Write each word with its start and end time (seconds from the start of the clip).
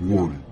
Warning. 0.00 0.44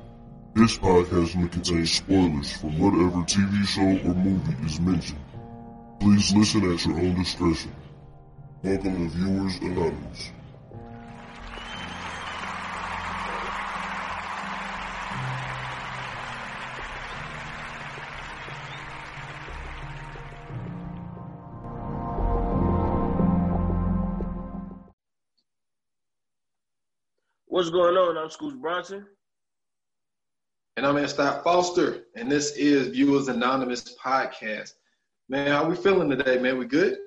This 0.55 0.77
podcast 0.77 1.37
may 1.37 1.47
contain 1.49 1.87
spoilers 1.87 2.53
from 2.57 2.79
whatever 2.81 3.23
TV 3.23 3.65
show 3.65 4.09
or 4.09 4.15
movie 4.15 4.67
is 4.67 4.81
mentioned. 4.81 5.21
Please 6.01 6.35
listen 6.35 6.73
at 6.73 6.85
your 6.85 6.99
own 6.99 7.15
discretion. 7.15 7.73
Welcome 8.65 9.09
to 9.09 9.17
Viewers 9.17 9.57
Anonymous. 9.61 10.33
What's 27.47 27.71
going 27.71 27.97
on? 27.97 28.19
I'm 28.19 28.29
Scoots 28.31 28.57
Bronson. 28.57 29.07
And 30.79 30.85
I'm 30.85 31.09
Scott 31.09 31.43
Foster, 31.43 32.05
and 32.17 32.31
this 32.31 32.55
is 32.55 32.89
Viewers 32.89 33.29
Anonymous 33.29 33.97
podcast. 33.97 34.75
Man, 35.27 35.51
how 35.51 35.67
we 35.67 35.75
feeling 35.75 36.11
today, 36.11 36.39
man? 36.39 36.59
We 36.59 36.67
good? 36.67 36.99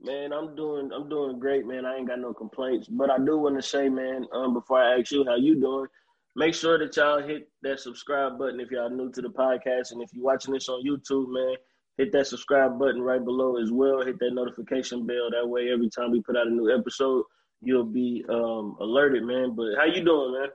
Man, 0.00 0.32
I'm 0.32 0.54
doing 0.54 0.92
I'm 0.94 1.08
doing 1.08 1.40
great, 1.40 1.66
man. 1.66 1.86
I 1.86 1.96
ain't 1.96 2.06
got 2.06 2.20
no 2.20 2.32
complaints. 2.32 2.86
But 2.86 3.10
I 3.10 3.18
do 3.18 3.36
want 3.36 3.56
to 3.56 3.62
say, 3.62 3.88
man, 3.88 4.28
um, 4.32 4.54
before 4.54 4.78
I 4.78 5.00
ask 5.00 5.10
you 5.10 5.24
how 5.24 5.34
you 5.34 5.60
doing, 5.60 5.88
make 6.36 6.54
sure 6.54 6.78
that 6.78 6.94
y'all 6.96 7.20
hit 7.20 7.48
that 7.62 7.80
subscribe 7.80 8.38
button 8.38 8.60
if 8.60 8.70
y'all 8.70 8.88
new 8.88 9.10
to 9.10 9.20
the 9.20 9.28
podcast. 9.28 9.90
And 9.90 10.00
if 10.00 10.10
you're 10.14 10.24
watching 10.24 10.54
this 10.54 10.68
on 10.68 10.86
YouTube, 10.86 11.32
man, 11.32 11.56
hit 11.98 12.12
that 12.12 12.28
subscribe 12.28 12.78
button 12.78 13.02
right 13.02 13.24
below 13.24 13.60
as 13.60 13.72
well. 13.72 14.04
Hit 14.04 14.20
that 14.20 14.34
notification 14.34 15.04
bell. 15.04 15.32
That 15.32 15.48
way 15.48 15.72
every 15.72 15.90
time 15.90 16.12
we 16.12 16.22
put 16.22 16.36
out 16.36 16.46
a 16.46 16.50
new 16.50 16.72
episode, 16.72 17.24
you'll 17.60 17.86
be 17.86 18.24
um, 18.28 18.76
alerted, 18.78 19.24
man. 19.24 19.56
But 19.56 19.74
how 19.78 19.86
you 19.86 20.04
doing, 20.04 20.34
man? 20.40 20.48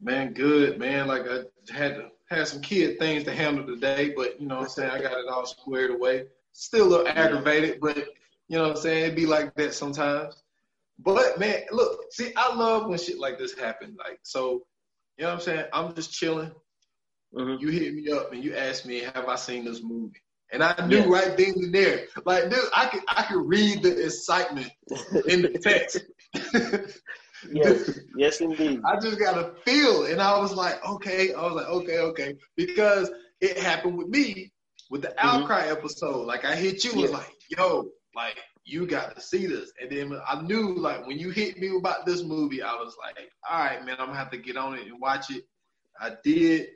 Man, 0.00 0.32
good, 0.32 0.78
man. 0.78 1.06
Like 1.06 1.22
I 1.28 1.44
had 1.72 1.96
to 1.96 2.08
had 2.28 2.48
some 2.48 2.60
kid 2.60 2.98
things 2.98 3.24
to 3.24 3.32
handle 3.32 3.64
today, 3.66 4.12
but 4.16 4.40
you 4.40 4.46
know 4.46 4.56
what 4.56 4.64
I'm 4.64 4.68
saying, 4.70 4.90
I 4.90 5.00
got 5.00 5.12
it 5.12 5.28
all 5.30 5.46
squared 5.46 5.92
away. 5.92 6.24
Still 6.52 6.86
a 6.86 6.88
little 6.88 7.08
aggravated, 7.08 7.78
but 7.80 7.96
you 8.48 8.56
know 8.56 8.62
what 8.64 8.76
I'm 8.76 8.82
saying, 8.82 9.04
It'd 9.04 9.16
be 9.16 9.26
like 9.26 9.54
that 9.54 9.74
sometimes. 9.74 10.42
But 10.98 11.38
man, 11.38 11.62
look, 11.70 12.00
see, 12.10 12.32
I 12.36 12.54
love 12.54 12.88
when 12.88 12.98
shit 12.98 13.18
like 13.18 13.38
this 13.38 13.56
happen. 13.56 13.96
Like, 13.98 14.18
so, 14.22 14.66
you 15.18 15.24
know 15.24 15.28
what 15.28 15.34
I'm 15.34 15.40
saying? 15.40 15.64
I'm 15.72 15.94
just 15.94 16.12
chilling. 16.12 16.50
Mhm. 17.34 17.60
You 17.60 17.68
hit 17.68 17.94
me 17.94 18.10
up 18.10 18.32
and 18.32 18.42
you 18.42 18.54
ask 18.56 18.86
me, 18.86 19.00
have 19.00 19.28
I 19.28 19.36
seen 19.36 19.64
this 19.64 19.82
movie? 19.82 20.20
And 20.52 20.62
I 20.62 20.86
knew 20.86 20.98
Yes. 20.98 21.08
right 21.08 21.36
then 21.36 21.54
and 21.56 21.74
there, 21.74 22.06
like, 22.24 22.50
dude, 22.50 22.60
I 22.74 22.86
could 22.86 23.02
I 23.08 23.22
could 23.24 23.46
read 23.46 23.82
the 23.82 24.04
excitement 24.04 24.70
in 25.28 25.42
the 25.42 25.58
text. 25.60 26.00
yes, 27.50 27.98
yes, 28.16 28.40
indeed. 28.40 28.80
I 28.84 28.98
just 28.98 29.18
got 29.18 29.38
a 29.38 29.54
feel, 29.64 30.04
and 30.06 30.20
I 30.20 30.38
was 30.38 30.52
like, 30.54 30.84
okay, 30.86 31.32
I 31.32 31.42
was 31.42 31.54
like, 31.54 31.66
okay, 31.66 31.98
okay, 31.98 32.34
because 32.56 33.10
it 33.40 33.58
happened 33.58 33.98
with 33.98 34.08
me 34.08 34.52
with 34.90 35.02
the 35.02 35.08
mm-hmm. 35.08 35.26
outcry 35.26 35.66
episode. 35.66 36.26
Like 36.26 36.44
I 36.44 36.56
hit 36.56 36.84
you, 36.84 36.94
was 36.94 37.10
like, 37.10 37.32
yo, 37.48 37.86
like 38.14 38.38
you 38.64 38.86
got 38.86 39.14
to 39.14 39.20
see 39.20 39.46
this, 39.46 39.72
and 39.80 39.90
then 39.90 40.18
I 40.26 40.40
knew 40.42 40.76
like 40.76 41.06
when 41.06 41.18
you 41.18 41.30
hit 41.30 41.58
me 41.58 41.76
about 41.76 42.06
this 42.06 42.22
movie, 42.22 42.62
I 42.62 42.72
was 42.74 42.96
like, 43.00 43.30
all 43.48 43.58
right, 43.58 43.84
man, 43.84 43.96
I'm 43.98 44.06
gonna 44.06 44.18
have 44.18 44.30
to 44.30 44.38
get 44.38 44.56
on 44.56 44.74
it 44.74 44.86
and 44.86 45.00
watch 45.00 45.30
it. 45.30 45.44
I 46.00 46.12
did. 46.22 46.68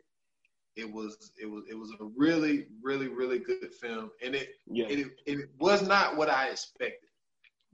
It 0.77 0.91
was 0.91 1.33
it 1.41 1.47
was 1.47 1.65
it 1.69 1.75
was 1.75 1.91
a 2.01 2.05
really 2.17 2.67
really 2.83 3.09
really 3.09 3.39
good 3.39 3.75
film, 3.81 4.11
and 4.25 4.35
it 4.35 4.51
Yeah, 4.67 4.87
it, 4.89 5.09
it 5.27 5.51
was 5.59 5.87
not 5.87 6.17
what 6.17 6.31
I 6.31 6.49
expected, 6.49 7.09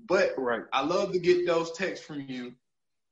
but 0.09 0.33
right. 0.39 0.63
I 0.73 0.83
love 0.83 1.13
to 1.13 1.19
get 1.19 1.47
those 1.47 1.73
texts 1.73 2.05
from 2.05 2.25
you 2.29 2.55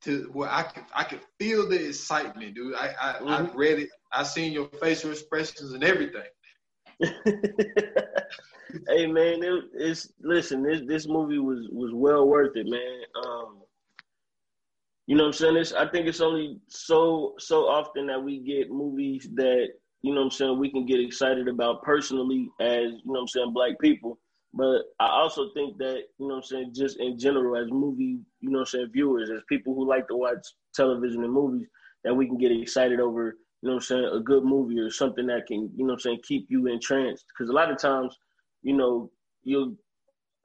to 0.05 0.31
where 0.33 0.51
I 0.51 0.63
could 0.63 0.85
I 0.95 1.05
could 1.05 1.21
feel 1.39 1.69
the 1.69 1.89
excitement, 1.89 2.55
dude. 2.55 2.75
I 2.75 2.95
I, 3.01 3.11
I 3.11 3.43
Mhm. 3.43 3.55
read 3.55 3.79
it. 3.81 3.91
I 4.13 4.23
seen 4.23 4.53
your 4.53 4.67
facial 4.81 5.11
expressions 5.11 5.73
and 5.73 5.83
everything. 5.85 6.29
hey 8.89 9.07
man, 9.07 9.43
it, 9.43 9.65
it's 9.75 10.13
listen. 10.21 10.63
This 10.63 10.83
this 10.87 11.09
movie 11.09 11.39
was 11.39 11.69
was 11.71 11.93
well 11.95 12.27
worth 12.29 12.57
it, 12.57 12.67
man. 12.67 13.01
Um, 13.25 13.63
you 15.07 15.17
know 15.17 15.25
what 15.25 15.29
I'm 15.29 15.33
saying? 15.35 15.57
It's, 15.57 15.73
I 15.73 15.89
think 15.89 16.07
it's 16.07 16.21
only 16.21 16.59
so 16.69 17.35
so 17.39 17.63
often 17.67 18.07
that 18.07 18.23
we 18.23 18.41
get 18.41 18.71
movies 18.71 19.29
that 19.35 19.69
you 20.03 20.13
know 20.15 20.21
what 20.21 20.27
I'm 20.27 20.31
saying 20.31 20.59
we 20.59 20.71
can 20.71 20.87
get 20.87 21.01
excited 21.01 21.49
about 21.49 21.83
personally 21.83 22.49
as 22.61 22.85
you 22.85 23.01
know 23.07 23.13
what 23.13 23.21
I'm 23.21 23.29
saying 23.29 23.53
black 23.53 23.79
people. 23.81 24.19
But 24.57 24.83
I 25.01 25.09
also 25.09 25.51
think 25.53 25.79
that 25.79 26.03
you 26.19 26.29
know 26.29 26.37
what 26.37 26.37
I'm 26.37 26.43
saying 26.45 26.73
just 26.75 27.01
in 27.01 27.19
general 27.19 27.57
as 27.57 27.71
movie 27.73 28.21
you 28.41 28.51
know 28.51 28.61
I'm 28.61 28.67
saying 28.67 28.91
viewers 28.93 29.31
as 29.31 29.43
people 29.49 29.75
who 29.75 29.89
like 29.89 30.07
to 30.09 30.17
watch 30.17 30.47
television 30.75 31.25
and 31.25 31.33
movies 31.33 31.67
that 32.05 32.15
we 32.15 32.27
can 32.27 32.39
get 32.39 32.53
excited 32.53 33.01
over 33.01 33.37
you 33.65 33.71
know 33.71 33.77
what 33.77 33.85
I'm 33.85 33.87
saying, 33.87 34.11
a 34.13 34.21
good 34.21 34.45
movie 34.45 34.79
or 34.79 34.91
something 34.91 35.27
that 35.29 35.47
can, 35.47 35.71
you 35.75 35.87
know 35.87 35.93
what 35.93 35.93
I'm 35.95 36.01
saying, 36.01 36.21
keep 36.23 36.49
you 36.51 36.67
entranced. 36.67 37.25
Because 37.29 37.49
a 37.49 37.55
lot 37.55 37.71
of 37.71 37.79
times, 37.79 38.15
you 38.63 38.75
know, 38.75 39.11
you'll, 39.43 39.75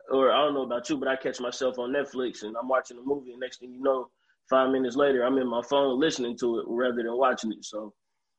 or 0.09 0.31
I 0.31 0.37
don't 0.37 0.53
know 0.53 0.63
about 0.63 0.89
you, 0.89 0.95
but 0.95 1.09
I 1.09 1.17
catch 1.17 1.41
myself 1.41 1.77
on 1.79 1.91
Netflix 1.91 2.43
and 2.43 2.55
I'm 2.55 2.69
watching 2.69 2.97
a 2.97 3.01
movie, 3.01 3.31
and 3.31 3.41
next 3.41 3.59
thing 3.59 3.73
you 3.73 3.81
know, 3.81 4.09
five 4.49 4.69
minutes 4.71 4.95
later, 4.95 5.25
I'm 5.25 5.37
in 5.37 5.49
my 5.49 5.61
phone 5.69 5.99
listening 5.99 6.37
to 6.37 6.59
it 6.59 6.65
rather 6.69 7.03
than 7.03 7.17
watching 7.17 7.51
it. 7.51 7.65
So, 7.65 7.93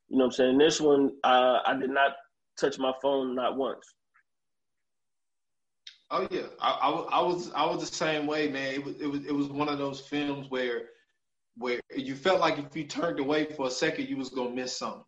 you 0.09 0.17
know 0.17 0.25
what 0.25 0.29
I'm 0.29 0.33
saying? 0.33 0.57
This 0.57 0.81
one, 0.81 1.11
uh, 1.25 1.59
I 1.67 1.77
did 1.79 1.91
not 1.91 2.13
touch 2.59 2.79
my 2.79 2.95
phone 3.03 3.35
not 3.35 3.59
once. 3.59 3.85
Oh 6.11 6.27
yeah, 6.31 6.47
I, 6.61 6.71
I, 6.83 6.89
was- 6.91 7.09
I 7.13 7.21
was 7.23 7.53
I 7.53 7.65
was 7.67 7.89
the 7.89 7.95
same 7.97 8.27
way, 8.27 8.49
man. 8.49 8.75
It 8.75 8.85
was 8.85 9.01
it 9.01 9.07
was 9.07 9.25
it 9.27 9.35
was 9.35 9.49
one 9.49 9.69
of 9.69 9.79
those 9.79 10.01
films 10.01 10.47
where 10.51 10.89
where 11.57 11.81
you 11.97 12.15
felt 12.15 12.41
like 12.41 12.59
if 12.59 12.77
you 12.77 12.85
turned 12.85 13.21
away 13.21 13.45
for 13.45 13.67
a 13.69 13.71
second, 13.71 14.09
you 14.09 14.17
was 14.17 14.31
gonna 14.31 14.51
miss 14.51 14.77
something. 14.77 15.05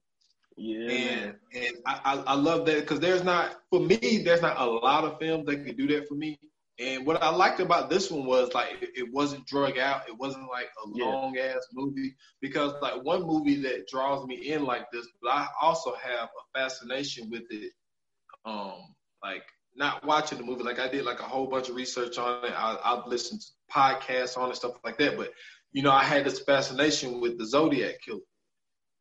Yeah. 0.56 0.91
and 0.91 1.34
and 1.54 1.76
I, 1.86 2.00
I, 2.04 2.14
I 2.28 2.34
love 2.34 2.66
that 2.66 2.80
because 2.80 3.00
there's 3.00 3.24
not 3.24 3.56
for 3.70 3.80
me 3.80 4.22
there's 4.24 4.42
not 4.42 4.60
a 4.60 4.64
lot 4.64 5.04
of 5.04 5.18
films 5.18 5.46
that 5.46 5.64
can 5.64 5.76
do 5.76 5.86
that 5.88 6.08
for 6.08 6.14
me. 6.14 6.38
And 6.78 7.06
what 7.06 7.22
I 7.22 7.30
liked 7.30 7.60
about 7.60 7.91
this 7.91 8.10
one 8.10 8.24
was 8.26 8.52
like 8.54 8.68
it, 8.80 8.91
it 8.96 9.12
wasn't 9.12 9.46
drug 9.46 9.78
out. 9.78 10.08
It 10.08 10.16
wasn't 10.18 10.48
like 10.50 10.66
a 10.84 10.88
Yeah. 10.94 11.04
long 11.06 11.36
ass 11.38 11.66
movie 11.72 12.14
because 12.41 12.74
like 12.82 13.02
one 13.04 13.22
movie 13.22 13.60
that 13.62 13.88
draws 13.88 14.26
me 14.26 14.36
in 14.52 14.64
like 14.64 14.91
this, 14.92 15.06
but 15.22 15.30
I 15.30 15.48
also 15.60 15.94
have 15.94 16.28
a 16.28 16.58
fascination 16.58 17.30
with 17.30 17.44
it. 17.50 17.72
Um, 18.44 18.94
like 19.22 19.44
not 19.75 20.05
watching 20.06 20.38
the 20.38 20.44
movie, 20.44 20.62
like 20.65 20.78
I 20.78 20.88
did 20.88 21.05
like 21.05 21.21
a 21.21 21.25
whole 21.25 21.47
bunch 21.47 21.69
of 21.69 21.77
research 21.77 22.19
on 22.19 22.44
it. 22.44 22.53
I, 22.56 22.78
I've 22.84 23.06
listened 23.06 23.41
to 23.41 23.47
podcasts 23.72 24.37
on 24.37 24.50
it, 24.50 24.56
stuff 24.56 24.72
like 24.84 24.99
that. 24.99 25.16
But 25.16 25.33
you 25.72 25.83
know, 25.83 25.91
I 25.93 26.05
had 26.05 26.25
this 26.25 26.41
fascination 26.41 27.21
with 27.21 27.38
the 27.38 27.47
Zodiac 27.47 27.94
Killer 28.05 28.21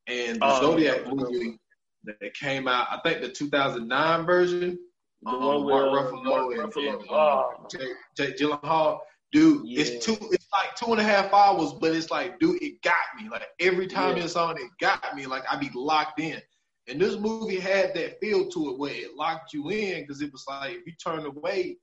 and 0.07 0.37
the 0.41 0.45
Oh, 0.45 0.61
Zodiac 0.61 1.01
yeah. 1.05 1.11
movie 1.13 1.59
that 2.05 2.33
came 2.33 2.67
out. 2.67 2.87
I 2.89 2.99
think 3.03 3.21
the 3.21 3.29
2009 3.29 4.25
version. 4.25 4.79
the 5.23 5.29
um, 5.29 5.43
one 5.43 5.65
with 5.65 5.73
Mark 5.75 5.87
uh, 5.87 6.11
Ruffalo 6.11 6.23
Mark 6.23 6.53
and, 6.57 6.73
Ruffalo. 6.73 6.93
and, 6.99 7.07
oh, 7.09 7.53
um, 7.59 7.67
Jake, 7.69 7.89
Jake 8.17 8.37
Gyllenhaal. 8.37 8.99
Dude, 9.33 9.61
Yeah. 9.65 9.81
it's 9.83 10.05
two. 10.05 10.17
It's 10.31 10.47
like 10.51 10.75
two 10.75 10.91
and 10.91 10.99
a 10.99 11.03
half 11.03 11.31
hours, 11.33 11.71
but 11.73 11.95
it's 11.95 12.11
like, 12.11 12.37
dude, 12.39 12.61
it 12.61 12.81
got 12.81 12.95
me. 13.21 13.29
Like 13.29 13.43
every 13.59 13.87
time 13.87 14.17
Yeah. 14.17 14.23
it's 14.23 14.35
on, 14.35 14.57
it 14.57 14.69
got 14.79 15.15
me. 15.15 15.25
Like 15.25 15.43
I 15.51 15.55
be 15.57 15.69
locked 15.73 16.19
in. 16.19 16.41
And 16.87 16.99
this 16.99 17.17
movie 17.17 17.59
had 17.59 17.93
that 17.95 18.19
feel 18.19 18.49
to 18.49 18.71
it 18.71 18.79
where 18.79 18.93
it 18.93 19.15
locked 19.15 19.53
you 19.53 19.69
in 19.69 20.01
because 20.01 20.21
it 20.21 20.31
was 20.31 20.43
like 20.47 20.77
if 20.77 20.87
you 20.87 20.93
turn 20.93 21.25
away, 21.25 21.77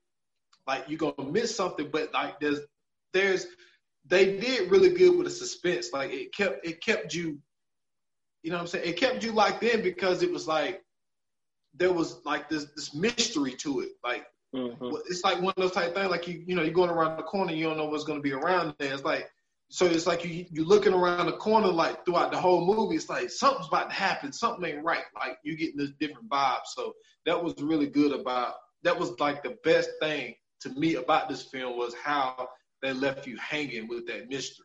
like 0.66 0.84
you're 0.88 0.98
gonna 0.98 1.31
miss 1.31 1.54
something. 1.54 1.88
But 1.91 2.12
like 2.12 2.41
there's 2.41 2.60
there's 3.12 3.47
they 4.06 4.38
did 4.38 4.70
really 4.70 4.91
good 4.91 5.16
with 5.16 5.26
the 5.26 5.31
suspense. 5.31 5.92
Like 5.92 6.12
it 6.12 6.34
kept 6.34 6.66
it 6.66 6.82
kept 6.82 7.14
you, 7.14 7.38
you 8.42 8.50
know 8.50 8.56
what 8.56 8.62
I'm 8.62 8.66
saying? 8.66 8.88
It 8.88 8.97
kept 8.97 9.22
you 9.22 9.32
locked 9.32 9.62
in 9.62 9.82
because 9.82 10.22
it 10.22 10.32
was 10.32 10.48
like 10.48 10.82
there 11.75 11.92
was 11.92 12.25
like 12.25 12.48
this 12.48 12.66
this 12.76 12.94
mystery 12.94 13.53
to 13.53 13.81
it. 13.81 13.91
Like 14.03 14.26
mhm. 14.54 14.76
it's 15.08 15.22
like 15.25 15.41
one 15.41 15.54
of 15.56 15.62
those 15.62 15.72
type 15.72 15.94
things. 15.94 16.10
Like 16.10 16.26
you, 16.26 16.42
you 16.47 16.56
know, 16.56 16.62
you're 16.62 16.72
going 16.72 16.91
around 16.91 17.16
the 17.16 17.22
corner, 17.22 17.53
you 17.53 17.64
don't 17.64 17.76
know 17.76 17.87
what's 17.87 18.05
going 18.05 18.19
to 18.19 18.22
be 18.22 18.32
around 18.32 18.75
there. 18.78 18.93
It's 18.93 19.05
like, 19.05 19.31
so 19.70 19.85
it's 19.85 20.06
like 20.06 20.25
you 20.25 20.47
you 20.50 20.65
looking 20.65 20.94
around 20.94 21.26
the 21.26 21.32
corner, 21.32 21.69
like 21.69 22.05
throughout 22.05 22.32
the 22.32 22.41
whole 22.41 22.65
movie. 22.65 22.97
It's 22.97 23.11
like 23.11 23.31
something's 23.31 23.69
about 23.69 23.91
to 23.91 23.97
happen, 23.97 24.32
something 24.32 24.65
ain't 24.65 24.85
right. 24.85 25.05
Like 25.15 25.38
you're 25.44 25.56
getting 25.56 25.76
this 25.76 25.93
different 26.00 26.29
vibe. 26.29 26.61
So 26.65 26.94
that 27.26 27.43
was 27.43 27.55
really 27.61 27.87
good 27.87 28.12
about. 28.12 28.55
That 28.85 28.99
was 28.99 29.19
like 29.20 29.43
the 29.43 29.56
best 29.65 29.91
thing 30.00 30.35
to 30.61 30.70
me 30.70 30.94
about 30.94 31.29
this 31.29 31.43
film 31.43 31.76
was 31.76 31.94
how 32.03 32.49
they 32.81 32.93
left 32.93 33.26
you 33.26 33.37
hanging 33.37 33.88
with 33.88 34.06
that 34.06 34.31
mystery. 34.31 34.65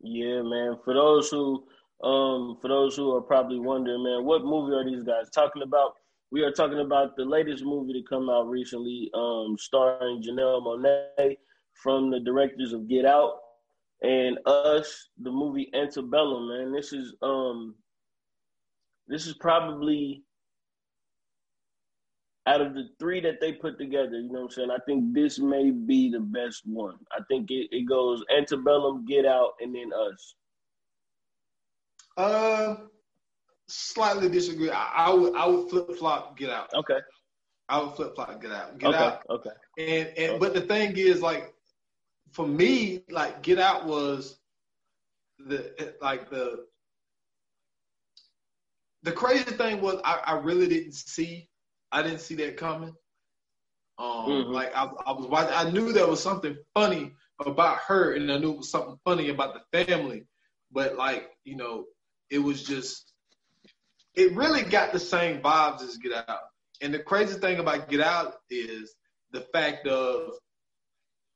Yeah, 0.00 0.42
man. 0.42 0.78
For 0.84 0.94
those 0.94 1.28
who, 1.30 1.64
um, 2.04 2.58
for 2.60 2.68
those 2.68 2.94
who 2.94 3.16
are 3.16 3.20
probably 3.20 3.58
wondering, 3.58 4.04
man, 4.04 4.24
what 4.24 4.44
movie 4.44 4.74
are 4.74 4.84
these 4.84 5.02
guys 5.02 5.28
talking 5.34 5.62
about? 5.62 5.94
We 6.30 6.42
are 6.42 6.52
talking 6.52 6.78
about 6.78 7.16
the 7.16 7.24
latest 7.24 7.64
movie 7.64 7.94
to 7.94 8.08
come 8.08 8.30
out 8.30 8.48
recently, 8.48 9.10
um, 9.14 9.56
starring 9.58 10.22
Janelle 10.22 10.62
Monae 10.62 11.36
from 11.72 12.10
the 12.10 12.20
directors 12.20 12.72
of 12.72 12.88
Get 12.88 13.04
Out 13.04 13.38
and 14.02 14.38
Us, 14.46 15.08
the 15.20 15.30
movie 15.30 15.70
Antebellum. 15.74 16.48
Man, 16.48 16.72
this 16.72 16.92
is 16.92 17.14
um, 17.22 17.74
this 19.08 19.26
is 19.26 19.34
probably 19.34 20.22
out 22.46 22.60
of 22.62 22.74
the 22.74 22.88
three 22.98 23.20
that 23.20 23.40
they 23.40 23.52
put 23.52 23.78
together, 23.78 24.18
you 24.18 24.32
know 24.32 24.40
what 24.40 24.44
I'm 24.44 24.50
saying? 24.50 24.70
I 24.70 24.78
think 24.86 25.12
this 25.12 25.38
may 25.38 25.70
be 25.70 26.10
the 26.10 26.20
best 26.20 26.62
one. 26.64 26.94
I 27.12 27.20
think 27.28 27.50
it, 27.50 27.68
it 27.70 27.86
goes 27.86 28.24
Antebellum, 28.34 29.04
Get 29.06 29.26
Out, 29.26 29.52
and 29.60 29.74
then 29.74 29.90
Us. 29.92 30.34
Uh, 32.16 32.76
slightly 33.68 34.28
disagree. 34.30 34.70
I, 34.70 34.92
I 34.96 35.14
would 35.14 35.34
I 35.36 35.46
would 35.46 35.68
flip 35.68 35.94
flop 35.96 36.38
Get 36.38 36.50
Out. 36.50 36.70
Okay. 36.74 36.98
I 37.68 37.82
would 37.82 37.94
flip 37.94 38.14
flop 38.14 38.40
Get 38.40 38.50
Out. 38.50 38.78
Get 38.78 38.88
okay. 38.88 38.98
Out. 38.98 39.22
Okay. 39.28 39.50
And 39.78 40.08
and 40.16 40.30
Okay. 40.30 40.38
but 40.38 40.54
the 40.54 40.62
thing 40.62 40.96
is, 40.96 41.20
like, 41.20 41.54
for 42.32 42.46
me, 42.46 43.02
like 43.10 43.42
Get 43.42 43.58
Out 43.58 43.86
was 43.86 44.38
the 45.38 45.94
like 46.00 46.30
the 46.30 46.66
the 49.02 49.12
crazy 49.12 49.44
thing 49.52 49.80
was 49.80 50.00
I, 50.04 50.20
I 50.24 50.32
really 50.38 50.68
didn't 50.68 50.94
see 50.94 51.48
I 51.92 52.02
didn't 52.02 52.20
see 52.20 52.34
that 52.36 52.56
coming. 52.56 52.94
Um, 53.98 54.28
Mhm. 54.28 54.52
like 54.52 54.74
I, 54.76 54.84
I 55.06 55.12
was 55.12 55.26
watching, 55.26 55.54
I 55.54 55.70
knew 55.70 55.92
there 55.92 56.06
was 56.06 56.22
something 56.22 56.56
funny 56.74 57.12
about 57.44 57.78
her, 57.78 58.14
and 58.14 58.30
I 58.30 58.38
knew 58.38 58.52
it 58.52 58.58
was 58.58 58.70
something 58.70 58.98
funny 59.04 59.30
about 59.30 59.54
the 59.54 59.84
family, 59.84 60.26
but 60.70 60.96
like 60.96 61.30
you 61.44 61.56
know, 61.56 61.86
it 62.30 62.38
was 62.38 62.62
just 62.62 63.12
it 64.14 64.34
really 64.34 64.62
got 64.62 64.92
the 64.92 64.98
same 64.98 65.40
vibes 65.40 65.82
as 65.82 65.96
Get 65.96 66.12
Out. 66.28 66.40
And 66.80 66.92
the 66.94 66.98
crazy 66.98 67.38
thing 67.38 67.58
about 67.58 67.88
Get 67.88 68.00
Out 68.00 68.34
is 68.50 68.94
the 69.32 69.40
fact 69.52 69.86
of 69.86 70.32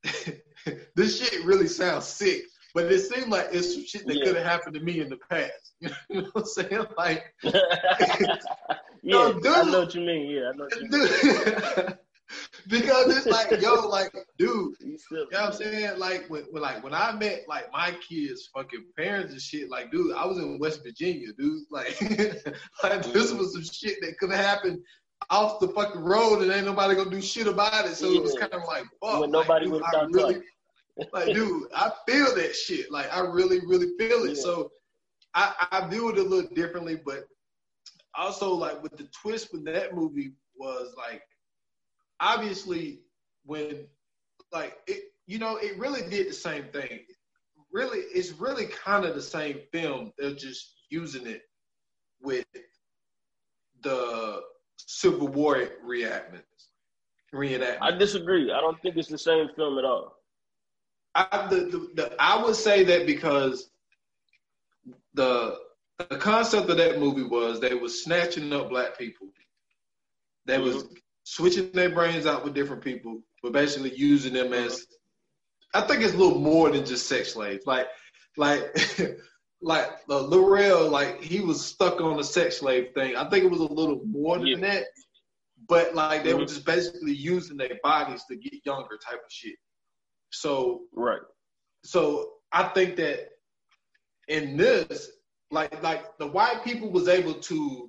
this 0.97 1.19
shit 1.19 1.45
really 1.45 1.69
sounds 1.69 2.07
sick, 2.07 2.43
but 2.75 2.91
it 2.91 3.01
seemed 3.01 3.29
like 3.29 3.49
it's 3.53 3.75
some 3.75 3.85
shit 3.85 4.07
that 4.07 4.17
Yeah. 4.17 4.25
could 4.25 4.37
have 4.37 4.47
happened 4.47 4.75
to 4.75 4.81
me 4.81 5.01
in 5.01 5.09
the 5.09 5.19
past. 5.31 5.75
You 6.11 6.23
know 6.23 6.29
what 6.33 6.43
I'm 6.43 6.45
saying? 6.45 6.87
Like, 6.97 7.35
yeah, 7.43 9.33
dude. 9.33 9.47
I 9.47 9.63
know 9.65 9.81
what 9.81 9.95
you 9.95 10.01
mean. 10.03 10.31
Yeah, 10.31 10.51
I 10.51 10.57
know 10.57 10.65
what 10.65 10.81
you 10.81 10.89
mean. 10.89 11.97
because 12.69 13.17
it's 13.17 13.27
like, 13.27 13.61
yo, 13.61 13.89
like, 13.89 14.13
dude, 14.39 14.75
You 14.81 14.97
know 15.11 15.25
what 15.31 15.37
I'm 15.37 15.53
saying? 15.53 15.99
Like 15.99 16.27
when, 16.29 16.43
when 16.51 16.63
like 16.63 16.85
when 16.85 16.95
I 16.95 17.13
met 17.13 17.43
like 17.49 17.73
my 17.73 17.97
kids' 18.09 18.49
fucking 18.55 18.85
parents 18.97 19.33
and 19.33 19.41
shit, 19.41 19.71
like 19.71 19.91
dude, 19.91 20.15
I 20.15 20.25
was 20.27 20.39
in 20.39 20.59
West 20.59 20.83
Virginia, 20.85 21.29
dude. 21.37 21.63
Like, 21.71 22.01
like 22.83 23.03
this 23.13 23.33
mm. 23.33 23.39
was 23.39 23.55
some 23.55 23.65
shit 23.65 23.99
that 24.03 24.19
could 24.19 24.31
have 24.31 24.45
happened 24.45 24.81
off 25.33 25.59
the 25.61 25.69
fucking 25.69 26.03
road 26.03 26.43
and 26.43 26.53
ain't 26.53 26.67
nobody 26.67 26.95
gonna 26.95 27.11
do 27.11 27.23
shit 27.23 27.47
about 27.47 27.87
it. 27.87 27.97
So 27.97 28.13
it 28.13 28.23
was 28.23 28.37
kind 28.39 28.53
of 28.53 28.65
like 28.67 28.85
fuck. 29.01 29.21
When 29.21 29.33
like, 29.33 29.49
nobody 29.49 29.65
dude, 29.65 29.73
would've 29.73 29.87
I 29.93 30.05
really, 30.05 30.43
like, 31.13 31.27
dude, 31.35 31.69
I 31.75 31.91
feel 32.07 32.35
that 32.37 32.55
shit. 32.55 32.93
Like 32.93 33.13
I 33.13 33.21
really, 33.21 33.61
really 33.67 33.97
feel 33.99 34.25
it. 34.25 34.37
Yeah. 34.37 34.43
So 34.43 34.71
I, 35.35 35.67
I 35.73 35.89
view 35.89 36.11
it 36.11 36.19
a 36.19 36.23
little 36.23 36.51
differently, 36.55 37.01
but 37.03 37.25
also 38.15 38.53
like 38.53 38.83
with 38.83 38.95
the 38.99 39.05
twist 39.05 39.49
with 39.53 39.65
that 39.65 39.95
movie 39.95 40.33
was 40.55 40.95
like 40.99 41.23
obviously 42.21 43.01
when 43.45 43.87
like 44.53 44.77
it 44.87 45.05
you 45.27 45.39
know 45.39 45.57
it 45.57 45.79
really 45.79 46.09
did 46.11 46.29
the 46.29 46.33
same 46.35 46.65
thing 46.75 47.01
really 47.73 48.01
it's 48.13 48.33
really 48.33 48.67
kind 48.67 49.07
of 49.07 49.15
the 49.15 49.23
same 49.23 49.61
film 49.73 50.13
they're 50.19 50.35
just 50.35 50.75
using 50.91 51.27
it 51.27 51.41
with 52.21 52.45
the 53.83 54.43
civil 54.87 55.29
war 55.29 55.57
reenactments 55.85 56.43
reenactment 57.35 57.79
I 57.81 57.93
disagree. 57.93 58.53
I 58.53 58.61
don't 58.61 58.81
think 58.83 58.97
it's 58.97 59.09
the 59.09 59.19
same 59.19 59.49
film 59.57 59.79
at 59.79 59.85
all. 59.85 60.17
I, 61.15 61.47
the, 61.51 61.57
the, 61.57 61.91
the, 61.95 62.17
I 62.19 62.43
would 62.43 62.57
say 62.57 62.85
that 62.85 63.07
because 63.07 63.71
the 65.15 65.59
the 66.11 66.17
concept 66.17 66.71
of 66.71 66.77
that 66.79 66.99
movie 66.99 67.23
was 67.23 67.61
they 67.61 67.75
was 67.75 68.03
snatching 68.03 68.53
up 68.53 68.71
black 68.71 68.99
people. 68.99 69.29
They 70.47 70.59
was 70.59 70.85
mm-hmm. 70.85 70.95
switching 71.25 71.71
their 71.73 71.91
brains 71.91 72.27
out 72.27 72.45
with 72.45 72.55
different 72.55 72.83
people, 72.83 73.21
but 73.43 73.53
basically 73.53 73.95
using 73.95 74.33
them 74.33 74.53
as. 74.53 74.73
Mm-hmm. 74.73 74.89
I 75.75 75.81
think 75.87 76.03
it's 76.03 76.13
a 76.13 76.19
little 76.19 76.39
more 76.39 76.71
than 76.71 76.85
just 76.85 77.07
sex 77.07 77.33
slaves. 77.33 77.67
Like, 77.67 77.87
like, 78.37 78.77
like 79.63 79.89
uh, 80.11 80.21
Lil 80.21 80.49
Rel, 80.49 80.89
like 80.89 81.23
he 81.23 81.41
was 81.41 81.65
stuck 81.65 82.01
on 82.01 82.17
the 82.17 82.25
sex 82.25 82.59
slave 82.59 82.93
thing. 82.95 83.17
I 83.17 83.29
think 83.31 83.45
it 83.45 83.51
was 83.51 83.61
a 83.61 83.65
little 83.65 84.01
more 84.05 84.39
than 84.39 84.47
Yeah. 84.49 84.57
that. 84.59 84.87
But 85.69 85.95
like 85.95 86.25
they 86.25 86.35
were 86.35 86.41
Mhm. 86.41 86.49
just 86.49 86.67
basically 86.67 87.15
using 87.15 87.57
their 87.57 87.79
bodies 87.83 88.25
to 88.25 88.37
get 88.37 88.65
younger, 88.67 88.99
type 88.99 89.23
of 89.25 89.31
shit. 89.31 89.57
So 90.31 90.87
Right. 90.93 91.23
so 91.85 92.35
I 92.53 92.65
think 92.71 92.97
that 92.97 93.31
in 94.29 94.57
this, 94.57 95.13
like 95.51 95.83
like 95.83 96.19
the 96.19 96.27
white 96.27 96.65
people 96.65 96.91
was 96.91 97.07
able 97.09 97.35
to 97.35 97.89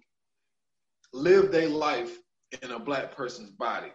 live 1.13 1.51
their 1.51 1.69
life 1.69 2.19
in 2.61 2.71
a 2.71 2.79
black 2.79 3.15
person's 3.15 3.51
body. 3.51 3.91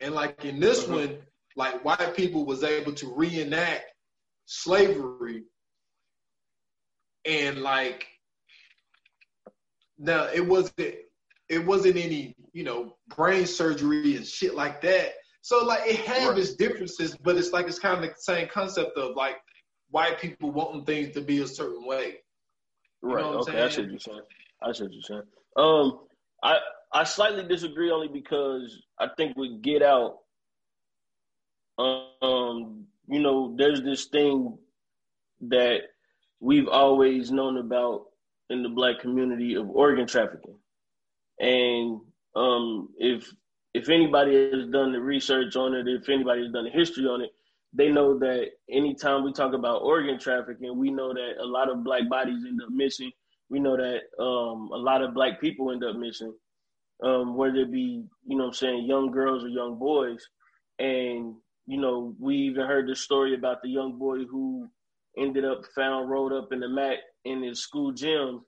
And 0.00 0.14
like 0.14 0.44
in 0.44 0.60
this 0.60 0.84
Mhm. 0.84 0.92
one, 0.94 1.26
like 1.56 1.84
white 1.84 2.14
people 2.16 2.44
was 2.44 2.62
able 2.62 2.92
to 2.94 3.12
reenact 3.14 3.92
slavery 4.46 5.44
and 7.24 7.58
like 7.62 8.06
now 9.98 10.28
it 10.32 10.46
wasn't 10.46 10.94
it 11.48 11.64
wasn't 11.66 11.96
any, 11.96 12.34
you 12.52 12.62
know, 12.62 12.96
brain 13.16 13.44
surgery 13.46 14.16
and 14.16 14.24
shit 14.26 14.54
like 14.54 14.80
that. 14.82 15.14
So 15.42 15.64
like 15.64 15.80
it 15.86 15.96
had 15.96 16.28
Right. 16.28 16.38
its 16.38 16.54
differences, 16.54 17.16
but 17.22 17.36
it's 17.36 17.52
like 17.52 17.66
it's 17.66 17.78
kind 17.78 18.02
of 18.02 18.08
the 18.08 18.14
same 18.18 18.48
concept 18.48 18.96
of 18.96 19.16
like 19.16 19.36
white 19.90 20.18
people 20.20 20.50
wanting 20.52 20.84
things 20.84 21.14
to 21.14 21.20
be 21.20 21.40
a 21.42 21.46
certain 21.46 21.84
way. 21.86 22.16
You 23.08 23.16
Right. 23.16 23.16
know 23.16 23.28
what 23.28 23.34
I'm 23.36 23.42
okay, 23.42 23.60
I 23.62 23.68
saying? 23.68 23.68
see 23.68 23.82
what 23.82 23.90
you're 23.90 24.00
saying. 24.00 24.20
I 24.62 24.72
see 24.72 24.82
what 24.84 24.92
you're 24.92 25.02
saying. 25.02 25.22
Um, 25.56 26.00
I 26.42 26.58
I 26.92 27.04
slightly 27.04 27.44
disagree 27.46 27.90
only 27.90 28.08
because 28.08 28.82
I 28.98 29.08
think 29.16 29.36
with 29.36 29.62
Get 29.62 29.82
Out, 29.82 30.18
um, 31.78 32.86
you 33.08 33.20
know, 33.20 33.54
there's 33.56 33.82
this 33.82 34.06
thing 34.06 34.58
that 35.42 35.80
we've 36.40 36.68
always 36.68 37.30
known 37.30 37.58
about 37.58 38.06
in 38.48 38.62
the 38.62 38.68
black 38.68 39.00
community 39.00 39.54
of 39.54 39.70
organ 39.70 40.06
trafficking, 40.06 40.56
and 41.38 42.00
um, 42.34 42.88
if 42.98 43.32
if 43.74 43.88
anybody 43.88 44.34
has 44.50 44.66
done 44.68 44.92
the 44.92 45.00
research 45.00 45.54
on 45.56 45.74
it, 45.74 45.86
if 45.86 46.08
anybody 46.08 46.42
has 46.42 46.52
done 46.52 46.64
the 46.64 46.70
history 46.70 47.04
on 47.04 47.22
it, 47.22 47.30
they 47.72 47.88
know 47.88 48.18
that 48.18 48.48
anytime 48.68 49.22
we 49.22 49.32
talk 49.32 49.54
about 49.54 49.82
organ 49.82 50.18
trafficking, 50.18 50.76
we 50.76 50.90
know 50.90 51.14
that 51.14 51.34
a 51.40 51.46
lot 51.46 51.70
of 51.70 51.84
black 51.84 52.08
bodies 52.08 52.44
end 52.44 52.60
up 52.62 52.70
missing. 52.70 53.12
We 53.48 53.60
know 53.60 53.76
that 53.76 54.00
um, 54.22 54.70
a 54.72 54.76
lot 54.76 55.02
of 55.02 55.14
black 55.14 55.40
people 55.40 55.70
end 55.70 55.84
up 55.84 55.96
missing, 55.96 56.34
um, 57.04 57.36
whether 57.36 57.58
it 57.58 57.72
be, 57.72 58.04
you 58.26 58.36
know 58.36 58.46
I'm 58.46 58.52
saying, 58.52 58.86
young 58.86 59.10
girls 59.10 59.44
or 59.44 59.48
young 59.48 59.78
boys. 59.78 60.26
And, 60.78 61.34
you 61.66 61.80
know, 61.80 62.14
we 62.18 62.36
even 62.36 62.66
heard 62.66 62.88
the 62.88 62.96
story 62.96 63.34
about 63.34 63.62
the 63.62 63.68
young 63.68 63.98
boy 63.98 64.24
who 64.24 64.68
ended 65.20 65.44
up 65.44 65.62
found 65.74 66.10
rolled 66.10 66.32
up 66.32 66.52
in 66.52 66.60
the 66.60 66.68
mat 66.68 66.98
in 67.24 67.42
his 67.42 67.60
school 67.60 67.92
gym 67.92 68.42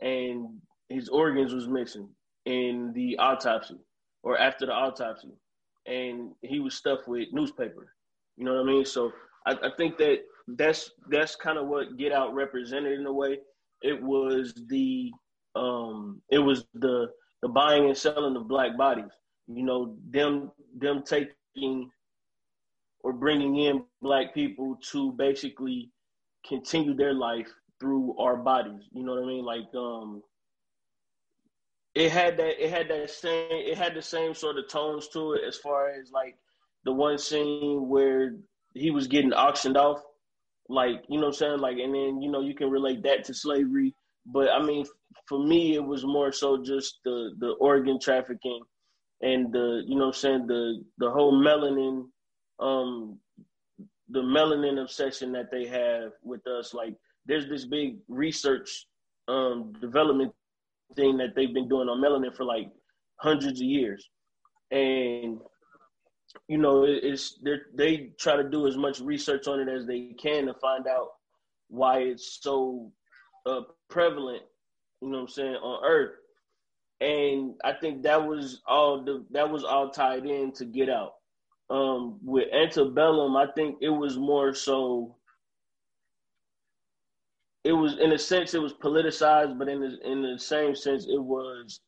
and 0.00 0.46
his 0.88 1.08
organs 1.08 1.52
was 1.52 1.68
missing 1.68 2.08
in 2.46 2.92
the 2.94 3.16
autopsy 3.18 3.76
or 4.22 4.38
after 4.38 4.66
the 4.66 4.72
autopsy. 4.72 5.28
And 5.86 6.32
he 6.42 6.60
was 6.60 6.74
stuffed 6.74 7.08
with 7.08 7.28
newspaper. 7.32 7.92
You 8.36 8.44
know 8.44 8.54
what 8.54 8.62
I 8.62 8.66
mean? 8.66 8.84
So 8.84 9.12
I, 9.46 9.52
I 9.52 9.70
think 9.76 9.98
that 9.98 10.18
that's 10.48 10.90
that's 11.10 11.36
kind 11.36 11.58
of 11.58 11.66
what 11.66 11.96
Get 11.98 12.12
Out 12.12 12.34
represented 12.34 12.98
in 12.98 13.06
a 13.06 13.12
way. 13.12 13.38
It 13.82 14.00
was 14.00 14.54
the 14.68 15.10
um, 15.56 16.22
it 16.30 16.38
was 16.38 16.64
the 16.74 17.08
the 17.42 17.48
buying 17.48 17.86
and 17.86 17.96
selling 17.96 18.36
of 18.36 18.48
black 18.48 18.76
bodies. 18.76 19.10
You 19.48 19.64
know, 19.64 19.96
them 20.10 20.52
them 20.78 21.02
taking 21.04 21.90
or 23.00 23.12
bringing 23.12 23.56
in 23.56 23.82
black 24.00 24.32
people 24.34 24.78
to 24.92 25.12
basically 25.12 25.90
continue 26.46 26.94
their 26.94 27.14
life 27.14 27.48
through 27.80 28.16
our 28.18 28.36
bodies. 28.36 28.88
You 28.92 29.04
know 29.04 29.14
what 29.14 29.24
I 29.24 29.26
mean? 29.26 29.44
Like 29.44 29.74
um, 29.74 30.22
it 31.94 32.10
had 32.10 32.36
that 32.38 32.62
it 32.62 32.70
had 32.70 32.88
that 32.88 33.10
same 33.10 33.46
it 33.50 33.76
had 33.76 33.94
the 33.94 34.02
same 34.02 34.34
sort 34.34 34.58
of 34.58 34.68
tones 34.68 35.08
to 35.08 35.34
it 35.34 35.42
as 35.46 35.56
far 35.56 35.90
as 35.90 36.10
like 36.10 36.36
the 36.84 36.92
one 36.92 37.18
scene 37.18 37.88
where 37.88 38.34
he 38.74 38.90
was 38.90 39.06
getting 39.06 39.32
auctioned 39.32 39.76
off 39.76 40.02
like 40.68 41.04
you 41.08 41.18
know 41.18 41.26
what 41.26 41.34
i'm 41.34 41.34
saying 41.34 41.58
like 41.58 41.76
and 41.76 41.94
then 41.94 42.22
you 42.22 42.30
know 42.30 42.40
you 42.40 42.54
can 42.54 42.70
relate 42.70 43.02
that 43.02 43.24
to 43.24 43.34
slavery 43.34 43.94
but 44.26 44.48
i 44.50 44.62
mean 44.62 44.86
for 45.28 45.44
me 45.44 45.74
it 45.74 45.84
was 45.84 46.04
more 46.04 46.32
so 46.32 46.62
just 46.62 46.98
the 47.04 47.32
the 47.40 47.50
organ 47.60 47.98
trafficking 48.00 48.62
and 49.20 49.52
the 49.52 49.82
you 49.86 49.94
know 49.94 50.06
what 50.06 50.14
i'm 50.16 50.20
saying 50.20 50.46
the 50.46 50.82
the 50.98 51.10
whole 51.10 51.32
melanin 51.32 52.04
um 52.60 53.18
the 54.12 54.20
melanin 54.22 54.80
obsession 54.82 55.32
that 55.32 55.50
they 55.50 55.66
have 55.66 56.12
with 56.22 56.46
us 56.46 56.74
like 56.74 56.94
there's 57.26 57.48
this 57.48 57.64
big 57.64 57.96
research 58.08 58.86
um 59.28 59.72
development 59.80 60.32
thing 60.96 61.16
that 61.16 61.34
they've 61.34 61.54
been 61.54 61.68
doing 61.68 61.88
on 61.88 62.00
melanin 62.00 62.34
for 62.36 62.44
like 62.44 62.68
hundreds 63.16 63.60
of 63.60 63.66
years. 63.66 64.08
And 64.70 65.38
you 66.48 66.58
know 66.58 66.84
it- 66.84 67.04
it's 67.04 67.38
they 67.42 67.56
they 67.74 67.96
try 68.18 68.36
to 68.36 68.48
do 68.48 68.66
as 68.66 68.76
much 68.76 69.00
research 69.00 69.46
on 69.46 69.60
it 69.60 69.68
as 69.68 69.86
they 69.86 70.14
can 70.18 70.46
to 70.46 70.54
find 70.54 70.86
out 70.86 71.08
why 71.68 71.98
it's 72.00 72.38
so 72.42 72.92
uh, 73.46 73.62
prevalent 73.88 74.42
you 75.00 75.08
know 75.08 75.18
what 75.18 75.22
i'm 75.22 75.28
saying 75.28 75.54
on 75.56 75.84
earth. 75.84 76.16
And 77.00 77.54
i 77.64 77.72
think 77.72 78.02
that 78.02 78.26
was 78.26 78.62
all 78.66 79.04
the 79.04 79.24
that 79.30 79.50
was 79.50 79.64
all 79.64 79.90
tied 79.90 80.26
in 80.26 80.52
to 80.52 80.64
get 80.64 80.88
out 80.88 81.14
um 81.72 82.20
with 82.22 82.48
antebellum 82.54 83.36
i 83.36 83.46
think 83.56 83.78
it 83.82 83.90
was 83.90 84.18
more 84.18 84.54
so 84.54 85.16
it 87.64 87.72
was 87.72 87.98
in 87.98 88.12
a 88.12 88.18
sense 88.18 88.54
it 88.54 88.62
was 88.62 88.74
politicized, 88.74 89.58
but 89.58 89.68
in 89.68 89.80
the, 89.80 89.98
in 90.10 90.22
the 90.22 90.38
same 90.38 90.74
sense 90.74 91.06
it 91.06 91.22
was 91.22 91.80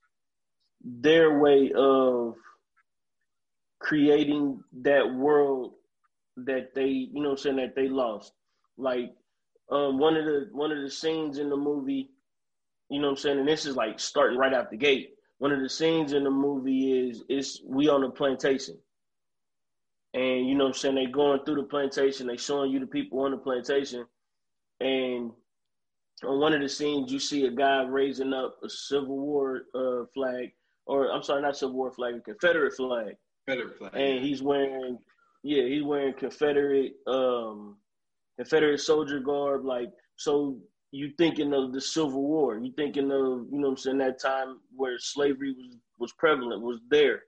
their 0.84 1.38
way 1.38 1.72
of 1.76 2.34
creating 3.80 4.62
that 4.82 5.14
world 5.14 5.74
that 6.36 6.74
they 6.74 6.88
you 6.88 7.22
know 7.22 7.36
saying 7.36 7.56
that 7.56 7.76
they 7.76 7.88
lost. 7.88 8.32
Like 8.76 9.14
um, 9.70 9.98
one 9.98 10.16
of 10.16 10.24
the 10.26 10.48
one 10.52 10.72
of 10.72 10.82
the 10.82 10.90
scenes 10.90 11.38
in 11.38 11.50
the 11.50 11.56
movie, 11.56 12.10
you 12.90 13.00
know 13.00 13.08
what 13.08 13.12
I'm 13.12 13.16
saying, 13.18 13.38
and 13.40 13.48
this 13.48 13.66
is 13.66 13.76
like 13.76 14.00
starting 14.00 14.38
right 14.38 14.54
out 14.54 14.70
the 14.70 14.76
gate. 14.76 15.10
One 15.38 15.52
of 15.52 15.60
the 15.60 15.68
scenes 15.68 16.12
in 16.12 16.24
the 16.24 16.30
movie 16.30 17.08
is 17.08 17.24
is 17.28 17.62
we 17.66 17.88
on 17.88 18.04
a 18.04 18.10
plantation. 18.10 18.78
And 20.14 20.48
you 20.48 20.54
know 20.54 20.66
I'm 20.66 20.72
saying, 20.72 20.94
they 20.94 21.06
going 21.06 21.40
through 21.44 21.56
the 21.56 21.64
plantation, 21.64 22.26
they 22.26 22.36
showing 22.36 22.70
you 22.70 22.78
the 22.78 22.86
people 22.86 23.20
on 23.20 23.32
the 23.32 23.36
plantation. 23.36 24.06
And 24.80 25.32
on 26.24 26.40
one 26.40 26.54
of 26.54 26.60
the 26.60 26.68
scenes 26.68 27.12
you 27.12 27.18
see 27.18 27.46
a 27.46 27.50
guy 27.50 27.82
raising 27.82 28.32
up 28.32 28.58
a 28.62 28.70
Civil 28.70 29.18
War 29.18 29.62
uh, 29.74 30.04
flag, 30.14 30.52
or 30.86 31.10
I'm 31.10 31.22
sorry, 31.22 31.42
not 31.42 31.56
Civil 31.56 31.74
War 31.74 31.92
flag, 31.92 32.14
a 32.14 32.20
Confederate 32.20 32.74
flag. 32.74 33.16
Confederate 33.46 33.76
flag. 33.78 33.90
And 33.94 34.24
he's 34.24 34.40
wearing 34.40 34.98
yeah, 35.42 35.64
he's 35.64 35.82
wearing 35.82 36.14
Confederate 36.14 36.94
um 37.06 37.76
Confederate 38.36 38.78
soldier 38.78 39.20
garb, 39.20 39.64
like 39.64 39.90
so 40.16 40.58
you 40.92 41.10
thinking 41.18 41.52
of 41.52 41.72
the 41.72 41.80
Civil 41.80 42.22
War, 42.22 42.56
you 42.56 42.72
thinking 42.76 43.10
of, 43.10 43.46
you 43.50 43.58
know 43.58 43.70
I'm 43.70 43.76
saying, 43.76 43.98
that 43.98 44.20
time 44.20 44.60
where 44.76 44.96
slavery 44.98 45.52
was 45.52 45.76
was 45.98 46.12
prevalent, 46.12 46.62
was 46.62 46.80
there. 46.88 47.22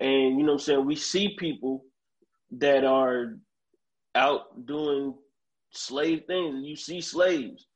And 0.00 0.38
you 0.38 0.44
know 0.44 0.52
I'm 0.52 0.58
saying, 0.58 0.84
we 0.84 0.94
see 0.94 1.34
people 1.38 1.84
that 2.52 2.84
are 2.84 3.36
out 4.14 4.66
doing 4.66 5.14
slave 5.70 6.24
things. 6.26 6.64
You 6.64 6.76
see 6.76 7.00
slaves. 7.00 7.66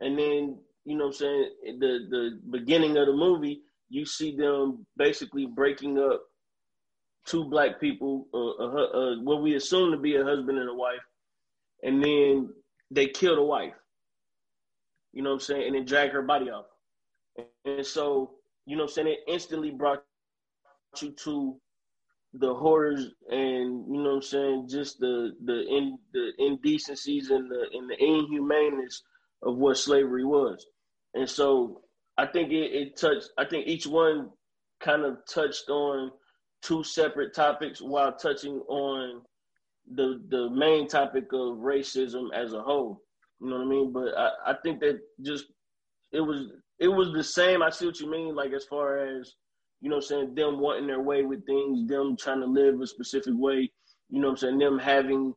And 0.00 0.18
then, 0.18 0.58
you 0.84 0.96
know 0.96 1.06
I'm 1.06 1.12
saying, 1.12 1.50
the 1.78 2.06
the 2.10 2.40
beginning 2.50 2.96
of 2.96 3.06
the 3.06 3.12
movie, 3.12 3.62
you 3.88 4.04
see 4.06 4.36
them 4.36 4.86
basically 4.96 5.46
breaking 5.46 5.98
up 5.98 6.22
two 7.26 7.44
black 7.44 7.80
people, 7.80 8.26
uh, 8.32 8.38
uh, 8.38 9.12
uh, 9.14 9.16
what 9.22 9.42
we 9.42 9.54
assume 9.54 9.90
to 9.92 9.98
be 9.98 10.16
a 10.16 10.24
husband 10.24 10.58
and 10.58 10.68
a 10.68 10.74
wife, 10.74 11.00
and 11.82 12.02
then 12.02 12.48
they 12.90 13.06
kill 13.06 13.36
the 13.36 13.42
wife. 13.42 13.74
You 15.12 15.22
know 15.22 15.30
what 15.30 15.34
I'm 15.34 15.40
saying? 15.40 15.66
And 15.66 15.74
then 15.74 15.84
drag 15.84 16.10
her 16.12 16.22
body 16.22 16.50
off. 16.50 16.66
And 17.64 17.84
so, 17.84 18.32
you 18.66 18.76
know 18.76 18.84
what 18.84 18.90
I'm 18.90 18.94
saying? 18.94 19.08
It 19.08 19.32
instantly 19.32 19.70
brought 19.70 20.04
you 21.00 21.10
to 21.12 21.60
the 22.34 22.54
horrors 22.54 23.08
and 23.30 23.86
you 23.88 24.02
know 24.02 24.10
what 24.10 24.16
I'm 24.16 24.22
saying, 24.22 24.68
just 24.68 24.98
the 25.00 25.32
the 25.44 25.60
in 25.68 25.98
the 26.12 26.32
indecencies 26.38 27.30
and 27.30 27.50
the 27.50 27.66
and 27.72 27.88
the 27.90 27.96
inhumaneness 28.02 29.02
of 29.42 29.56
what 29.56 29.78
slavery 29.78 30.24
was. 30.24 30.66
And 31.14 31.28
so 31.28 31.82
I 32.16 32.26
think 32.26 32.52
it, 32.52 32.72
it 32.72 32.96
touched 32.96 33.30
I 33.38 33.44
think 33.44 33.66
each 33.66 33.86
one 33.86 34.30
kind 34.80 35.04
of 35.04 35.18
touched 35.32 35.68
on 35.70 36.10
two 36.62 36.82
separate 36.84 37.34
topics 37.34 37.80
while 37.80 38.12
touching 38.16 38.60
on 38.68 39.22
the 39.94 40.20
the 40.28 40.50
main 40.50 40.88
topic 40.88 41.24
of 41.32 41.58
racism 41.58 42.28
as 42.34 42.52
a 42.52 42.62
whole. 42.62 43.00
You 43.40 43.50
know 43.50 43.56
what 43.58 43.66
I 43.66 43.68
mean? 43.68 43.92
But 43.92 44.18
I, 44.18 44.30
I 44.52 44.54
think 44.62 44.80
that 44.80 45.00
just 45.22 45.46
it 46.12 46.20
was 46.20 46.46
it 46.78 46.88
was 46.88 47.12
the 47.12 47.24
same. 47.24 47.62
I 47.62 47.70
see 47.70 47.86
what 47.86 48.00
you 48.00 48.10
mean, 48.10 48.34
like 48.34 48.52
as 48.52 48.64
far 48.64 48.98
as, 48.98 49.34
you 49.80 49.90
know 49.90 49.96
I'm 49.96 50.02
saying, 50.02 50.34
them 50.34 50.58
wanting 50.58 50.86
their 50.86 51.00
way 51.00 51.22
with 51.22 51.46
things, 51.46 51.88
them 51.88 52.16
trying 52.16 52.40
to 52.40 52.46
live 52.46 52.80
a 52.80 52.86
specific 52.86 53.34
way, 53.36 53.70
you 54.10 54.20
know 54.20 54.30
I'm 54.30 54.36
saying, 54.36 54.58
them 54.58 54.78
having 54.78 55.34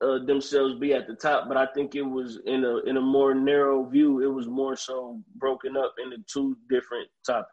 uh, 0.00 0.24
themselves 0.24 0.74
be 0.78 0.94
at 0.94 1.06
the 1.06 1.14
top. 1.14 1.48
But 1.48 1.56
I 1.56 1.66
think 1.74 1.94
it 1.94 2.02
was 2.02 2.38
in 2.46 2.64
a 2.64 2.78
in 2.88 2.96
a 2.96 3.00
more 3.00 3.34
narrow 3.34 3.84
view, 3.84 4.20
it 4.20 4.32
was 4.32 4.48
more 4.48 4.76
so 4.76 5.20
broken 5.36 5.76
up 5.76 5.94
into 6.02 6.18
two 6.32 6.56
different 6.68 7.08
topics. 7.26 7.52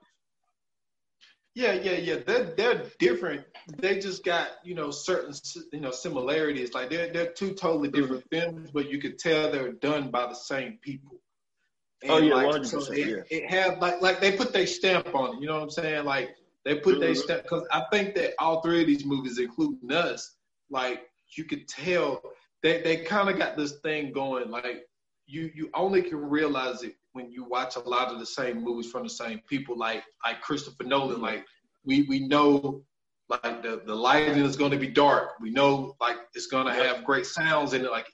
Yeah, 1.56 1.72
yeah, 1.72 1.94
yeah. 1.94 2.18
They're 2.26 2.54
they're 2.58 2.84
different. 3.00 3.46
They 3.78 4.00
just 4.00 4.26
got 4.26 4.50
you 4.64 4.76
know 4.76 4.92
certain 4.92 5.34
you 5.72 5.80
know 5.80 5.92
similarities. 5.92 6.74
Like 6.74 6.90
they're 6.90 7.12
they're 7.12 7.32
two 7.32 7.54
totally 7.54 7.90
different 7.90 8.30
mm-hmm. 8.30 8.52
films, 8.52 8.72
but 8.72 8.90
you 8.90 9.00
could 9.00 9.18
tell 9.18 9.52
they're 9.52 9.72
done 9.72 10.12
by 10.12 10.28
the 10.28 10.36
same 10.36 10.80
people. 10.82 11.22
And 12.02 12.12
oh 12.12 12.18
yeah, 12.18 12.34
like, 12.36 12.66
so 12.66 12.80
it, 12.92 13.08
yeah. 13.08 13.16
it 13.30 13.50
had 13.50 13.80
like 13.80 14.02
like 14.02 14.20
they 14.20 14.34
put 14.34 14.54
their 14.54 14.68
stamp 14.68 15.14
on 15.16 15.38
it. 15.38 15.42
You 15.42 15.48
know 15.48 15.56
what 15.56 15.64
I'm 15.64 15.70
saying? 15.70 16.06
Like 16.06 16.36
they 16.64 16.76
put 16.76 16.94
mm-hmm. 16.94 17.02
their 17.02 17.16
stamp 17.16 17.44
because 17.44 17.66
I 17.72 17.84
think 17.92 18.16
that 18.16 18.34
all 18.40 18.62
three 18.62 18.82
of 18.82 18.88
these 18.88 19.06
movies, 19.06 19.40
including 19.40 19.92
us, 19.92 20.36
like 20.70 21.04
you 21.38 21.46
could 21.46 21.68
tell 21.68 22.22
they 22.64 22.82
they 22.82 22.98
kind 22.98 23.30
of 23.30 23.38
got 23.38 23.56
this 23.56 23.80
thing 23.80 24.12
going. 24.12 24.52
Like 24.52 24.88
you 25.26 25.52
you 25.56 25.70
only 25.74 26.02
can 26.02 26.18
realize 26.18 26.84
it 26.84 26.96
when 27.14 27.32
you 27.32 27.46
watch 27.46 27.76
a 27.78 27.80
lot 27.80 28.12
of 28.12 28.20
the 28.20 28.26
same 28.26 28.62
movies 28.62 28.92
from 28.92 29.04
the 29.04 29.10
same 29.10 29.42
people, 29.48 29.78
like 29.78 30.04
like 30.24 30.42
Christopher 30.42 30.84
Nolan. 30.84 31.22
Like 31.22 31.46
we 31.86 32.04
we 32.04 32.28
know 32.28 32.84
like 33.30 33.64
the 33.64 33.82
the 33.86 33.96
lighting 33.96 34.44
is 34.44 34.56
going 34.56 34.72
to 34.72 34.78
be 34.78 34.88
dark. 34.88 35.40
We 35.40 35.50
know 35.50 35.96
like 36.02 36.18
it's 36.34 36.48
going 36.48 36.68
to 36.68 36.74
have 36.74 37.04
great 37.04 37.26
sounds 37.26 37.74
in 37.74 37.86
it. 37.86 37.92
Like 37.92 38.08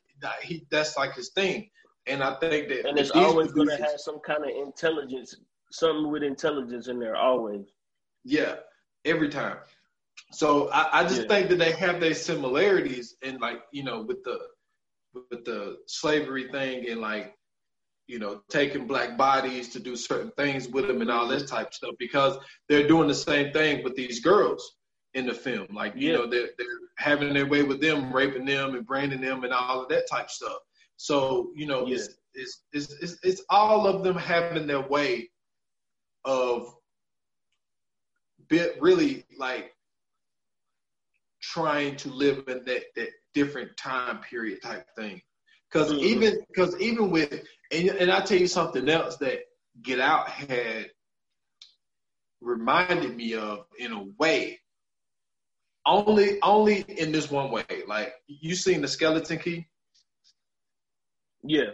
he 0.44 0.66
that's 0.70 0.98
like 0.98 1.16
his 1.16 1.30
thing. 1.30 1.70
And 2.08 2.24
I 2.24 2.36
think 2.36 2.68
that 2.70 2.88
and 2.88 2.98
it's 2.98 3.12
always 3.12 3.52
going 3.52 3.70
to 3.70 3.78
have 3.78 4.00
some 4.00 4.20
kind 4.20 4.44
of 4.44 4.50
intelligence, 4.50 5.36
something 5.72 6.12
with 6.12 6.24
intelligence 6.24 6.88
in 6.88 7.00
there 7.00 7.16
always. 7.16 7.66
Yeah, 8.24 8.56
every 9.06 9.30
time. 9.30 9.58
So 10.32 10.70
I, 10.70 11.02
I 11.02 11.04
just 11.04 11.24
yeah. 11.24 11.28
think 11.28 11.50
that 11.50 11.60
they 11.60 11.72
have 11.74 12.00
their 12.00 12.14
similarities 12.14 13.16
and 13.24 13.40
like 13.40 13.62
you 13.72 13.84
know 13.84 14.02
with 14.02 14.24
the 14.24 14.40
with 15.14 15.46
the 15.46 15.78
slavery 15.88 16.48
thing 16.50 16.90
and 16.90 17.02
like 17.02 17.36
you 18.12 18.20
know, 18.20 18.42
taking 18.50 18.86
black 18.86 19.18
bodies 19.18 19.70
to 19.70 19.80
do 19.80 19.96
certain 19.96 20.32
things 20.32 20.68
with 20.68 20.86
them 20.86 21.02
and 21.02 21.10
all 21.10 21.30
this 21.30 21.50
type 21.50 21.68
of 21.68 21.74
stuff 21.74 21.96
because 21.98 22.38
they're 22.68 22.86
doing 22.86 23.08
the 23.08 23.16
same 23.16 23.54
thing 23.54 23.82
with 23.86 23.96
these 23.96 24.20
girls 24.20 24.76
in 25.14 25.26
the 25.26 25.34
film. 25.34 25.68
Like, 25.72 25.96
you 25.96 26.12
yeah. 26.12 26.18
know, 26.18 26.28
they're, 26.28 26.50
they're 26.58 26.68
having 26.98 27.34
their 27.34 27.46
way 27.46 27.64
with 27.64 27.80
them, 27.80 28.12
raping 28.12 28.44
them 28.44 28.76
and 28.76 28.86
branding 28.86 29.22
them 29.22 29.46
and 29.46 29.54
all 29.54 29.82
of 29.82 29.88
that 29.90 30.10
type 30.10 30.26
of 30.26 30.32
stuff. 30.32 30.58
So, 31.02 31.50
you 31.56 31.66
know, 31.66 31.88
yeah. 31.88 31.96
it's, 31.96 32.10
it's, 32.36 32.64
it's, 32.74 32.94
it's, 33.02 33.18
it's 33.24 33.44
all 33.50 33.88
of 33.88 34.04
them 34.04 34.16
having 34.16 34.68
their 34.68 34.88
way 34.88 35.32
of 36.26 36.76
bit 38.48 38.80
really 38.80 39.26
like 39.36 39.74
trying 41.42 41.96
to 41.96 42.10
live 42.10 42.44
in 42.48 42.64
that, 42.66 42.84
that 42.96 43.10
different 43.34 43.76
time 43.78 44.20
period 44.20 44.62
type 44.62 44.86
thing. 44.96 45.20
Because 45.72 45.92
mm-hmm. 45.92 46.04
even 46.04 46.38
because 46.50 46.80
even 46.80 47.10
with 47.10 47.32
and 47.72 47.90
and 47.90 48.12
I 48.12 48.22
tell 48.22 48.38
you 48.38 48.46
something 48.46 48.88
else 48.88 49.18
that 49.18 49.40
Get 49.82 50.00
Out 50.00 50.30
had 50.30 50.92
reminded 52.42 53.16
me 53.16 53.34
of 53.34 53.66
in 53.80 53.92
a 53.92 54.04
way. 54.20 54.60
Only 55.84 56.40
only 56.44 56.82
in 56.82 57.12
this 57.12 57.32
one 57.32 57.50
way. 57.50 57.64
Like 57.88 58.14
you 58.28 58.54
seen 58.54 58.82
the 58.82 58.88
skeleton 58.88 59.40
key? 59.40 59.66
Yeah. 61.44 61.72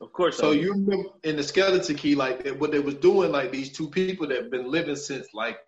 Of 0.00 0.12
course. 0.12 0.36
So 0.36 0.52
you 0.52 0.72
remember 0.72 1.08
in 1.24 1.36
the 1.36 1.42
skeleton 1.42 1.96
key, 1.96 2.14
like 2.14 2.46
what 2.58 2.70
they 2.70 2.78
was 2.78 2.94
doing, 2.94 3.32
like 3.32 3.50
these 3.50 3.72
two 3.72 3.90
people 3.90 4.28
that 4.28 4.42
have 4.42 4.50
been 4.50 4.70
living 4.70 4.96
since 4.96 5.28
like 5.34 5.58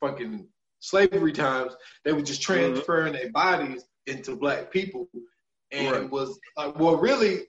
fucking 0.00 0.46
slavery 0.80 1.32
times, 1.32 1.76
they 2.04 2.12
were 2.12 2.22
just 2.22 2.42
mm-hmm. 2.42 2.72
transferring 2.72 3.12
mm-hmm. 3.12 3.22
their 3.22 3.32
bodies 3.32 3.84
into 4.06 4.36
black 4.36 4.72
people 4.72 5.08
and 5.70 5.92
right. 5.92 6.10
was 6.10 6.38
like, 6.56 6.78
well, 6.78 6.96
really, 6.96 7.42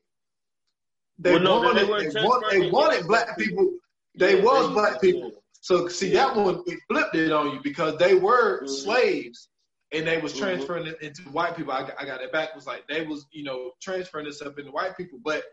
they 1.20 1.34
well, 1.34 1.40
no, 1.42 1.60
wanted, 1.62 1.88
they, 1.88 2.10
they, 2.10 2.24
wanted, 2.24 2.62
they 2.62 2.72
wanted 2.72 3.08
black 3.08 3.38
people. 3.38 3.72
They 4.16 4.38
yeah, 4.38 4.44
was 4.44 4.70
black 4.72 5.02
people. 5.02 5.32
So 5.62 5.88
see 5.88 6.14
yeah. 6.14 6.28
that 6.28 6.36
one, 6.36 6.64
we 6.68 6.78
flipped 6.88 7.16
it 7.16 7.32
on 7.32 7.52
you 7.52 7.60
because 7.64 7.98
they 7.98 8.16
were 8.16 8.60
mm-hmm. 8.60 8.68
slaves 8.68 9.50
and 9.94 10.06
they 10.06 10.18
was 10.20 10.34
transferring 10.34 10.84
mm-hmm. 10.84 11.02
it 11.02 11.02
into 11.02 11.22
white 11.30 11.56
people. 11.56 11.72
I 11.72 11.82
got, 11.82 11.94
I 12.00 12.06
got 12.06 12.22
it 12.22 12.32
back. 12.32 12.56
Was 12.56 12.68
like 12.68 12.88
they 12.88 13.06
was 13.06 13.26
you 13.32 13.44
know 13.44 13.72
transferring 13.82 14.26
this 14.26 14.42
up 14.42 14.60
into 14.60 14.72
white 14.72 14.98
people, 14.98 15.20
but 15.24 15.44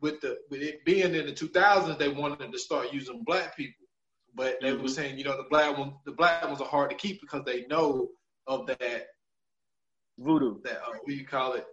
with 0.00 0.20
the 0.20 0.38
with 0.50 0.62
it 0.62 0.84
being 0.84 1.14
in 1.14 1.26
the 1.26 1.32
2000s, 1.32 1.98
they 1.98 2.08
wanted 2.08 2.52
to 2.52 2.58
start 2.58 2.92
using 2.92 3.24
black 3.24 3.56
people. 3.56 3.86
But 4.34 4.58
they 4.62 4.70
mm-hmm. 4.70 4.82
were 4.82 4.88
saying, 4.88 5.18
you 5.18 5.24
know, 5.24 5.36
the 5.36 5.48
black 5.50 5.76
one, 5.76 5.94
the 6.06 6.12
black 6.12 6.44
ones 6.44 6.60
are 6.60 6.66
hard 6.66 6.90
to 6.90 6.96
keep 6.96 7.20
because 7.20 7.44
they 7.44 7.66
know 7.66 8.08
of 8.46 8.66
that 8.66 9.06
voodoo. 10.18 10.60
That 10.62 10.78
uh, 10.78 10.92
what 10.92 11.06
do 11.06 11.14
you 11.14 11.26
call 11.26 11.54
it? 11.54 11.66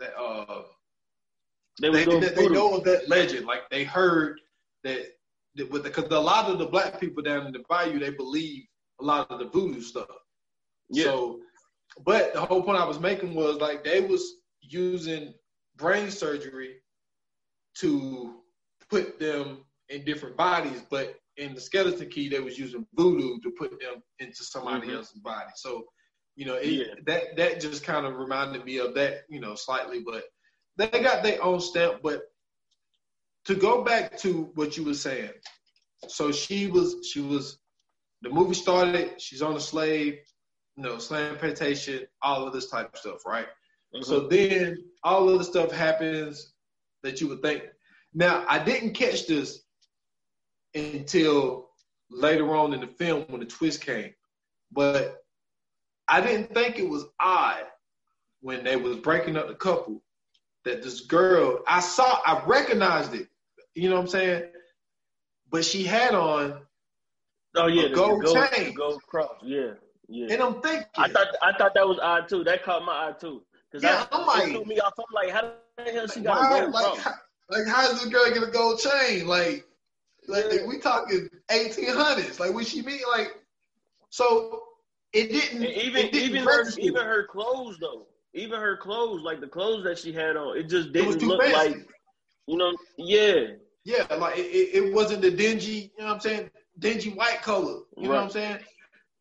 that 0.00 0.16
uh 0.16 0.62
they, 1.80 1.90
they, 1.90 2.04
they, 2.04 2.28
they 2.28 2.48
know 2.48 2.76
of 2.76 2.84
that 2.84 3.08
legend. 3.08 3.46
Like 3.46 3.68
they 3.70 3.82
heard 3.82 4.40
that, 4.84 5.06
that 5.56 5.70
with 5.70 5.82
because 5.82 6.04
a 6.04 6.18
lot 6.18 6.50
of 6.50 6.58
the 6.58 6.66
black 6.66 7.00
people 7.00 7.22
down 7.22 7.46
in 7.46 7.52
the 7.52 7.64
bayou 7.68 7.98
they 7.98 8.10
believe 8.10 8.64
a 9.00 9.04
lot 9.04 9.30
of 9.30 9.40
the 9.40 9.46
voodoo 9.46 9.80
stuff. 9.80 10.06
Yeah. 10.94 11.04
So, 11.04 11.40
but 12.04 12.32
the 12.32 12.40
whole 12.40 12.62
point 12.62 12.78
I 12.78 12.84
was 12.84 13.00
making 13.00 13.34
was 13.34 13.56
like 13.56 13.84
they 13.84 14.00
was 14.00 14.22
using 14.60 15.34
brain 15.76 16.10
surgery 16.10 16.76
to 17.78 18.36
put 18.90 19.18
them 19.18 19.64
in 19.88 20.04
different 20.04 20.36
bodies, 20.36 20.82
but 20.90 21.16
in 21.36 21.54
the 21.54 21.60
skeleton 21.60 22.08
key 22.08 22.28
they 22.28 22.40
was 22.40 22.58
using 22.58 22.86
voodoo 22.94 23.38
to 23.40 23.50
put 23.58 23.70
them 23.80 24.02
into 24.20 24.44
somebody 24.44 24.86
mm-hmm. 24.86 24.96
else's 24.96 25.18
body. 25.18 25.50
So 25.56 25.84
you 26.36 26.46
know, 26.46 26.54
it, 26.54 26.68
yeah. 26.68 26.94
that 27.06 27.36
that 27.36 27.60
just 27.60 27.84
kind 27.84 28.06
of 28.06 28.16
reminded 28.16 28.64
me 28.64 28.78
of 28.78 28.94
that, 28.94 29.22
you 29.28 29.40
know, 29.40 29.54
slightly. 29.54 30.00
But 30.04 30.24
they 30.76 30.88
got 30.88 31.22
their 31.22 31.42
own 31.42 31.60
stamp. 31.60 32.02
But 32.02 32.22
to 33.44 33.54
go 33.54 33.84
back 33.84 34.18
to 34.18 34.50
what 34.54 34.76
you 34.76 34.84
were 34.84 34.94
saying. 34.94 35.30
So 36.08 36.32
she 36.32 36.66
was 36.66 36.96
she 37.10 37.20
was 37.20 37.58
the 38.22 38.30
movie 38.30 38.54
started, 38.54 39.20
she's 39.20 39.42
on 39.42 39.54
a 39.54 39.60
slave, 39.60 40.18
you 40.76 40.82
know, 40.82 40.98
slave 40.98 41.38
plantation, 41.38 42.06
all 42.22 42.46
of 42.46 42.52
this 42.52 42.68
type 42.68 42.92
of 42.92 42.98
stuff, 42.98 43.26
right? 43.26 43.46
Mm-hmm. 43.94 44.02
So 44.02 44.26
then 44.26 44.84
all 45.02 45.28
of 45.28 45.38
the 45.38 45.44
stuff 45.44 45.70
happens 45.70 46.52
that 47.02 47.20
you 47.20 47.28
would 47.28 47.42
think. 47.42 47.62
Now, 48.12 48.44
I 48.48 48.58
didn't 48.58 48.94
catch 48.94 49.26
this 49.26 49.62
until 50.74 51.68
later 52.10 52.54
on 52.54 52.74
in 52.74 52.80
the 52.80 52.86
film 52.86 53.24
when 53.28 53.40
the 53.40 53.46
twist 53.46 53.80
came. 53.84 54.12
But 54.72 55.22
I 56.08 56.20
didn't 56.20 56.52
think 56.52 56.78
it 56.78 56.88
was 56.88 57.04
odd 57.20 57.64
when 58.40 58.64
they 58.64 58.76
was 58.76 58.96
breaking 58.96 59.36
up 59.36 59.48
the 59.48 59.54
couple 59.54 60.02
that 60.64 60.82
this 60.82 61.02
girl 61.02 61.60
I 61.66 61.80
saw 61.80 62.20
I 62.26 62.42
recognized 62.46 63.14
it. 63.14 63.28
You 63.74 63.88
know 63.88 63.96
what 63.96 64.02
I'm 64.02 64.08
saying? 64.08 64.44
But 65.50 65.64
she 65.64 65.84
had 65.84 66.14
on 66.14 66.60
Oh 67.56 67.68
yeah, 67.68 67.88
the 67.88 67.94
gold, 67.94 68.24
gold 68.24 68.48
chain, 68.52 68.74
gold 68.74 69.00
cross. 69.06 69.30
Yeah, 69.42 69.74
yeah. 70.08 70.26
And 70.30 70.42
I'm 70.42 70.60
thinking, 70.60 70.86
I 70.96 71.08
thought 71.08 71.28
I 71.42 71.52
thought 71.56 71.74
that 71.74 71.86
was 71.86 71.98
odd 72.00 72.28
too. 72.28 72.44
That 72.44 72.62
caught 72.62 72.84
my 72.84 73.08
eye 73.08 73.12
too. 73.18 73.42
Cause 73.72 73.82
yeah, 73.82 74.06
I, 74.12 74.20
am 74.20 74.26
like, 74.26 74.44
threw 74.50 74.64
me 74.64 74.78
off. 74.78 74.92
I'm 74.98 75.04
like, 75.12 75.30
how 75.30 75.52
the 75.78 75.90
hell 75.90 76.06
she 76.06 76.20
got 76.20 76.38
why, 76.38 76.58
a 76.58 76.60
gold 76.62 76.74
like? 76.74 76.98
How, 76.98 77.14
like, 77.50 77.66
how 77.66 77.88
does 77.88 78.02
this 78.02 78.12
girl 78.12 78.32
get 78.32 78.42
a 78.42 78.50
gold 78.50 78.78
chain? 78.78 79.26
Like, 79.26 79.64
like 80.28 80.44
yeah. 80.52 80.66
we 80.66 80.78
talking 80.78 81.28
1800s. 81.50 82.38
Like, 82.38 82.54
what 82.54 82.66
she 82.66 82.82
mean? 82.82 83.00
Like, 83.10 83.32
so 84.10 84.62
it 85.12 85.30
didn't. 85.30 85.64
And 85.64 85.74
even 85.74 86.06
it 86.06 86.12
didn't 86.12 86.30
even 86.30 86.44
her 86.44 86.64
even 86.78 87.04
her 87.04 87.26
clothes 87.26 87.78
though. 87.80 88.06
Even 88.34 88.60
her 88.60 88.76
clothes, 88.76 89.22
like 89.22 89.40
the 89.40 89.48
clothes 89.48 89.84
that 89.84 89.98
she 89.98 90.12
had 90.12 90.36
on, 90.36 90.56
it 90.56 90.68
just 90.68 90.92
didn't 90.92 91.20
too 91.20 91.28
look 91.28 91.42
fancy. 91.42 91.56
like, 91.56 91.88
you 92.46 92.56
know, 92.56 92.72
yeah. 92.98 93.46
Yeah, 93.84 94.06
like 94.14 94.38
it, 94.38 94.46
it, 94.46 94.84
it 94.84 94.94
wasn't 94.94 95.22
the 95.22 95.30
dingy, 95.30 95.92
you 95.96 96.04
know 96.04 96.06
what 96.06 96.14
I'm 96.14 96.20
saying? 96.20 96.50
Dingy 96.78 97.10
white 97.10 97.42
color. 97.42 97.80
You 97.96 98.04
know 98.04 98.10
what 98.10 98.18
I'm 98.24 98.30
saying? 98.30 98.58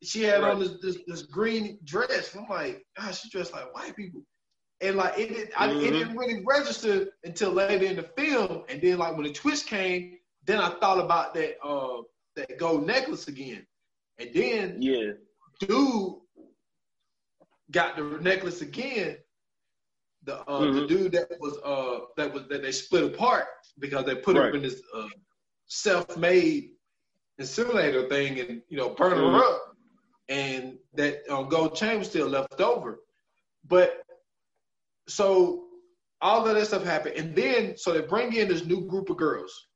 She 0.03 0.23
had 0.23 0.41
Right. 0.41 0.53
on 0.53 0.59
this, 0.59 0.73
this 0.81 0.97
this 1.07 1.21
green 1.23 1.79
dress. 1.85 2.35
I'm 2.35 2.47
like, 2.49 2.85
gosh, 2.97 3.21
she 3.21 3.29
dressed 3.29 3.53
like 3.53 3.73
white 3.73 3.95
people. 3.95 4.21
And 4.81 4.97
like 4.97 5.17
it 5.17 5.29
didn't 5.29 5.51
I, 5.61 5.71
it 5.71 5.91
didn't 5.91 6.17
really 6.17 6.43
register 6.45 7.07
until 7.23 7.51
later 7.51 7.85
in 7.85 7.95
the 7.95 8.03
film. 8.03 8.63
And 8.69 8.81
then 8.81 8.97
like 8.97 9.15
when 9.15 9.23
the 9.25 9.31
twist 9.33 9.67
came, 9.67 10.17
then 10.45 10.59
I 10.59 10.71
thought 10.79 10.99
about 11.03 11.33
that 11.35 11.55
uh 11.63 12.01
that 12.35 12.57
gold 12.59 12.85
necklace 12.85 13.27
again. 13.27 13.65
And 14.19 14.29
then 14.33 14.81
Yeah. 14.81 15.11
dude 15.59 16.15
got 17.71 17.95
the 17.95 18.03
necklace 18.21 18.61
again. 18.61 19.17
The 20.25 20.39
uh, 20.49 20.59
the 20.71 20.81
Mhm. 20.81 20.87
dude 20.87 21.11
that 21.13 21.29
was 21.39 21.57
uh 21.63 22.05
that 22.17 22.33
was 22.33 22.47
that 22.49 22.61
they 22.61 22.71
split 22.71 23.03
apart 23.05 23.45
because 23.79 24.05
they 24.05 24.15
put 24.15 24.35
him 24.35 24.55
in 24.55 24.61
this 24.63 24.81
uh, 24.95 25.07
self-made 25.67 26.71
incinerator 27.39 28.07
thing 28.09 28.39
and 28.39 28.61
you 28.69 28.77
know 28.77 28.89
burn 28.89 29.11
her 29.17 29.23
Mhm. 29.23 29.39
up, 29.41 29.72
and 30.29 30.77
that 30.93 31.21
uh, 31.29 31.43
gold 31.43 31.75
chain 31.75 31.99
was 31.99 32.09
still 32.09 32.27
left 32.27 32.61
over. 32.61 32.99
But 33.67 34.03
so 35.07 35.65
all 36.21 36.47
of 36.47 36.55
that 36.55 36.65
stuff 36.67 36.83
happened, 36.83 37.15
and 37.15 37.35
then 37.35 37.77
so 37.77 37.91
they 37.93 38.01
bring 38.01 38.33
in 38.33 38.47
this 38.47 38.65
new 38.65 38.85
group 38.85 39.09
of 39.09 39.17
girls, 39.17 39.67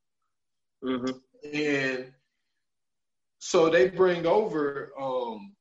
hmm 0.84 1.12
and 1.54 2.12
so 3.40 3.70
they 3.70 3.90
bring 3.90 4.26
over 4.26 4.92
um 5.00 5.54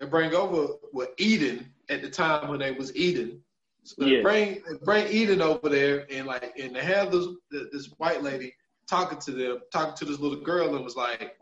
they 0.00 0.06
bring 0.06 0.34
over 0.34 0.74
what 0.92 1.14
Eden 1.18 1.66
at 1.90 2.02
the 2.02 2.10
time 2.10 2.48
when 2.48 2.58
they 2.58 2.72
was 2.72 2.94
Eden. 2.96 3.40
So 3.84 4.04
they 4.04 4.16
Yeah. 4.16 4.22
bring 4.22 4.62
they 4.66 4.76
bring 4.84 5.06
Eden 5.08 5.42
over 5.42 5.68
there 5.68 6.06
and 6.10 6.26
like 6.26 6.58
and 6.58 6.74
they 6.74 6.82
have 6.82 7.12
this 7.12 7.26
this 7.50 7.88
white 7.98 8.22
lady 8.22 8.54
talking 8.88 9.18
to 9.18 9.30
them, 9.32 9.60
talking 9.72 9.96
to 9.96 10.04
this 10.04 10.18
little 10.18 10.40
girl 10.40 10.74
and 10.74 10.84
was 10.84 10.96
like, 10.96 11.36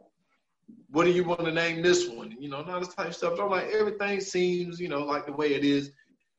What 0.90 1.04
do 1.04 1.11
you 1.11 1.24
want 1.24 1.44
to 1.44 1.52
name 1.52 1.82
this 1.82 2.08
one? 2.08 2.35
You 2.38 2.50
know, 2.50 2.61
and 2.61 2.70
all 2.70 2.80
this 2.80 2.94
type 2.94 3.08
of 3.08 3.16
stuff. 3.16 3.37
So 3.37 3.44
I'm 3.44 3.50
like, 3.50 3.68
everything 3.68 4.20
seems, 4.20 4.78
you 4.78 4.88
know, 4.88 5.04
like 5.04 5.26
the 5.26 5.32
way 5.32 5.54
it 5.54 5.64
is. 5.64 5.90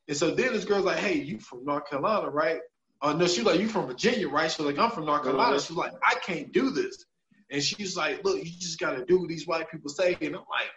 And 0.07 0.15
so 0.15 0.31
then 0.35 0.53
this 0.53 0.65
girl's 0.65 0.85
like, 0.85 0.97
Hey, 0.97 1.15
you 1.15 1.39
from 1.39 1.65
North 1.65 1.89
Carolina, 1.89 2.29
right? 2.29 2.59
Uh, 3.01 3.13
no, 3.13 3.27
she's 3.27 3.43
like, 3.43 3.59
You 3.59 3.67
from 3.67 3.87
Virginia, 3.87 4.29
right? 4.29 4.51
She's 4.51 4.59
like, 4.65 4.77
I'm 4.77 4.91
from 4.91 5.05
North 5.05 5.23
Carolina. 5.23 5.55
Mhm. 5.57 5.67
She's 5.67 5.75
like, 5.77 5.93
I 6.03 6.15
can't 6.15 6.51
do 6.51 6.69
this. 6.69 7.05
And 7.49 7.61
she's 7.61 7.95
like, 7.97 8.23
look, 8.23 8.37
you 8.37 8.45
just 8.45 8.79
gotta 8.79 9.05
do 9.05 9.19
what 9.19 9.29
these 9.29 9.45
white 9.47 9.69
people 9.69 9.89
say. 9.89 10.17
And 10.21 10.35
I'm 10.35 10.41
like, 10.49 10.69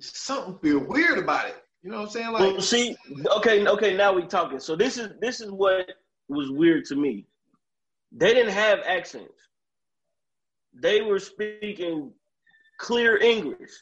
something 0.00 0.58
feel 0.58 0.80
weird 0.80 1.18
about 1.18 1.48
it. 1.48 1.56
You 1.82 1.90
know 1.90 1.98
what 1.98 2.06
I'm 2.06 2.10
saying? 2.10 2.32
Like, 2.32 2.40
Well, 2.52 2.60
see, 2.60 2.96
okay, 3.36 3.66
okay, 3.66 3.96
now 3.96 4.12
we 4.12 4.26
talking. 4.26 4.58
So 4.60 4.76
this 4.76 4.98
is 4.98 5.10
this 5.20 5.40
is 5.40 5.50
what 5.50 5.90
was 6.28 6.50
weird 6.50 6.84
to 6.86 6.96
me. 6.96 7.26
They 8.12 8.34
didn't 8.34 8.52
have 8.52 8.80
accents. 8.86 9.32
They 10.74 11.02
were 11.02 11.18
speaking 11.18 12.12
clear 12.78 13.18
English. 13.18 13.72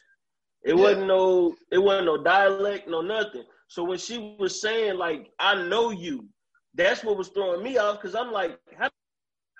It 0.63 0.75
Yeah. 0.75 0.81
wasn't 0.83 1.07
no 1.07 1.55
it 1.71 1.77
wasn't 1.77 2.07
no 2.07 2.17
dialect, 2.23 2.87
no 2.87 3.01
nothing. 3.01 3.45
So 3.67 3.83
when 3.83 3.97
she 3.97 4.35
was 4.39 4.61
saying 4.61 4.97
like 4.97 5.31
I 5.39 5.55
know 5.67 5.91
you, 5.91 6.27
that's 6.73 7.03
what 7.03 7.17
was 7.17 7.29
throwing 7.29 7.63
me 7.63 7.77
off 7.77 8.01
because 8.01 8.15
I'm 8.15 8.31
like, 8.31 8.59
how 8.77 8.89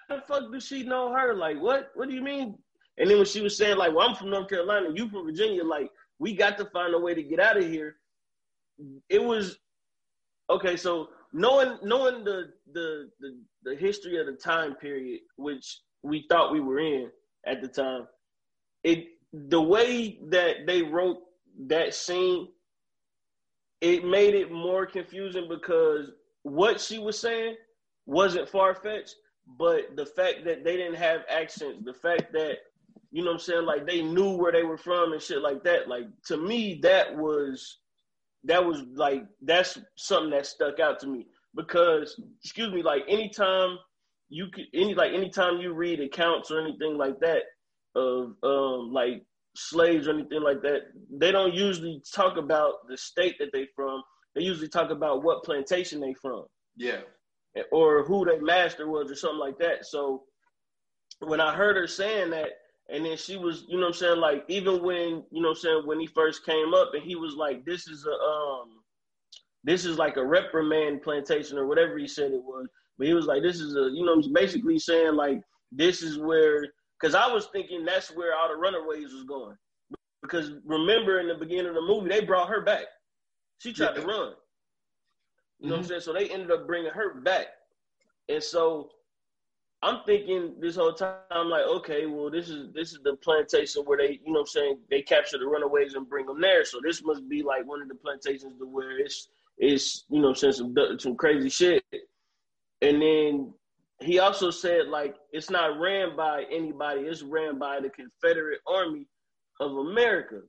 the 0.10 0.21
fuck 0.28 0.52
does 0.52 0.65
she 0.65 0.84
know 0.84 1.13
her? 1.13 1.34
Like 1.36 1.60
what? 1.62 1.91
What 1.95 2.10
do 2.10 2.15
you 2.15 2.21
mean? 2.21 2.58
And 2.97 3.10
then 3.10 3.17
when 3.17 3.26
she 3.26 3.41
was 3.41 3.56
saying 3.58 3.78
like, 3.78 3.93
well, 3.93 4.10
I'm 4.10 4.15
from 4.15 4.30
North 4.32 4.50
Carolina, 4.50 4.89
you 4.93 5.08
from 5.10 5.26
Virginia, 5.26 5.63
like 5.63 5.91
we 6.19 6.34
got 6.34 6.58
to 6.58 6.65
find 6.65 6.93
a 6.93 7.00
way 7.00 7.13
to 7.13 7.23
get 7.23 7.39
out 7.39 7.58
of 7.58 7.63
here. 7.65 7.97
It 9.10 9.23
was 9.23 9.60
okay. 10.50 10.76
So 10.78 11.10
knowing 11.34 11.78
knowing 11.84 12.23
the 12.23 12.54
the 12.73 13.10
the, 13.19 13.38
the 13.63 13.76
history 13.76 14.19
of 14.19 14.26
the 14.28 14.34
time 14.34 14.76
period 14.76 15.21
which 15.36 15.82
we 16.04 16.26
thought 16.30 16.52
we 16.54 16.60
were 16.60 16.80
in 16.80 17.12
at 17.45 17.62
the 17.62 17.67
time, 17.67 18.08
it 18.84 19.08
the 19.34 19.62
way 19.62 20.20
that 20.30 20.66
they 20.66 20.82
wrote 20.82 21.20
that 21.68 21.94
scene, 21.94 22.48
it 23.82 24.06
made 24.06 24.34
it 24.34 24.52
more 24.52 24.86
confusing 24.86 25.48
because 25.50 26.12
what 26.44 26.80
she 26.80 26.98
was 27.00 27.20
saying 27.20 27.56
wasn't 28.06 28.50
far 28.50 28.74
fetched, 28.74 29.16
but 29.58 29.96
the 29.96 30.06
fact 30.06 30.46
that 30.46 30.63
they 30.63 30.78
didn't 30.78 30.96
have 30.96 31.22
accents, 31.30 31.84
the 31.86 31.94
fact 31.94 32.32
that 32.34 32.60
you 33.12 33.24
know 33.24 33.32
what 33.32 33.36
I'm 33.36 33.40
saying, 33.40 33.66
like 33.66 33.86
they 33.86 34.02
knew 34.02 34.32
where 34.32 34.52
they 34.52 34.63
were 34.63 34.78
from 34.78 35.13
and 35.13 35.22
shit 35.22 35.42
like 35.42 35.63
that, 35.63 35.88
like 35.88 36.08
to 36.26 36.38
me 36.38 36.80
that 36.84 37.16
was 37.16 37.78
that 38.44 38.63
was 38.63 38.84
like 38.94 39.26
that's 39.42 39.78
something 39.96 40.32
that 40.32 40.46
stuck 40.46 40.80
out 40.80 41.00
to 41.02 41.08
me. 41.08 41.28
Because 41.56 42.20
excuse 42.44 42.72
me, 42.74 42.84
like 42.84 43.04
anytime 43.08 43.78
you 44.30 44.48
could 44.48 44.66
any 44.74 44.94
like 44.94 45.13
anytime 45.13 45.58
you 45.58 45.74
read 45.74 46.00
accounts 46.00 46.52
or 46.52 46.60
anything 46.62 46.98
like 46.98 47.20
that 47.20 47.44
of 47.98 48.34
um 48.44 48.94
like 48.94 49.24
slaves 49.56 50.08
or 50.08 50.14
anything 50.14 50.42
like 50.42 50.62
that, 50.62 50.84
they 51.12 51.32
don't 51.32 51.54
usually 51.54 52.02
talk 52.14 52.38
about 52.38 52.88
the 52.90 52.98
state 52.98 53.36
that 53.40 53.50
they 53.54 53.68
from. 53.76 54.04
They 54.36 54.44
usually 54.44 54.70
talk 54.70 54.92
about 54.92 55.24
what 55.24 55.44
plantation 55.44 56.00
they 56.00 56.14
from 56.14 56.46
yeah, 57.56 57.64
or 57.72 58.04
who 58.04 58.26
their 58.26 58.42
master 58.42 58.88
was 58.88 59.12
or 59.12 59.16
something 59.16 59.40
like 59.40 59.58
that. 59.60 59.86
So 59.86 60.24
when 61.20 61.42
I 61.42 61.56
heard 61.56 61.76
her 61.76 61.88
saying 61.88 62.30
that, 62.32 62.50
and 62.90 63.06
then 63.06 63.18
she 63.18 63.36
was, 63.36 63.66
you 63.68 63.78
know 63.78 63.88
what 63.88 63.96
I'm 63.96 64.00
saying, 64.00 64.20
like 64.20 64.46
even 64.48 64.82
when, 64.84 65.24
you 65.32 65.42
know 65.42 65.50
what 65.50 65.58
I'm 65.58 65.62
saying, 65.62 65.82
when 65.86 66.00
he 66.00 66.08
first 66.08 66.46
came 66.46 66.74
up 66.74 66.92
and 66.94 67.04
he 67.04 67.16
was 67.16 67.36
like, 67.36 67.66
This 67.66 67.88
is 67.88 68.06
a 68.06 68.12
um 68.12 68.70
this 69.64 69.84
is 69.84 69.98
like 69.98 70.18
a 70.18 70.26
reprimand 70.26 71.02
plantation 71.02 71.58
or 71.58 71.68
whatever 71.68 71.98
he 71.98 72.08
said 72.08 72.32
it 72.32 72.44
was. 72.44 72.68
But 72.98 73.08
he 73.08 73.14
was 73.14 73.26
like, 73.26 73.42
This 73.44 73.60
is 73.60 73.76
a 73.76 73.90
you 73.94 74.06
know, 74.06 74.22
basically 74.34 74.80
saying 74.80 75.16
like 75.16 75.42
this 75.72 76.02
is 76.02 76.18
where 76.18 76.66
because 77.00 77.16
I 77.16 77.32
was 77.32 77.48
thinking 77.48 77.86
that's 77.86 78.10
where 78.16 78.36
all 78.36 78.50
the 78.50 78.56
runaways 78.56 79.14
was 79.14 79.24
going. 79.24 79.58
Because 80.22 80.52
remember 80.66 81.20
in 81.20 81.28
the 81.28 81.36
beginning 81.36 81.68
of 81.68 81.76
the 81.76 81.82
movie, 81.82 82.10
they 82.10 82.22
brought 82.22 82.50
her 82.50 82.62
back. 82.62 82.86
She 83.60 83.74
tried 83.74 83.96
to 83.96 84.02
run. 84.02 84.34
You 85.60 85.70
know 85.70 85.76
what 85.76 85.78
I'm 85.78 85.84
Mhm. 85.84 85.88
saying? 85.88 86.02
So 86.02 86.14
they 86.14 86.30
ended 86.30 86.52
up 86.52 86.68
bringing 86.68 86.92
her 86.92 87.16
back. 87.16 87.48
And 88.30 88.44
so 88.44 88.92
I'm 89.84 90.04
thinking 90.06 90.56
this 90.60 90.76
whole 90.76 90.94
time, 90.94 91.16
I'm 91.32 91.50
like, 91.50 91.64
okay, 91.64 92.06
well, 92.08 92.30
this 92.32 92.50
is 92.50 92.74
this 92.74 92.94
is 92.94 93.00
the 93.04 93.16
plantation 93.18 93.84
where 93.86 93.98
they, 93.98 94.20
you 94.26 94.34
know 94.34 94.34
what 94.34 94.40
I'm 94.42 94.46
saying, 94.48 94.80
they 94.90 95.02
capture 95.02 95.38
the 95.38 95.48
runaways 95.48 95.94
and 95.94 96.10
bring 96.10 96.26
them 96.26 96.42
there. 96.42 96.66
So 96.66 96.80
this 96.84 97.04
must 97.04 97.28
be 97.30 97.44
like 97.44 97.66
one 97.66 97.82
of 97.82 97.88
the 97.88 97.96
plantations 97.96 98.58
to 98.60 98.66
where 98.66 99.00
it's 99.00 99.30
it's, 99.58 100.06
you 100.10 100.20
know 100.22 100.30
what 100.30 100.44
I'm 100.44 100.54
saying, 100.54 100.74
some 100.76 101.00
some 101.00 101.16
crazy 101.16 101.50
shit. 101.50 101.84
And 102.82 103.02
then 103.02 103.54
he 104.02 104.20
also 104.20 104.52
said 104.52 104.88
like 104.88 105.16
it's 105.32 105.50
not 105.50 105.80
ran 105.80 106.16
by 106.16 106.44
anybody, 106.52 107.02
it's 107.02 107.24
ran 107.24 107.58
by 107.58 107.80
the 107.80 107.90
Confederate 107.90 108.60
Army 108.68 109.08
of 109.60 109.72
America. 109.72 110.42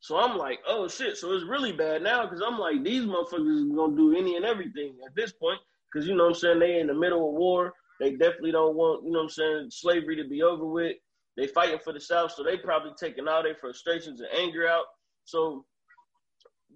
So 0.00 0.16
I'm 0.16 0.36
like, 0.36 0.60
oh 0.66 0.88
shit, 0.88 1.16
so 1.16 1.32
it's 1.32 1.44
really 1.44 1.72
bad 1.72 2.02
now 2.02 2.24
because 2.24 2.42
I'm 2.44 2.58
like, 2.58 2.82
these 2.82 3.04
motherfuckers 3.04 3.74
gonna 3.74 3.96
do 3.96 4.16
any 4.16 4.36
and 4.36 4.44
everything 4.44 4.96
at 5.06 5.14
this 5.14 5.32
point. 5.32 5.60
Cause 5.92 6.06
you 6.06 6.14
know 6.14 6.24
what 6.24 6.34
I'm 6.34 6.40
saying, 6.40 6.58
they 6.58 6.80
in 6.80 6.86
the 6.86 6.94
middle 6.94 7.28
of 7.28 7.34
war. 7.34 7.72
They 8.00 8.12
definitely 8.12 8.52
don't 8.52 8.76
want, 8.76 9.04
you 9.04 9.10
know 9.10 9.18
what 9.18 9.24
I'm 9.24 9.30
saying, 9.30 9.68
slavery 9.70 10.16
to 10.16 10.28
be 10.28 10.42
over 10.42 10.66
with. 10.66 10.96
They 11.36 11.46
fighting 11.46 11.78
for 11.82 11.92
the 11.92 12.00
South, 12.00 12.32
so 12.32 12.42
they 12.42 12.56
probably 12.56 12.92
taking 12.98 13.26
all 13.26 13.42
their 13.42 13.54
frustrations 13.54 14.20
and 14.20 14.28
anger 14.36 14.68
out. 14.68 14.84
So, 15.24 15.64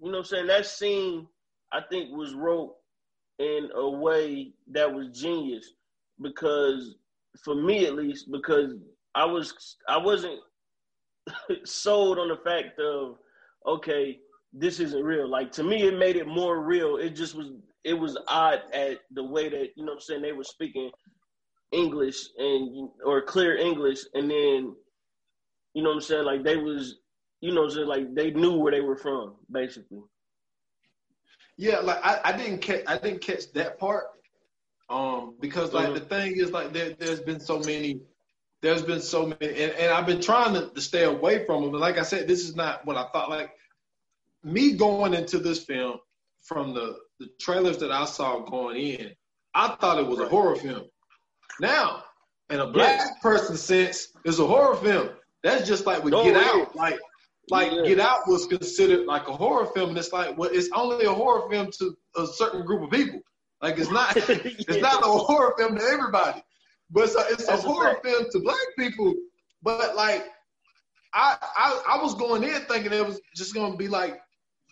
you 0.01 0.11
know 0.11 0.17
what 0.17 0.17
I'm 0.19 0.23
saying, 0.25 0.47
that 0.47 0.65
scene 0.65 1.27
I 1.71 1.81
think 1.89 2.15
was 2.15 2.33
wrote 2.33 2.75
in 3.39 3.69
a 3.75 3.89
way 3.89 4.53
that 4.71 4.93
was 4.93 5.17
genius 5.17 5.73
because 6.21 6.95
for 7.43 7.55
me 7.55 7.85
at 7.85 7.95
least, 7.95 8.31
because 8.31 8.73
I 9.15 9.25
was 9.25 9.77
I 9.87 9.97
wasn't 9.97 10.39
sold 11.63 12.19
on 12.19 12.29
the 12.29 12.37
fact 12.37 12.79
of 12.79 13.17
okay, 13.65 14.19
this 14.53 14.79
isn't 14.79 15.03
real. 15.03 15.27
Like 15.27 15.51
to 15.53 15.63
me, 15.63 15.83
it 15.83 15.97
made 15.97 16.15
it 16.15 16.27
more 16.27 16.61
real. 16.61 16.97
It 16.97 17.11
just 17.11 17.35
was 17.35 17.51
it 17.83 17.93
was 17.93 18.17
odd 18.27 18.61
at 18.73 18.99
the 19.11 19.23
way 19.23 19.49
that 19.49 19.69
you 19.75 19.85
know 19.85 19.93
I'm 19.93 19.99
saying 19.99 20.21
they 20.21 20.31
were 20.31 20.43
speaking 20.43 20.91
English 21.71 22.29
and 22.37 22.89
or 23.05 23.21
clear 23.21 23.57
English, 23.57 24.01
and 24.13 24.29
then 24.29 24.75
you 25.73 25.83
know 25.83 25.89
what 25.89 25.95
I'm 25.95 26.01
saying 26.01 26.25
like 26.25 26.43
they 26.43 26.57
was 26.57 26.99
you 27.41 27.53
know 27.53 27.67
just 27.67 27.87
like 27.87 28.13
they 28.13 28.31
knew 28.31 28.57
where 28.57 28.71
they 28.71 28.81
were 28.81 28.97
from 28.97 29.35
basically. 29.51 30.01
Yeah, 31.57 31.79
like 31.79 31.99
I, 32.03 32.19
I 32.23 32.37
didn't 32.37 32.59
catch 32.59 32.83
I 32.87 32.97
didn't 32.97 33.21
catch 33.21 33.51
that 33.53 33.79
part. 33.79 34.05
Um, 34.89 35.35
because 35.39 35.73
like 35.73 35.87
mm-hmm. 35.87 35.93
the 35.95 35.99
thing 36.01 36.37
is 36.37 36.51
like 36.51 36.73
there 36.73 36.91
there's 36.91 37.21
been 37.21 37.39
so 37.39 37.59
many 37.59 38.01
there's 38.61 38.81
been 38.81 39.01
so 39.01 39.27
many 39.27 39.61
and, 39.61 39.73
and 39.73 39.91
I've 39.91 40.05
been 40.05 40.21
trying 40.21 40.53
to, 40.53 40.69
to 40.69 40.81
stay 40.81 41.03
away 41.03 41.45
from 41.45 41.63
them. 41.63 41.71
But 41.71 41.81
like 41.81 41.97
I 41.97 42.03
said, 42.03 42.27
this 42.27 42.43
is 42.43 42.55
not 42.55 42.85
what 42.85 42.97
I 42.97 43.07
thought. 43.11 43.29
Like 43.29 43.51
me 44.43 44.73
going 44.73 45.13
into 45.13 45.39
this 45.39 45.63
film 45.63 45.97
from 46.41 46.73
the, 46.73 46.97
the 47.19 47.27
trailers 47.39 47.77
that 47.77 47.91
I 47.91 48.05
saw 48.05 48.39
going 48.39 48.77
in, 48.77 49.11
I 49.53 49.75
thought 49.75 49.99
it 49.99 50.07
was 50.07 50.19
a 50.19 50.27
horror 50.27 50.55
film. 50.55 50.83
Now, 51.59 52.03
in 52.49 52.59
a 52.59 52.67
black 52.67 52.99
yes. 52.99 53.11
person 53.21 53.57
sense, 53.57 54.09
it's 54.25 54.39
a 54.39 54.45
horror 54.45 54.75
film. 54.75 55.09
That's 55.43 55.67
just 55.67 55.85
like 55.85 56.03
we 56.03 56.11
Get 56.11 56.35
Out. 56.35 56.75
Like 56.75 56.99
like 57.49 57.71
yeah. 57.71 57.83
Get 57.83 57.99
Out 57.99 58.27
was 58.27 58.47
considered 58.47 59.05
like 59.05 59.27
a 59.27 59.33
horror 59.33 59.65
film, 59.67 59.89
and 59.89 59.97
it's 59.97 60.13
like 60.13 60.37
well, 60.37 60.49
it's 60.51 60.69
only 60.73 61.05
a 61.05 61.13
horror 61.13 61.49
film 61.49 61.69
to 61.79 61.95
a 62.15 62.27
certain 62.27 62.65
group 62.65 62.83
of 62.83 62.91
people. 62.91 63.19
Like 63.63 63.79
it's 63.79 63.89
not 63.89 64.13
yeah. 64.17 64.23
it's 64.27 64.81
not 64.81 65.01
a 65.01 65.05
horror 65.05 65.55
film 65.57 65.77
to 65.77 65.83
everybody, 65.83 66.43
but 66.91 67.05
it's 67.05 67.15
a, 67.15 67.25
it's 67.29 67.47
a 67.47 67.55
horror 67.55 67.97
film 68.03 68.25
to 68.29 68.39
black 68.39 68.57
people. 68.77 69.15
But 69.63 69.95
like 69.95 70.27
I, 71.13 71.37
I 71.41 71.83
I 71.93 72.03
was 72.03 72.13
going 72.13 72.43
in 72.43 72.61
thinking 72.63 72.91
it 72.91 73.07
was 73.07 73.21
just 73.33 73.53
gonna 73.53 73.77
be 73.77 73.87
like 73.87 74.21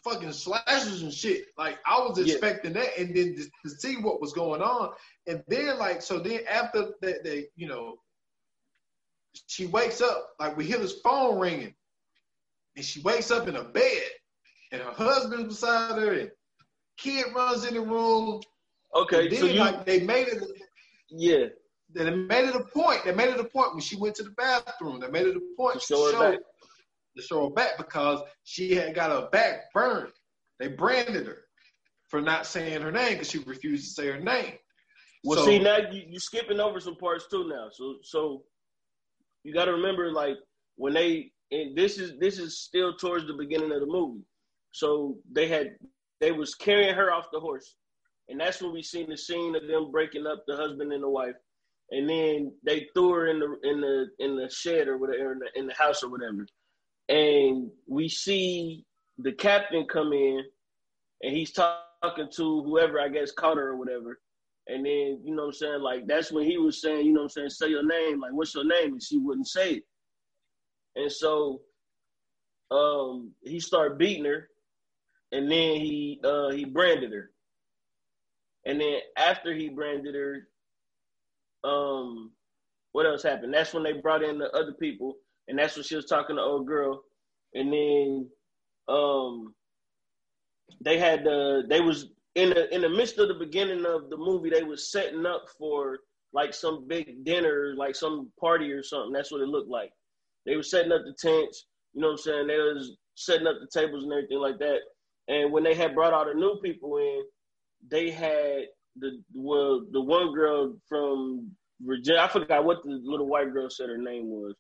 fucking 0.04 0.34
slashers 0.34 1.04
and 1.04 1.14
shit. 1.14 1.46
Like 1.58 1.80
I 1.86 2.00
was 2.00 2.20
expecting 2.20 2.76
yeah. 2.76 2.82
that, 2.82 3.00
and 3.00 3.16
then 3.16 3.36
to, 3.38 3.44
to, 3.64 3.70
see 3.80 3.96
what 3.96 4.20
was 4.20 4.34
going 4.34 4.62
on, 4.62 4.92
and 5.26 5.42
then 5.48 5.80
like 5.80 6.02
so 6.02 6.20
then 6.20 6.42
after 6.50 6.90
that, 7.00 7.24
they 7.24 7.46
you 7.56 7.70
know, 7.70 7.96
she 9.48 9.68
wakes 9.68 10.02
up 10.02 10.32
like 10.38 10.58
we 10.58 10.66
hear 10.66 10.80
this 10.80 11.00
phone 11.00 11.40
ringing, 11.40 11.74
and 12.76 12.84
she 12.84 13.00
wakes 13.04 13.32
up 13.32 13.48
in 13.48 13.56
a 13.56 13.64
bed, 13.64 14.04
and 14.74 14.82
her 14.82 14.92
husband's 14.92 15.48
beside 15.48 15.98
her, 15.98 16.12
and 16.12 16.32
kid 16.98 17.28
runs 17.34 17.64
in 17.64 17.76
the 17.76 17.82
room. 17.82 18.42
Okay, 18.96 19.34
so 19.36 19.46
you 19.46 19.60
like 19.60 19.86
they 19.86 20.02
made 20.02 20.28
it. 20.28 20.44
Yeah. 21.10 21.46
They 21.94 22.10
made 22.10 22.48
it 22.48 22.56
a 22.56 22.64
point. 22.64 23.04
They 23.04 23.14
made 23.14 23.30
it 23.30 23.40
a 23.40 23.44
point 23.44 23.74
when 23.74 23.82
she 23.82 23.98
went 23.98 24.16
to 24.16 24.24
the 24.24 24.32
bathroom. 24.32 25.02
They 25.02 25.10
made 25.10 25.28
it 25.28 25.36
a 25.36 25.42
point 25.58 25.80
to 25.80 25.86
show, 25.86 26.12
to 26.12 26.18
show, 26.18 26.38
to 27.18 27.22
show 27.22 27.44
her 27.46 27.54
back 27.54 27.78
because 27.78 28.22
she 28.44 28.74
had 28.76 28.96
got 28.96 29.12
her 29.12 29.30
back 29.30 29.74
burned. 29.74 30.14
They 30.60 30.70
branded 30.70 31.28
her 31.28 31.40
for 32.08 32.22
not 32.22 32.46
saying 32.46 32.82
her 32.82 32.92
name 32.92 33.14
because 33.14 33.30
she 33.30 33.40
refused 33.40 33.84
to 33.86 34.02
say 34.02 34.08
her 34.08 34.20
name. 34.20 34.54
Well, 35.24 35.40
so, 35.40 35.46
see 35.46 35.60
now 35.60 35.78
you, 35.92 36.04
you're 36.08 36.20
skipping 36.20 36.60
over 36.60 36.80
some 36.80 36.96
parts 36.96 37.26
too 37.30 37.48
now. 37.48 37.68
So 37.72 37.96
so 38.04 38.44
you 39.44 39.54
got 39.54 39.66
to 39.66 39.74
remember 39.74 40.12
like 40.12 40.38
when 40.76 40.94
they 40.94 41.32
and 41.52 41.76
this 41.76 41.98
is 41.98 42.18
this 42.20 42.40
is 42.40 42.60
still 42.60 42.96
towards 42.96 43.28
the 43.28 43.34
beginning 43.34 43.72
of 43.72 43.82
the 43.82 43.86
movie. 43.86 44.24
So 44.72 45.18
they 45.32 45.48
had 45.48 45.76
they 46.20 46.32
was 46.32 46.56
carrying 46.56 46.96
her 46.96 47.12
off 47.12 47.28
the 47.32 47.40
horse, 47.40 47.76
and 48.32 48.40
that's 48.40 48.62
when 48.62 48.74
we 48.74 48.82
seen 48.82 49.10
the 49.10 49.18
scene 49.18 49.56
of 49.56 49.68
them 49.68 49.92
breaking 49.92 50.26
up 50.26 50.44
the 50.48 50.56
husband 50.56 50.92
and 50.92 51.04
the 51.04 51.10
wife, 51.10 51.36
and 51.92 52.10
then 52.10 52.52
they 52.66 52.88
threw 52.94 53.12
her 53.12 53.28
in 53.28 53.40
the 53.40 53.58
in 53.64 53.82
the 53.82 54.08
in 54.20 54.36
the 54.36 54.50
shed 54.50 54.88
or 54.88 54.98
whatever 54.98 55.34
in 55.34 55.40
the, 55.40 55.60
in 55.60 55.68
the 55.68 55.74
house 55.74 56.04
or 56.04 56.10
whatever, 56.10 56.48
and 57.10 57.70
we 57.88 58.10
see 58.10 58.86
the 59.20 59.34
captain 59.34 59.86
come 59.86 60.14
in, 60.14 60.44
and 61.22 61.36
he's 61.36 61.52
talking 61.52 62.30
to 62.32 62.64
whoever 62.64 63.00
I 63.00 63.10
guess 63.10 63.32
caught 63.32 63.58
her 63.58 63.70
or 63.70 63.78
whatever. 63.78 64.20
And 64.68 64.86
then, 64.86 65.20
you 65.24 65.36
know 65.36 65.48
what 65.48 65.48
I'm 65.48 65.54
saying? 65.54 65.82
Like, 65.82 66.08
that's 66.08 66.32
when 66.32 66.46
he 66.46 66.58
was 66.58 66.82
saying, 66.82 67.06
you 67.06 67.14
know 67.14 67.22
what 67.22 67.34
I'm 67.38 67.50
saying, 67.50 67.50
say 67.50 67.70
your 67.70 67.86
name. 67.86 68.22
Like, 68.22 68.32
what's 68.32 68.54
your 68.54 68.64
name? 68.64 68.94
And 68.94 69.04
she 69.04 69.18
wouldn't 69.18 69.48
say 69.48 69.74
it. 69.74 69.84
And 70.96 71.12
so 71.12 71.62
um, 72.70 73.32
he 73.42 73.60
started 73.60 73.98
beating 73.98 74.26
her, 74.26 74.50
and 75.32 75.52
then 75.52 75.76
he 75.76 76.20
uh, 76.24 76.52
he 76.52 76.66
branded 76.66 77.12
her. 77.12 77.32
And 78.66 78.80
then 78.80 79.00
after 79.18 79.54
he 79.54 79.70
branded 79.70 80.16
her, 80.16 80.48
um, 81.64 82.32
what 82.92 83.06
else 83.06 83.24
happened? 83.24 83.54
That's 83.54 83.74
when 83.74 83.84
they 83.84 83.94
brought 83.94 84.24
in 84.24 84.38
the 84.38 84.50
other 84.52 84.74
people, 84.74 85.16
and 85.48 85.58
that's 85.58 85.76
when 85.76 85.84
she 85.84 85.96
was 85.96 86.06
talking 86.06 86.36
to 86.36 86.42
old 86.42 86.68
girl. 86.68 87.04
And 87.54 87.72
then 87.72 88.30
um, 88.88 89.54
they 90.84 90.98
had 90.98 91.24
the 91.24 91.64
they 91.70 91.82
was 91.82 92.08
in 92.36 92.50
the 92.50 92.74
in 92.74 92.82
the 92.82 92.90
midst 92.90 93.18
of 93.18 93.28
the 93.28 93.34
beginning 93.36 93.86
of 93.86 94.10
the 94.10 94.18
movie, 94.18 94.50
they 94.50 94.64
was 94.64 94.92
setting 94.92 95.26
up 95.26 95.46
for 95.58 96.00
like 96.34 96.54
some 96.54 96.88
big 96.88 97.24
dinner, 97.26 97.74
like 97.78 97.96
some 97.96 98.32
party 98.40 98.72
or 98.72 98.84
something. 98.84 99.12
That's 99.12 99.32
what 99.32 99.42
it 99.42 99.48
looked 99.48 99.70
like. 99.70 99.92
They 100.46 100.56
were 100.56 100.64
setting 100.64 100.92
up 100.92 101.02
the 101.04 101.14
tents, 101.20 101.66
you 101.94 102.02
know 102.02 102.08
what 102.08 102.14
I'm 102.14 102.18
saying? 102.20 102.48
They 102.48 102.58
was 102.58 102.96
setting 103.16 103.48
up 103.48 103.56
the 103.60 103.80
tables 103.80 104.04
and 104.04 104.14
everything 104.14 104.40
like 104.40 104.58
that. 104.60 104.80
And 105.28 105.52
when 105.52 105.64
they 105.64 105.76
had 105.76 105.94
brought 105.94 106.14
all 106.14 106.26
the 106.26 106.34
new 106.34 106.60
people 106.64 106.98
in, 106.98 107.24
they 107.90 108.12
had 108.12 108.66
the 108.98 109.22
well 109.34 109.86
the 109.92 110.02
one 110.02 110.34
girl 110.34 110.76
from 110.88 111.52
Virginia. 111.82 112.22
I 112.22 112.28
forgot 112.28 112.66
what 112.66 112.84
the 112.84 113.00
little 113.04 113.28
white 113.28 113.54
girl 113.54 113.70
said 113.70 113.90
her 113.90 113.98
name 113.98 114.28
was, 114.28 114.56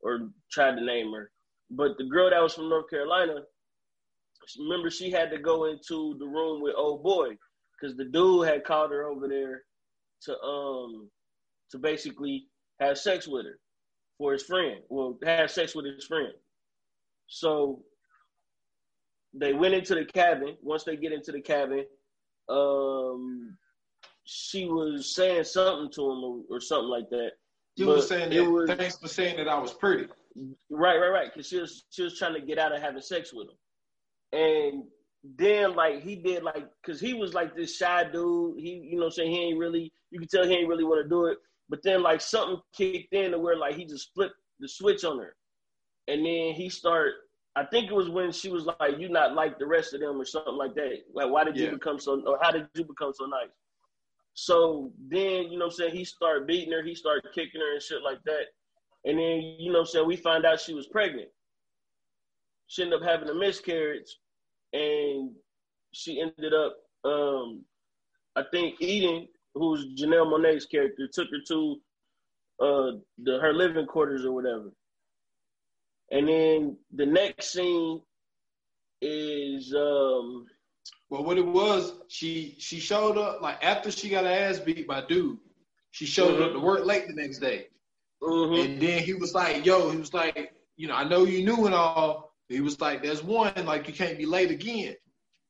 or 0.00 0.30
tried 0.50 0.76
to 0.76 0.84
name 0.84 1.12
her. 1.12 1.30
But 1.70 1.92
the 1.98 2.04
girl 2.04 2.30
that 2.30 2.42
was 2.42 2.54
from 2.54 2.68
North 2.68 2.90
Carolina, 2.90 3.40
remember 4.58 4.90
she 4.90 5.10
had 5.10 5.30
to 5.30 5.38
go 5.38 5.64
into 5.66 6.16
the 6.18 6.26
room 6.26 6.62
with 6.62 6.74
old 6.76 7.02
boy 7.02 7.30
because 7.80 7.96
the 7.96 8.04
dude 8.04 8.46
had 8.46 8.64
called 8.64 8.90
her 8.90 9.04
over 9.06 9.28
there 9.28 9.62
to 10.22 10.38
um 10.40 11.10
to 11.70 11.78
basically 11.78 12.46
have 12.80 12.98
sex 12.98 13.26
with 13.26 13.46
her 13.46 13.58
for 14.18 14.32
his 14.32 14.42
friend. 14.42 14.80
Well, 14.88 15.18
have 15.24 15.50
sex 15.50 15.74
with 15.74 15.86
his 15.86 16.04
friend. 16.04 16.32
So 17.28 17.82
they 19.32 19.52
went 19.52 19.74
into 19.74 19.94
the 19.94 20.04
cabin. 20.04 20.56
Once 20.62 20.84
they 20.84 20.96
get 20.96 21.12
into 21.12 21.32
the 21.32 21.40
cabin, 21.40 21.84
um, 22.48 23.56
she 24.24 24.66
was 24.66 25.14
saying 25.14 25.44
something 25.44 25.90
to 25.92 26.10
him 26.10 26.24
or, 26.24 26.40
or 26.50 26.60
something 26.60 26.88
like 26.88 27.10
that. 27.10 27.32
She 27.78 27.84
but 27.84 27.96
was 27.96 28.08
saying 28.08 28.30
that, 28.30 28.50
was, 28.50 28.70
thanks 28.70 28.96
for 28.96 29.08
saying 29.08 29.36
that 29.36 29.48
I 29.48 29.58
was 29.58 29.72
pretty. 29.72 30.06
Right, 30.70 30.98
right, 30.98 31.08
right. 31.08 31.28
Because 31.32 31.48
she 31.48 31.58
was 31.58 31.84
she 31.90 32.02
was 32.02 32.18
trying 32.18 32.34
to 32.34 32.40
get 32.40 32.58
out 32.58 32.74
of 32.74 32.80
having 32.80 33.02
sex 33.02 33.32
with 33.32 33.48
him, 33.48 34.40
and 34.40 34.84
then 35.36 35.74
like 35.74 36.02
he 36.02 36.16
did 36.16 36.42
like 36.42 36.66
because 36.82 37.00
he 37.00 37.14
was 37.14 37.34
like 37.34 37.54
this 37.54 37.76
shy 37.76 38.04
dude. 38.04 38.58
He 38.58 38.88
you 38.90 38.98
know 38.98 39.06
I'm 39.06 39.10
saying 39.10 39.30
he 39.30 39.38
ain't 39.38 39.58
really 39.58 39.92
you 40.10 40.18
can 40.18 40.28
tell 40.28 40.46
he 40.46 40.54
ain't 40.54 40.68
really 40.68 40.84
want 40.84 41.04
to 41.04 41.08
do 41.08 41.26
it. 41.26 41.38
But 41.68 41.82
then 41.82 42.02
like 42.02 42.20
something 42.20 42.60
kicked 42.76 43.14
in 43.14 43.32
to 43.32 43.38
where 43.38 43.56
like 43.56 43.76
he 43.76 43.84
just 43.84 44.12
flipped 44.14 44.34
the 44.58 44.68
switch 44.68 45.04
on 45.04 45.18
her. 45.18 45.34
And 46.08 46.24
then 46.24 46.54
he 46.54 46.68
started 46.68 47.14
I 47.56 47.64
think 47.64 47.90
it 47.90 47.94
was 47.94 48.08
when 48.08 48.32
she 48.32 48.50
was 48.50 48.66
like, 48.66 48.98
You 48.98 49.08
not 49.08 49.34
like 49.34 49.58
the 49.58 49.66
rest 49.66 49.94
of 49.94 50.00
them 50.00 50.20
or 50.20 50.24
something 50.24 50.54
like 50.54 50.74
that. 50.74 50.98
Like 51.14 51.30
why 51.30 51.44
did 51.44 51.56
yeah. 51.56 51.66
you 51.66 51.72
become 51.72 51.98
so 51.98 52.22
or 52.26 52.38
how 52.40 52.50
did 52.50 52.68
you 52.74 52.84
become 52.84 53.12
so 53.14 53.26
nice? 53.26 53.50
So 54.34 54.92
then, 55.08 55.50
you 55.50 55.58
know 55.58 55.66
I'm 55.66 55.70
saying, 55.70 55.94
he 55.94 56.04
started 56.04 56.46
beating 56.46 56.72
her, 56.72 56.82
he 56.82 56.94
started 56.94 57.24
kicking 57.34 57.60
her 57.60 57.72
and 57.74 57.82
shit 57.82 58.02
like 58.02 58.22
that. 58.24 58.46
And 59.04 59.18
then, 59.18 59.56
you 59.58 59.72
know 59.72 59.80
I'm 59.80 59.86
saying, 59.86 60.06
we 60.06 60.16
find 60.16 60.46
out 60.46 60.60
she 60.60 60.74
was 60.74 60.86
pregnant. 60.86 61.28
She 62.68 62.82
ended 62.82 63.02
up 63.02 63.08
having 63.08 63.28
a 63.28 63.34
miscarriage 63.34 64.16
and 64.72 65.32
she 65.92 66.20
ended 66.20 66.54
up 66.54 66.76
um 67.04 67.64
I 68.36 68.44
think 68.52 68.80
Eden 68.80 69.26
who's 69.54 69.86
Janelle 70.00 70.26
Monáe's 70.26 70.66
character, 70.66 71.08
took 71.12 71.28
her 71.30 71.38
to 71.48 71.76
uh 72.60 72.90
the 73.22 73.38
her 73.40 73.52
living 73.52 73.86
quarters 73.86 74.24
or 74.24 74.32
whatever. 74.32 74.70
And 76.10 76.28
then 76.28 76.76
the 76.94 77.06
next 77.06 77.52
scene 77.52 78.00
is 79.02 79.74
um 79.74 80.46
well 81.08 81.24
what 81.24 81.38
it 81.38 81.46
was, 81.46 81.92
she 82.08 82.56
she 82.58 82.78
showed 82.80 83.16
up 83.16 83.40
like 83.40 83.62
after 83.62 83.90
she 83.90 84.08
got 84.08 84.24
her 84.24 84.30
ass 84.30 84.58
beat 84.58 84.86
by 84.86 85.02
dude, 85.06 85.38
she 85.90 86.06
showed 86.06 86.34
mm-hmm. 86.34 86.42
up 86.42 86.52
to 86.52 86.60
work 86.60 86.84
late 86.84 87.06
the 87.06 87.14
next 87.14 87.38
day. 87.38 87.68
Mm-hmm. 88.22 88.72
And 88.72 88.80
then 88.80 89.02
he 89.02 89.14
was 89.14 89.34
like, 89.34 89.64
yo, 89.64 89.90
he 89.90 89.96
was 89.96 90.12
like, 90.12 90.52
you 90.76 90.88
know, 90.88 90.94
I 90.94 91.04
know 91.04 91.24
you 91.24 91.44
knew 91.44 91.66
and 91.66 91.74
all. 91.74 92.34
He 92.48 92.60
was 92.60 92.80
like, 92.80 93.02
there's 93.02 93.22
one, 93.22 93.52
like 93.64 93.86
you 93.86 93.94
can't 93.94 94.18
be 94.18 94.26
late 94.26 94.50
again. 94.50 94.94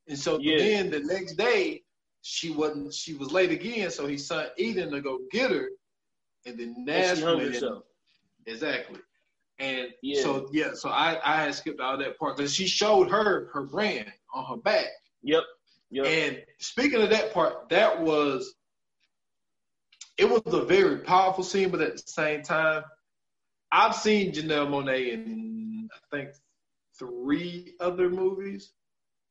And 0.09 0.19
so 0.19 0.39
yeah. 0.39 0.59
then 0.59 0.91
the 0.91 1.01
next 1.01 1.35
day, 1.35 1.83
she 2.23 2.51
wasn't 2.51 2.93
she 2.93 3.15
was 3.15 3.33
late 3.33 3.51
again, 3.51 3.91
so 3.91 4.07
he 4.07 4.19
sent 4.19 4.51
Eden 4.59 4.91
to 4.91 5.01
go 5.01 5.21
get 5.31 5.51
her, 5.51 5.71
and 6.45 6.59
then 6.59 6.85
Nash 6.85 7.23
went 7.23 7.55
in. 7.55 7.81
Exactly. 8.47 9.01
And 9.61 9.89
yeah. 10.03 10.23
so 10.23 10.49
yeah, 10.53 10.71
so 10.75 10.89
I 10.89 11.21
I 11.23 11.43
had 11.43 11.55
skipped 11.55 11.81
out 11.81 11.99
that 11.99 12.19
part 12.19 12.37
because 12.37 12.55
she 12.55 12.67
showed 12.67 13.11
her 13.11 13.51
her 13.53 13.63
brand 13.63 14.11
on 14.35 14.47
her 14.47 14.57
back. 14.57 14.87
Yep. 15.23 15.43
Yep. 15.91 16.07
And 16.07 16.43
speaking 16.59 17.03
of 17.03 17.11
that 17.11 17.35
part, 17.35 17.69
that 17.69 18.01
was 18.01 18.55
it 20.17 20.29
was 20.29 20.43
a 20.47 20.65
very 20.65 20.99
powerful 20.99 21.45
scene, 21.45 21.71
but 21.71 21.81
at 21.81 21.93
the 21.93 22.03
same 22.07 22.43
time, 22.43 22.85
I've 23.71 23.95
seen 23.95 24.33
Janelle 24.33 24.69
Monáe 24.69 25.13
in 25.13 25.89
I 25.93 26.17
think 26.17 26.31
three 26.99 27.75
other 27.81 28.09
movies. 28.09 28.73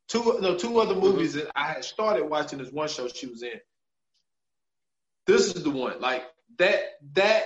Two 0.08 0.40
no 0.42 0.58
two 0.58 0.80
other 0.80 0.94
mm-hmm. 0.94 1.02
movies 1.02 1.34
that 1.34 1.52
I 1.56 1.74
had 1.74 1.86
started 1.86 2.26
watching 2.26 2.60
this 2.60 2.72
one 2.72 2.88
show 2.88 3.08
she 3.08 3.28
was 3.28 3.44
in. 3.44 3.60
This 5.28 5.56
is 5.56 5.64
the 5.64 5.70
one. 5.70 6.02
Like 6.02 6.24
that 6.58 6.82
that 7.14 7.46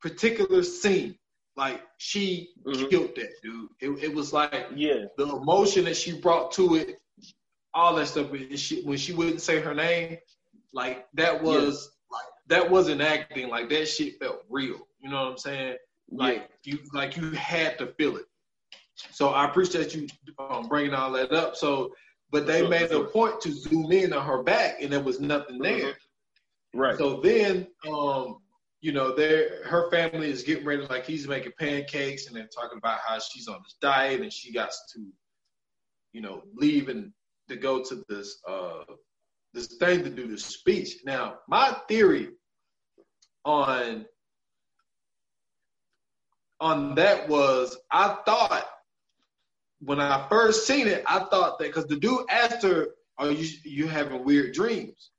particular 0.00 0.62
scene, 0.62 1.16
like 1.56 1.82
she 1.98 2.50
Mhm. 2.66 2.90
killed 2.90 3.14
that 3.16 3.30
dude. 3.42 3.68
It, 3.80 4.04
it 4.04 4.14
was 4.14 4.32
like 4.32 4.66
Yeah. 4.74 5.04
the 5.16 5.26
emotion 5.36 5.84
that 5.84 5.96
she 5.96 6.20
brought 6.20 6.52
to 6.52 6.74
it, 6.76 7.00
all 7.72 7.94
that 7.96 8.06
stuff. 8.06 8.32
And 8.32 8.58
she, 8.58 8.82
when 8.82 8.98
she 8.98 9.12
wouldn't 9.12 9.40
say 9.40 9.60
her 9.60 9.74
name, 9.74 10.18
like 10.72 11.06
that 11.14 11.42
was 11.42 11.90
like 12.10 12.26
that 12.48 12.68
wasn't 12.70 13.00
acting. 13.00 13.48
Like 13.48 13.68
that 13.70 13.86
shit 13.86 14.18
felt 14.18 14.42
real. 14.48 14.86
You 15.00 15.10
know 15.10 15.22
what 15.24 15.30
I'm 15.32 15.38
saying? 15.38 15.76
Like 16.10 16.50
you, 16.64 16.78
like 16.92 17.16
you 17.16 17.30
had 17.32 17.78
to 17.78 17.86
feel 17.98 18.16
it. 18.16 18.26
So 19.10 19.30
I 19.30 19.44
appreciate 19.44 19.94
you 19.94 20.06
um, 20.38 20.68
bringing 20.68 20.94
all 20.94 21.10
that 21.12 21.32
up. 21.32 21.56
So, 21.56 21.92
but 22.30 22.46
they 22.46 22.66
made 22.66 22.90
a 22.92 23.04
point 23.04 23.40
to 23.42 23.52
zoom 23.52 23.90
in 23.92 24.12
on 24.12 24.24
her 24.24 24.42
back, 24.42 24.82
and 24.82 24.92
there 24.92 25.02
was 25.02 25.20
nothing 25.20 25.58
there. 25.58 25.96
Right. 26.74 26.96
So 26.98 27.20
then, 27.20 27.68
um, 27.88 28.38
you 28.84 28.92
know, 28.92 29.16
her 29.64 29.90
family 29.90 30.30
is 30.30 30.42
getting 30.42 30.66
ready, 30.66 30.82
like 30.90 31.06
he's 31.06 31.26
making 31.26 31.52
pancakes, 31.58 32.26
and 32.26 32.36
they're 32.36 32.46
talking 32.54 32.76
about 32.76 32.98
how 33.02 33.18
she's 33.18 33.48
on 33.48 33.60
this 33.62 33.76
diet 33.80 34.20
and 34.20 34.30
she 34.30 34.52
got 34.52 34.68
to, 34.92 35.00
you 36.12 36.20
know, 36.20 36.42
leave 36.54 36.90
and 36.90 37.10
to 37.48 37.56
go 37.56 37.82
to 37.82 38.04
this 38.10 38.42
uh 38.46 38.84
this 39.54 39.68
thing 39.78 40.04
to 40.04 40.10
do 40.10 40.28
this 40.28 40.44
speech. 40.44 40.96
Now, 41.06 41.38
my 41.48 41.74
theory 41.88 42.28
on 43.46 44.04
on 46.60 46.94
that 46.96 47.26
was 47.26 47.78
I 47.90 48.18
thought 48.26 48.68
when 49.80 49.98
I 49.98 50.28
first 50.28 50.66
seen 50.66 50.88
it, 50.88 51.04
I 51.06 51.20
thought 51.20 51.58
that 51.58 51.68
because 51.68 51.86
the 51.86 51.96
dude 51.96 52.26
asked 52.28 52.62
her, 52.64 52.88
"Are 53.16 53.30
you 53.30 53.48
you 53.64 53.86
having 53.86 54.24
weird 54.24 54.52
dreams?" 54.52 55.10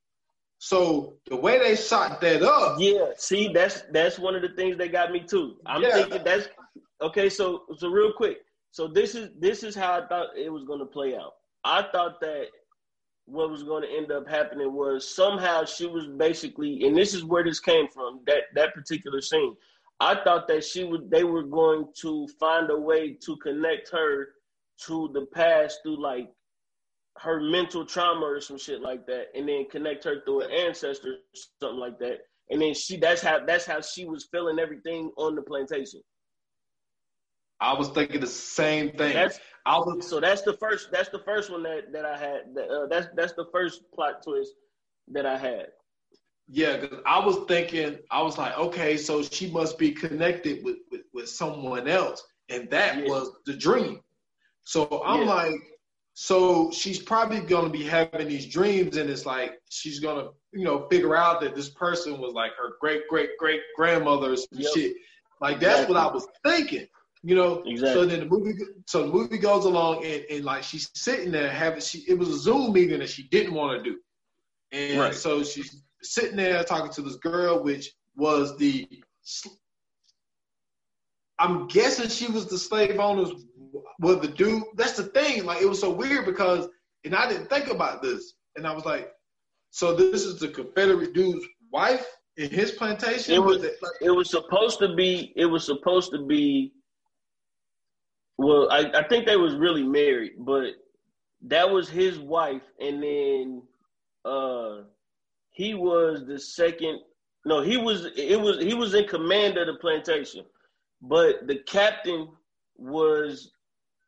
So 0.66 1.14
the 1.30 1.36
way 1.36 1.60
they 1.60 1.76
shot 1.76 2.20
that 2.22 2.42
up, 2.42 2.80
Yeah, 2.80 3.12
see, 3.18 3.50
that's 3.54 3.84
that's 3.92 4.18
one 4.18 4.34
of 4.36 4.42
the 4.42 4.50
things 4.50 4.78
that 4.78 4.92
got 4.92 5.12
me 5.12 5.20
too. 5.20 5.58
I'm 5.68 5.84
Yeah. 5.84 5.92
thinking 5.94 6.24
that's 6.24 6.48
okay. 7.02 7.30
So 7.30 7.66
so 7.78 7.88
real 7.90 8.12
quick. 8.12 8.40
So 8.72 8.88
this 8.88 9.14
is 9.14 9.30
this 9.40 9.62
is 9.64 9.76
how 9.76 9.94
I 10.02 10.08
thought 10.08 10.36
it 10.36 10.50
was 10.50 10.64
going 10.64 10.80
to 10.80 10.88
play 10.88 11.16
out. 11.16 11.34
I 11.64 11.84
thought 11.92 12.20
that 12.22 12.48
what 13.26 13.52
was 13.52 13.62
going 13.62 13.84
to 13.84 13.90
end 13.96 14.12
up 14.12 14.28
happening 14.28 14.74
was 14.74 15.16
somehow 15.16 15.66
she 15.66 15.86
was 15.86 16.08
basically, 16.08 16.84
and 16.84 16.98
this 16.98 17.14
is 17.14 17.24
where 17.24 17.44
this 17.44 17.60
came 17.60 17.88
from. 17.88 18.22
That 18.26 18.46
that 18.56 18.74
particular 18.74 19.22
scene. 19.22 19.56
I 20.00 20.16
thought 20.24 20.48
that 20.48 20.64
she 20.64 20.84
would. 20.84 21.12
They 21.12 21.26
were 21.26 21.44
going 21.44 21.90
to 22.02 22.28
find 22.40 22.72
a 22.72 22.78
way 22.90 23.14
to 23.24 23.38
connect 23.38 23.92
her 23.92 24.30
to 24.88 25.12
the 25.14 25.28
past 25.28 25.82
through 25.84 26.02
like 26.02 26.30
her 27.18 27.40
mental 27.40 27.86
trauma 27.86 28.26
or 28.26 28.42
some 28.42 28.58
shit 28.58 28.82
like 28.82 29.06
that, 29.08 29.28
and 29.36 29.48
then 29.48 29.66
connect 29.70 30.04
her 30.04 30.22
through 30.26 30.42
an 30.42 30.52
ancestor, 30.52 31.14
or 31.14 31.18
something 31.62 31.80
like 31.80 31.98
that. 32.00 32.20
And 32.50 32.62
then 32.62 32.74
she 32.74 32.98
that's 32.98 33.22
how 33.22 33.44
that's 33.46 33.66
how 33.66 33.82
she 33.82 34.06
was 34.06 34.28
feeling 34.32 34.60
everything 34.60 35.12
on 35.18 35.36
the 35.36 35.42
plantation. 35.42 36.02
I 37.62 37.74
was 37.74 37.90
thinking 37.90 38.20
the 38.22 38.28
same 38.28 38.92
thing. 38.92 39.14
That's 39.14 39.40
I 39.66 39.78
was 39.78 40.08
so 40.08 40.20
that's 40.20 40.42
the 40.42 40.54
first 40.54 40.92
that's 40.92 41.10
the 41.10 41.20
first 41.20 41.50
one 41.52 41.64
that 41.64 41.92
that 41.94 42.06
I 42.06 42.18
had. 42.18 42.54
That, 42.54 42.70
uh, 42.70 42.88
that's 42.88 43.08
that's 43.16 43.34
the 43.34 43.46
first 43.52 43.84
plot 43.94 44.22
twist 44.24 44.52
that 45.08 45.26
I 45.26 45.38
had. 45.38 45.68
yeah, 46.48 46.78
because 46.78 47.00
I 47.06 47.26
was 47.26 47.38
thinking, 47.48 47.98
I 48.12 48.22
was 48.22 48.38
like, 48.38 48.58
okay, 48.58 48.98
so 48.98 49.24
she 49.24 49.50
must 49.50 49.80
be 49.80 49.92
connected 49.92 50.64
with 50.64 50.78
with, 50.92 51.02
with 51.14 51.30
someone 51.30 51.88
else, 51.88 52.22
and 52.50 52.70
that 52.70 53.00
Yeah. 53.00 53.10
was 53.10 53.32
the 53.46 53.54
dream. 53.54 54.02
So 54.64 55.02
I'm 55.06 55.22
Yeah. 55.22 55.34
like, 55.34 55.62
so 56.18 56.72
she's 56.72 56.98
probably 56.98 57.42
gonna 57.42 57.70
be 57.70 57.84
having 57.84 58.30
these 58.30 58.46
dreams, 58.46 58.96
and 58.96 59.10
it's 59.10 59.26
like 59.26 59.60
she's 59.70 60.00
gonna, 60.00 60.30
you 60.54 60.64
know, 60.64 60.88
figure 60.90 61.14
out 61.16 61.42
that 61.42 61.56
this 61.56 61.70
person 61.70 62.20
was 62.20 62.34
like 62.34 62.54
her 62.58 62.76
great 62.80 63.02
great 63.10 63.32
great 63.38 63.60
grandmother 63.76 64.32
or 64.32 64.38
some 64.38 64.48
Yep. 64.54 64.74
shit. 64.74 64.96
Like 65.42 65.60
that's 65.60 65.90
what 65.90 65.98
I 65.98 66.08
was 66.08 66.26
thinking. 66.46 66.88
You 67.22 67.36
know, 67.36 67.64
Exactly. 67.66 67.94
so 67.94 68.06
then 68.06 68.20
the 68.22 68.26
movie, 68.28 68.54
so 68.86 69.02
the 69.02 69.12
movie 69.12 69.38
goes 69.38 69.66
along, 69.66 70.06
and, 70.06 70.24
and 70.30 70.46
like 70.46 70.64
she's 70.64 70.90
sitting 70.94 71.32
there 71.32 71.50
having, 71.50 71.82
she 71.82 72.06
it 72.08 72.18
was 72.18 72.30
a 72.30 72.38
Zoom 72.38 72.72
meeting 72.72 73.00
that 73.00 73.10
she 73.10 73.24
didn't 73.24 73.54
want 73.54 73.84
to 73.84 73.90
do, 73.92 74.00
and 74.72 75.00
Right. 75.00 75.14
so 75.14 75.44
she's 75.44 75.82
sitting 76.02 76.38
there 76.38 76.64
talking 76.64 76.92
to 76.94 77.02
this 77.02 77.16
girl, 77.18 77.62
which 77.62 77.92
was 78.16 78.56
the, 78.58 78.88
I'm 81.40 81.68
guessing 81.68 82.08
she 82.08 82.32
was 82.32 82.46
the 82.46 82.58
slave 82.58 83.00
owners, 83.00 83.32
well 84.00 84.20
the 84.20 84.28
dude. 84.28 84.64
That's 84.76 84.98
the 84.98 85.04
thing, 85.04 85.46
like 85.46 85.62
it 85.62 85.68
was 85.70 85.80
so 85.82 85.90
weird 85.92 86.26
because, 86.26 86.68
and 87.04 87.16
I 87.16 87.30
didn't 87.30 87.50
think 87.50 87.68
about 87.70 88.02
this, 88.02 88.34
and 88.56 88.66
I 88.68 88.74
was 88.74 88.86
like, 88.86 89.12
so 89.72 89.96
this 89.96 90.24
is 90.24 90.40
the 90.40 90.48
Confederate 90.50 91.14
dude's 91.14 91.46
wife 91.72 92.06
in 92.38 92.50
his 92.50 92.72
plantation. 92.72 93.34
It 93.36 93.40
was- 93.44 93.58
Was 93.58 93.66
it, 93.66 93.78
like, 93.82 93.92
It 94.02 94.12
was 94.12 94.30
supposed 94.30 94.80
to 94.80 94.96
be. 94.96 95.34
It 95.36 95.46
was 95.46 95.66
supposed 95.66 96.12
to 96.12 96.26
be. 96.26 96.74
Well, 98.38 98.70
I, 98.72 98.92
I 98.94 99.08
think 99.08 99.26
they 99.26 99.38
was 99.38 99.56
really 99.56 99.84
married, 99.84 100.34
but 100.40 100.74
that 101.48 101.70
was 101.70 101.90
his 101.90 102.20
wife, 102.20 102.64
and 102.80 103.02
then 103.02 103.62
uh 104.26 104.82
he 105.52 105.74
was 105.74 106.26
the 106.26 106.38
second. 106.40 107.00
No, 107.46 107.62
he 107.62 107.78
was. 107.78 108.08
It 108.18 108.40
was 108.40 108.58
he 108.60 108.74
was 108.74 108.94
in 108.94 109.08
command 109.08 109.58
of 109.58 109.68
the 109.68 109.76
plantation, 109.76 110.44
but 111.02 111.48
the 111.48 111.60
captain 111.60 112.28
was 112.78 113.52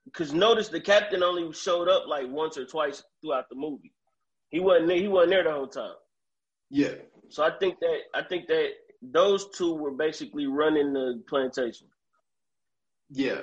because 0.08 0.34
notice 0.34 0.70
the 0.70 0.82
captain 0.82 1.24
only 1.24 1.52
showed 1.54 1.90
up 1.90 2.08
like 2.08 2.28
once 2.30 2.58
or 2.58 2.66
twice 2.66 3.04
throughout 3.22 3.50
the 3.50 3.56
movie. 3.56 3.94
He 4.50 4.60
wasn't 4.60 4.88
there, 4.88 4.98
he 4.98 5.08
wasn't 5.08 5.32
there 5.32 5.44
the 5.44 5.52
whole 5.52 5.68
time. 5.68 5.96
yeah, 6.70 6.96
So 7.30 7.44
I 7.44 7.52
think 7.60 7.80
that 7.82 8.00
I 8.16 8.24
think 8.24 8.48
that 8.48 8.70
those 9.02 9.50
two 9.58 9.74
were 9.76 9.92
basically 9.92 10.48
running 10.48 10.94
the 10.94 11.24
plantation. 11.30 11.88
Yeah. 13.10 13.42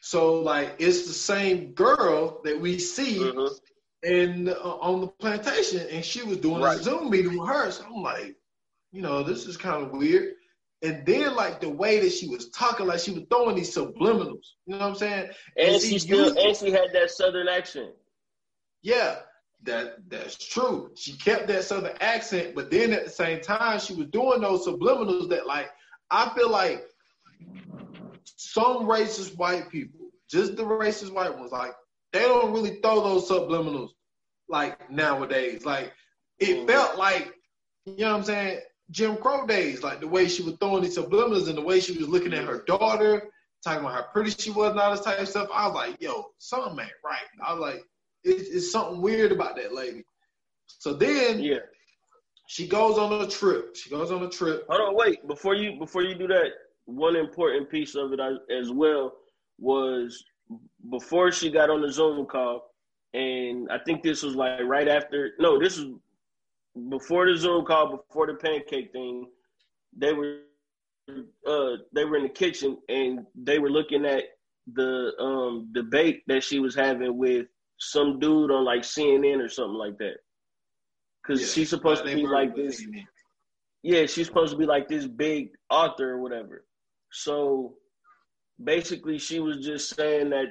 So 0.00 0.40
like 0.40 0.76
it's 0.78 1.06
the 1.06 1.12
same 1.14 1.72
girl 1.72 2.40
that 2.44 2.60
we 2.60 2.78
see 2.78 3.20
Mhm. 3.20 3.50
in 4.02 4.48
uh, 4.50 4.52
on 4.88 5.00
the 5.02 5.08
plantation, 5.08 5.86
and 5.90 6.04
she 6.04 6.22
was 6.22 6.38
doing 6.38 6.62
Right. 6.62 6.78
a 6.78 6.82
Zoom 6.82 7.10
meeting 7.10 7.38
with 7.38 7.48
her. 7.48 7.70
So 7.70 7.84
I'm 7.84 8.02
like, 8.02 8.36
you 8.92 9.02
know, 9.02 9.22
this 9.22 9.46
is 9.46 9.56
kind 9.56 9.82
of 9.84 9.92
weird. 9.92 10.34
And 10.84 11.06
then 11.06 11.34
like 11.34 11.60
the 11.60 11.70
way 11.70 12.00
that 12.00 12.12
she 12.12 12.28
was 12.28 12.50
talking, 12.50 12.86
like 12.86 13.00
she 13.00 13.12
was 13.12 13.24
throwing 13.30 13.56
these 13.56 13.74
subliminals. 13.76 14.52
You 14.66 14.76
know 14.76 14.80
what 14.80 14.88
I'm 14.90 14.94
saying? 14.96 15.30
And 15.56 15.80
see, 15.80 15.98
she 15.98 15.98
still 15.98 16.32
and 16.38 16.56
she 16.56 16.70
had 16.70 16.92
that 16.94 17.10
southern 17.10 17.48
accent. 17.48 17.92
Yeah, 18.82 19.20
that 19.64 20.08
that's 20.10 20.36
true. 20.36 20.92
She 20.96 21.16
kept 21.16 21.48
that 21.48 21.64
southern 21.64 21.96
accent, 22.00 22.54
but 22.54 22.70
then 22.70 22.92
at 22.92 23.04
the 23.06 23.10
same 23.10 23.40
time, 23.40 23.80
she 23.80 23.94
was 23.94 24.08
doing 24.08 24.42
those 24.42 24.66
subliminals 24.66 25.30
that 25.30 25.46
like 25.46 25.70
I 26.10 26.30
feel 26.34 26.50
like 26.50 26.84
some 28.36 28.86
racist 28.86 29.36
white 29.36 29.70
people, 29.70 30.10
just 30.30 30.56
the 30.56 30.64
racist 30.64 31.12
white 31.12 31.36
ones, 31.36 31.52
like 31.52 31.72
they 32.12 32.20
don't 32.22 32.52
really 32.52 32.80
throw 32.82 33.02
those 33.02 33.28
subliminals 33.28 33.90
like 34.48 34.90
nowadays. 34.90 35.64
Like 35.64 35.92
it 36.38 36.66
Mhm. 36.66 36.66
felt 36.66 36.98
like, 36.98 37.32
you 37.86 37.96
know 37.98 38.12
what 38.12 38.18
I'm 38.18 38.24
saying, 38.24 38.60
Jim 38.90 39.16
Crow 39.16 39.46
days, 39.46 39.82
like 39.82 40.00
the 40.00 40.08
way 40.08 40.28
she 40.28 40.42
was 40.42 40.54
throwing 40.60 40.82
these 40.82 40.98
subliminals 40.98 41.48
and 41.48 41.56
the 41.56 41.62
way 41.62 41.80
she 41.80 41.96
was 41.96 42.08
looking 42.08 42.34
at 42.34 42.44
her 42.44 42.64
daughter, 42.66 43.30
talking 43.62 43.80
about 43.80 43.94
how 43.94 44.04
pretty 44.12 44.30
she 44.30 44.50
was 44.50 44.72
and 44.72 44.80
all 44.80 44.90
this 44.90 45.00
type 45.04 45.18
of 45.18 45.28
stuff. 45.28 45.48
I 45.52 45.66
was 45.66 45.74
like, 45.74 46.00
yo, 46.00 46.26
something 46.38 46.78
ain't 46.78 46.92
right. 47.04 47.26
I 47.46 47.52
was 47.52 47.60
like, 47.60 47.84
it's, 48.22 48.48
it's 48.50 48.72
something 48.72 49.00
weird 49.00 49.32
about 49.32 49.56
that 49.56 49.74
lady. 49.74 50.04
So 50.66 50.92
then 50.92 51.40
Yeah. 51.40 51.58
she 52.48 52.66
goes 52.68 52.98
on 52.98 53.22
a 53.22 53.26
trip. 53.26 53.74
She 53.74 53.88
goes 53.90 54.10
on 54.10 54.22
a 54.22 54.28
trip. 54.28 54.66
Hold 54.68 54.80
on, 54.88 54.94
wait. 54.96 55.26
Before 55.26 55.54
you 55.54 55.78
before 55.78 56.02
you 56.02 56.14
do 56.14 56.26
that, 56.28 56.50
one 56.84 57.16
important 57.16 57.70
piece 57.70 57.94
of 57.94 58.12
it 58.12 58.20
as, 58.20 58.36
as 58.50 58.70
well 58.70 59.14
was 59.58 60.22
before 60.90 61.32
she 61.32 61.50
got 61.50 61.70
on 61.70 61.80
the 61.80 61.90
Zoom 61.90 62.26
call, 62.26 62.70
and 63.14 63.70
I 63.70 63.78
think 63.78 64.02
this 64.02 64.22
was 64.22 64.34
like 64.34 64.60
right 64.64 64.88
after. 64.88 65.32
No, 65.38 65.58
this 65.58 65.78
was 65.78 65.94
before 66.88 67.26
the 67.26 67.36
Zoom 67.36 67.64
call, 67.64 67.96
before 67.96 68.26
the 68.26 68.34
pancake 68.34 68.92
thing. 68.92 69.26
They 69.96 70.12
were 70.12 70.38
uh 71.46 71.76
they 71.92 72.04
were 72.04 72.16
in 72.16 72.24
the 72.24 72.28
kitchen 72.28 72.78
and 72.88 73.26
they 73.34 73.58
were 73.58 73.70
looking 73.70 74.04
at 74.06 74.24
the 74.72 75.12
um 75.20 75.68
debate 75.72 76.22
that 76.26 76.42
she 76.42 76.58
was 76.58 76.74
having 76.74 77.16
with 77.16 77.46
some 77.78 78.18
dude 78.18 78.50
on 78.50 78.64
like 78.64 78.82
CNN 78.82 79.44
or 79.44 79.48
something 79.48 79.78
like 79.78 79.98
that. 79.98 80.16
Cause 81.26 81.40
Yeah, 81.40 81.46
she's 81.46 81.70
supposed 81.70 82.04
to 82.04 82.14
be 82.14 82.26
like 82.26 82.56
this 82.56 82.84
yeah, 83.84 84.06
she's 84.06 84.26
supposed 84.26 84.52
to 84.52 84.58
be 84.58 84.64
like 84.64 84.88
this 84.88 85.06
big 85.06 85.50
author 85.68 86.12
or 86.12 86.20
whatever. 86.22 86.64
So 87.12 87.74
basically, 88.62 89.18
she 89.18 89.40
was 89.40 89.58
just 89.64 89.94
saying 89.94 90.30
that 90.30 90.46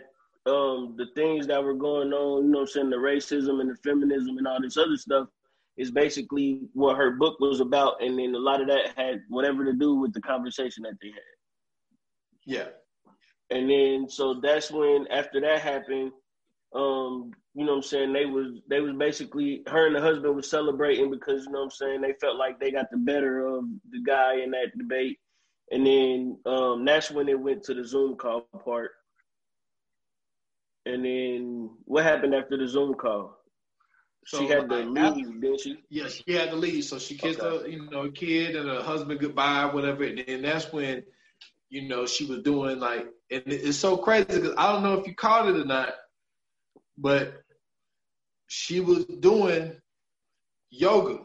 um, 0.45 0.93
the 0.97 1.07
things 1.15 1.47
that 1.47 1.63
were 1.63 1.73
going 1.73 2.13
on, 2.13 2.45
you 2.45 2.51
know, 2.51 2.59
what 2.59 2.61
I'm 2.61 2.67
saying 2.67 2.89
the 2.91 2.97
racism 2.97 3.59
and 3.59 3.71
the 3.71 3.75
feminism 3.77 4.37
and 4.37 4.47
all 4.47 4.61
this 4.61 4.77
other 4.77 4.97
stuff, 4.97 5.27
is 5.77 5.91
basically 5.91 6.61
what 6.73 6.97
her 6.97 7.11
book 7.11 7.39
was 7.39 7.59
about, 7.59 8.01
and 8.01 8.17
then 8.17 8.35
a 8.35 8.39
lot 8.39 8.61
of 8.61 8.67
that 8.67 8.93
had 8.95 9.21
whatever 9.29 9.65
to 9.65 9.73
do 9.73 9.95
with 9.95 10.13
the 10.13 10.21
conversation 10.21 10.83
that 10.83 10.93
they 11.01 11.09
had. 11.09 11.17
Yeah. 12.45 12.67
And 13.49 13.69
then 13.69 14.09
so 14.09 14.39
that's 14.41 14.71
when 14.71 15.07
after 15.09 15.39
that 15.41 15.61
happened, 15.61 16.11
um, 16.73 17.31
you 17.53 17.65
know 17.65 17.73
what 17.73 17.77
I'm 17.77 17.83
saying, 17.83 18.13
they 18.13 18.25
was 18.25 18.61
they 18.69 18.79
was 18.79 18.93
basically 18.93 19.63
her 19.67 19.85
and 19.87 19.95
the 19.95 20.01
husband 20.01 20.35
was 20.35 20.49
celebrating 20.49 21.11
because 21.11 21.45
you 21.45 21.51
know 21.51 21.59
what 21.59 21.65
I'm 21.65 21.71
saying, 21.71 22.01
they 22.01 22.13
felt 22.19 22.37
like 22.37 22.59
they 22.59 22.71
got 22.71 22.89
the 22.91 22.97
better 22.97 23.45
of 23.45 23.65
the 23.91 24.01
guy 24.05 24.41
in 24.41 24.51
that 24.51 24.77
debate. 24.77 25.19
And 25.71 25.85
then 25.85 26.37
um, 26.45 26.85
that's 26.85 27.11
when 27.11 27.29
it 27.29 27.39
went 27.39 27.63
to 27.63 27.73
the 27.73 27.85
Zoom 27.85 28.15
call 28.15 28.47
part. 28.63 28.91
And 30.85 31.05
then 31.05 31.69
what 31.85 32.03
happened 32.03 32.35
after 32.35 32.57
the 32.57 32.67
Zoom 32.67 32.93
call? 32.95 33.37
So, 34.25 34.39
she 34.39 34.47
had 34.47 34.69
to 34.69 34.75
like, 34.75 35.15
leave, 35.15 35.41
didn't 35.41 35.59
she? 35.61 35.77
Yeah, 35.89 36.07
she 36.07 36.33
had 36.33 36.49
to 36.51 36.55
leave. 36.55 36.85
So 36.85 36.99
she 36.99 37.15
kissed 37.15 37.39
Okay. 37.39 37.63
her, 37.63 37.67
you 37.67 37.89
know, 37.89 38.09
kid 38.09 38.55
and 38.55 38.67
her 38.69 38.81
husband 38.81 39.19
goodbye, 39.19 39.65
whatever. 39.65 40.03
And 40.03 40.23
then 40.25 40.41
that's 40.41 40.71
when, 40.71 41.03
you 41.69 41.87
know, 41.87 42.05
she 42.05 42.25
was 42.25 42.39
doing 42.39 42.79
like, 42.79 43.05
and 43.31 43.43
it's 43.47 43.77
so 43.77 43.97
crazy 43.97 44.25
because 44.25 44.53
I 44.57 44.71
don't 44.71 44.83
know 44.83 44.99
if 44.99 45.07
you 45.07 45.15
caught 45.15 45.49
it 45.49 45.55
or 45.55 45.65
not, 45.65 45.93
but 46.97 47.41
she 48.47 48.79
was 48.79 49.05
doing 49.05 49.75
yoga 50.69 51.19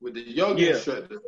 with 0.00 0.14
the 0.14 0.22
yoga 0.22 0.60
Yeah. 0.62 0.68
instructor. 0.70 1.20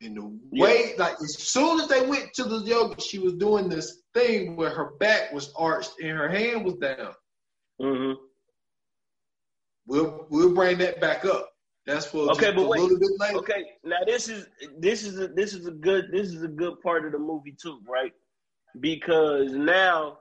And 0.00 0.16
the 0.16 0.38
Yeah. 0.52 0.64
way, 0.64 0.94
like, 0.98 1.14
as 1.22 1.38
soon 1.38 1.80
as 1.80 1.88
they 1.88 2.04
went 2.04 2.34
to 2.34 2.44
the 2.44 2.58
yoga, 2.58 3.00
she 3.00 3.18
was 3.20 3.34
doing 3.34 3.68
this 3.68 4.02
thing 4.14 4.56
where 4.56 4.70
her 4.70 4.92
back 4.98 5.32
was 5.32 5.52
arched 5.56 5.92
and 6.00 6.10
her 6.10 6.28
hand 6.28 6.64
was 6.64 6.74
down. 6.74 7.14
Mm-hmm. 7.80 8.20
We'll 9.86 10.26
we'll 10.30 10.54
bring 10.54 10.78
that 10.78 11.00
back 11.00 11.24
up. 11.24 11.50
That's 11.86 12.06
for 12.06 12.30
Okay, 12.32 12.52
but 12.52 12.62
a 12.62 12.68
wait. 12.68 12.80
little 12.80 12.98
bit 12.98 13.10
later. 13.18 13.38
Okay, 13.38 13.64
now 13.84 13.98
this 14.06 14.28
is 14.28 14.46
this 14.78 15.04
is 15.04 15.18
a, 15.18 15.28
this 15.28 15.52
is 15.52 15.66
a 15.66 15.72
good 15.72 16.06
this 16.12 16.28
is 16.28 16.42
a 16.42 16.48
good 16.48 16.80
part 16.80 17.04
of 17.04 17.12
the 17.12 17.18
movie 17.18 17.56
too, 17.60 17.80
right? 17.88 18.12
Because 18.80 19.52
now 19.52 20.18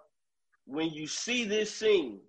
when 0.66 0.90
you 0.90 1.06
see 1.06 1.46
this 1.46 1.74
scene, 1.74 2.20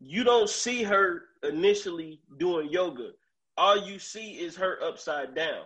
you 0.00 0.24
don't 0.24 0.48
see 0.48 0.82
her 0.82 1.22
initially 1.48 2.20
doing 2.38 2.68
yoga. 2.70 3.10
All 3.56 3.76
you 3.76 3.98
see 3.98 4.32
is 4.32 4.56
her 4.56 4.82
upside 4.82 5.34
down. 5.34 5.64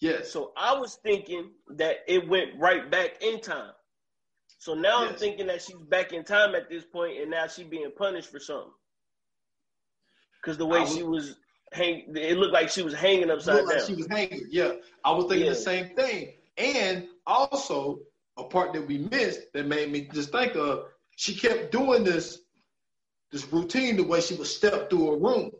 Yes. 0.00 0.30
So 0.30 0.52
I 0.56 0.74
was 0.74 0.96
thinking 1.02 1.52
that 1.76 1.98
it 2.06 2.28
went 2.28 2.50
right 2.58 2.90
back 2.90 3.22
in 3.22 3.40
time. 3.40 3.72
So 4.66 4.74
now 4.74 5.06
I'm 5.06 5.14
thinking 5.14 5.46
that 5.46 5.62
she's 5.62 5.76
back 5.76 6.12
in 6.12 6.24
time 6.24 6.56
at 6.56 6.68
this 6.68 6.82
point, 6.84 7.20
and 7.20 7.30
now 7.30 7.46
she's 7.46 7.66
being 7.68 7.88
punished 7.96 8.32
for 8.32 8.40
something. 8.40 8.72
Because 10.42 10.58
the 10.58 10.66
way 10.66 10.80
was- 10.80 10.92
she 10.92 11.04
was 11.04 11.36
hang, 11.70 12.16
it 12.16 12.36
looked 12.36 12.52
like 12.52 12.68
she 12.68 12.82
was 12.82 12.92
hanging 12.92 13.30
upside 13.30 13.58
down. 13.58 13.66
like 13.68 13.86
she 13.86 13.94
was 13.94 14.08
hanging. 14.08 14.44
Yeah, 14.50 14.72
I 15.04 15.12
was 15.12 15.26
thinking 15.26 15.44
Yeah. 15.46 15.52
the 15.52 15.56
same 15.70 15.94
thing. 15.94 16.36
And 16.56 17.08
also 17.28 18.00
a 18.38 18.42
part 18.42 18.72
that 18.72 18.82
we 18.82 18.98
missed 18.98 19.52
that 19.52 19.66
made 19.66 19.92
me 19.92 20.08
just 20.12 20.32
think 20.32 20.56
of 20.56 20.90
she 21.14 21.36
kept 21.36 21.70
doing 21.70 22.02
this 22.02 22.40
this 23.30 23.46
routine 23.52 23.96
the 23.96 24.02
way 24.02 24.20
she 24.20 24.34
would 24.34 24.48
step 24.48 24.90
through 24.90 25.12
a 25.12 25.16
room. 25.16 25.52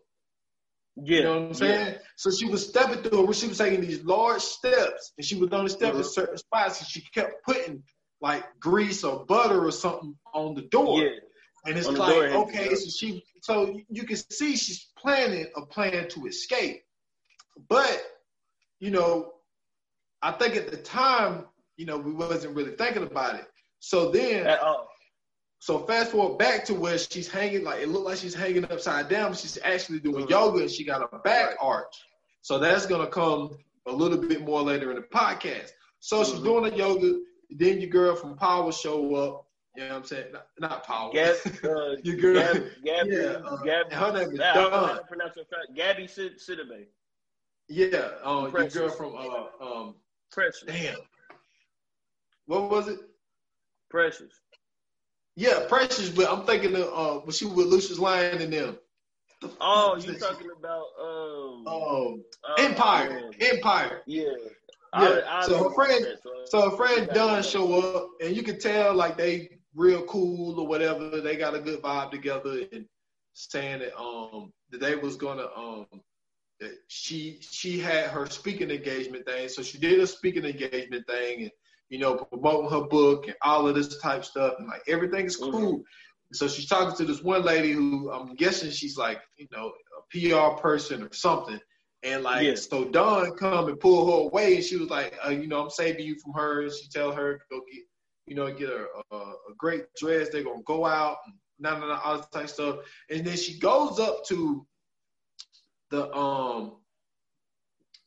yeah, 0.97 1.17
You 1.19 1.23
know 1.23 1.33
what 1.43 1.47
I'm 1.49 1.55
saying? 1.55 1.87
yeah. 1.93 1.99
So 2.17 2.33
she 2.33 2.47
was 2.47 2.69
stepping 2.69 3.03
through 3.05 3.21
a 3.21 3.23
room. 3.23 3.33
She 3.33 3.47
was 3.47 3.59
taking 3.59 3.83
these 3.83 4.03
large 4.03 4.43
steps, 4.43 5.13
and 5.17 5.25
she 5.25 5.37
would 5.37 5.55
only 5.55 5.71
step 5.71 5.95
in 5.95 6.01
Mhm. 6.01 6.05
certain 6.07 6.39
spots, 6.39 6.81
and 6.81 6.89
she 6.89 7.03
kept 7.13 7.45
putting 7.45 7.85
like 8.21 8.45
grease 8.61 9.05
or 9.05 9.25
butter 9.27 9.65
or 9.67 9.73
something 9.73 10.17
on 10.35 10.55
the 10.55 10.63
door. 10.63 11.01
Yeah, 11.01 11.11
And 11.67 11.77
it's 11.77 11.87
On 11.89 11.95
like, 11.97 12.33
okay, 12.33 12.75
so 12.75 12.89
she, 12.91 13.25
so 13.43 13.79
you 13.91 14.05
can 14.05 14.17
see 14.17 14.57
she's 14.57 14.87
planning 14.99 15.47
a 15.57 15.67
plan 15.67 16.09
to 16.11 16.27
escape. 16.27 16.83
But, 17.69 18.03
you 18.81 18.91
know, 18.91 19.33
I 20.23 20.33
think 20.33 20.57
at 20.57 20.71
the 20.71 20.77
time, 20.77 21.47
you 21.77 21.87
know, 21.87 21.99
we 21.99 22.13
wasn't 22.13 22.57
really 22.57 22.73
thinking 22.73 23.03
about 23.03 23.37
it. 23.37 23.47
So 23.81 24.11
then, 24.11 24.47
so 25.59 25.81
fast 25.81 26.13
forward 26.13 26.39
back 26.39 26.65
to 26.67 26.75
where 26.75 26.99
she's 26.99 27.29
hanging, 27.29 27.65
like 27.65 27.83
it 27.83 27.89
looked 27.89 28.07
like 28.07 28.19
she's 28.19 28.35
hanging 28.35 28.65
upside 28.65 29.09
down. 29.09 29.31
But 29.31 29.39
she's 29.39 29.59
actually 29.65 30.01
doing 30.01 30.27
Mhm. 30.27 30.31
yoga, 30.31 30.61
and 30.61 30.71
she 30.71 30.85
got 30.85 31.03
a 31.03 31.19
back 31.19 31.49
Right. 31.49 31.57
arch. 31.61 31.95
So 32.43 32.59
that's 32.59 32.87
gonna 32.87 33.07
come 33.09 33.59
a 33.87 33.93
little 33.93 34.19
bit 34.19 34.41
more 34.43 34.63
later 34.63 34.91
in 34.91 34.97
the 34.97 35.03
podcast. 35.03 35.71
So 36.01 36.25
she's 36.25 36.35
Mhm. 36.41 36.45
doing 36.45 36.71
the 36.71 36.77
yoga. 36.77 37.21
Then 37.51 37.81
your 37.81 37.91
girl 37.91 38.17
from 38.17 38.37
Power 38.37 38.73
show 38.73 39.15
up. 39.15 39.47
You 39.77 39.83
know 39.83 39.89
what 39.91 39.97
I'm 39.99 40.05
saying? 40.05 40.33
Not, 40.33 40.47
not 40.59 40.85
Power. 40.85 41.13
Gab, 41.13 41.37
uh, 41.65 41.97
Your 42.03 42.17
girl- 42.17 42.35
Gab, 42.35 42.63
Gabby, 42.85 43.11
Yeah, 43.11 43.23
uh, 43.45 43.57
Gab, 43.63 43.93
her 43.93 44.13
name 44.13 44.33
is 44.33 44.39
know 44.39 44.71
Dawn. 44.71 44.99
Gabby 45.75 46.07
Sid- 46.07 46.39
Sidibe. 46.39 46.87
Yeah, 47.69 48.09
um, 48.23 48.51
your 48.53 48.69
girl 48.69 48.89
from 48.89 49.15
uh, 49.17 49.65
um, 49.65 49.95
Precious, 50.31 50.65
damn, 50.67 50.97
what 52.47 52.71
was 52.71 52.89
it? 52.89 53.01
precious. 53.91 54.41
Yeah, 55.35 55.67
Precious. 55.69 56.09
But 56.11 56.31
I'm 56.31 56.47
thinking 56.47 56.75
of 56.77 56.89
uh, 56.95 57.21
when 57.21 57.33
she 57.33 57.45
was 57.45 57.55
with 57.55 57.67
Lucius 57.67 57.99
Lyon 57.99 58.41
and 58.41 58.53
them. 58.53 58.79
Oh, 59.61 59.97
you 59.97 60.15
talking 60.19 60.49
about 60.59 60.85
um, 61.01 61.67
Um, 61.67 62.25
uh, 62.49 62.55
Empire, 62.63 63.11
man. 63.11 63.31
Empire. 63.41 64.03
Yeah. 64.07 64.31
Yeah, 64.95 65.21
I, 65.29 65.39
I 65.43 65.47
so 65.47 65.65
her 65.69 65.75
friend- 65.75 66.07
So 66.47 66.71
her 66.71 66.77
friend. 66.77 67.09
Dunn 67.13 67.43
show 67.43 67.75
up, 67.97 68.09
and 68.21 68.35
you 68.37 68.43
can 68.43 68.59
tell 68.59 68.95
like 68.95 69.17
they 69.17 69.59
real 69.75 70.03
cool 70.05 70.59
or 70.61 70.67
whatever. 70.67 71.21
They 71.21 71.37
got 71.37 71.55
a 71.55 71.61
good 71.61 71.83
vibe 71.83 72.11
together, 72.11 72.63
and 72.73 72.87
saying 73.35 73.81
that 73.81 73.99
um 74.01 74.53
that 74.71 74.81
they 74.81 74.95
was 74.97 75.17
gonna 75.17 75.47
um 75.57 75.87
that 76.61 76.73
she 76.89 77.39
she 77.41 77.79
had 77.79 78.09
her 78.11 78.27
speaking 78.27 78.71
engagement 78.71 79.27
thing. 79.27 79.49
So 79.49 79.63
she 79.63 79.79
did 79.79 80.01
a 80.01 80.07
speaking 80.07 80.45
engagement 80.45 81.07
thing, 81.07 81.43
and 81.43 81.51
you 81.91 81.99
know 81.99 82.17
promoting 82.17 82.71
her 82.71 82.87
book 82.87 83.27
and 83.27 83.37
all 83.43 83.69
of 83.69 83.75
this 83.75 83.99
type 83.99 84.25
stuff, 84.25 84.55
and 84.59 84.69
like 84.69 84.83
everything 84.89 85.27
is 85.27 85.37
cool. 85.37 85.79
Mhm. 85.81 85.83
So 86.33 86.49
she's 86.49 86.67
talking 86.67 86.97
to 86.97 87.05
this 87.05 87.23
one 87.23 87.43
lady 87.45 87.73
who 87.73 88.11
I'm 88.11 88.35
guessing 88.35 88.71
she's 88.71 88.97
like 88.97 89.21
you 89.37 89.47
know 89.53 89.73
a 89.99 90.03
PR 90.11 90.61
person 90.61 91.03
or 91.03 91.13
something. 91.13 91.61
And 92.07 92.23
like, 92.23 92.45
Yeah. 92.47 92.55
so 92.55 92.85
Dawn 92.85 93.33
come 93.37 93.69
and 93.69 93.79
pull 93.81 94.07
her 94.07 94.29
away, 94.29 94.55
and 94.57 94.65
she 94.65 94.77
was 94.77 94.89
like, 94.91 95.19
uh, 95.27 95.31
you 95.31 95.47
know, 95.49 95.61
I'm 95.63 95.71
saving 95.71 96.07
you 96.07 96.17
from 96.23 96.33
her. 96.35 96.63
And 96.63 96.73
she 96.73 96.89
tell 96.89 97.11
her 97.13 97.41
go 97.51 97.61
get, 97.71 97.83
you 98.27 98.35
know, 98.37 98.53
get 98.53 98.69
a, 98.71 98.87
a, 99.11 99.17
a 99.17 99.55
great 99.59 99.85
dress. 100.01 100.29
They're 100.31 100.45
gonna 100.45 100.63
go 100.65 100.87
out, 100.87 101.17
and 101.27 101.35
nah, 101.59 101.79
nah, 101.79 101.89
nah, 101.89 102.01
all 102.05 102.17
this 102.19 102.27
type 102.33 102.45
of 102.45 102.51
stuff. 102.51 102.77
And 103.11 103.25
then 103.27 103.37
she 103.37 103.59
goes 103.59 103.99
up 103.99 104.25
to 104.27 104.67
the 105.91 106.13
um 106.15 106.77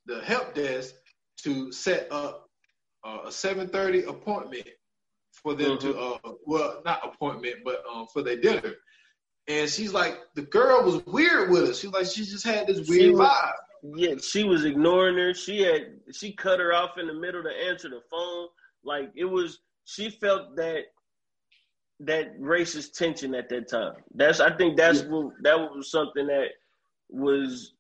the 0.06 0.22
help 0.22 0.54
desk 0.54 0.94
to 1.44 1.72
set 1.72 2.08
up 2.12 2.50
uh, 3.06 3.20
a 3.26 3.30
7:30 3.30 4.08
appointment 4.08 4.68
for 5.32 5.54
them 5.56 5.78
to 5.80 5.98
uh 5.98 6.18
well 6.46 6.82
not 6.84 7.00
appointment 7.06 7.56
but 7.64 7.84
um 7.92 8.08
for 8.14 8.22
their 8.22 8.38
dinner. 8.38 8.74
And 9.48 9.70
she's 9.70 9.94
like, 9.94 10.20
the 10.36 10.44
girl 10.44 10.84
was 10.84 11.04
weird 11.08 11.50
with 11.50 11.64
us. 11.70 11.80
She's 11.80 11.92
like, 11.92 12.06
she 12.06 12.24
just 12.24 12.46
had 12.46 12.68
this 12.68 12.86
She 12.88 12.92
weird 13.12 13.16
was- 13.16 13.28
vibe. 13.30 13.54
Yeah, 13.84 14.16
she 14.22 14.44
was 14.44 14.66
ignoring 14.66 15.18
her. 15.18 15.34
She 15.34 15.62
had 15.62 16.00
she 16.12 16.34
cut 16.34 16.60
her 16.60 16.74
off 16.74 16.98
in 16.98 17.08
the 17.08 17.14
middle 17.14 17.44
to 17.44 17.50
answer 17.50 17.90
the 17.90 18.02
phone. 18.10 18.48
Like 18.84 19.12
it 19.16 19.26
was, 19.26 19.60
she 19.86 20.10
felt 20.10 20.56
that 20.58 20.84
that 22.02 22.40
racist 22.40 22.94
tension 22.94 23.36
at 23.36 23.50
that 23.50 23.70
time. 23.70 23.96
That's 24.16 24.40
I 24.40 24.56
think 24.56 24.78
that's 24.78 25.04
Yeah. 25.04 25.10
what 25.10 25.34
that 25.44 25.60
was 25.60 25.92
something 25.92 26.28
that 26.28 26.50
was. 27.10 27.74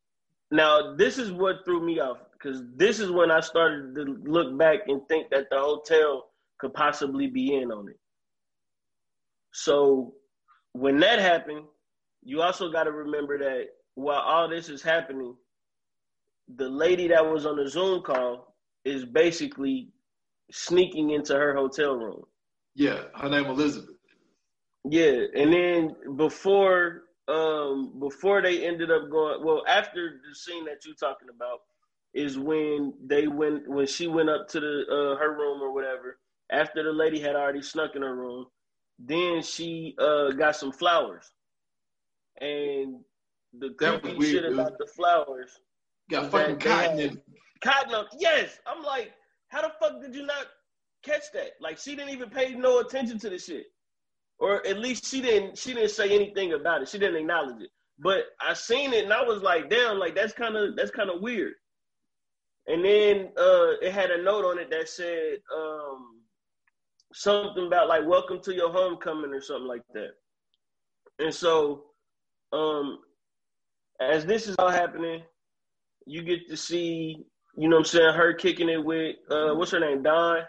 Now 0.52 0.96
this 0.96 1.18
is 1.18 1.32
what 1.32 1.64
threw 1.66 1.82
me 1.86 2.00
off 2.00 2.18
because 2.34 2.64
this 2.76 3.00
is 3.00 3.12
when 3.12 3.32
I 3.32 3.40
started 3.40 3.96
to 3.96 4.18
look 4.24 4.58
back 4.58 4.88
and 4.88 5.08
think 5.08 5.30
that 5.30 5.50
the 5.50 5.60
hotel 5.60 6.32
could 6.58 6.74
possibly 6.74 7.28
be 7.28 7.56
in 7.56 7.72
on 7.72 7.90
it. 7.90 8.00
So 9.54 10.16
when 10.74 11.00
that 11.00 11.20
happened, 11.20 11.66
you 12.24 12.42
also 12.42 12.72
got 12.72 12.84
to 12.84 12.92
remember 12.92 13.38
that 13.40 13.68
while 13.96 14.20
all 14.22 14.48
this 14.48 14.70
is 14.70 14.82
happening, 14.82 15.36
the 16.56 16.70
lady 16.70 17.08
that 17.08 17.26
was 17.26 17.46
on 17.46 17.58
the 17.58 17.70
Zoom 17.70 18.02
call 18.02 18.56
is 18.86 19.06
basically 19.06 19.90
sneaking 20.52 21.12
into 21.12 21.36
her 21.36 21.56
hotel 21.56 21.96
room. 21.96 22.24
Yeah, 22.76 23.04
her 23.16 23.30
name 23.30 23.46
Elizabeth. 23.46 23.96
Yeah, 24.86 25.26
and 25.36 25.54
then 25.54 25.96
before 26.16 27.04
um 27.28 28.00
before 28.00 28.42
they 28.42 28.66
ended 28.66 28.90
up 28.90 29.10
going 29.12 29.44
well 29.44 29.64
after 29.68 30.20
the 30.28 30.36
scene 30.36 30.66
that 30.66 30.84
you're 30.86 30.96
talking 30.96 31.28
about 31.34 31.60
is 32.14 32.40
when 32.40 32.94
they 33.06 33.28
went 33.28 33.68
when 33.70 33.86
she 33.86 34.08
went 34.08 34.30
up 34.30 34.48
to 34.48 34.60
the 34.60 34.84
uh, 34.90 35.16
her 35.20 35.38
room 35.38 35.62
or 35.62 35.72
whatever 35.72 36.18
after 36.52 36.82
the 36.82 36.92
lady 36.92 37.20
had 37.20 37.36
already 37.36 37.62
snuck 37.62 37.96
in 37.96 38.02
her 38.02 38.16
room 38.16 38.48
then 38.98 39.44
she 39.44 39.96
uh 40.00 40.32
got 40.32 40.56
some 40.56 40.72
flowers 40.72 41.32
and 42.42 43.00
the 43.60 43.70
creepy 43.78 44.20
shit 44.22 44.46
about 44.46 44.76
the 44.80 44.88
flowers 44.88 45.60
Got 46.10 46.32
fucking 46.32 46.58
cotton 46.60 46.98
had- 47.00 47.22
Cotton 47.62 47.94
up. 47.94 48.08
Yes. 48.18 48.58
I'm 48.66 48.84
like, 48.84 49.12
how 49.50 49.62
the 49.62 49.72
fuck 49.80 50.02
did 50.02 50.16
you 50.16 50.26
not 50.26 50.46
catch 51.04 51.32
that? 51.34 51.52
Like 51.60 51.78
she 51.78 51.96
didn't 51.96 52.12
even 52.14 52.30
pay 52.30 52.54
no 52.54 52.80
attention 52.80 53.20
to 53.20 53.30
the 53.30 53.38
shit. 53.38 53.66
Or 54.40 54.66
at 54.66 54.80
least 54.80 55.06
she 55.06 55.22
didn't 55.22 55.58
she 55.58 55.74
didn't 55.74 55.92
say 55.92 56.10
anything 56.12 56.54
about 56.54 56.82
it. 56.82 56.88
She 56.90 56.98
didn't 56.98 57.18
acknowledge 57.18 57.62
it. 57.62 57.70
But 58.00 58.26
I 58.40 58.54
seen 58.54 58.94
it 58.94 59.04
and 59.04 59.14
I 59.14 59.22
was 59.24 59.42
like, 59.42 59.70
damn, 59.70 60.00
like 60.00 60.16
that's 60.16 60.34
kind 60.34 60.56
of 60.56 60.76
that's 60.78 60.92
kind 60.92 61.10
of 61.10 61.22
weird. 61.22 61.54
And 62.68 62.86
then 62.86 63.30
uh, 63.38 63.72
it 63.82 63.92
had 63.92 64.12
a 64.12 64.22
note 64.22 64.46
on 64.46 64.60
it 64.60 64.70
that 64.70 64.88
said 64.88 65.40
um, 65.56 66.22
something 67.14 67.66
about 67.66 67.88
like 67.88 68.06
"Welcome 68.06 68.42
to 68.44 68.54
your 68.54 68.72
homecoming" 68.72 69.34
or 69.34 69.42
something 69.42 69.68
like 69.68 69.82
that. 69.96 70.12
And 71.18 71.34
so, 71.34 71.86
um, 72.54 73.00
as 74.00 74.24
this 74.26 74.48
is 74.48 74.56
all 74.60 74.70
happening, 74.70 75.24
you 76.10 76.24
get 76.24 76.48
to 76.50 76.58
see, 76.58 77.18
you 77.56 77.70
know, 77.70 77.78
what 77.78 77.82
I'm 77.82 77.86
saying 77.86 78.14
her 78.16 78.34
kicking 78.34 78.70
it 78.70 78.84
with 78.84 79.16
uh, 79.30 79.54
what's 79.54 79.72
her 79.72 79.80
name, 79.80 80.02
Dawn. 80.04 80.40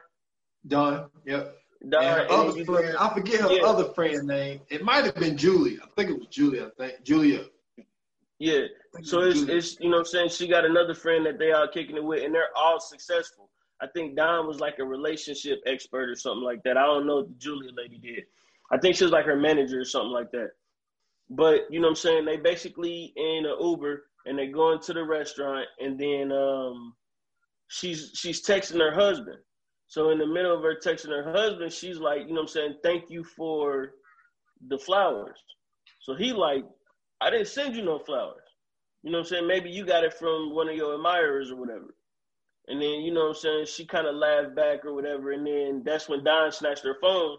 Dawn, 0.67 1.11
Yep. 1.27 1.55
Dawn. 1.89 2.03
And 2.05 2.21
her 2.21 2.31
other 2.31 2.65
friend, 2.65 2.97
I 2.99 3.15
forget 3.15 3.41
her 3.41 3.53
Yeah. 3.53 3.63
other 3.63 3.85
friend's 3.93 4.23
name. 4.25 4.61
It 4.71 4.83
might 4.85 5.05
have 5.05 5.15
been 5.15 5.37
Julia. 5.37 5.79
I 5.83 5.87
think 5.97 6.11
it 6.11 6.19
was 6.19 6.29
Julia. 6.29 6.67
I 6.67 6.71
think 6.89 7.03
Julia. 7.05 7.45
yeah. 8.39 8.53
I 8.55 8.59
think 8.59 8.69
it 9.01 9.07
So 9.07 9.21
it's 9.21 9.41
Julia. 9.41 9.57
it's 9.57 9.81
you 9.81 9.89
know 9.91 9.97
what 9.99 10.01
I'm 10.01 10.05
saying 10.07 10.29
she 10.31 10.49
got 10.49 10.65
another 10.65 10.95
friend 10.95 11.25
that 11.27 11.39
they 11.39 11.53
all 11.53 11.69
kicking 11.69 11.97
it 11.97 12.05
with 12.05 12.23
and 12.25 12.35
they're 12.35 12.55
all 12.57 12.81
successful. 12.81 13.51
I 13.83 13.87
think 13.95 14.15
Dawn 14.17 14.47
was 14.47 14.61
like 14.61 14.79
a 14.79 14.85
relationship 14.85 15.61
expert 15.67 16.11
or 16.11 16.15
something 16.17 16.45
like 16.45 16.63
that. 16.65 16.77
I 16.77 16.85
don't 16.85 17.07
know 17.07 17.17
what 17.17 17.29
the 17.29 17.35
Julia 17.35 17.71
lady 17.75 17.99
did. 17.99 18.25
I 18.71 18.77
think 18.79 18.95
she 18.97 19.05
was 19.05 19.13
like 19.13 19.25
her 19.25 19.37
manager 19.37 19.81
or 19.81 19.85
something 19.87 20.13
like 20.13 20.31
that. 20.33 20.51
But 21.31 21.61
you 21.71 21.81
know 21.81 21.87
what 21.87 21.93
I'm 21.93 21.97
saying? 21.97 22.25
They 22.27 22.37
basically 22.37 23.13
in 23.17 23.47
an 23.47 23.57
Uber 23.61 24.05
and 24.27 24.39
they 24.39 24.47
go 24.49 24.73
into 24.73 24.93
the 24.93 25.05
restaurant 25.05 25.66
and 25.81 25.99
then 25.99 26.33
um 26.33 26.95
she's 27.68 28.12
she's 28.14 28.45
texting 28.45 28.81
her 28.81 28.93
husband. 28.95 29.39
So 29.87 30.11
in 30.11 30.18
the 30.18 30.27
middle 30.27 30.57
of 30.57 30.62
her 30.62 30.77
texting 30.77 31.09
her 31.09 31.33
husband, 31.33 31.73
she's 31.73 31.99
like, 31.99 32.21
you 32.21 32.29
know 32.29 32.35
what 32.35 32.41
I'm 32.43 32.49
saying, 32.49 32.75
thank 32.83 33.11
you 33.11 33.25
for 33.25 33.95
the 34.68 34.79
flowers. 34.79 35.39
So 36.01 36.14
he 36.14 36.33
like, 36.33 36.64
I 37.21 37.31
didn't 37.31 37.49
send 37.49 37.75
you 37.75 37.83
no 37.83 37.99
flowers. 37.99 38.37
You 39.03 39.11
know 39.11 39.18
what 39.18 39.27
I'm 39.27 39.31
saying? 39.31 39.47
Maybe 39.49 39.71
you 39.71 39.85
got 39.85 40.05
it 40.05 40.14
from 40.14 40.55
one 40.55 40.68
of 40.68 40.77
your 40.77 40.95
admirers 40.95 41.51
or 41.51 41.57
whatever. 41.57 41.95
And 42.68 42.81
then, 42.81 43.01
you 43.01 43.12
know 43.12 43.29
what 43.29 43.37
I'm 43.37 43.43
saying, 43.43 43.66
she 43.66 43.85
kind 43.85 44.07
of 44.07 44.14
laughed 44.14 44.55
back 44.55 44.85
or 44.85 44.95
whatever. 44.95 45.33
And 45.33 45.47
then 45.47 45.83
that's 45.85 46.09
when 46.09 46.23
Dawn 46.23 46.53
snatched 46.53 46.85
her 46.85 46.97
phone 47.01 47.39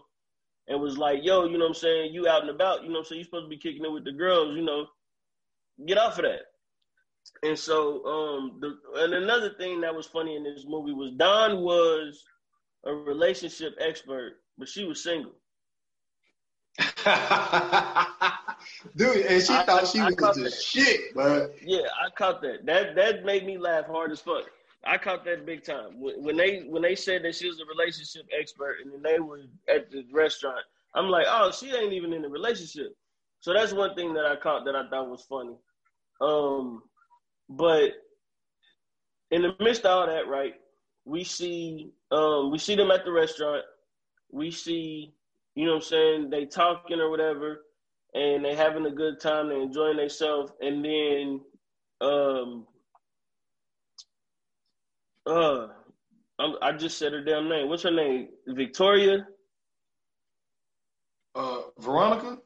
and 0.68 0.80
was 0.80 0.98
like, 0.98 1.20
yo, 1.22 1.44
you 1.44 1.52
know 1.52 1.64
what 1.64 1.68
I'm 1.68 1.74
saying, 1.74 2.12
you 2.12 2.28
out 2.28 2.42
and 2.42 2.50
about, 2.50 2.82
you 2.82 2.90
know 2.90 2.98
I'm 2.98 3.04
saying, 3.04 3.20
you 3.20 3.24
supposed 3.24 3.46
to 3.46 3.48
be 3.48 3.56
kicking 3.56 3.84
it 3.84 3.92
with 3.92 4.04
the 4.04 4.12
girls, 4.12 4.56
you 4.56 4.62
know, 4.62 4.86
get 5.86 5.98
off 5.98 6.18
of 6.18 6.24
that. 6.24 6.42
And 7.44 7.58
so, 7.58 8.04
um, 8.06 8.58
the, 8.60 8.76
and 9.02 9.14
another 9.14 9.50
thing 9.58 9.80
that 9.80 9.94
was 9.94 10.06
funny 10.06 10.36
in 10.36 10.44
this 10.44 10.64
movie 10.66 10.92
was 10.92 11.12
Dawn 11.16 11.60
was 11.62 12.22
a 12.84 12.92
relationship 12.92 13.74
expert, 13.80 14.34
but 14.58 14.68
she 14.68 14.84
was 14.84 15.02
single. 15.02 15.32
Dude, 18.96 19.26
and 19.26 19.42
she 19.42 19.52
I- 19.52 19.64
thought 19.64 19.86
she 19.88 20.00
I 20.00 20.06
was 20.06 20.16
the 20.16 20.42
that. 20.44 20.52
shit, 20.52 21.14
but 21.14 21.54
Yeah, 21.62 21.86
I 22.04 22.10
caught 22.10 22.42
that. 22.42 22.64
That 22.66 22.94
that 22.94 23.24
made 23.24 23.44
me 23.44 23.58
laugh 23.58 23.86
hard 23.86 24.12
as 24.12 24.20
fuck. 24.20 24.44
I 24.84 24.98
caught 24.98 25.24
that 25.24 25.46
big 25.46 25.64
time 25.64 26.00
when 26.00 26.22
when 26.22 26.36
they 26.36 26.60
when 26.60 26.82
they 26.82 26.94
said 26.94 27.22
that 27.24 27.34
she 27.34 27.48
was 27.48 27.60
a 27.60 27.64
relationship 27.66 28.26
expert, 28.38 28.76
and 28.84 28.92
then 28.92 29.02
they 29.02 29.18
were 29.20 29.40
at 29.68 29.90
the 29.90 30.04
restaurant. 30.12 30.60
I'm 30.94 31.08
like, 31.08 31.26
oh, 31.28 31.50
she 31.52 31.70
ain't 31.74 31.92
even 31.92 32.12
in 32.12 32.24
a 32.24 32.28
relationship. 32.28 32.94
So 33.40 33.52
that's 33.52 33.72
one 33.72 33.94
thing 33.94 34.12
that 34.14 34.26
I 34.26 34.36
caught 34.36 34.64
that 34.66 34.76
I 34.76 34.88
thought 34.88 35.08
was 35.10 35.22
funny. 35.28 35.56
Um, 36.20 36.82
but 37.56 37.92
in 39.30 39.42
the 39.42 39.54
midst 39.60 39.84
of 39.84 39.90
all 39.90 40.06
that, 40.06 40.28
right, 40.28 40.54
we 41.04 41.24
see 41.24 41.92
um 42.10 42.50
we 42.50 42.58
see 42.58 42.74
them 42.74 42.90
at 42.90 43.04
the 43.04 43.12
restaurant. 43.12 43.64
We 44.30 44.50
see, 44.50 45.12
you 45.54 45.66
know 45.66 45.72
what 45.72 45.76
I'm 45.84 45.88
saying, 45.88 46.30
they 46.30 46.46
talking 46.46 47.00
or 47.00 47.10
whatever, 47.10 47.64
and 48.14 48.44
they 48.44 48.54
having 48.54 48.86
a 48.86 48.90
good 48.90 49.20
time, 49.20 49.48
they 49.48 49.60
enjoying 49.60 49.96
themselves, 49.98 50.52
and 50.60 50.84
then 50.84 51.40
um 52.00 52.66
uh 55.26 55.68
I'm, 56.38 56.54
I 56.62 56.72
just 56.72 56.98
said 56.98 57.12
her 57.12 57.22
damn 57.22 57.48
name. 57.48 57.68
What's 57.68 57.82
her 57.82 57.90
name? 57.90 58.28
Victoria? 58.48 59.26
uh, 61.34 61.60
Veronica. 61.78 62.38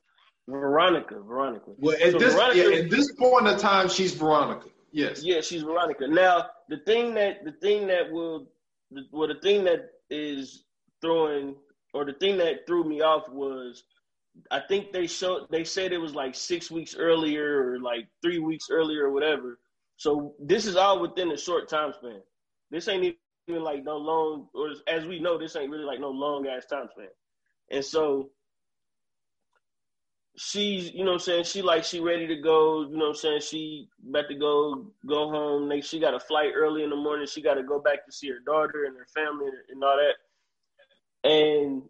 Veronica. 0.48 1.20
Veronica. 1.20 1.70
Well, 1.78 1.96
at 2.02 2.12
So 2.12 2.18
this 2.18 2.34
Veronica- 2.34 2.56
yeah, 2.70 2.78
at 2.84 2.90
this 2.90 3.12
point 3.12 3.48
in 3.48 3.58
time, 3.58 3.88
she's 3.88 4.14
Veronica. 4.14 4.68
Yes. 4.96 5.22
Yeah, 5.22 5.42
she's 5.42 5.62
Veronica. 5.62 6.08
Now, 6.08 6.46
the 6.70 6.78
thing 6.78 7.14
that 7.16 7.44
the 7.44 7.52
thing 7.52 7.86
that 7.88 8.10
will, 8.10 8.48
the, 8.90 9.02
well, 9.12 9.28
the 9.28 9.38
thing 9.42 9.64
that 9.64 9.90
is 10.08 10.64
throwing, 11.02 11.54
or 11.92 12.06
the 12.06 12.14
thing 12.14 12.38
that 12.38 12.66
threw 12.66 12.82
me 12.82 13.02
off 13.02 13.28
was, 13.28 13.84
I 14.50 14.60
think 14.60 14.92
they 14.92 15.06
showed 15.06 15.48
they 15.50 15.64
said 15.64 15.92
it 15.92 15.98
was 15.98 16.14
like 16.14 16.34
six 16.34 16.70
weeks 16.70 16.96
earlier 16.96 17.72
or 17.72 17.78
like 17.78 18.08
three 18.22 18.38
weeks 18.38 18.68
earlier 18.70 19.04
or 19.04 19.12
whatever. 19.12 19.58
So 19.98 20.34
this 20.40 20.64
is 20.64 20.76
all 20.76 20.98
within 20.98 21.30
a 21.30 21.36
short 21.36 21.68
time 21.68 21.92
span. 21.92 22.22
This 22.70 22.88
ain't 22.88 23.16
even 23.48 23.62
like 23.62 23.84
no 23.84 23.98
long, 23.98 24.48
or 24.54 24.70
as 24.88 25.04
we 25.04 25.20
know, 25.20 25.36
this 25.38 25.56
ain't 25.56 25.70
really 25.70 25.84
like 25.84 26.00
no 26.00 26.10
long 26.10 26.46
ass 26.46 26.64
time 26.64 26.88
span. 26.90 27.08
And 27.70 27.84
so 27.84 28.30
she's, 30.36 30.92
you 30.92 31.04
know 31.04 31.12
what 31.12 31.14
I'm 31.14 31.20
saying, 31.20 31.44
she 31.44 31.62
like 31.62 31.84
she 31.84 32.00
ready 32.00 32.26
to 32.26 32.36
go, 32.36 32.82
you 32.82 32.96
know 32.96 33.06
what 33.06 33.10
I'm 33.10 33.14
saying, 33.16 33.40
she 33.40 33.88
about 34.08 34.28
to 34.28 34.34
go 34.34 34.86
go 35.06 35.30
home. 35.30 35.68
Like 35.68 35.84
she 35.84 35.98
got 35.98 36.14
a 36.14 36.20
flight 36.20 36.52
early 36.54 36.82
in 36.82 36.90
the 36.90 36.96
morning. 36.96 37.26
She 37.26 37.42
got 37.42 37.54
to 37.54 37.62
go 37.62 37.80
back 37.80 38.04
to 38.06 38.12
see 38.12 38.28
her 38.28 38.40
daughter 38.44 38.84
and 38.84 38.96
her 38.96 39.06
family 39.14 39.48
and 39.70 39.82
all 39.82 39.96
that. 39.96 41.28
And 41.28 41.82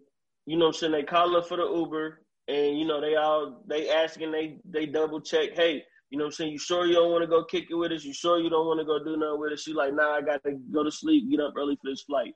you 0.47 0.57
know 0.57 0.66
what 0.66 0.76
I'm 0.76 0.78
saying, 0.78 0.92
they 0.92 1.03
call 1.03 1.34
her 1.34 1.42
for 1.42 1.57
the 1.57 1.64
Uber 1.64 2.20
and 2.49 2.78
you 2.78 2.86
know 2.86 3.01
they 3.01 3.16
all 3.16 3.62
they 3.66 3.90
asking 3.90 4.32
they 4.32 4.59
they 4.64 4.86
double 4.86 5.20
check, 5.20 5.51
hey, 5.55 5.82
you 6.11 6.18
know 6.18 6.24
what 6.24 6.28
I'm 6.28 6.32
saying, 6.32 6.53
you 6.53 6.59
sure 6.59 6.86
you 6.86 6.94
don't 6.94 7.11
want 7.11 7.22
to 7.22 7.28
go 7.28 7.44
kick 7.44 7.66
it 7.70 7.74
with 7.74 7.92
us? 7.92 8.05
You 8.05 8.12
sure 8.12 8.40
you 8.40 8.51
don't 8.51 8.66
want 8.66 8.78
to 8.80 8.86
go 8.86 9.03
do 9.03 9.16
nothing 9.16 9.40
with 9.40 9.53
us? 9.53 9.62
She 9.62 9.72
like, 9.72 9.94
nah, 9.94 10.14
I 10.14 10.20
got 10.20 10.42
to 10.44 10.53
go 10.72 10.84
to 10.84 10.90
sleep, 10.90 11.30
get 11.30 11.40
up 11.40 11.55
early 11.57 11.76
for 11.76 11.90
this 11.90 12.03
flight. 12.03 12.34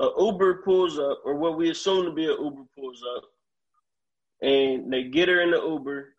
A 0.00 0.08
Uber 0.18 0.62
pulls 0.64 0.98
up, 0.98 1.20
or 1.24 1.36
what 1.36 1.56
we 1.56 1.70
assume 1.70 2.04
to 2.04 2.12
be 2.12 2.26
an 2.26 2.36
Uber 2.38 2.62
pulls 2.76 3.02
up, 3.16 3.24
and 4.42 4.92
they 4.92 5.04
get 5.04 5.28
her 5.28 5.40
in 5.40 5.50
the 5.50 5.62
Uber, 5.62 6.14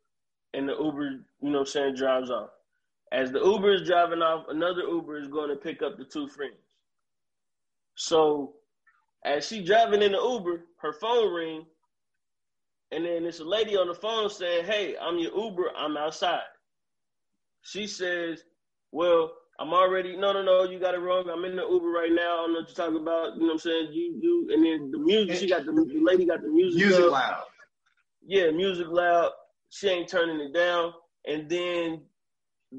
and 0.54 0.68
the 0.68 0.76
Uber, 0.78 1.26
you 1.42 1.50
know 1.50 1.60
what 1.60 1.68
saying, 1.68 1.96
drives 1.96 2.30
off. 2.30 2.50
As 3.12 3.32
the 3.32 3.40
Uber 3.40 3.74
is 3.74 3.88
driving 3.88 4.22
off, 4.22 4.46
another 4.50 4.82
Uber 4.82 5.18
is 5.18 5.28
going 5.28 5.50
to 5.50 5.56
pick 5.56 5.82
up 5.82 5.98
the 5.98 6.06
two 6.06 6.28
friends. 6.28 6.56
So 7.96 8.56
as 9.24 9.48
she 9.48 9.64
driving 9.64 10.02
in 10.02 10.12
the 10.12 10.22
Uber, 10.22 10.66
her 10.82 10.94
phone 10.94 11.34
ring, 11.34 11.66
and 12.92 13.06
then 13.06 13.26
it's 13.26 13.40
a 13.40 13.46
lady 13.46 13.76
on 13.76 13.88
the 13.88 13.94
phone 13.94 14.30
saying, 14.30 14.66
Hey, 14.66 14.96
I'm 15.02 15.18
your 15.18 15.36
Uber, 15.36 15.72
I'm 15.78 15.98
outside. 15.98 16.40
She 17.62 17.88
says, 17.88 18.44
Well, 18.92 19.32
I'm 19.60 19.74
already 19.74 20.18
no 20.18 20.34
no 20.34 20.44
no, 20.44 20.64
you 20.64 20.80
got 20.80 20.94
it 20.94 21.00
wrong. 21.00 21.30
I'm 21.30 21.46
in 21.46 21.56
the 21.56 21.68
Uber 21.68 21.88
right 21.88 22.12
now. 22.12 22.34
I 22.34 22.38
don't 22.38 22.54
know 22.54 22.60
what 22.60 22.70
you're 22.70 22.76
talking 22.76 23.02
about. 23.02 23.36
You 23.36 23.42
know 23.42 23.46
what 23.48 23.54
I'm 23.54 23.60
saying? 23.60 23.88
You 23.92 24.20
you 24.22 24.50
and 24.54 24.66
then 24.66 24.92
the 24.92 25.00
music, 25.00 25.38
she 25.38 25.50
got 25.50 25.66
the, 25.66 25.72
the 25.72 26.00
lady 26.02 26.26
got 26.26 26.42
the 26.42 26.50
music. 26.50 26.82
Music 26.82 27.06
up. 27.06 27.12
loud. 27.12 27.44
Yeah, 28.26 28.52
music 28.52 28.88
loud. 28.90 29.32
She 29.72 29.90
ain't 29.90 30.10
turning 30.10 30.42
it 30.42 30.54
down. 30.54 30.94
And 31.28 31.50
then 31.50 32.02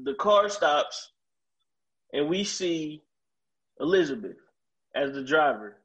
the 0.05 0.15
car 0.15 0.49
stops, 0.49 1.11
and 2.13 2.29
we 2.29 2.43
see 2.43 3.03
Elizabeth 3.79 4.37
as 4.95 5.13
the 5.13 5.23
driver. 5.23 5.77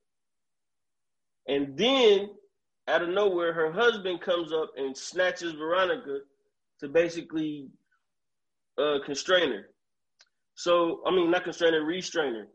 And 1.48 1.76
then, 1.76 2.30
out 2.88 3.02
of 3.02 3.08
nowhere, 3.10 3.52
her 3.52 3.72
husband 3.72 4.20
comes 4.20 4.52
up 4.52 4.70
and 4.76 4.96
snatches 4.96 5.52
Veronica 5.54 6.20
to 6.80 6.88
basically 6.88 7.68
uh, 8.78 8.98
constrain 9.04 9.52
her. 9.52 9.66
So, 10.54 11.02
I 11.06 11.10
mean, 11.10 11.30
not 11.30 11.44
constrain 11.44 11.74
her, 11.74 11.82
restrain 11.84 12.34
her. 12.34 12.48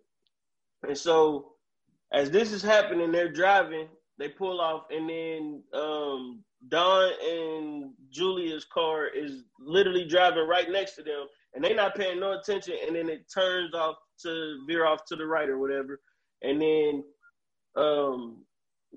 And 0.87 0.97
so, 0.97 1.53
as 2.13 2.31
this 2.31 2.51
is 2.51 2.63
happening, 2.63 3.11
they're 3.11 3.31
driving. 3.31 3.87
They 4.19 4.29
pull 4.29 4.59
off, 4.59 4.83
and 4.89 5.09
then 5.09 5.63
um, 5.73 6.43
Dawn 6.69 7.11
and 7.23 7.91
Julia's 8.09 8.65
car 8.65 9.07
is 9.07 9.43
literally 9.59 10.05
driving 10.05 10.47
right 10.47 10.69
next 10.69 10.95
to 10.95 11.03
them, 11.03 11.27
and 11.53 11.63
they're 11.63 11.75
not 11.75 11.95
paying 11.95 12.19
no 12.19 12.39
attention. 12.39 12.75
And 12.85 12.95
then 12.95 13.09
it 13.09 13.31
turns 13.31 13.73
off 13.75 13.95
to 14.23 14.59
veer 14.67 14.85
off 14.85 15.05
to 15.05 15.15
the 15.15 15.25
right 15.25 15.49
or 15.49 15.59
whatever. 15.59 15.99
And 16.41 16.61
then 16.61 17.03
um, 17.75 18.43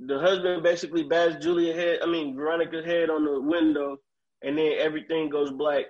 the 0.06 0.18
husband 0.18 0.62
basically 0.62 1.02
bashes 1.02 1.42
Julia 1.42 1.74
head, 1.74 1.98
I 2.02 2.06
mean 2.06 2.34
Veronica's 2.34 2.84
head 2.84 3.10
on 3.10 3.24
the 3.24 3.40
window, 3.40 3.98
and 4.42 4.56
then 4.56 4.72
everything 4.78 5.28
goes 5.28 5.50
black. 5.50 5.84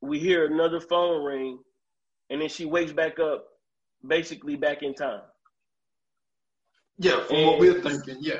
We 0.00 0.18
hear 0.18 0.46
another 0.46 0.80
phone 0.80 1.24
ring, 1.24 1.58
and 2.30 2.40
then 2.40 2.48
she 2.48 2.64
wakes 2.64 2.92
back 2.92 3.18
up, 3.18 3.46
basically 4.06 4.56
back 4.56 4.82
in 4.82 4.94
time. 4.94 5.20
Yeah, 6.98 7.22
from 7.24 7.46
what 7.46 7.58
we're 7.58 7.80
thinking, 7.80 8.18
yeah. 8.20 8.38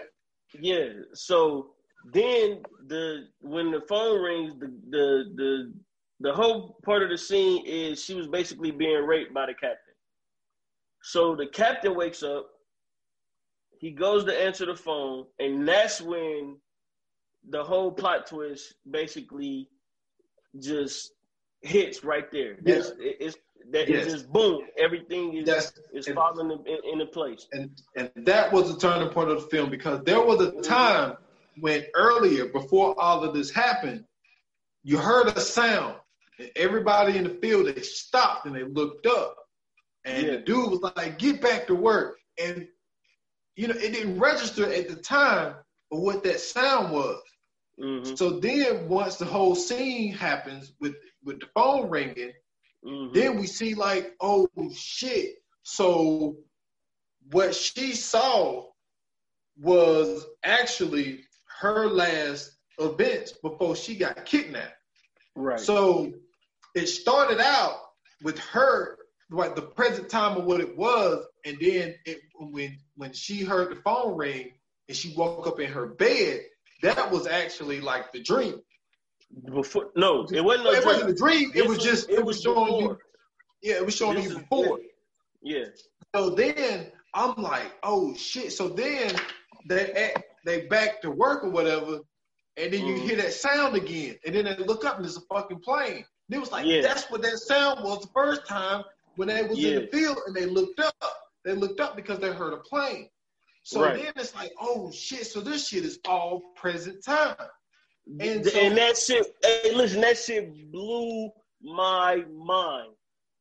Yeah. 0.60 0.88
So 1.14 1.70
then 2.12 2.62
the 2.86 3.28
when 3.40 3.70
the 3.70 3.80
phone 3.88 4.22
rings, 4.22 4.54
the 4.58 4.72
the 4.90 5.24
the 5.36 5.72
the 6.20 6.32
whole 6.32 6.78
part 6.84 7.02
of 7.02 7.10
the 7.10 7.18
scene 7.18 7.64
is 7.66 8.02
she 8.02 8.14
was 8.14 8.28
basically 8.28 8.70
being 8.70 9.04
raped 9.04 9.34
by 9.34 9.46
the 9.46 9.54
captain. 9.54 9.94
So 11.02 11.34
the 11.34 11.46
captain 11.46 11.96
wakes 11.96 12.22
up, 12.22 12.46
he 13.78 13.90
goes 13.90 14.24
to 14.24 14.40
answer 14.40 14.66
the 14.66 14.76
phone, 14.76 15.26
and 15.40 15.66
that's 15.66 16.00
when 16.00 16.56
the 17.48 17.62
whole 17.62 17.90
plot 17.90 18.26
twist 18.26 18.74
basically 18.88 19.68
just 20.60 21.12
hits 21.62 22.04
right 22.04 22.30
there. 22.30 22.56
That's 22.62 22.88
it, 22.90 23.16
it's 23.20 23.36
that 23.70 23.88
Yes. 23.88 24.04
it's 24.06 24.14
just 24.14 24.32
boom. 24.32 24.66
Everything 24.76 25.34
is 25.34 25.46
That's 25.46 25.72
is 25.92 26.06
and- 26.06 26.16
falling 26.16 26.50
in, 26.50 26.66
in, 26.66 26.78
into 26.92 27.06
place. 27.06 27.46
and 27.52 27.70
and 27.96 28.10
that 28.16 28.52
was 28.52 28.72
the 28.72 28.78
turning 28.78 29.08
point 29.08 29.30
of 29.30 29.42
the 29.42 29.48
film 29.48 29.70
because 29.70 30.02
there 30.04 30.20
was 30.20 30.40
a 30.40 30.50
mm-hmm. 30.50 30.60
time 30.62 31.16
when 31.60 31.84
earlier 31.94 32.46
before 32.46 32.98
all 33.00 33.22
of 33.22 33.34
this 33.34 33.50
happened 33.50 34.04
you 34.82 34.96
heard 34.98 35.28
a 35.28 35.40
sound 35.40 35.94
and 36.38 36.50
everybody 36.56 37.16
in 37.18 37.24
the 37.24 37.30
field 37.30 37.66
they 37.66 37.80
stopped 37.82 38.46
and 38.46 38.56
they 38.56 38.64
looked 38.64 39.06
up 39.06 39.36
and 40.04 40.26
Yeah. 40.26 40.32
the 40.32 40.38
dude 40.38 40.70
was 40.70 40.80
like 40.96 41.18
get 41.18 41.40
back 41.40 41.66
to 41.68 41.74
work 41.74 42.18
and 42.42 42.66
you 43.54 43.68
know 43.68 43.74
it 43.76 43.92
didn't 43.92 44.18
register 44.18 44.72
at 44.72 44.88
the 44.88 44.96
time 44.96 45.54
of 45.92 45.98
what 46.00 46.24
that 46.24 46.40
sound 46.40 46.90
was 46.92 47.20
hmm 47.80 48.14
so 48.14 48.40
then 48.40 48.88
once 48.88 49.16
the 49.16 49.24
whole 49.24 49.54
scene 49.54 50.12
happens 50.12 50.72
with 50.80 50.94
with 51.24 51.40
the 51.40 51.46
phone 51.54 51.88
ringing 51.90 52.32
hmm 52.84 53.12
then 53.12 53.38
we 53.38 53.46
see 53.46 53.74
like, 53.74 54.14
oh 54.20 54.48
shit. 54.74 55.36
So 55.62 56.36
what 57.30 57.54
she 57.54 57.92
saw 57.92 58.66
was 59.60 60.24
actually 60.42 61.20
her 61.60 61.86
last 61.86 62.50
events 62.78 63.32
before 63.32 63.76
she 63.76 63.94
got 63.96 64.24
kidnapped. 64.24 64.74
Right. 65.36 65.60
So 65.60 66.12
it 66.74 66.86
started 66.86 67.40
out 67.40 67.78
with 68.22 68.38
her 68.38 68.98
like 69.30 69.54
the 69.54 69.62
present 69.62 70.10
time 70.10 70.36
of 70.36 70.44
what 70.44 70.60
it 70.60 70.76
was, 70.76 71.24
and 71.44 71.56
then 71.60 71.94
it, 72.04 72.20
when 72.38 72.78
when 72.96 73.12
she 73.12 73.44
heard 73.44 73.70
the 73.70 73.76
phone 73.76 74.16
ring 74.16 74.52
and 74.88 74.96
she 74.96 75.14
woke 75.16 75.46
up 75.46 75.60
in 75.60 75.70
her 75.70 75.86
bed, 75.86 76.40
that 76.82 77.10
was 77.10 77.26
actually 77.26 77.80
like 77.80 78.12
the 78.12 78.20
dream. 78.20 78.60
before 79.54 79.90
no, 79.96 80.26
it 80.32 80.40
wasn't. 80.44 80.64
No 80.66 80.72
it 80.72 80.84
wasn't 80.84 81.10
a 81.10 81.14
dream. 81.14 81.50
dream. 81.50 81.64
It 81.64 81.68
was 81.68 81.78
just 81.78 82.10
it 82.10 82.24
was 82.24 82.40
showing 82.42 82.74
you. 82.80 82.98
Yeah, 83.62 83.74
it 83.76 83.84
was 83.84 83.96
showing 83.96 84.16
This 84.16 84.24
you 84.26 84.30
is- 84.32 84.36
before. 84.38 84.78
Yeah. 85.42 85.64
So 86.14 86.30
then 86.30 86.88
I'm 87.14 87.34
like, 87.36 87.72
oh 87.82 88.14
shit. 88.14 88.52
So 88.52 88.68
then 88.68 89.14
they 89.68 90.12
they 90.44 90.66
back 90.66 91.00
to 91.02 91.10
work 91.10 91.44
or 91.44 91.50
whatever, 91.50 92.00
and 92.56 92.72
then 92.72 92.84
you 92.86 92.94
Mhm. 92.96 93.02
hear 93.06 93.16
that 93.16 93.32
sound 93.32 93.76
again, 93.76 94.18
and 94.26 94.34
then 94.34 94.44
they 94.44 94.56
look 94.56 94.84
up 94.84 94.96
and 94.98 95.06
it's 95.06 95.16
a 95.16 95.20
fucking 95.22 95.60
plane. 95.60 96.04
And 96.28 96.36
it 96.36 96.38
was 96.38 96.52
like 96.52 96.66
Yeah. 96.66 96.82
that's 96.82 97.10
what 97.10 97.22
that 97.22 97.38
sound 97.38 97.84
was 97.84 98.00
the 98.02 98.08
first 98.14 98.46
time 98.46 98.84
when 99.16 99.28
they 99.28 99.42
was 99.42 99.58
in 99.62 99.74
the 99.82 99.86
field 99.88 100.18
and 100.26 100.34
they 100.34 100.46
looked 100.46 100.80
up. 100.80 100.94
They 101.44 101.54
looked 101.54 101.80
up 101.80 101.96
because 101.96 102.18
they 102.18 102.32
heard 102.32 102.52
a 102.52 102.58
plane. 102.58 103.08
So 103.62 103.82
Right. 103.82 104.02
then 104.02 104.12
it's 104.16 104.34
like, 104.34 104.52
oh 104.60 104.90
shit. 104.90 105.26
So 105.26 105.40
this 105.40 105.68
shit 105.68 105.84
is 105.84 105.98
all 106.06 106.40
present 106.56 107.04
time. 107.04 107.36
And 108.06 108.20
And, 108.20 108.46
so- 108.46 108.70
that 108.70 108.96
shit, 108.98 109.36
hey, 109.42 109.72
listen, 109.74 110.00
that 110.00 110.18
shit 110.18 110.70
blew 110.72 111.30
my 111.60 112.24
mind. 112.32 112.92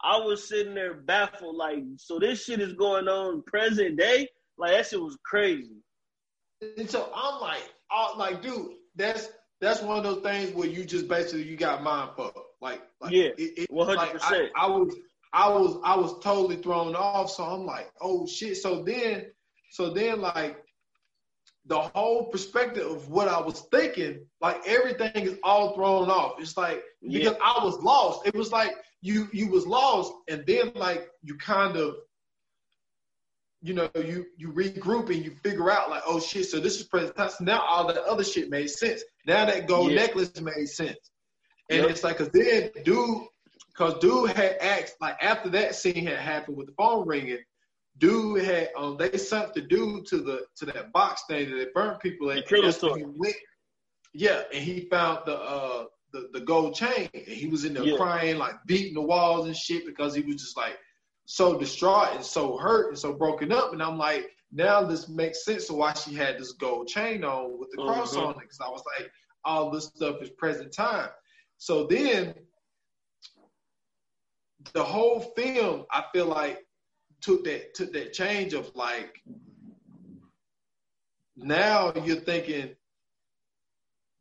I 0.04 0.18
was 0.18 0.48
sitting 0.48 0.74
there 0.74 0.96
baffled, 0.96 1.56
like, 1.56 1.84
so 1.98 2.18
this 2.20 2.44
shit 2.44 2.60
is 2.60 2.74
going 2.74 3.08
on 3.08 3.44
present 3.44 3.98
day? 3.98 4.28
Like, 4.58 4.72
that 4.72 4.88
shit 4.88 5.02
was 5.02 5.18
crazy. 5.24 5.78
And 6.78 6.90
so 6.90 7.12
I'm 7.16 7.40
like, 7.40 7.64
oh, 7.92 8.16
like, 8.18 8.42
dude, 8.42 8.74
that's 8.96 9.30
that's 9.60 9.82
one 9.82 9.98
of 9.98 10.04
those 10.04 10.24
things 10.24 10.54
where 10.56 10.68
you 10.68 10.84
just 10.84 11.08
basically 11.08 11.44
you 11.44 11.56
got 11.56 11.84
mind 11.84 12.12
fucked. 12.18 12.38
Like, 12.62 12.82
like 13.00 13.12
Yeah, 13.12 13.30
it, 13.38 13.70
100%. 13.70 13.98
I, 14.22 14.50
I 14.56 14.68
was, 14.68 14.96
I 15.34 15.50
was, 15.50 15.80
I 15.84 15.96
was 15.96 16.20
totally 16.24 16.56
thrown 16.58 16.96
off. 16.96 17.30
So 17.30 17.44
I'm 17.44 17.66
like, 17.66 17.92
oh 18.02 18.26
shit. 18.26 18.58
So 18.58 18.82
then, 18.84 19.28
so 19.72 19.90
then, 19.90 20.22
like, 20.22 20.58
the 21.66 21.80
whole 21.80 22.26
perspective 22.26 22.86
of 22.86 23.10
what 23.10 23.28
I 23.28 23.40
was 23.40 23.62
thinking, 23.72 24.26
like 24.42 24.58
everything 24.68 25.12
is 25.16 25.38
all 25.44 25.76
thrown 25.76 26.10
off. 26.10 26.34
It's 26.40 26.58
like 26.58 26.84
because 27.08 27.36
I 27.42 27.64
was 27.64 27.80
lost. 27.82 28.28
It 28.28 28.36
was 28.36 28.52
like 28.52 28.72
you 29.02 29.28
you 29.32 29.48
was 29.48 29.68
lost, 29.68 30.12
and 30.28 30.44
then 30.46 30.72
like 30.76 31.10
you 31.24 31.38
kind 31.38 31.78
of 31.78 31.96
you 33.62 33.76
know, 33.76 33.90
you 33.96 34.26
you 34.38 34.52
regroup 34.52 35.10
and 35.14 35.24
you 35.24 35.32
figure 35.44 35.70
out 35.70 35.90
like, 35.90 36.02
oh 36.08 36.20
shit, 36.20 36.48
so 36.48 36.60
this 36.60 36.80
is 36.80 36.88
present 36.88 37.16
time. 37.16 37.30
So 37.30 37.44
now 37.44 37.62
all 37.62 37.86
that 37.88 38.04
other 38.06 38.24
shit 38.24 38.50
made 38.50 38.70
sense. 38.72 39.04
Now 39.28 39.46
that 39.46 39.68
gold 39.68 39.92
Yeah. 39.92 39.98
necklace 39.98 40.42
made 40.42 40.68
sense. 40.68 40.98
And 41.70 41.82
Yep. 41.84 41.90
it's 41.92 42.04
like, 42.04 42.18
cause 42.18 42.30
then 42.34 42.72
dude, 42.84 43.28
cause 43.78 44.00
dude 44.00 44.32
had 44.32 44.58
asked, 44.60 44.96
like 45.00 45.16
after 45.22 45.50
that 45.50 45.76
scene 45.76 46.08
had 46.08 46.18
happened 46.18 46.58
with 46.58 46.68
the 46.68 46.74
phone 46.74 47.08
ringing, 47.08 47.38
dude 47.98 48.44
had 48.44 48.70
um 48.78 48.98
they 48.98 49.18
sent 49.18 49.54
the 49.54 49.62
dude 49.62 50.06
to 50.08 50.18
the 50.20 50.46
to 50.56 50.66
that 50.66 50.92
box 50.94 51.24
thing 51.28 51.50
that 51.50 51.56
they 51.58 51.68
burnt 51.74 52.00
people 52.00 52.30
at. 52.32 52.38
The 52.38 52.44
criminal 52.44 52.72
That's 52.72 52.84
when 52.84 53.00
he 53.00 53.06
went. 53.06 53.36
Yeah, 54.14 54.44
and 54.54 54.64
he 54.64 54.88
found 54.90 55.20
the 55.26 55.38
uh 55.38 55.86
the, 56.14 56.30
the 56.34 56.42
gold 56.42 56.76
chain 56.76 57.10
and 57.14 57.24
he 57.24 57.48
was 57.48 57.64
in 57.64 57.74
there 57.74 57.84
Yeah. 57.84 57.96
crying, 57.98 58.38
like 58.38 58.56
beating 58.66 58.94
the 58.96 59.02
walls 59.02 59.46
and 59.48 59.56
shit 59.56 59.86
because 59.86 60.14
he 60.14 60.22
was 60.22 60.36
just 60.36 60.58
like 60.58 60.78
so 61.26 61.58
distraught 61.58 62.10
and 62.16 62.24
so 62.26 62.58
hurt 62.58 62.90
and 62.90 63.00
so 63.00 63.14
broken 63.14 63.54
up. 63.54 63.72
And 63.72 63.82
I'm 63.82 63.98
like, 63.98 64.30
now 64.52 64.84
this 64.84 65.08
makes 65.08 65.46
sense 65.46 65.70
of 65.70 65.78
why 65.78 65.94
she 65.94 66.14
had 66.14 66.38
this 66.38 66.52
gold 66.54 66.88
chain 66.90 67.24
on 67.24 67.58
with 67.58 67.70
the 67.72 67.78
cross 67.84 68.14
Mhm. 68.16 68.26
on 68.26 68.32
it. 68.32 68.40
Because 68.42 68.60
I 68.60 68.68
was 68.68 68.84
like, 69.00 69.10
all 69.46 69.72
this 69.72 69.86
stuff 69.86 70.22
is 70.22 70.30
present 70.32 70.74
time. 70.74 71.08
So 71.58 71.86
then 71.88 72.34
the 74.74 74.84
whole 74.84 75.22
film, 75.38 75.86
I 75.92 76.04
feel 76.14 76.26
like 76.26 76.60
took 77.22 77.44
that 77.46 77.74
took 77.74 77.94
that 77.94 78.14
change 78.14 78.54
of 78.54 78.74
like 78.76 79.22
now 81.38 81.94
you're 82.04 82.16
thinking 82.18 82.76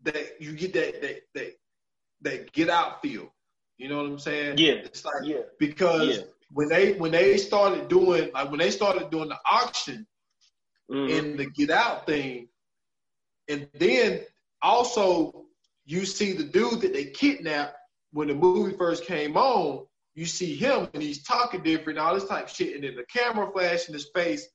that 0.03 0.41
you 0.41 0.53
get 0.55 0.73
that 0.75 1.01
that 1.03 1.21
that 1.35 1.53
that 2.23 2.53
get 2.53 2.71
out 2.71 3.03
feel. 3.03 3.33
You 3.79 3.89
know 3.89 3.97
what 4.03 4.07
I'm 4.07 4.19
saying? 4.19 4.59
Yeah. 4.59 4.75
It's 4.75 5.05
like 5.05 5.25
Yeah. 5.25 5.43
because 5.59 6.19
Yeah. 6.19 6.25
when 6.53 6.69
they 6.69 6.93
when 6.95 7.13
they 7.13 7.37
started 7.37 7.89
doing 7.89 8.31
like 8.33 8.51
when 8.51 8.59
they 8.59 8.71
started 8.71 9.11
doing 9.11 9.29
the 9.29 9.39
auction 9.51 10.07
Mhm. 10.91 11.19
and 11.19 11.39
the 11.39 11.47
get 11.47 11.71
out 11.71 12.07
thing, 12.07 12.49
and 13.49 13.69
then 13.75 14.25
also 14.63 15.47
you 15.87 16.05
see 16.05 16.33
the 16.33 16.45
dude 16.45 16.81
that 16.83 16.93
they 16.93 17.07
kidnapped 17.07 17.77
when 18.13 18.29
the 18.29 18.35
movie 18.35 18.77
first 18.77 19.05
came 19.05 19.37
on. 19.37 19.87
You 20.21 20.27
see 20.27 20.55
him 20.55 20.87
and 20.93 21.03
he's 21.03 21.23
talking 21.23 21.63
different, 21.63 21.99
all 21.99 22.13
this 22.15 22.27
type 22.27 22.45
of 22.45 22.51
shit, 22.51 22.75
and 22.75 22.85
then 22.85 22.95
the 22.95 23.05
camera 23.05 23.51
flash 23.51 23.89
in 23.89 23.95
his 23.95 24.11
face, 24.15 24.47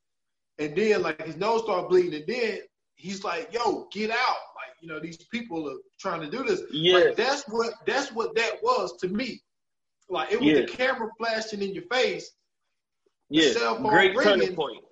and 0.60 0.76
then 0.76 1.02
like 1.02 1.20
his 1.26 1.38
nose 1.38 1.64
start 1.64 1.90
bleeding, 1.90 2.14
and 2.14 2.28
then 2.28 2.60
he's 2.94 3.24
like, 3.24 3.52
"Yo, 3.52 3.88
get 3.92 4.12
out!" 4.12 4.38
Like 4.60 4.76
you 4.80 4.88
know 4.88 5.00
these 5.00 5.18
people 5.32 5.68
are 5.68 5.80
trying 6.00 6.22
to 6.22 6.30
do 6.30 6.44
this. 6.44 6.62
Yeah. 6.72 6.98
Like 6.98 7.16
that's 7.16 7.46
what 7.48 7.74
that's 7.88 8.12
what 8.12 8.36
that 8.36 8.62
was 8.62 8.96
to 8.98 9.08
me. 9.08 9.42
Like 10.08 10.32
it 10.32 10.40
was 10.40 10.48
Yeah. 10.50 10.62
the 10.62 10.68
camera 10.68 11.10
flashing 11.18 11.64
in 11.64 11.74
your 11.74 11.86
face, 11.92 12.30
yeah. 13.32 13.52
cell 13.54 13.78
phone 13.78 13.88
Great 13.90 14.16
ringing. 14.16 14.24
turning 14.42 14.56
point. 14.56 14.84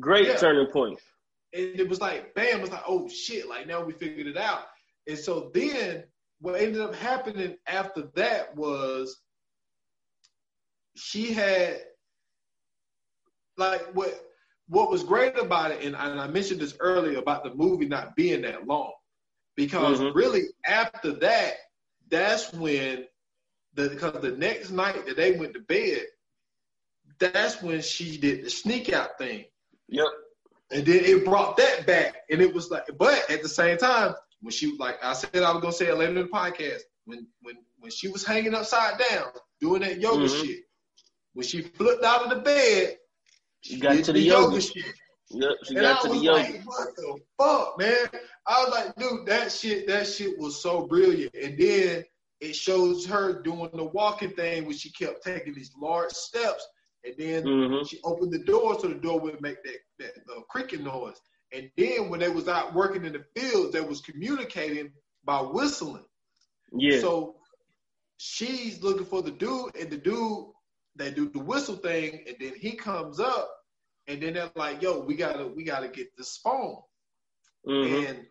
Great 0.00 0.26
Yeah. 0.26 0.36
turning 0.36 0.66
point. 0.70 1.00
and 1.54 1.80
it 1.80 1.88
was 1.88 2.00
like 2.02 2.34
bam, 2.34 2.60
it's 2.60 2.70
like 2.70 2.84
oh 2.86 3.08
shit, 3.08 3.48
like 3.48 3.66
now 3.66 3.82
we 3.82 3.94
figured 3.94 4.26
it 4.26 4.36
out. 4.36 4.64
And 5.08 5.18
so 5.18 5.50
then 5.54 6.04
what 6.42 6.56
ended 6.60 6.82
up 6.82 6.94
happening 6.94 7.56
after 7.66 8.02
that 8.16 8.54
was 8.54 9.16
she 10.96 11.32
had 11.32 11.80
like 13.56 13.82
what 13.94 14.26
what 14.68 14.88
was 14.90 15.02
great 15.02 15.36
about 15.36 15.72
it, 15.72 15.84
and, 15.84 15.96
and 15.96 16.20
I 16.20 16.28
mentioned 16.28 16.60
this 16.60 16.76
earlier 16.80 17.18
about 17.18 17.42
the 17.42 17.52
movie 17.54 17.86
not 17.86 18.14
being 18.14 18.42
that 18.42 18.66
long, 18.68 18.92
because 19.56 19.98
Mhm. 20.00 20.14
really 20.14 20.44
after 20.64 21.12
that, 21.14 21.54
that's 22.08 22.52
when 22.52 23.06
the 23.74 23.88
because 23.88 24.20
the 24.22 24.32
next 24.32 24.70
night 24.70 25.06
that 25.06 25.16
they 25.16 25.32
went 25.32 25.54
to 25.54 25.60
bed, 25.60 26.06
that's 27.18 27.60
when 27.62 27.80
she 27.82 28.16
did 28.16 28.44
the 28.44 28.50
sneak 28.50 28.92
out 28.92 29.18
thing. 29.18 29.44
Yep. 29.88 30.06
And 30.72 30.86
then 30.86 31.04
it 31.04 31.24
brought 31.24 31.56
that 31.56 31.84
back. 31.84 32.14
And 32.30 32.40
it 32.40 32.54
was 32.54 32.70
like, 32.70 32.84
but 32.96 33.28
at 33.28 33.42
the 33.42 33.48
same 33.48 33.76
time, 33.76 34.14
when 34.40 34.52
she 34.52 34.76
like 34.78 35.02
I 35.02 35.14
said 35.14 35.34
I 35.42 35.50
was 35.52 35.60
gonna 35.60 35.72
say 35.72 35.88
it 35.88 35.96
later 35.96 36.10
in 36.12 36.18
the 36.22 36.24
podcast, 36.28 36.82
when 37.06 37.26
when 37.42 37.56
when 37.80 37.90
she 37.90 38.06
was 38.08 38.24
hanging 38.24 38.54
upside 38.54 38.98
down 38.98 39.32
doing 39.60 39.82
that 39.82 40.00
yoga 40.00 40.26
Mhm. 40.26 40.44
shit, 40.46 40.60
when 41.34 41.46
she 41.46 41.62
flipped 41.62 42.04
out 42.04 42.22
of 42.24 42.30
the 42.30 42.42
bed, 42.42 42.96
She 43.62 43.78
got 43.78 44.02
to 44.04 44.12
the 44.12 44.20
yoga. 44.20 44.60
shit. 44.60 44.84
Yep. 45.32 45.50
She 45.64 45.74
And 45.76 45.82
got 45.82 45.98
I 45.98 46.02
to 46.02 46.08
the 46.08 46.14
was 46.14 46.22
yoga. 46.22 46.38
like, 46.38 46.62
what 46.66 46.96
the 46.96 47.18
fuck, 47.38 47.78
man? 47.78 48.22
I 48.46 48.64
was 48.64 48.70
like, 48.72 48.96
dude, 48.96 49.26
that 49.26 49.52
shit, 49.52 49.86
that 49.86 50.06
shit 50.06 50.36
was 50.38 50.60
so 50.60 50.86
brilliant. 50.86 51.32
And 51.34 51.56
then 51.58 52.04
it 52.40 52.56
shows 52.56 53.06
her 53.06 53.40
doing 53.42 53.70
the 53.74 53.84
walking 53.84 54.30
thing 54.30 54.64
where 54.64 54.74
she 54.74 54.90
kept 54.90 55.22
taking 55.24 55.54
these 55.54 55.70
large 55.80 56.10
steps. 56.10 56.66
And 57.04 57.14
then 57.16 57.44
Mhm. 57.44 57.88
she 57.88 58.00
opened 58.02 58.32
the 58.32 58.40
door 58.44 58.78
so 58.80 58.88
the 58.88 58.94
door 58.94 59.20
would 59.20 59.40
make 59.40 59.62
that, 59.62 59.78
that 60.00 60.12
uh, 60.36 60.40
creaking 60.48 60.82
noise. 60.84 61.20
And 61.52 61.70
then 61.76 62.08
when 62.10 62.20
they 62.20 62.28
was 62.28 62.48
out 62.48 62.74
working 62.74 63.04
in 63.04 63.12
the 63.12 63.24
fields, 63.36 63.72
they 63.72 63.80
was 63.80 64.00
communicating 64.00 64.92
by 65.24 65.40
whistling. 65.40 66.04
Yeah. 66.72 67.00
So 67.00 67.36
she's 68.18 68.82
looking 68.82 69.06
for 69.06 69.22
the 69.22 69.30
dude, 69.30 69.74
and 69.76 69.90
the 69.90 69.96
dude 69.96 70.46
they 70.96 71.10
do 71.10 71.28
the 71.28 71.38
whistle 71.38 71.76
thing, 71.76 72.24
and 72.26 72.36
then 72.40 72.54
he 72.58 72.72
comes 72.72 73.20
up, 73.20 73.50
and 74.06 74.22
then 74.22 74.34
they're 74.34 74.50
like, 74.54 74.82
"Yo, 74.82 75.00
we 75.00 75.14
gotta 75.14 75.46
we 75.46 75.64
gotta 75.64 75.88
get 75.88 76.16
this 76.16 76.36
phone." 76.38 76.76
Mhm. 77.66 78.08
And 78.08 78.26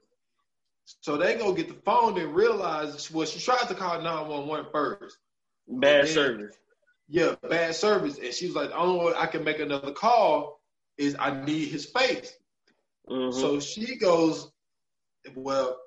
so 1.01 1.17
they 1.17 1.35
go 1.35 1.53
get 1.53 1.67
the 1.67 1.81
phone 1.85 2.19
and 2.19 2.33
realize 2.35 3.11
well, 3.11 3.25
she 3.25 3.39
tried 3.39 3.67
to 3.67 3.75
call 3.75 4.01
911 4.01 4.71
first. 4.71 5.17
Bad 5.67 6.07
service. 6.07 6.57
Yeah, 7.07 7.35
bad 7.47 7.75
service. 7.75 8.17
And 8.17 8.33
she 8.33 8.47
was 8.47 8.55
like, 8.55 8.69
the 8.69 8.77
only 8.77 9.05
way 9.05 9.13
I 9.15 9.25
can 9.27 9.43
make 9.43 9.59
another 9.59 9.91
call 9.91 10.61
is 10.97 11.15
I 11.17 11.43
need 11.43 11.69
his 11.69 11.85
face. 11.85 12.33
Mm-hmm. 13.09 13.39
So 13.39 13.59
she 13.59 13.97
goes, 13.97 14.51
well, 15.35 15.79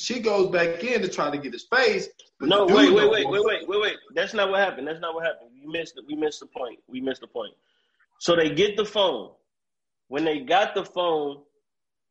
she 0.00 0.20
goes 0.20 0.50
back 0.50 0.82
in 0.82 1.02
to 1.02 1.08
try 1.08 1.30
to 1.30 1.38
get 1.38 1.52
his 1.52 1.64
face. 1.64 2.08
No, 2.40 2.66
wait, 2.66 2.92
wait, 2.94 3.10
wait, 3.10 3.28
wait, 3.28 3.44
wait, 3.44 3.68
wait, 3.68 3.80
wait. 3.80 3.96
That's 4.14 4.34
not 4.34 4.50
what 4.50 4.60
happened. 4.60 4.86
That's 4.88 5.00
not 5.00 5.14
what 5.14 5.24
happened. 5.24 5.50
We 5.54 5.70
missed 5.70 5.98
it. 5.98 6.04
We 6.06 6.14
missed 6.14 6.40
the 6.40 6.46
point. 6.46 6.78
We 6.88 7.00
missed 7.00 7.20
the 7.20 7.26
point. 7.26 7.52
So 8.18 8.34
they 8.36 8.50
get 8.50 8.76
the 8.76 8.84
phone. 8.84 9.32
When 10.08 10.24
they 10.24 10.40
got 10.40 10.74
the 10.74 10.84
phone, 10.84 11.42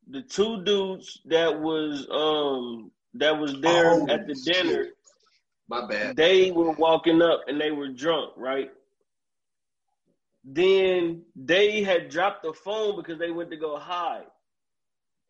the 0.08 0.22
two 0.22 0.62
dudes 0.64 1.20
that 1.26 1.60
was 1.60 2.06
um 2.10 2.90
that 3.14 3.36
was 3.38 3.60
there 3.60 3.92
Oh, 3.92 4.08
at 4.08 4.26
the 4.26 4.34
shit. 4.34 4.54
dinner, 4.64 4.86
My 5.68 5.86
bad. 5.86 6.16
they 6.16 6.50
were 6.52 6.70
walking 6.72 7.20
up 7.22 7.42
and 7.48 7.60
they 7.60 7.70
were 7.70 7.88
drunk, 7.88 8.32
right? 8.36 8.70
Then 10.44 11.22
they 11.36 11.82
had 11.82 12.08
dropped 12.08 12.42
the 12.44 12.52
phone 12.52 12.96
because 12.96 13.18
they 13.18 13.30
went 13.30 13.50
to 13.50 13.56
go 13.56 13.76
hide. 13.78 14.26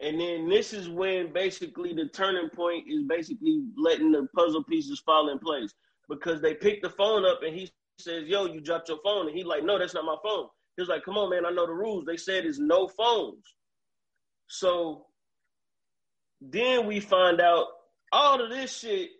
And 0.00 0.18
then 0.18 0.48
this 0.48 0.72
is 0.72 0.88
when 0.88 1.32
basically 1.32 1.92
the 1.92 2.06
turning 2.06 2.48
point 2.48 2.86
is 2.88 3.02
basically 3.02 3.64
letting 3.76 4.12
the 4.12 4.26
puzzle 4.34 4.64
pieces 4.64 4.98
fall 5.00 5.28
in 5.28 5.38
place 5.38 5.74
because 6.08 6.40
they 6.40 6.54
picked 6.54 6.82
the 6.82 6.90
phone 6.90 7.26
up 7.26 7.42
and 7.42 7.54
he 7.54 7.70
says, 7.98 8.24
"Yo, 8.26 8.46
you 8.46 8.60
dropped 8.60 8.88
your 8.88 9.00
phone," 9.04 9.28
and 9.28 9.36
he's 9.36 9.44
like, 9.44 9.62
"No, 9.62 9.78
that's 9.78 9.92
not 9.94 10.06
my 10.06 10.16
phone." 10.22 10.48
He 10.76 10.82
was 10.82 10.88
like, 10.88 11.04
"Come 11.04 11.18
on, 11.18 11.30
man, 11.30 11.44
I 11.44 11.50
know 11.50 11.66
the 11.66 11.72
rules. 11.72 12.06
They 12.06 12.16
said 12.16 12.46
it's 12.46 12.58
no 12.58 12.88
phones." 12.88 13.44
So 14.48 15.06
then 16.40 16.86
we 16.86 16.98
find 17.00 17.40
out 17.40 17.66
all 18.10 18.42
of 18.42 18.50
this 18.50 18.78
shit, 18.78 19.10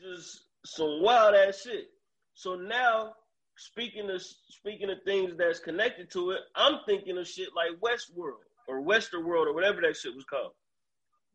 just 0.00 0.44
some 0.64 1.02
wild 1.02 1.34
ass 1.34 1.62
shit. 1.62 1.90
So 2.34 2.54
now, 2.54 3.16
speaking 3.56 4.08
of 4.10 4.22
speaking 4.22 4.90
of 4.90 5.02
things 5.04 5.36
that's 5.36 5.58
connected 5.58 6.08
to 6.12 6.30
it, 6.30 6.42
I'm 6.54 6.84
thinking 6.86 7.18
of 7.18 7.26
shit 7.26 7.48
like 7.54 7.72
Westworld 7.80 8.45
or 8.68 8.82
Westerworld 8.82 9.46
or 9.46 9.54
whatever 9.54 9.80
that 9.82 9.96
shit 9.96 10.14
was 10.14 10.24
called. 10.24 10.52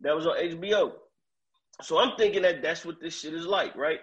That 0.01 0.15
was 0.15 0.25
on 0.25 0.37
HBO. 0.37 0.93
So 1.81 1.97
I'm 1.99 2.15
thinking 2.17 2.41
that 2.43 2.61
that's 2.61 2.85
what 2.85 2.99
this 3.01 3.19
shit 3.19 3.33
is 3.33 3.45
like, 3.45 3.75
right? 3.75 3.99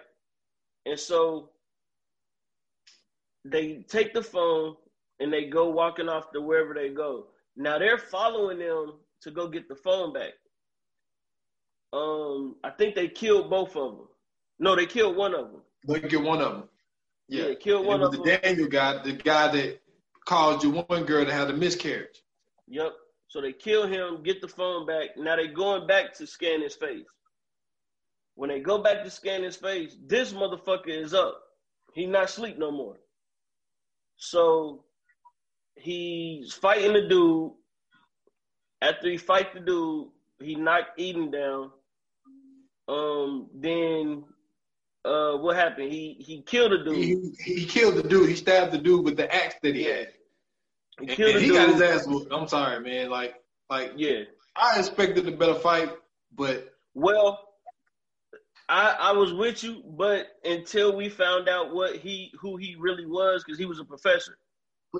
And 0.85 0.99
so 0.99 1.51
they 3.45 3.85
take 3.89 4.13
the 4.13 4.21
phone 4.23 4.75
and 5.19 5.31
they 5.31 5.45
go 5.45 5.69
walking 5.69 6.09
off 6.09 6.31
to 6.31 6.41
wherever 6.41 6.73
they 6.73 6.89
go. 6.89 7.27
Now 7.55 7.77
they're 7.77 7.97
following 7.97 8.59
them 8.59 8.93
to 9.23 9.31
go 9.31 9.47
get 9.47 9.67
the 9.67 9.75
phone 9.75 10.13
back. 10.13 10.33
Um, 11.91 12.55
I 12.63 12.69
think 12.69 12.95
they 12.95 13.07
killed 13.07 13.49
both 13.49 13.75
of 13.75 13.97
them. 13.97 14.07
No, 14.59 14.75
they 14.75 14.85
killed 14.85 15.15
one 15.15 15.33
of 15.33 15.51
them. 15.51 15.61
They 15.87 15.99
killed 16.07 16.25
one 16.25 16.41
of 16.41 16.51
them. 16.53 16.69
Yeah, 17.27 17.47
Yeah, 17.47 17.53
killed 17.55 17.85
one 17.85 18.01
of 18.01 18.09
was 18.09 18.17
them. 18.19 18.25
the 18.25 18.37
Daniel 18.37 18.67
guy, 18.67 19.01
the 19.03 19.13
guy 19.13 19.51
that 19.51 19.79
caused 20.25 20.63
you 20.63 20.71
one 20.71 21.05
girl 21.05 21.25
to 21.25 21.33
have 21.33 21.49
a 21.49 21.53
miscarriage. 21.53 22.21
Yep. 22.67 22.93
So 23.29 23.41
they 23.41 23.53
kill 23.53 23.87
him, 23.87 24.23
get 24.23 24.41
the 24.41 24.47
phone 24.47 24.87
back. 24.87 25.09
Now 25.15 25.35
they 25.35 25.47
going 25.47 25.87
back 25.87 26.13
to 26.15 26.27
scan 26.27 26.61
his 26.61 26.75
face. 26.75 27.05
When 28.33 28.49
they 28.49 28.59
go 28.59 28.79
back 28.79 29.03
to 29.03 29.09
scan 29.09 29.43
his 29.43 29.55
face, 29.55 29.95
this 30.05 30.33
motherfucker 30.33 30.87
is 30.87 31.13
up. 31.13 31.39
He 31.93 32.05
not 32.07 32.25
asleep 32.25 32.57
no 32.57 32.71
more. 32.71 32.97
So 34.17 34.83
he's 35.75 36.53
fighting 36.53 36.93
the 36.93 37.07
dude. 37.07 37.51
After 38.81 39.09
he 39.09 39.17
fight 39.17 39.53
the 39.53 39.59
dude, 39.59 40.07
he 40.41 40.55
knocked 40.55 40.99
Eden 40.99 41.29
down. 41.29 41.71
Um, 42.87 43.49
then 43.53 44.23
uh, 45.05 45.33
what 45.33 45.55
happened? 45.55 45.91
He 45.91 46.15
he 46.19 46.41
killed 46.41 46.71
the 46.71 46.77
dude. 46.83 46.95
He, 46.95 47.53
he 47.53 47.65
killed 47.65 47.95
the 47.95 48.03
dude. 48.03 48.29
He 48.29 48.35
stabbed 48.35 48.71
the 48.71 48.77
dude 48.79 49.05
with 49.05 49.17
the 49.17 49.33
axe 49.33 49.55
that 49.61 49.75
he 49.75 49.83
had. 49.83 50.07
He 50.99 51.09
And, 51.11 51.19
and 51.19 51.39
he 51.39 51.47
dude. 51.47 51.55
got 51.55 51.69
his 51.69 51.81
ass 51.81 52.07
whooped. 52.07 52.31
I'm 52.31 52.47
sorry, 52.47 52.79
man. 52.81 53.09
Like, 53.09 53.35
like 53.69 53.93
Yeah. 53.95 54.23
I 54.55 54.79
expected 54.79 55.27
a 55.27 55.31
better 55.31 55.55
fight, 55.55 55.89
but 56.35 56.73
Well, 56.93 57.39
I 58.67 58.91
I 58.99 59.11
was 59.13 59.33
with 59.33 59.63
you, 59.63 59.83
but 59.85 60.27
until 60.43 60.95
we 60.95 61.09
found 61.09 61.47
out 61.49 61.73
what 61.73 61.95
he 61.95 62.31
who 62.39 62.57
he 62.57 62.75
really 62.77 63.05
was, 63.05 63.43
because 63.43 63.57
he 63.57 63.65
was 63.65 63.79
a 63.79 63.85
professor. 63.85 64.37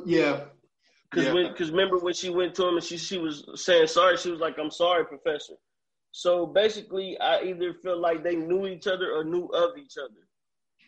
yeah, 0.06 0.46
Because 1.12 1.26
Yeah. 1.28 1.34
when 1.34 1.52
because 1.52 1.72
remember 1.72 1.98
when 2.00 2.14
she 2.14 2.30
went 2.30 2.56
to 2.56 2.68
him 2.68 2.76
and 2.76 2.84
she 2.84 2.98
she 2.98 3.18
was 3.18 3.44
saying 3.56 3.88
sorry, 3.88 4.18
she 4.18 4.32
was 4.32 4.40
like, 4.40 4.58
"I'm 4.58 4.72
sorry, 4.72 5.06
professor." 5.06 5.56
So 6.12 6.46
basically, 6.48 7.20
I 7.20 7.44
either 7.44 7.74
feel 7.74 7.98
like 8.00 8.24
they 8.24 8.36
knew 8.36 8.66
each 8.68 8.88
other 8.88 9.12
or 9.14 9.24
knew 9.24 9.46
of 9.48 9.78
each 9.78 9.98
other, 9.98 10.28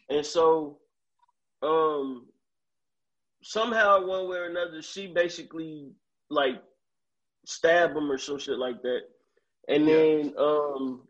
and 0.09 0.25
so 0.25 0.79
um 1.61 2.27
somehow 3.43 4.05
one 4.05 4.29
way 4.29 4.37
or 4.37 4.45
another, 4.45 4.81
she 4.81 5.07
basically 5.07 5.91
like 6.29 6.61
stabbed 7.45 7.95
him 7.97 8.11
or 8.11 8.17
some 8.17 8.39
shit 8.39 8.57
like 8.57 8.81
that, 8.83 9.01
and 9.67 9.87
Yeah. 9.87 9.95
then 9.95 10.33
um 10.37 11.07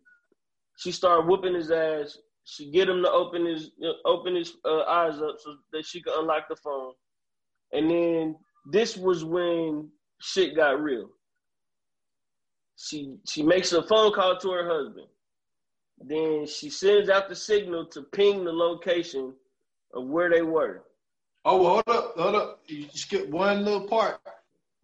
she 0.78 0.92
started 0.92 1.28
whooping 1.28 1.54
his 1.54 1.72
ass. 1.72 2.18
She 2.46 2.72
get 2.72 2.90
him 2.90 3.04
to 3.04 3.12
open 3.12 3.46
his 3.46 3.72
uh, 3.86 3.94
open 4.06 4.36
his 4.36 4.54
uh, 4.66 4.82
eyes 4.84 5.22
up 5.22 5.36
so 5.40 5.56
that 5.74 5.86
she 5.86 6.02
could 6.02 6.18
unlock 6.20 6.48
the 6.50 6.56
phone. 6.56 6.94
And 7.72 7.90
then 7.90 8.36
this 8.72 8.98
was 8.98 9.24
when 9.24 9.90
shit 10.20 10.56
got 10.56 10.82
real. 10.82 11.10
She 12.78 13.16
she 13.28 13.44
makes 13.44 13.74
a 13.74 13.84
phone 13.84 14.12
call 14.14 14.38
to 14.38 14.52
her 14.52 14.68
husband. 14.68 15.08
Then 16.04 16.48
she 16.48 16.70
sends 16.72 17.10
out 17.10 17.30
the 17.30 17.36
signal 17.36 17.86
to 17.88 18.02
ping 18.02 18.44
the 18.44 18.52
location 18.52 19.34
of 19.94 20.08
where 20.08 20.32
they 20.32 20.42
were. 20.42 20.84
Oh, 21.44 21.62
well, 21.62 21.70
hold 21.74 21.90
up, 21.90 22.14
hold 22.18 22.36
up. 22.36 22.60
You 22.68 22.86
skip 22.94 23.28
one 23.30 23.66
little 23.66 23.88
part. 23.88 24.20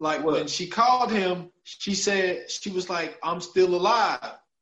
Like 0.00 0.24
What? 0.24 0.34
when 0.34 0.46
she 0.48 0.66
called 0.66 1.10
him, 1.10 1.50
she 1.64 1.94
said 1.94 2.50
she 2.50 2.70
was 2.70 2.88
like, 2.88 3.18
"I'm 3.22 3.40
still 3.40 3.74
alive." 3.74 4.20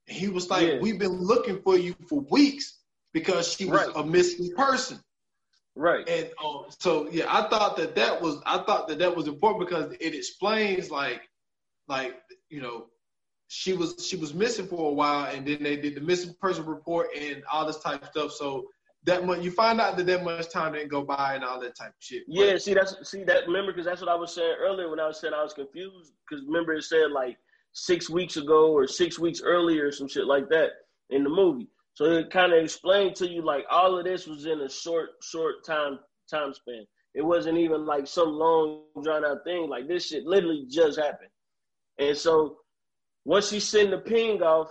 And 0.09 0.17
he 0.17 0.29
was 0.29 0.51
like, 0.51 0.67
Yeah. 0.67 0.79
"We've 0.81 0.99
been 0.99 1.21
looking 1.23 1.61
for 1.63 1.77
you 1.77 1.95
for 2.09 2.21
weeks 2.31 2.79
because 3.13 3.53
she 3.53 3.67
was 3.67 3.87
Right. 3.87 3.97
a 3.97 4.05
missing 4.05 4.51
person." 4.57 4.99
Right. 5.75 6.09
And 6.09 6.31
um, 6.43 6.67
so 6.79 7.09
yeah, 7.11 7.27
I 7.29 7.49
thought 7.49 7.77
that 7.77 7.95
that 7.97 8.21
was 8.23 8.41
I 8.47 8.59
thought 8.59 8.89
that 8.89 8.99
that 9.01 9.15
was 9.15 9.27
important 9.29 9.69
because 9.69 9.93
it 10.01 10.15
explains 10.15 10.91
like 10.91 11.29
like 11.89 12.17
you 12.49 12.63
know 12.63 12.87
she 13.49 13.75
was 13.75 14.07
she 14.07 14.17
was 14.17 14.33
missing 14.33 14.67
for 14.67 14.91
a 14.91 14.93
while 14.95 15.27
and 15.35 15.47
then 15.47 15.63
they 15.63 15.77
did 15.77 15.95
the 15.95 16.01
missing 16.01 16.35
person 16.41 16.65
report 16.65 17.09
and 17.15 17.45
all 17.53 17.67
this 17.67 17.81
type 17.81 18.03
of 18.03 18.09
stuff. 18.09 18.33
So 18.33 18.69
that 19.07 19.25
much 19.25 19.43
you 19.43 19.51
find 19.51 19.81
out 19.81 19.97
that 19.97 20.07
that 20.07 20.25
much 20.25 20.51
time 20.51 20.73
didn't 20.73 20.91
go 20.91 21.03
by 21.03 21.35
and 21.35 21.45
all 21.45 21.61
that 21.61 21.77
type 21.77 21.89
of 21.91 21.95
shit. 22.01 22.25
But- 22.27 22.35
Yeah, 22.35 22.57
see 22.59 22.75
that's 22.75 22.97
see 23.09 23.25
that 23.25 23.47
remember 23.47 23.73
because 23.73 23.87
that's 23.87 24.01
what 24.01 24.11
I 24.11 24.15
was 24.17 24.35
saying 24.35 24.57
earlier 24.61 24.91
when 24.91 25.01
I 25.01 25.07
was 25.07 25.21
saying 25.21 25.33
I 25.35 25.43
was 25.43 25.53
confused 25.55 26.13
because 26.29 26.45
remember 26.45 26.75
it 26.75 26.83
said 26.83 27.11
like 27.13 27.39
six 27.73 28.11
weeks 28.11 28.37
ago 28.37 28.73
or 28.73 28.87
six 28.87 29.19
weeks 29.19 29.41
earlier 29.43 29.87
or 29.87 29.93
some 29.93 30.09
shit 30.09 30.27
like 30.27 30.49
that 30.51 30.71
in 31.11 31.23
the 31.23 31.31
movie. 31.31 31.69
So 31.95 32.05
it 32.05 32.31
kind 32.31 32.53
of 32.53 32.63
explained 32.63 33.15
to 33.17 33.29
you 33.31 33.43
like 33.43 33.65
all 33.71 33.99
of 33.99 34.05
this 34.05 34.27
was 34.27 34.45
in 34.47 34.61
a 34.61 34.69
short 34.69 35.11
short 35.23 35.65
time 35.65 35.99
time 36.31 36.53
span. 36.53 36.85
It 37.15 37.25
wasn't 37.25 37.59
even 37.59 37.87
like 37.87 38.07
some 38.07 38.29
long 38.29 38.83
drawn 39.03 39.25
out 39.25 39.45
thing. 39.45 39.69
Like 39.71 39.89
this 39.89 40.09
shit 40.09 40.25
literally 40.25 40.67
just 40.69 40.99
happened. 40.99 41.31
And 41.99 42.17
so 42.17 42.59
once 43.25 43.49
she 43.51 43.61
send 43.61 43.93
the 43.93 43.99
ping 43.99 44.43
off, 44.43 44.71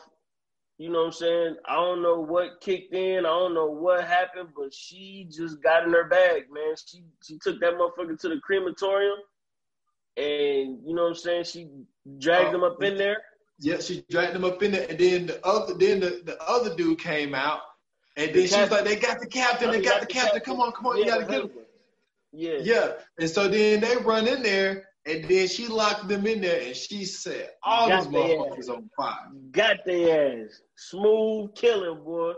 you 0.77 0.89
know 0.89 0.99
what 0.99 1.05
I'm 1.05 1.11
saying? 1.13 1.55
I 1.65 1.75
don't 1.75 2.01
know 2.01 2.19
what 2.19 2.59
kicked 2.59 2.93
in. 2.93 3.19
I 3.19 3.29
don't 3.29 3.53
know 3.53 3.67
what 3.67 4.05
happened, 4.05 4.49
but 4.55 4.73
she 4.73 5.27
just 5.31 5.61
got 5.63 5.83
in 5.83 5.93
her 5.93 6.03
bag, 6.05 6.45
man. 6.51 6.75
She 6.85 7.03
she 7.23 7.37
took 7.41 7.61
that 7.61 7.75
motherfucker 7.75 8.19
to 8.19 8.29
the 8.29 8.41
crematorium, 8.43 9.17
and 10.17 10.79
you 10.85 10.93
know 10.93 11.03
what 11.03 11.09
I'm 11.09 11.15
saying? 11.15 11.45
She 11.45 11.67
dragged 12.19 12.53
him 12.53 12.63
up 12.63 12.83
in 12.83 12.95
uh, 12.95 12.97
there. 12.97 13.17
Yeah, 13.59 13.79
she 13.79 14.03
dragged 14.09 14.35
him 14.35 14.43
up 14.43 14.61
in 14.63 14.73
there, 14.73 14.85
and 14.89 14.99
then 14.99 15.27
the 15.27 15.45
other, 15.45 15.75
then 15.75 16.01
the, 16.01 16.21
the 16.25 16.37
other 16.43 16.75
dude 16.75 16.99
came 16.99 17.33
out, 17.33 17.61
and 18.17 18.33
The 18.33 18.39
then 18.39 18.47
she 18.47 18.59
was 18.59 18.71
like, 18.71 18.83
"They 18.83 18.97
got 18.97 19.21
the 19.21 19.27
captain, 19.27 19.71
they 19.71 19.81
got 19.81 20.01
the 20.01 20.07
captain. 20.07 20.41
Come 20.41 20.59
on, 20.59 20.73
come 20.73 20.87
on, 20.87 20.97
you 20.97 21.05
gotta 21.05 21.25
get 21.25 21.43
him." 21.43 21.51
Yeah. 22.33 22.57
Yeah, 22.61 22.91
and 23.17 23.29
so 23.29 23.47
then 23.47 23.79
they 23.79 23.95
run 23.95 24.27
in 24.27 24.43
there, 24.43 24.89
and 25.05 25.23
then 25.25 25.47
she 25.47 25.67
locked 25.67 26.07
them 26.07 26.25
in 26.25 26.41
there, 26.41 26.61
and 26.61 26.75
she 26.75 27.05
said, 27.05 27.51
"All 27.63 27.87
Got 27.87 28.03
these 28.05 28.13
motherfuckers 28.13 28.69
on 28.69 28.89
fire." 28.97 29.31
Got 29.51 29.85
their 29.85 30.45
ass. 30.45 30.61
Smooth 30.75 31.53
killing, 31.55 32.03
boy. 32.03 32.33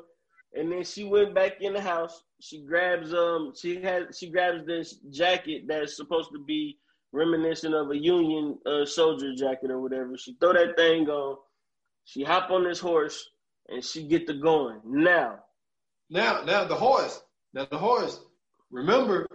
And 0.53 0.71
then 0.71 0.83
she 0.83 1.03
went 1.03 1.33
back 1.35 1.61
in 1.61 1.73
the 1.73 1.81
house. 1.81 2.23
She 2.39 2.63
grabs 2.63 3.13
um 3.13 3.53
she 3.59 3.81
had 3.81 4.15
she 4.15 4.29
grabs 4.29 4.65
this 4.65 4.95
jacket 5.11 5.63
that's 5.67 5.95
supposed 5.95 6.29
to 6.33 6.43
be 6.45 6.77
reminiscent 7.11 7.73
of 7.73 7.89
a 7.91 7.97
Union 7.97 8.57
uh, 8.65 8.85
soldier 8.85 9.33
jacket 9.35 9.71
or 9.71 9.79
whatever. 9.81 10.17
She 10.17 10.35
throw 10.39 10.53
that 10.53 10.75
thing 10.75 11.09
on. 11.09 11.37
She 12.05 12.23
hop 12.23 12.49
on 12.51 12.63
this 12.63 12.79
horse 12.79 13.29
and 13.69 13.83
she 13.83 14.07
get 14.07 14.27
the 14.27 14.33
going. 14.33 14.79
Now, 14.85 15.39
Now, 16.09 16.43
now 16.43 16.65
the 16.65 16.75
horse, 16.75 17.21
now 17.53 17.65
the 17.65 17.77
horse. 17.77 18.19
Remember 18.71 19.27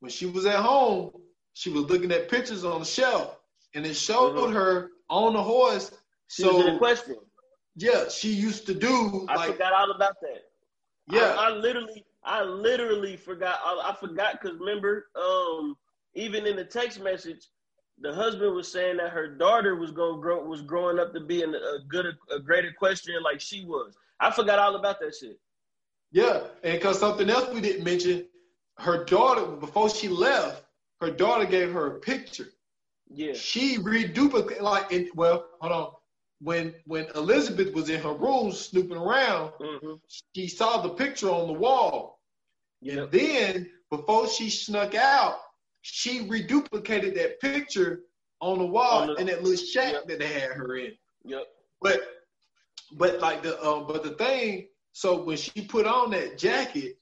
when 0.00 0.10
she 0.10 0.26
was 0.26 0.46
at 0.46 0.60
home, 0.60 1.10
she 1.54 1.70
was 1.70 1.84
looking 1.84 2.12
at 2.12 2.28
pictures 2.28 2.64
on 2.64 2.80
the 2.80 2.86
shelf, 2.86 3.38
and 3.74 3.84
it 3.86 3.94
showed 3.94 4.36
Mhm. 4.36 4.52
her 4.52 4.90
on 5.08 5.34
the 5.34 5.42
horse. 5.42 5.90
she 6.28 6.44
was 6.44 6.56
in 6.56 6.62
So 6.66 6.72
the 6.72 6.78
question. 6.78 7.16
yeah, 7.76 8.08
she 8.08 8.32
used 8.32 8.66
to 8.66 8.74
do 8.74 9.26
I 9.28 9.34
like 9.36 9.52
forgot 9.52 9.72
all 9.72 9.90
about 9.90 10.14
that. 10.22 10.44
yeah. 11.08 11.34
I, 11.36 11.48
I 11.48 11.50
literally 11.50 12.04
I 12.22 12.42
literally 12.44 13.16
forgot. 13.16 13.58
I, 13.64 13.90
I 13.90 13.94
forgot 13.96 14.40
because 14.40 14.58
remember, 14.58 15.08
um, 15.16 15.76
even 16.14 16.46
in 16.46 16.54
the 16.56 16.64
text 16.64 17.00
message, 17.00 17.48
the 17.98 18.14
husband 18.14 18.54
was 18.54 18.70
saying 18.70 18.98
that 18.98 19.10
her 19.10 19.26
daughter 19.26 19.74
was 19.76 19.90
going 19.90 20.20
grow 20.20 20.44
was 20.44 20.60
growing 20.62 20.98
up 20.98 21.12
to 21.14 21.20
be 21.20 21.42
a 21.42 21.48
good 21.88 22.06
a 22.30 22.38
great 22.38 22.64
equestrian 22.64 23.22
like 23.22 23.40
she 23.40 23.64
was. 23.64 23.96
I 24.20 24.30
forgot 24.30 24.58
all 24.58 24.76
about 24.76 25.00
that 25.00 25.14
shit. 25.16 25.40
Yeah, 26.12 26.42
and 26.62 26.74
because 26.78 26.98
something 27.00 27.30
else 27.30 27.52
we 27.54 27.60
didn't 27.60 27.84
mention, 27.84 28.26
her 28.78 29.04
daughter 29.04 29.46
before 29.46 29.88
she 29.88 30.08
left, 30.08 30.64
her 31.00 31.10
daughter 31.10 31.46
gave 31.46 31.72
her 31.72 31.96
a 31.96 32.00
picture. 32.00 32.48
Yeah, 33.12 33.32
she 33.32 33.78
reduplicated 33.78 34.60
like 34.60 34.92
in, 34.92 35.10
well, 35.14 35.46
hold 35.60 35.72
on. 35.72 35.92
When 36.42 36.74
when 36.86 37.06
Elizabeth 37.14 37.74
was 37.74 37.90
in 37.90 38.00
her 38.00 38.14
room 38.14 38.52
snooping 38.52 38.96
around, 38.96 39.52
mm-hmm. 39.60 39.94
she 40.34 40.48
saw 40.48 40.80
the 40.80 40.90
picture 40.90 41.28
on 41.28 41.48
the 41.48 41.52
wall. 41.52 42.20
Yep. 42.80 42.98
And 42.98 43.10
then 43.10 43.70
before 43.90 44.26
she 44.28 44.48
snuck 44.48 44.94
out, 44.94 45.36
she 45.82 46.26
reduplicated 46.26 47.14
that 47.16 47.40
picture 47.40 48.00
on 48.40 48.58
the 48.58 48.64
wall 48.64 49.02
on 49.02 49.06
the, 49.08 49.14
in 49.16 49.26
that 49.26 49.42
little 49.42 49.62
shack 49.62 49.92
yep. 49.92 50.06
that 50.06 50.18
they 50.18 50.28
had 50.28 50.52
her 50.52 50.76
in. 50.76 50.92
Yep. 51.24 51.46
But 51.82 52.00
but 52.92 53.20
like 53.20 53.42
the 53.42 53.62
um 53.62 53.86
but 53.86 54.02
the 54.02 54.10
thing, 54.10 54.68
so 54.92 55.22
when 55.22 55.36
she 55.36 55.62
put 55.62 55.86
on 55.86 56.10
that 56.12 56.38
jacket 56.38 56.96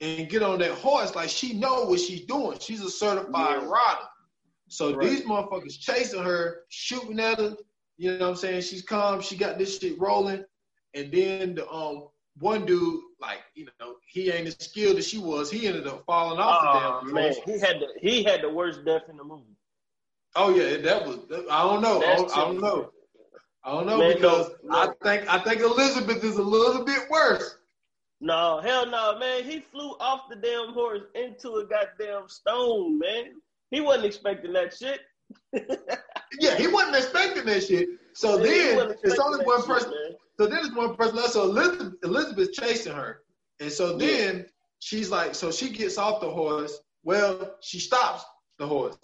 and 0.00 0.28
get 0.28 0.42
on 0.42 0.58
that 0.58 0.72
horse, 0.72 1.14
like 1.14 1.28
she 1.28 1.54
know 1.54 1.84
what 1.84 2.00
she's 2.00 2.24
doing. 2.26 2.58
She's 2.60 2.82
a 2.82 2.90
certified 2.90 3.62
yeah. 3.62 3.68
rider. 3.68 4.06
So 4.68 4.94
right. 4.94 5.08
these 5.08 5.22
motherfuckers 5.22 5.78
chasing 5.78 6.22
her, 6.22 6.62
shooting 6.68 7.20
at 7.20 7.38
her. 7.38 7.56
You 7.96 8.12
know 8.12 8.26
what 8.26 8.30
I'm 8.30 8.36
saying? 8.36 8.62
She's 8.62 8.82
calm. 8.82 9.20
She 9.22 9.36
got 9.36 9.58
this 9.58 9.78
shit 9.78 9.98
rolling. 9.98 10.44
And 10.94 11.10
then 11.12 11.54
the 11.54 11.68
um 11.70 12.08
one 12.38 12.66
dude, 12.66 13.00
like 13.20 13.38
you 13.54 13.66
know, 13.80 13.96
he 14.06 14.30
ain't 14.30 14.48
as 14.48 14.56
skilled 14.58 14.98
as 14.98 15.06
she 15.06 15.18
was. 15.18 15.50
He 15.50 15.66
ended 15.66 15.86
up 15.86 16.04
falling 16.04 16.38
off 16.38 16.62
oh, 16.62 17.06
the 17.06 17.12
damn 17.12 17.14
man. 17.14 17.34
He 17.46 17.58
had 17.58 17.80
the 17.80 17.88
he 18.00 18.22
had 18.22 18.42
the 18.42 18.50
worst 18.50 18.84
death 18.84 19.02
in 19.08 19.16
the 19.16 19.24
movie. 19.24 19.56
Oh 20.34 20.54
yeah, 20.54 20.76
that 20.78 21.06
was. 21.06 21.18
I 21.50 21.62
don't 21.62 21.80
know. 21.80 22.02
I 22.02 22.16
don't, 22.16 22.36
I 22.36 22.40
don't, 22.40 22.60
know. 22.60 22.90
I 23.64 23.72
don't 23.72 23.86
know 23.86 23.98
man, 23.98 24.14
because 24.14 24.50
no, 24.62 24.72
no. 24.72 24.78
I 24.78 24.92
think 25.02 25.32
I 25.32 25.38
think 25.38 25.60
Elizabeth 25.60 26.22
is 26.22 26.36
a 26.36 26.42
little 26.42 26.84
bit 26.84 27.08
worse. 27.10 27.55
No, 28.20 28.60
hell 28.62 28.86
no, 28.86 29.18
man. 29.18 29.44
He 29.44 29.60
flew 29.60 29.90
off 30.00 30.28
the 30.30 30.36
damn 30.36 30.72
horse 30.72 31.02
into 31.14 31.56
a 31.56 31.66
goddamn 31.66 32.28
stone, 32.28 32.98
man. 32.98 33.34
He 33.70 33.80
wasn't 33.80 34.06
expecting 34.06 34.52
that 34.54 34.74
shit. 34.74 35.00
yeah, 36.40 36.56
he 36.56 36.66
wasn't 36.66 36.96
expecting 36.96 37.44
that 37.46 37.64
shit. 37.64 37.88
So 38.14 38.38
yeah, 38.38 38.76
then 38.76 38.94
it's 39.02 39.18
only 39.18 39.44
one 39.44 39.62
person. 39.64 39.90
Shit, 39.90 40.18
so 40.38 40.46
then 40.46 40.58
it's 40.64 40.74
one 40.74 40.96
person 40.96 41.16
left. 41.16 41.30
So 41.30 41.44
Elizabeth, 41.44 41.94
Elizabeth 42.04 42.52
chasing 42.52 42.94
her. 42.94 43.22
And 43.60 43.70
so 43.70 43.96
then 43.96 44.46
she's 44.78 45.10
like, 45.10 45.34
so 45.34 45.50
she 45.50 45.70
gets 45.70 45.98
off 45.98 46.20
the 46.20 46.30
horse. 46.30 46.78
Well, 47.04 47.56
she 47.60 47.78
stops 47.78 48.24
the 48.58 48.66
horse. 48.66 48.98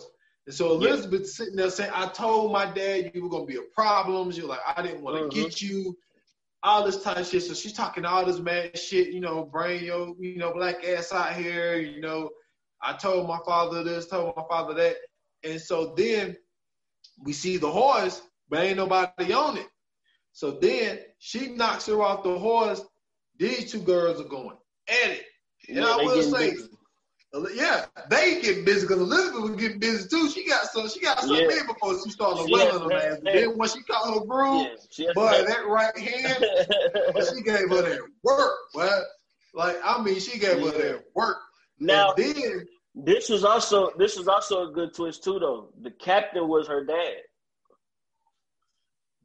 And 0.46 0.54
so 0.54 0.72
Elizabeth's 0.72 1.38
yeah. 1.38 1.44
sitting 1.44 1.56
there 1.56 1.70
saying, 1.70 1.90
I 1.94 2.08
told 2.08 2.52
my 2.52 2.66
dad 2.66 3.12
you 3.14 3.22
were 3.22 3.28
gonna 3.28 3.46
be 3.46 3.56
a 3.56 3.74
problem. 3.74 4.30
You're 4.32 4.48
like, 4.48 4.60
I 4.76 4.82
didn't 4.82 5.02
want 5.02 5.16
to 5.16 5.22
uh-huh. 5.22 5.48
get 5.48 5.60
you, 5.62 5.96
all 6.62 6.84
this 6.84 7.02
type 7.02 7.18
of 7.18 7.26
shit. 7.26 7.42
So 7.42 7.54
she's 7.54 7.72
talking 7.72 8.04
all 8.04 8.24
this 8.24 8.38
mad 8.38 8.78
shit, 8.78 9.08
you 9.08 9.20
know, 9.20 9.44
bring 9.44 9.84
your, 9.84 10.14
you 10.18 10.38
know, 10.38 10.52
black 10.52 10.84
ass 10.84 11.12
out 11.12 11.34
here, 11.34 11.76
you 11.76 12.00
know. 12.00 12.30
I 12.80 12.94
told 12.94 13.28
my 13.28 13.38
father 13.44 13.82
this, 13.84 14.06
told 14.06 14.36
my 14.36 14.44
father 14.48 14.74
that. 14.74 14.96
And 15.44 15.60
so 15.60 15.94
then 15.96 16.36
we 17.20 17.32
see 17.32 17.56
the 17.56 17.70
horse, 17.70 18.22
but 18.48 18.64
ain't 18.64 18.76
nobody 18.76 19.32
on 19.32 19.56
it. 19.56 19.66
So 20.32 20.52
then 20.52 21.00
she 21.18 21.48
knocks 21.48 21.86
her 21.86 22.00
off 22.02 22.22
the 22.22 22.38
horse. 22.38 22.82
These 23.38 23.72
two 23.72 23.80
girls 23.80 24.20
are 24.20 24.28
going 24.28 24.56
at 24.88 25.10
it. 25.10 25.24
And 25.68 25.78
yeah, 25.78 25.84
I 25.84 25.96
will 25.96 26.22
say, 26.22 26.50
busy. 26.50 26.68
Yeah, 27.54 27.86
they 28.10 28.40
get 28.42 28.64
busy 28.64 28.82
because 28.82 29.00
Elizabeth 29.00 29.40
was 29.40 29.56
getting 29.56 29.78
busy 29.78 30.08
too. 30.08 30.28
She 30.28 30.46
got 30.46 30.66
some, 30.66 30.88
she 30.88 31.00
got 31.00 31.20
some 31.20 31.34
yeah. 31.34 31.62
before 31.66 31.94
she 32.04 32.10
started 32.10 32.46
she 32.46 32.52
wailing 32.52 32.82
on 32.82 32.92
ass. 32.92 33.18
Then 33.22 33.56
when 33.56 33.68
she 33.68 33.82
caught 33.84 34.12
her 34.12 34.26
groove, 34.26 34.68
yeah, 34.98 35.10
but 35.14 35.46
that 35.46 35.66
right 35.66 35.96
hand, 35.96 36.44
she 37.34 37.42
gave 37.42 37.70
her 37.70 37.82
that 37.82 38.00
work. 38.22 38.52
But 38.74 39.02
like 39.54 39.76
I 39.82 40.02
mean, 40.02 40.20
she 40.20 40.38
gave 40.38 40.58
yeah. 40.58 40.70
her 40.70 40.78
that 40.78 41.04
work. 41.14 41.38
Now 41.78 42.12
and 42.12 42.36
then 42.36 42.66
this 42.94 43.30
was 43.30 43.44
also 43.44 43.90
this 43.96 44.18
was 44.18 44.28
also 44.28 44.68
a 44.68 44.72
good 44.72 44.94
twist 44.94 45.24
too, 45.24 45.38
though. 45.38 45.70
The 45.80 45.90
captain 45.90 46.48
was 46.48 46.68
her 46.68 46.84
dad. 46.84 47.14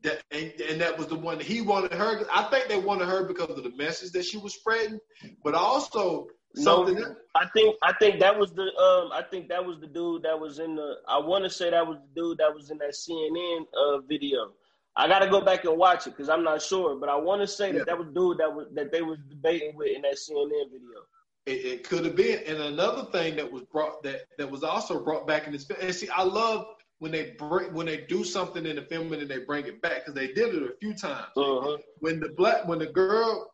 That, 0.04 0.22
and, 0.32 0.54
and, 0.70 0.80
that 0.80 0.96
was 0.96 1.08
the 1.08 1.16
one 1.16 1.40
that 1.40 1.48
he 1.48 1.60
wanted 1.60 1.92
her. 1.92 2.24
I 2.32 2.44
think 2.44 2.68
they 2.68 2.78
wanted 2.78 3.08
her 3.08 3.28
because 3.28 3.50
of 3.50 3.64
the 3.64 3.76
message 3.76 4.12
that 4.12 4.26
she 4.26 4.38
was 4.38 4.54
spreading, 4.54 5.00
but 5.44 5.56
also 5.56 6.28
something. 6.64 6.96
No, 6.96 7.16
I 7.36 7.48
think 7.54 7.76
I 7.84 7.94
think 7.94 8.20
that 8.20 8.38
was 8.38 8.52
the 8.54 8.64
um 8.64 9.12
I 9.12 9.24
think 9.30 9.50
that 9.50 9.66
was 9.66 9.80
the 9.80 9.88
dude 9.88 10.24
that 10.24 10.40
was 10.40 10.60
in 10.60 10.76
the. 10.76 10.96
I 11.08 11.20
want 11.20 11.44
to 11.44 11.50
say 11.50 11.70
that 11.70 11.86
was 11.86 11.98
the 11.98 12.22
dude 12.22 12.38
that 12.40 12.54
was 12.54 12.70
in 12.70 12.78
that 12.80 12.92
CNN 12.92 13.66
uh 13.76 14.00
video. 14.00 14.54
I 14.96 15.08
got 15.08 15.20
to 15.20 15.30
go 15.30 15.42
back 15.42 15.64
and 15.64 15.78
watch 15.78 16.08
it 16.08 16.12
because 16.12 16.28
I'm 16.28 16.44
not 16.44 16.62
sure, 16.62 16.96
but 16.96 17.08
I 17.08 17.16
want 17.16 17.42
to 17.42 17.48
say 17.48 17.68
yeah. 17.68 17.80
that 17.80 17.88
that 17.88 17.98
was 18.00 18.08
dude 18.14 18.40
that 18.40 18.54
was 18.54 18.68
that 18.74 18.92
they 18.92 19.02
was 19.02 19.20
debating 19.30 19.76
with 19.76 19.96
in 19.96 20.02
that 20.02 20.16
CNN 20.16 20.72
video. 20.72 21.06
It, 21.46 21.66
it 21.66 21.84
could 21.88 22.04
have 22.04 22.16
been, 22.16 22.40
and 22.46 22.58
another 22.58 23.06
thing 23.12 23.38
that 23.38 23.50
was 23.50 23.64
brought 23.64 24.04
that 24.04 24.22
that 24.38 24.50
was 24.50 24.64
also 24.64 25.04
brought 25.04 25.28
back 25.28 25.46
in 25.46 25.54
this. 25.54 25.70
And 25.70 25.94
see, 25.94 26.10
I 26.10 26.24
love 26.24 26.66
when 27.00 27.12
they 27.12 27.36
bring 27.38 27.74
when 27.74 27.86
they 27.86 28.06
do 28.10 28.24
something 28.24 28.66
in 28.66 28.76
the 28.76 28.82
film 28.82 29.14
and 29.14 29.22
then 29.22 29.28
they 29.28 29.46
bring 29.46 29.66
it 29.66 29.82
back 29.82 30.06
because 30.06 30.16
they 30.16 30.34
did 30.34 30.56
it 30.56 30.64
a 30.64 30.76
few 30.82 30.94
times. 30.94 31.28
Uh-huh. 31.36 31.78
When 32.00 32.20
the 32.20 32.30
black 32.30 32.68
when 32.68 32.80
the 32.80 32.88
girl 32.88 33.54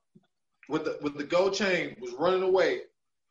with 0.69 0.85
the 0.85 0.97
with 1.01 1.17
the 1.17 1.25
gold 1.25 1.53
chain 1.53 1.95
was 1.99 2.13
running 2.13 2.43
away, 2.43 2.81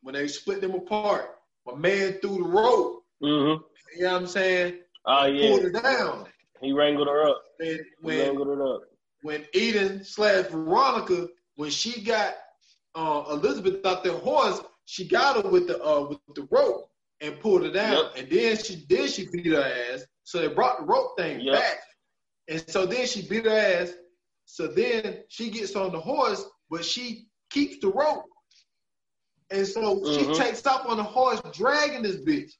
when 0.02 0.14
they 0.14 0.28
split 0.28 0.60
them 0.60 0.74
apart, 0.74 1.36
my 1.66 1.74
man 1.74 2.14
threw 2.20 2.38
the 2.38 2.48
rope. 2.48 3.04
Mm-hmm. 3.22 3.62
You 3.96 4.02
know 4.02 4.12
what 4.12 4.22
I'm 4.22 4.26
saying? 4.26 4.78
Oh 5.06 5.26
yeah. 5.26 5.48
Pulled 5.48 5.62
her 5.62 5.70
down. 5.70 6.26
He 6.60 6.72
wrangled 6.72 7.08
her 7.08 7.28
up. 7.28 7.42
And 7.60 7.80
when, 8.00 8.16
he 8.16 8.22
wrangled 8.22 8.48
her 8.48 8.74
up. 8.74 8.82
When 9.22 9.44
Eden 9.52 10.04
slash 10.04 10.46
Veronica, 10.46 11.28
when 11.56 11.70
she 11.70 12.02
got 12.02 12.34
uh, 12.94 13.24
Elizabeth 13.30 13.84
out 13.86 14.04
the 14.04 14.12
horse, 14.12 14.60
she 14.84 15.06
got 15.06 15.42
her 15.42 15.50
with 15.50 15.68
the 15.68 15.82
uh, 15.82 16.08
with 16.08 16.18
the 16.34 16.46
rope 16.50 16.90
and 17.20 17.38
pulled 17.40 17.64
her 17.64 17.70
down. 17.72 17.92
Yep. 17.92 18.12
And 18.16 18.30
then 18.30 18.56
she 18.56 18.84
then 18.88 19.08
she 19.08 19.28
beat 19.32 19.46
her 19.46 19.62
ass. 19.62 20.04
So 20.24 20.38
they 20.38 20.48
brought 20.48 20.78
the 20.78 20.84
rope 20.84 21.16
thing 21.16 21.40
yep. 21.40 21.54
back. 21.54 21.78
And 22.48 22.68
so 22.68 22.86
then 22.86 23.06
she 23.06 23.26
beat 23.28 23.44
her 23.44 23.50
ass. 23.50 23.92
So 24.44 24.66
then 24.66 25.20
she 25.28 25.50
gets 25.50 25.76
on 25.76 25.92
the 25.92 26.00
horse, 26.00 26.44
but 26.68 26.84
she 26.84 27.28
keeps 27.50 27.78
the 27.80 27.88
rope. 27.88 28.24
And 29.52 29.66
so 29.66 29.96
mm-hmm. 29.96 30.32
she 30.32 30.38
takes 30.38 30.66
off 30.66 30.86
on 30.86 30.96
the 30.96 31.02
horse, 31.02 31.40
dragging 31.52 32.02
this 32.02 32.16
bitch. 32.16 32.52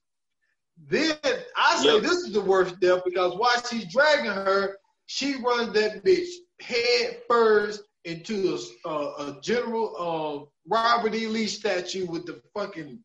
Then 0.88 1.16
I 1.56 1.76
say 1.82 1.94
yep. 1.94 2.02
this 2.02 2.18
is 2.18 2.32
the 2.32 2.40
worst 2.40 2.78
death 2.80 3.02
because 3.04 3.34
while 3.36 3.62
she's 3.70 3.90
dragging 3.92 4.30
her, 4.30 4.76
she 5.06 5.36
runs 5.42 5.72
that 5.74 6.04
bitch 6.04 6.28
head 6.60 7.18
first 7.28 7.82
into 8.04 8.58
a, 8.84 8.88
a 8.88 9.38
general 9.42 9.94
uh, 9.98 10.50
Robert 10.68 11.14
E. 11.14 11.26
Lee 11.26 11.46
statue 11.46 12.06
with 12.06 12.26
the 12.26 12.40
fucking 12.54 12.98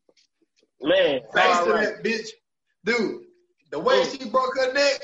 Man, 0.80 1.20
face 1.34 1.58
of 1.60 1.68
that 1.68 2.02
bitch, 2.04 2.28
dude. 2.84 3.22
The 3.70 3.78
way 3.78 4.04
she 4.04 4.28
broke 4.28 4.56
her 4.56 4.72
neck, 4.72 5.02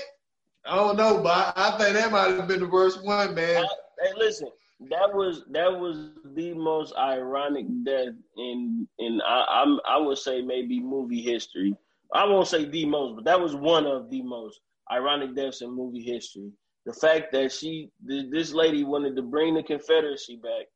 I 0.64 0.76
don't 0.76 0.96
know, 0.96 1.18
but 1.18 1.52
I 1.56 1.76
think 1.78 1.94
that 1.94 2.10
might 2.10 2.30
have 2.30 2.48
been 2.48 2.60
the 2.60 2.68
worst 2.68 3.04
one, 3.04 3.34
man. 3.34 3.64
hey, 4.02 4.12
listen, 4.16 4.48
that 4.90 5.14
was 5.14 5.44
that 5.50 5.78
was 5.78 6.10
the 6.34 6.54
most 6.54 6.94
ironic 6.96 7.66
death 7.84 8.14
in 8.36 8.88
in 8.98 9.20
I 9.22 9.62
I'm, 9.62 9.80
I 9.88 9.98
would 9.98 10.18
say 10.18 10.42
maybe 10.42 10.80
movie 10.80 11.22
history. 11.22 11.76
I 12.12 12.24
won't 12.24 12.48
say 12.48 12.64
the 12.64 12.86
most, 12.86 13.16
but 13.16 13.24
that 13.24 13.40
was 13.40 13.56
one 13.56 13.86
of 13.86 14.10
the 14.10 14.22
most 14.22 14.60
ironic 14.90 15.34
deaths 15.34 15.62
in 15.62 15.70
movie 15.70 16.02
history. 16.02 16.50
The 16.86 16.92
fact 16.92 17.32
that 17.32 17.52
she 17.52 17.90
this 18.02 18.52
lady 18.52 18.84
wanted 18.84 19.16
to 19.16 19.22
bring 19.22 19.54
the 19.54 19.62
Confederacy 19.62 20.36
back 20.36 20.66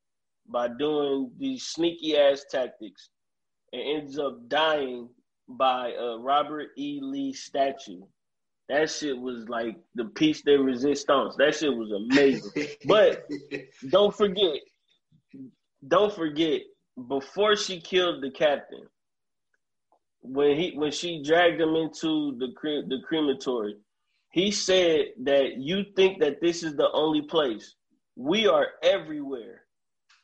by 0.49 0.69
doing 0.69 1.31
these 1.39 1.65
sneaky 1.65 2.17
ass 2.17 2.45
tactics 2.51 3.11
and 3.73 3.83
ends 3.83 4.19
up 4.19 4.49
dying 4.49 5.09
by 5.49 5.93
a 5.93 6.19
Robert 6.19 6.69
E. 6.77 7.01
Lee 7.03 7.33
statue. 7.33 8.01
That 8.69 8.91
shit 8.91 9.19
was 9.19 9.49
like 9.49 9.79
the 9.95 10.05
piece 10.05 10.43
de 10.43 10.59
resistance. 10.59 11.37
That 11.37 11.55
shit 11.55 11.75
was 11.75 11.91
amazing. 11.91 12.69
but 12.87 13.27
don't 13.89 14.15
forget, 14.15 14.61
don't 15.87 16.15
forget, 16.15 16.63
before 17.09 17.57
she 17.57 17.81
killed 17.81 18.23
the 18.23 18.31
captain, 18.31 18.87
when 20.21 20.57
he 20.57 20.73
when 20.77 20.91
she 20.91 21.23
dragged 21.23 21.61
him 21.61 21.77
into 21.77 22.37
the 22.39 22.53
cre- 22.57 22.87
the 22.89 22.99
crematory, 23.07 23.77
he 24.33 24.51
said 24.51 25.07
that 25.23 25.57
you 25.57 25.85
think 25.97 26.21
that 26.21 26.41
this 26.41 26.63
is 26.63 26.77
the 26.77 26.91
only 26.93 27.23
place. 27.23 27.75
We 28.17 28.47
are 28.47 28.67
everywhere. 28.83 29.63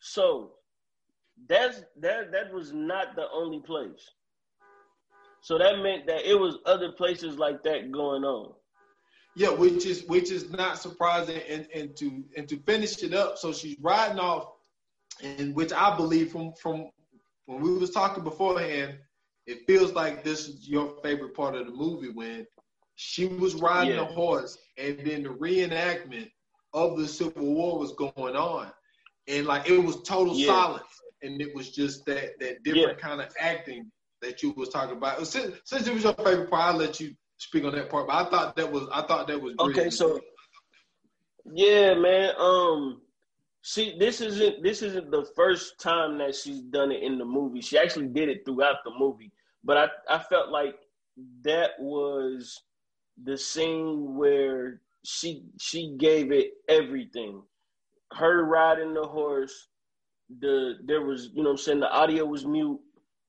So 0.01 0.53
that's 1.49 1.83
that 2.01 2.33
that 2.33 2.53
was 2.53 2.73
not 2.73 3.17
the 3.17 3.27
only 3.33 3.61
place. 3.61 4.11
So 5.45 5.59
that 5.59 5.81
meant 5.81 6.07
that 6.07 6.25
it 6.27 6.41
was 6.41 6.57
other 6.65 6.93
places 6.93 7.37
like 7.39 7.63
that 7.65 7.93
going 7.93 8.25
on. 8.25 8.55
Yeah, 9.37 9.51
which 9.51 9.85
is 9.85 10.05
which 10.05 10.31
is 10.31 10.49
not 10.51 10.79
surprising. 10.79 11.39
And 11.47 11.69
and 11.75 11.95
to 11.99 12.25
and 12.35 12.49
to 12.49 12.57
finish 12.61 13.03
it 13.03 13.13
up, 13.13 13.37
so 13.37 13.53
she's 13.53 13.77
riding 13.83 14.19
off, 14.19 14.49
and 15.23 15.55
which 15.55 15.71
I 15.71 15.95
believe 15.99 16.33
from 16.33 16.55
from 16.63 16.89
when 17.45 17.61
we 17.61 17.77
was 17.77 17.91
talking 17.91 18.25
beforehand, 18.25 18.97
it 19.47 19.67
feels 19.67 19.93
like 19.93 20.25
this 20.25 20.49
is 20.49 20.67
your 20.67 20.97
favorite 21.03 21.35
part 21.35 21.57
of 21.57 21.67
the 21.67 21.73
movie 21.73 22.11
when 22.11 22.47
she 22.95 23.27
was 23.27 23.55
riding 23.55 23.97
Yeah. 23.97 24.01
a 24.01 24.07
horse 24.07 24.57
and 24.79 24.99
then 25.01 25.25
the 25.25 25.29
reenactment 25.29 26.31
of 26.73 26.97
the 26.97 27.07
Civil 27.07 27.55
War 27.55 27.79
was 27.79 27.93
going 27.93 28.35
on. 28.35 28.73
And 29.29 29.47
like 29.47 29.69
it 29.69 29.77
was 29.79 30.01
total 30.05 30.35
Yeah. 30.35 30.47
silence. 30.47 31.03
And 31.21 31.43
it 31.43 31.55
was 31.55 31.71
just 31.71 32.07
that 32.07 32.39
that 32.41 32.63
different 32.63 32.99
kind 32.99 33.21
of 33.21 33.29
acting 33.39 33.91
that 34.25 34.43
you 34.43 34.53
was 34.57 34.69
talking 34.69 34.97
about. 34.97 35.27
Since, 35.27 35.57
since 35.65 35.87
it 35.87 35.95
was 35.95 36.03
your 36.03 36.15
favorite 36.15 36.51
part, 36.51 36.75
I'll 36.75 36.79
let 36.79 37.01
you 37.01 37.15
speak 37.37 37.65
on 37.65 37.75
that 37.75 37.91
part. 37.91 38.07
But 38.07 38.27
I 38.27 38.31
thought 38.31 38.57
that 38.57 38.71
was 38.71 38.89
I 38.93 39.03
thought 39.03 39.29
that 39.29 39.41
was 39.41 39.55
Okay, 39.59 39.91
so 39.91 40.21
yeah, 41.53 41.95
man. 41.95 42.33
Um, 42.39 43.03
see, 43.63 43.97
this 43.99 44.21
isn't 44.21 44.63
this 44.63 44.83
isn't 44.83 45.11
the 45.11 45.27
first 45.37 45.79
time 45.81 46.19
that 46.19 46.35
she's 46.35 46.61
done 46.61 46.93
it 46.93 47.03
in 47.03 47.19
the 47.19 47.25
movie. 47.25 47.61
She 47.61 47.79
actually 47.79 48.09
did 48.09 48.29
it 48.29 48.45
throughout 48.45 48.77
the 48.85 48.93
movie, 48.99 49.33
but 49.63 49.77
I 49.77 49.89
I 50.09 50.19
felt 50.19 50.51
like 50.51 50.77
that 51.43 51.71
was 51.79 52.63
the 53.23 53.37
scene 53.37 54.17
where 54.17 54.81
she 55.05 55.45
she 55.61 55.95
gave 55.99 56.33
it 56.33 56.53
everything. 56.69 57.43
Her 58.13 58.45
riding 58.45 58.95
the 58.95 59.07
horse, 59.07 59.69
the 60.41 60.75
there 60.85 61.03
was 61.03 61.31
you 61.35 61.43
know 61.43 61.51
what 61.51 61.59
I'm 61.59 61.59
saying 61.59 61.81
the 61.81 61.91
audio 61.91 62.25
was 62.25 62.47
mute. 62.47 62.81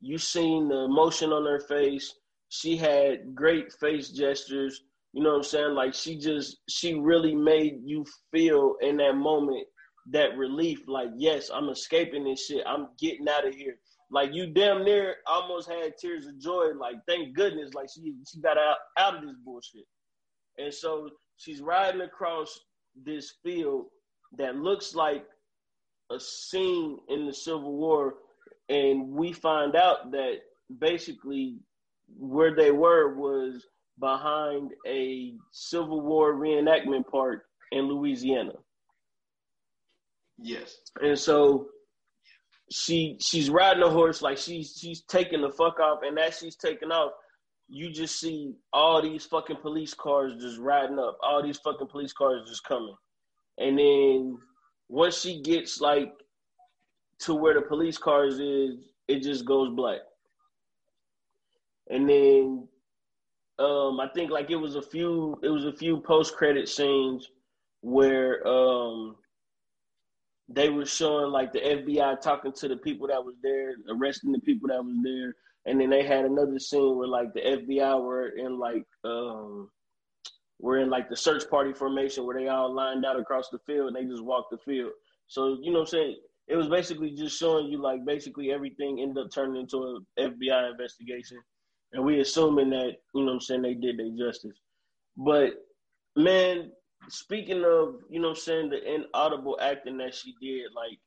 You 0.05 0.19
seen 0.19 0.67
the 0.67 0.83
emotion 0.83 1.33
on 1.33 1.45
her 1.45 1.59
face. 1.59 2.13
She 2.49 2.77
had 2.77 3.33
great 3.33 3.73
face 3.73 4.09
gestures. 4.09 4.83
You 5.13 5.23
know 5.23 5.31
what 5.31 5.37
I'm 5.37 5.43
saying? 5.43 5.73
Like 5.73 5.95
she 5.95 6.15
just 6.19 6.57
she 6.69 6.93
really 6.93 7.33
made 7.33 7.79
you 7.83 8.05
feel 8.31 8.75
in 8.81 8.97
that 8.97 9.15
moment 9.15 9.65
that 10.11 10.37
relief. 10.37 10.81
Like 10.87 11.07
yes, 11.17 11.49
I'm 11.51 11.69
escaping 11.69 12.23
this 12.23 12.45
shit. 12.45 12.63
I'm 12.67 12.89
getting 12.99 13.27
out 13.27 13.47
of 13.47 13.55
here. 13.55 13.79
Like 14.11 14.31
you 14.31 14.53
damn 14.53 14.83
near 14.83 15.15
almost 15.25 15.67
had 15.67 15.97
tears 15.99 16.27
of 16.27 16.39
joy. 16.39 16.73
Like 16.79 16.97
thank 17.07 17.35
goodness. 17.35 17.73
Like 17.73 17.87
she 17.91 18.13
she 18.31 18.39
got 18.41 18.59
out 18.59 18.77
out 18.99 19.15
of 19.15 19.23
this 19.23 19.37
bullshit. 19.43 19.85
And 20.59 20.71
so 20.71 21.09
she's 21.37 21.61
riding 21.61 22.01
across 22.01 22.59
this 23.03 23.37
field 23.43 23.85
that 24.37 24.55
looks 24.55 24.93
like 24.93 25.25
a 26.11 26.19
scene 26.19 26.99
in 27.09 27.25
the 27.25 27.33
Civil 27.33 27.75
War, 27.75 28.13
and 28.69 29.09
we 29.09 29.31
find 29.33 29.75
out 29.75 30.11
that 30.11 30.35
basically 30.79 31.57
where 32.17 32.55
they 32.55 32.71
were 32.71 33.15
was 33.15 33.65
behind 33.99 34.71
a 34.87 35.33
Civil 35.51 36.01
War 36.01 36.33
reenactment 36.35 37.07
park 37.07 37.43
in 37.71 37.87
Louisiana. 37.87 38.53
yes. 40.37 40.77
And 41.01 41.17
so 41.17 41.67
she 42.71 43.17
she's 43.21 43.49
riding 43.49 43.83
a 43.83 43.89
horse 43.89 44.21
like 44.21 44.37
she's 44.37 44.75
she's 44.79 45.03
taking 45.03 45.41
the 45.41 45.51
fuck 45.51 45.79
off, 45.79 45.99
and 46.03 46.17
as 46.19 46.37
she's 46.39 46.55
taking 46.55 46.91
off, 46.91 47.11
you 47.67 47.91
just 47.91 48.19
see 48.19 48.53
all 48.73 49.01
these 49.01 49.25
fucking 49.25 49.57
police 49.61 49.93
cars 49.93 50.41
just 50.41 50.59
riding 50.59 50.99
up, 50.99 51.17
all 51.23 51.43
these 51.43 51.59
fucking 51.59 51.87
police 51.87 52.13
cars 52.13 52.47
just 52.47 52.63
coming, 52.63 52.95
and 53.59 53.77
then 53.77 54.37
once 54.89 55.19
she 55.21 55.41
gets 55.41 55.79
like 55.79 56.11
to 57.19 57.33
where 57.33 57.53
the 57.53 57.61
police 57.61 57.97
cars 57.97 58.39
is, 58.39 58.75
it 59.07 59.21
just 59.21 59.45
goes 59.45 59.73
black, 59.73 59.99
and 61.89 62.09
then 62.09 62.67
um 63.59 63.99
I 63.99 64.09
think 64.13 64.31
like 64.31 64.51
it 64.51 64.55
was 64.55 64.75
a 64.75 64.81
few 64.81 65.39
it 65.43 65.49
was 65.49 65.65
a 65.65 65.73
few 65.73 66.01
post 66.01 66.35
credit 66.35 66.67
scenes 66.67 67.29
where 67.81 68.45
um 68.47 69.15
they 70.49 70.69
were 70.69 70.85
showing 70.85 71.31
like 71.31 71.53
the 71.53 71.59
FBI 71.59 72.21
talking 72.21 72.53
to 72.53 72.67
the 72.67 72.77
people 72.77 73.07
that 73.07 73.23
was 73.23 73.35
there, 73.41 73.75
arresting 73.89 74.31
the 74.31 74.39
people 74.39 74.69
that 74.69 74.83
was 74.83 74.95
there, 75.03 75.33
and 75.65 75.79
then 75.81 75.89
they 75.89 76.05
had 76.05 76.25
another 76.25 76.59
scene 76.59 76.97
where 76.97 77.07
like 77.07 77.33
the 77.33 77.41
FBI 77.41 78.01
were 78.03 78.29
in 78.29 78.59
like 78.59 78.85
um 79.03 79.69
were 80.59 80.77
in 80.79 80.89
like 80.89 81.09
the 81.09 81.15
search 81.15 81.49
party 81.49 81.73
formation 81.73 82.25
where 82.25 82.37
they 82.37 82.47
all 82.47 82.73
lined 82.73 83.05
out 83.05 83.19
across 83.19 83.49
the 83.49 83.59
field 83.65 83.87
and 83.87 83.95
they 83.95 84.09
just 84.09 84.23
walked 84.23 84.51
the 84.51 84.57
field. 84.57 84.91
So 85.27 85.57
you 85.61 85.71
know 85.71 85.79
what 85.79 85.87
I'm 85.87 85.91
saying? 85.91 86.17
It 86.47 86.55
was 86.55 86.67
basically 86.67 87.11
just 87.11 87.39
showing 87.39 87.67
you 87.67 87.81
like 87.81 88.05
basically 88.05 88.51
everything 88.51 88.99
ended 89.01 89.23
up 89.23 89.31
turning 89.31 89.61
into 89.61 90.05
an 90.17 90.33
FBI 90.37 90.71
investigation. 90.71 91.37
And 91.93 92.03
we 92.03 92.19
assuming 92.19 92.69
that, 92.71 92.93
you 93.13 93.21
know 93.21 93.27
what 93.27 93.33
I'm 93.33 93.41
saying, 93.41 93.61
they 93.61 93.73
did 93.73 93.97
their 93.97 94.11
justice. 94.17 94.57
But 95.17 95.53
man, 96.15 96.71
speaking 97.09 97.63
of, 97.65 98.01
you 98.09 98.19
know 98.19 98.29
what 98.29 98.37
I'm 98.37 98.43
saying, 98.43 98.69
the 98.69 98.95
inaudible 98.95 99.57
acting 99.61 99.97
that 99.97 100.13
she 100.13 100.33
did, 100.41 100.65
like 100.75 100.99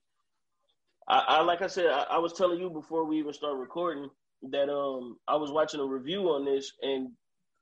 I, 1.08 1.36
I 1.38 1.42
like 1.42 1.62
I 1.62 1.66
said, 1.66 1.86
I, 1.86 2.04
I 2.10 2.18
was 2.18 2.32
telling 2.32 2.58
you 2.60 2.70
before 2.70 3.04
we 3.04 3.18
even 3.18 3.32
start 3.32 3.56
recording 3.56 4.08
that 4.50 4.68
um 4.70 5.16
I 5.26 5.36
was 5.36 5.50
watching 5.50 5.80
a 5.80 5.84
review 5.84 6.30
on 6.30 6.44
this 6.44 6.72
and 6.82 7.08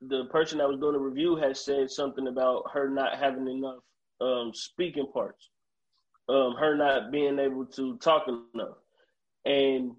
the 0.03 0.27
person 0.27 0.59
that 0.59 0.69
was 0.69 0.79
doing 0.79 0.93
the 0.93 0.99
review 0.99 1.37
had 1.37 1.57
said 1.57 1.91
something 1.91 2.27
about 2.27 2.65
her 2.73 2.91
not 2.91 3.19
having 3.19 3.49
enough 3.49 3.79
um 4.21 4.53
speaking 4.55 5.07
parts. 5.13 5.51
Um 6.29 6.55
her 6.59 6.77
not 6.77 7.13
being 7.13 7.39
able 7.39 7.67
to 7.67 7.97
talk 7.99 8.27
enough. 8.29 8.79
And 9.45 9.93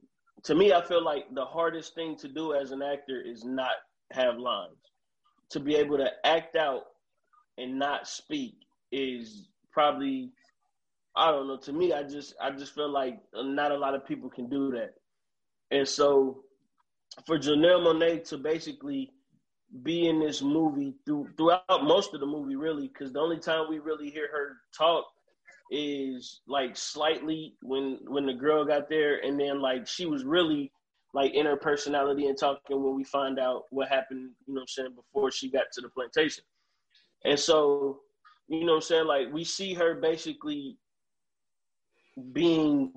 to 0.43 0.55
me 0.55 0.73
I 0.73 0.82
feel 0.82 1.03
like 1.03 1.34
the 1.34 1.45
hardest 1.45 1.95
thing 1.95 2.15
to 2.17 2.28
do 2.28 2.53
as 2.53 2.71
an 2.71 2.82
actor 2.82 3.21
is 3.21 3.43
not 3.43 3.71
have 4.11 4.38
lines. 4.38 4.75
To 5.51 5.59
be 5.59 5.75
able 5.75 5.97
to 5.97 6.09
act 6.25 6.55
out 6.55 6.84
and 7.57 7.80
not 7.80 8.07
speak 8.07 8.55
is 8.91 9.47
probably 9.71 10.32
I 11.17 11.32
don't 11.32 11.47
know. 11.47 11.57
To 11.57 11.73
me, 11.73 11.93
I 11.93 12.03
just 12.03 12.36
I 12.39 12.51
just 12.51 12.75
feel 12.75 12.89
like 12.89 13.19
not 13.34 13.71
a 13.71 13.78
lot 13.78 13.95
of 13.95 14.05
people 14.05 14.30
can 14.30 14.47
do 14.47 14.71
that, 14.71 14.93
and 15.71 15.88
so 15.88 16.43
for 17.25 17.39
Janelle 17.39 17.82
Monáe 17.82 18.23
to 18.30 18.38
basically 18.38 19.11
be 19.82 20.07
in 20.07 20.19
this 20.19 20.41
movie 20.41 20.93
through, 21.05 21.30
throughout 21.36 21.84
most 21.84 22.13
of 22.13 22.19
the 22.19 22.25
movie, 22.25 22.55
really, 22.55 22.88
because 22.88 23.11
the 23.11 23.19
only 23.19 23.39
time 23.39 23.65
we 23.67 23.80
really 23.80 24.11
hear 24.11 24.30
her 24.32 24.57
talk 24.78 25.05
is 25.72 26.41
like 26.47 26.76
slightly 26.78 27.55
when 27.61 27.99
when 28.07 28.26
the 28.26 28.34
girl 28.34 28.65
got 28.65 28.89
there, 28.89 29.20
and 29.20 29.39
then 29.39 29.61
like 29.61 29.88
she 29.88 30.05
was 30.05 30.24
really 30.24 30.72
like 31.13 31.34
in 31.34 31.45
her 31.45 31.57
personality 31.57 32.28
and 32.28 32.38
talking 32.38 32.84
when 32.84 32.95
we 32.95 33.03
find 33.03 33.39
out 33.39 33.63
what 33.70 33.89
happened. 33.89 34.32
You 34.45 34.53
know, 34.53 34.59
what 34.59 34.61
I'm 34.61 34.68
saying 34.68 34.95
before 34.95 35.32
she 35.32 35.49
got 35.49 35.65
to 35.74 35.82
the 35.82 35.89
plantation. 35.89 36.43
And 37.26 37.39
so, 37.39 37.99
you 38.47 38.61
know 38.61 38.74
what 38.74 38.76
I'm 38.76 38.82
saying? 38.82 39.07
Like 39.07 39.34
we 39.34 39.43
see 39.43 39.74
her 39.74 39.95
basically 39.95 40.78
being 42.34 42.91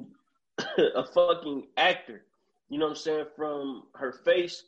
a 0.79 1.05
fucking 1.05 1.69
actor. 1.77 2.25
You 2.69 2.79
know 2.79 2.87
what 2.87 2.93
I'm 2.93 2.97
saying? 2.97 3.25
From 3.37 3.85
her 3.95 4.13
face, 4.13 4.65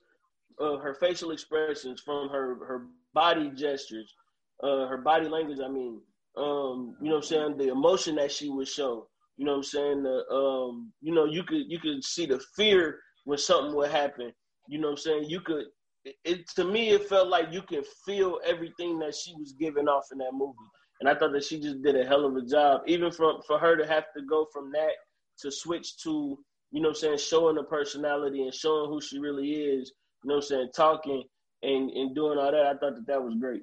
uh, 0.60 0.78
her 0.78 0.94
facial 0.94 1.30
expressions, 1.30 2.00
from 2.00 2.28
her 2.30 2.56
her 2.64 2.86
body 3.14 3.50
gestures, 3.54 4.14
uh, 4.62 4.86
her 4.86 4.98
body 4.98 5.28
language. 5.28 5.60
I 5.64 5.68
mean, 5.68 6.00
um, 6.36 6.96
you 7.00 7.08
know 7.08 7.16
what 7.16 7.24
I'm 7.24 7.28
saying? 7.28 7.56
The 7.58 7.68
emotion 7.68 8.16
that 8.16 8.32
she 8.32 8.48
would 8.48 8.68
show. 8.68 9.08
You 9.36 9.46
know 9.46 9.52
what 9.52 9.58
I'm 9.58 9.64
saying? 9.64 10.02
The 10.02 10.24
um, 10.30 10.92
you 11.00 11.14
know, 11.14 11.24
you 11.24 11.42
could 11.42 11.62
you 11.68 11.78
could 11.78 12.02
see 12.04 12.26
the 12.26 12.40
fear 12.56 12.98
when 13.24 13.38
something 13.38 13.74
would 13.74 13.90
happen. 13.90 14.32
You 14.68 14.78
know 14.78 14.88
what 14.88 14.92
I'm 14.92 14.98
saying? 14.98 15.24
You 15.28 15.40
could 15.40 15.66
it, 16.04 16.14
it 16.24 16.48
to 16.56 16.64
me 16.64 16.90
it 16.90 17.08
felt 17.08 17.28
like 17.28 17.52
you 17.52 17.62
could 17.62 17.84
feel 18.06 18.40
everything 18.44 18.98
that 19.00 19.14
she 19.14 19.34
was 19.34 19.54
giving 19.58 19.88
off 19.88 20.06
in 20.12 20.18
that 20.18 20.32
movie. 20.32 20.56
And 21.00 21.08
I 21.08 21.14
thought 21.14 21.32
that 21.32 21.44
she 21.44 21.58
just 21.58 21.82
did 21.82 21.96
a 21.96 22.04
hell 22.04 22.24
of 22.24 22.36
a 22.36 22.42
job. 22.46 22.82
Even 22.86 23.10
from 23.10 23.40
for 23.46 23.58
her 23.58 23.76
to 23.76 23.86
have 23.86 24.04
to 24.16 24.22
go 24.22 24.46
from 24.52 24.70
that 24.72 24.92
to 25.40 25.50
switch 25.50 25.96
to, 26.04 26.38
you 26.70 26.80
know 26.80 26.90
I'm 26.90 26.94
saying, 26.94 27.18
showing 27.18 27.56
her 27.56 27.64
personality 27.64 28.42
and 28.42 28.54
showing 28.54 28.88
who 28.88 29.00
she 29.00 29.18
really 29.18 29.50
is, 29.50 29.92
you 30.22 30.28
know 30.28 30.36
what 30.36 30.44
I'm 30.44 30.48
saying, 30.48 30.68
talking 30.74 31.24
and, 31.62 31.90
and 31.90 32.14
doing 32.14 32.38
all 32.38 32.52
that, 32.52 32.66
I 32.66 32.74
thought 32.74 32.94
that 32.94 33.06
that 33.06 33.22
was 33.22 33.34
great. 33.40 33.62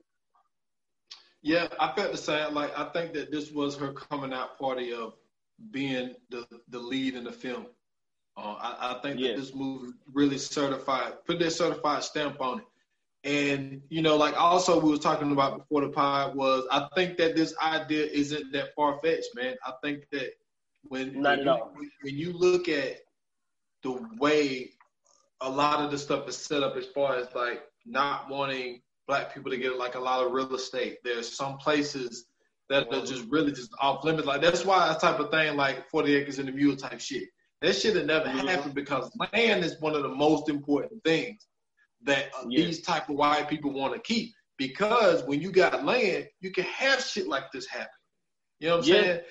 Yeah, 1.41 1.67
I 1.79 1.93
felt 1.95 2.11
the 2.11 2.17
same. 2.17 2.53
Like 2.53 2.77
I 2.77 2.85
think 2.85 3.13
that 3.13 3.31
this 3.31 3.51
was 3.51 3.77
her 3.77 3.93
coming 3.93 4.33
out 4.33 4.59
party 4.59 4.93
of 4.93 5.13
being 5.71 6.15
the 6.29 6.45
the 6.69 6.79
lead 6.79 7.15
in 7.15 7.23
the 7.23 7.31
film. 7.31 7.67
Uh, 8.37 8.55
I, 8.57 8.95
I, 8.95 9.01
think 9.01 9.19
that 9.19 9.35
this 9.35 9.53
movie 9.53 9.91
really 10.13 10.37
certified, 10.37 11.25
put 11.25 11.39
that 11.39 11.51
certified 11.51 12.03
stamp 12.03 12.39
on 12.39 12.59
it. 12.59 12.65
And 13.25 13.81
you 13.89 14.01
know, 14.01 14.15
like 14.15 14.39
also 14.39 14.79
we 14.79 14.91
were 14.91 14.97
talking 14.97 15.31
about 15.33 15.57
before 15.57 15.81
the 15.81 15.89
pod 15.89 16.35
was, 16.35 16.65
I 16.71 16.87
think 16.95 17.17
that 17.17 17.35
this 17.35 17.53
idea 17.61 18.05
isn't 18.05 18.53
that 18.53 18.73
far 18.75 18.97
fetched, 18.99 19.35
man. 19.35 19.55
I 19.65 19.73
think 19.83 20.09
that 20.11 20.31
when 20.83 21.21
when 21.21 21.39
you, 21.39 21.91
when 22.01 22.17
you 22.17 22.31
look 22.31 22.69
at 22.69 22.99
the 23.83 23.99
way 24.17 24.71
a 25.41 25.49
lot 25.49 25.83
of 25.83 25.91
the 25.91 25.97
stuff 25.97 26.27
is 26.29 26.37
set 26.37 26.63
up, 26.63 26.77
as 26.77 26.85
far 26.87 27.15
as 27.15 27.27
like 27.35 27.63
not 27.85 28.29
wanting 28.29 28.81
black 29.09 29.33
people 29.33 29.49
to 29.49 29.57
get 29.57 29.75
like 29.75 29.95
a 29.95 29.99
lot 29.99 30.23
of 30.23 30.31
real 30.31 30.53
estate, 30.55 30.99
there's 31.03 31.35
some 31.35 31.57
places 31.57 32.27
that 32.69 32.87
are 32.93 33.03
just 33.03 33.25
really 33.27 33.51
just 33.51 33.71
off 33.81 34.03
limits. 34.05 34.27
Like 34.27 34.39
that's 34.39 34.63
why 34.63 34.87
that 34.87 35.01
type 35.01 35.19
of 35.19 35.31
thing, 35.31 35.57
like 35.57 35.89
40 35.89 36.15
acres 36.15 36.37
and 36.37 36.47
a 36.47 36.51
mule 36.51 36.75
type 36.75 37.01
shit. 37.01 37.23
That 37.61 37.73
shit 37.75 37.95
had 37.95 38.05
never 38.05 38.27
Mhm. 38.27 38.47
happened 38.47 38.75
because 38.75 39.11
land 39.33 39.65
is 39.65 39.81
one 39.81 39.95
of 39.95 40.03
the 40.03 40.09
most 40.09 40.47
important 40.47 41.03
things 41.03 41.47
that 42.03 42.27
uh, 42.35 42.45
Yeah. 42.47 42.65
these 42.65 42.83
type 42.83 43.09
of 43.09 43.15
white 43.15 43.49
people 43.49 43.71
want 43.71 43.95
to 43.95 43.99
keep. 43.99 44.31
Because 44.57 45.23
when 45.23 45.41
you 45.41 45.51
got 45.51 45.83
land, 45.83 46.29
you 46.39 46.51
can 46.51 46.65
have 46.65 47.03
shit 47.03 47.27
like 47.27 47.51
this 47.51 47.65
happen. 47.65 47.87
You 48.59 48.69
know 48.69 48.77
what 48.77 48.85
I'm 48.85 48.93
yeah. 48.93 49.01
saying? 49.01 49.21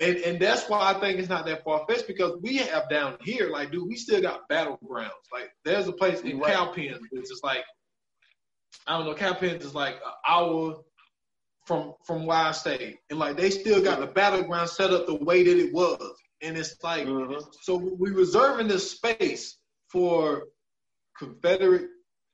And 0.00 0.16
and 0.18 0.40
that's 0.40 0.68
why 0.68 0.80
I 0.80 0.94
think 1.00 1.20
it's 1.20 1.28
not 1.28 1.46
that 1.46 1.62
far 1.62 1.86
fetched 1.88 2.08
because 2.08 2.36
we 2.42 2.56
have 2.56 2.90
down 2.90 3.16
here, 3.22 3.50
like, 3.50 3.70
dude, 3.70 3.86
we 3.88 3.94
still 3.96 4.20
got 4.20 4.48
battlegrounds. 4.50 5.26
Like, 5.32 5.50
there's 5.64 5.86
a 5.86 5.92
place 5.92 6.20
in 6.22 6.40
right. 6.40 6.52
Cowpens 6.52 6.98
it's 7.12 7.30
just 7.30 7.44
like, 7.44 7.64
I 8.86 8.96
don't 8.96 9.06
know, 9.06 9.14
Cowpens 9.14 9.64
is 9.64 9.74
like 9.74 9.94
an 9.94 10.12
hour 10.26 10.76
from 11.66 11.94
from 12.06 12.26
where 12.26 12.38
I 12.38 12.52
stay, 12.52 12.98
and 13.10 13.18
like 13.18 13.36
they 13.36 13.50
still 13.50 13.82
got 13.82 14.00
the 14.00 14.06
battleground 14.06 14.70
set 14.70 14.92
up 14.92 15.06
the 15.06 15.14
way 15.14 15.42
that 15.42 15.58
it 15.58 15.72
was, 15.72 16.00
and 16.42 16.56
it's 16.56 16.76
like, 16.82 17.06
mm-hmm. 17.06 17.40
so 17.62 17.76
we 17.76 18.10
reserving 18.10 18.68
this 18.68 18.90
space 18.90 19.58
for 19.90 20.44
Confederate 21.18 21.88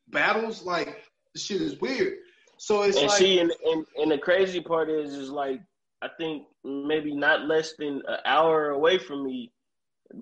battles. 0.08 0.62
Like, 0.62 1.04
the 1.34 1.40
shit 1.40 1.60
is 1.60 1.80
weird. 1.80 2.14
So 2.58 2.82
it's 2.82 2.96
and 2.96 3.08
like, 3.08 3.18
see, 3.18 3.40
and, 3.40 3.52
and 3.64 3.86
and 3.96 4.10
the 4.10 4.18
crazy 4.18 4.60
part 4.60 4.88
is, 4.88 5.14
is 5.14 5.30
like 5.30 5.60
I 6.02 6.08
think 6.18 6.44
maybe 6.62 7.14
not 7.14 7.46
less 7.46 7.74
than 7.78 8.02
an 8.06 8.18
hour 8.24 8.70
away 8.70 8.98
from 8.98 9.24
me, 9.24 9.52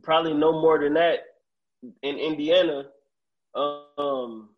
probably 0.02 0.32
no 0.32 0.52
more 0.52 0.78
than 0.78 0.94
that 0.94 1.20
in 2.02 2.18
Indiana, 2.18 2.84
um, 3.54 4.50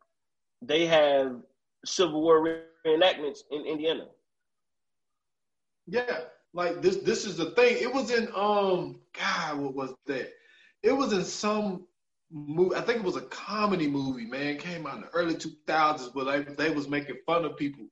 they 0.63 0.87
have 0.87 1.37
Civil 1.85 2.23
War 2.23 2.65
reenactments 2.87 3.41
in 3.51 3.65
Indiana. 3.67 4.07
Yeah, 5.87 6.21
like 6.53 6.81
this. 6.83 6.97
This 6.97 7.25
is 7.25 7.37
the 7.37 7.51
thing. 7.53 7.77
It 7.81 7.93
was 7.93 8.11
in 8.11 8.29
um, 8.35 9.01
God, 9.19 9.59
what 9.59 9.75
was 9.75 9.95
that? 10.07 10.31
It 10.83 10.93
was 10.93 11.13
in 11.13 11.25
some 11.25 11.87
movie. 12.31 12.77
I 12.77 12.81
think 12.81 12.99
it 12.99 13.05
was 13.05 13.17
a 13.17 13.23
comedy 13.23 13.87
movie. 13.87 14.27
Man, 14.27 14.47
it 14.47 14.59
came 14.61 14.87
out 14.87 14.97
in 14.97 15.01
the 15.03 15.09
early 15.09 15.35
two 15.35 15.53
thousands, 15.67 16.11
but 16.15 16.25
they 16.25 16.55
they 16.55 16.71
was 16.71 16.89
making 16.89 17.17
fun 17.27 17.45
of 17.45 17.57
people 17.57 17.87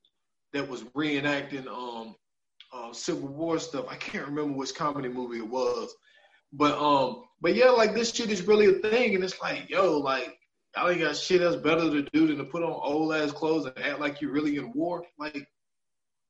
that 0.53 0.69
was 0.69 0.85
reenacting 0.85 1.67
um 1.67 2.15
uh, 2.73 2.93
Civil 2.93 3.29
War 3.29 3.59
stuff. 3.59 3.87
I 3.89 3.97
can't 3.97 4.27
remember 4.27 4.57
which 4.57 4.75
comedy 4.75 5.09
movie 5.09 5.39
it 5.39 5.49
was, 5.49 5.95
but 6.53 6.79
um, 6.79 7.25
but 7.41 7.55
yeah, 7.55 7.71
like 7.71 7.95
this 7.95 8.13
shit 8.13 8.31
is 8.31 8.47
really 8.47 8.67
a 8.67 8.79
thing, 8.79 9.15
and 9.15 9.25
it's 9.25 9.41
like, 9.41 9.69
yo, 9.69 9.99
like 9.99 10.39
y'all 10.77 10.89
ain't 10.89 11.01
got 11.01 11.17
shit 11.17 11.43
else 11.43 11.57
better 11.57 11.91
to 11.91 12.03
do 12.13 12.27
than 12.27 12.39
to 12.39 12.45
put 12.45 12.63
on 12.63 12.71
old 12.71 13.15
ass 13.15 13.33
clothes 13.33 13.67
and 13.67 13.79
act 13.79 14.01
like 14.01 14.21
you're 14.21 14.33
really 14.33 14.57
in 14.57 14.73
war. 14.73 15.05
Like, 15.19 15.47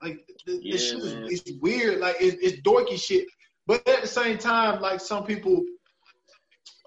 like 0.02 0.26
this, 0.46 0.58
yeah, 0.62 0.76
shit 0.76 0.98
is 0.98 1.40
it's 1.46 1.52
weird. 1.60 2.00
Like 2.00 2.16
it, 2.20 2.38
it's 2.42 2.60
dorky 2.62 3.00
shit, 3.00 3.26
but 3.66 3.86
at 3.88 4.02
the 4.02 4.08
same 4.08 4.38
time, 4.38 4.80
like 4.80 5.00
some 5.00 5.24
people 5.24 5.64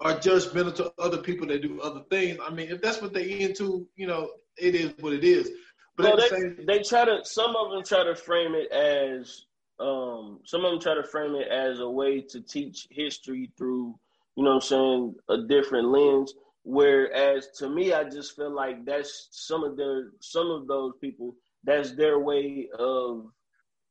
are 0.00 0.14
judgmental 0.14 0.74
to 0.74 0.92
other 0.98 1.18
people 1.18 1.46
that 1.46 1.62
do 1.62 1.80
other 1.80 2.02
things. 2.10 2.38
I 2.44 2.50
mean, 2.52 2.68
if 2.68 2.82
that's 2.82 3.00
what 3.00 3.14
they 3.14 3.40
into, 3.40 3.88
you 3.96 4.06
know, 4.06 4.30
it 4.58 4.74
is 4.74 4.92
what 5.00 5.12
it 5.12 5.24
is. 5.24 5.50
But 5.96 6.06
well, 6.06 6.16
they, 6.16 6.28
same- 6.28 6.66
they 6.66 6.82
try 6.82 7.04
to. 7.06 7.20
Some 7.24 7.56
of 7.56 7.70
them 7.70 7.82
try 7.84 8.04
to 8.04 8.14
frame 8.14 8.54
it 8.54 8.70
as. 8.70 9.46
Um, 9.78 10.40
some 10.44 10.64
of 10.64 10.70
them 10.70 10.80
try 10.80 10.94
to 10.94 11.02
frame 11.02 11.34
it 11.34 11.48
as 11.48 11.80
a 11.80 11.88
way 11.88 12.22
to 12.22 12.40
teach 12.40 12.86
history 12.90 13.52
through, 13.58 13.94
you 14.34 14.44
know, 14.44 14.52
I'm 14.52 14.60
saying, 14.62 15.14
a 15.28 15.42
different 15.46 15.88
lens. 15.88 16.32
Whereas 16.68 17.46
to 17.58 17.70
me, 17.70 17.92
I 17.92 18.02
just 18.02 18.34
feel 18.34 18.52
like 18.52 18.84
that's 18.84 19.28
some 19.30 19.62
of 19.62 19.76
their 19.76 20.10
some 20.20 20.50
of 20.50 20.66
those 20.66 20.94
people. 21.00 21.36
That's 21.62 21.94
their 21.94 22.18
way 22.18 22.68
of 22.76 23.26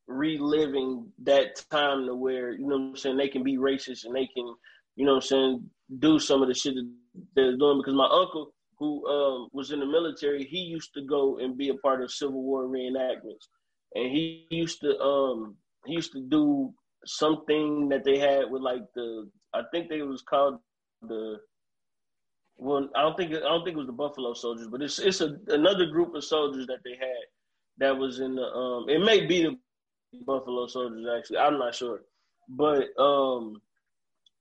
reliving 0.08 1.10
that 1.24 1.64
time 1.72 2.06
to 2.06 2.14
where 2.14 2.52
you 2.52 2.68
know 2.68 2.76
I'm 2.76 2.98
saying 2.98 3.16
they 3.16 3.30
can 3.30 3.44
be 3.44 3.56
racist 3.56 4.04
and 4.04 4.14
they 4.14 4.28
can 4.28 4.54
you 4.98 5.06
know 5.06 5.16
I'm 5.16 5.22
saying 5.22 5.70
do 6.00 6.20
some 6.20 6.42
of 6.42 6.50
the 6.50 6.54
shit 6.54 6.76
that 6.76 6.92
they're 7.34 7.56
doing 7.56 7.78
because 7.78 7.94
my 7.94 8.10
uncle 8.12 8.54
who 8.78 9.08
um, 9.08 9.48
was 9.54 9.72
in 9.72 9.80
the 9.80 9.86
military, 9.86 10.44
he 10.44 10.58
used 10.58 10.94
to 10.96 11.02
go 11.02 11.38
and 11.38 11.58
be 11.58 11.70
a 11.70 11.76
part 11.76 12.04
of 12.04 12.12
Civil 12.12 12.44
War 12.44 12.66
reenactments, 12.66 13.48
and 13.94 14.12
he 14.12 14.48
used 14.50 14.82
to 14.82 15.00
um, 15.00 15.56
he 15.86 15.94
used 15.94 16.12
to 16.12 16.28
do 16.28 16.74
something 17.06 17.88
that 17.88 18.04
they 18.04 18.18
had 18.18 18.52
with 18.52 18.62
like 18.62 18.82
the 18.96 19.30
I 19.54 19.62
think 19.72 19.88
they 19.88 20.02
was 20.02 20.22
called 20.24 20.60
the 21.02 21.38
well 22.58 22.90
I 22.96 23.02
don't 23.02 23.18
think 23.18 23.34
I 23.34 23.40
don't 23.40 23.64
think 23.64 23.76
it 23.76 23.80
was 23.80 23.88
the 23.88 23.94
Buffalo 23.94 24.34
Soldiers, 24.34 24.68
but 24.68 24.82
it's 24.82 25.00
it's 25.00 25.22
a, 25.22 25.38
another 25.48 25.86
group 25.88 26.16
of 26.16 26.24
soldiers 26.24 26.68
that 26.68 26.84
they 26.84 26.96
had 27.00 27.24
that 27.78 27.98
was 27.98 28.20
in 28.20 28.36
the 28.36 28.44
um 28.44 28.90
it 28.90 29.00
may 29.00 29.26
be 29.26 29.44
the 29.44 29.58
Buffalo 30.26 30.68
Soldiers 30.68 31.06
actually 31.18 31.40
I'm 31.40 31.58
not 31.58 31.76
sure, 31.76 32.02
but 32.50 32.88
um 33.00 33.62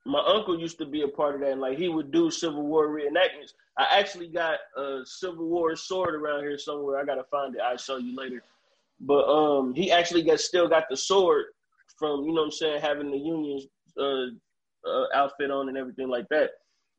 my 0.07 0.23
uncle 0.27 0.59
used 0.59 0.79
to 0.79 0.87
be 0.87 1.03
a 1.03 1.09
part 1.09 1.35
of 1.35 1.41
that, 1.41 1.53
and 1.53 1.61
like 1.61 1.79
he 1.79 1.89
would 1.89 2.13
do 2.13 2.31
Civil 2.31 2.63
War 2.63 2.89
reenactments. 2.89 3.55
I 3.79 3.87
actually 3.91 4.29
got 4.29 4.59
a 4.77 5.01
Civil 5.05 5.49
War 5.49 5.75
sword 5.75 6.15
around 6.15 6.43
here 6.43 6.59
somewhere. 6.59 6.99
I 6.99 7.05
gotta 7.05 7.25
find 7.25 7.55
it. 7.55 7.61
I'll 7.63 7.77
show 7.77 7.97
you 7.97 8.15
later. 8.15 8.43
But 9.01 9.27
um, 9.29 9.75
he 9.75 9.91
actually 9.91 10.23
got 10.23 10.41
still 10.41 10.69
got 10.69 10.85
the 10.91 10.97
sword 10.97 11.47
from 11.99 12.25
you 12.25 12.29
know 12.29 12.43
what 12.43 12.47
I'm 12.47 12.51
saying 12.53 12.81
having 12.81 13.11
the 13.11 13.19
Union's 13.19 13.67
uh, 13.99 14.27
uh, 14.89 15.07
outfit 15.15 15.51
on 15.51 15.69
and 15.69 15.79
everything 15.79 16.09
like 16.09 16.29
that. 16.31 16.51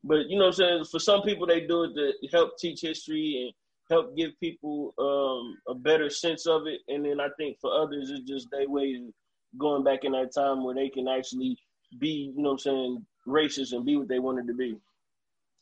But 0.06 0.28
you 0.28 0.38
know 0.38 0.46
what 0.46 0.60
I'm 0.60 0.66
saying 0.66 0.84
for 0.84 1.00
some 1.00 1.22
people 1.22 1.46
they 1.46 1.66
do 1.66 1.84
it 1.84 1.94
to 1.94 2.28
help 2.28 2.58
teach 2.58 2.80
history 2.82 3.42
and 3.42 3.52
help 3.90 4.16
give 4.16 4.30
people 4.40 4.94
um, 4.98 5.58
a 5.68 5.74
better 5.78 6.08
sense 6.08 6.46
of 6.46 6.66
it. 6.66 6.80
And 6.88 7.04
then 7.04 7.20
I 7.20 7.28
think 7.36 7.58
for 7.60 7.72
others 7.72 8.10
it's 8.10 8.28
just 8.28 8.48
their 8.50 8.68
way 8.68 8.94
of 8.94 9.12
going 9.58 9.82
back 9.84 10.04
in 10.04 10.12
that 10.12 10.32
time 10.34 10.64
where 10.64 10.74
they 10.74 10.88
can 10.88 11.08
actually 11.08 11.58
be, 11.98 12.32
you 12.36 12.42
know 12.42 12.50
what 12.50 12.52
I'm 12.52 12.58
saying, 12.58 13.06
racist 13.26 13.72
and 13.72 13.84
be 13.84 13.96
what 13.96 14.08
they 14.08 14.18
wanted 14.18 14.46
to 14.46 14.54
be. 14.54 14.76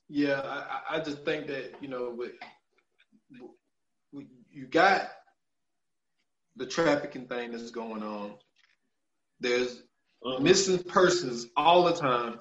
Yeah, 0.09 0.41
I, 0.45 0.97
I 0.97 1.01
just 1.01 1.25
think 1.25 1.47
that, 1.47 1.75
you 1.81 1.89
know, 1.89 2.15
with, 2.17 2.33
with, 4.13 4.27
you 4.51 4.67
got 4.67 5.09
the 6.57 6.67
trafficking 6.67 7.27
thing 7.27 7.53
that's 7.53 7.71
going 7.71 8.03
on. 8.03 8.35
There's 9.41 9.83
uh-huh. 10.25 10.41
missing 10.41 10.83
persons 10.83 11.47
all 11.57 11.85
the 11.85 11.95
time. 11.95 12.39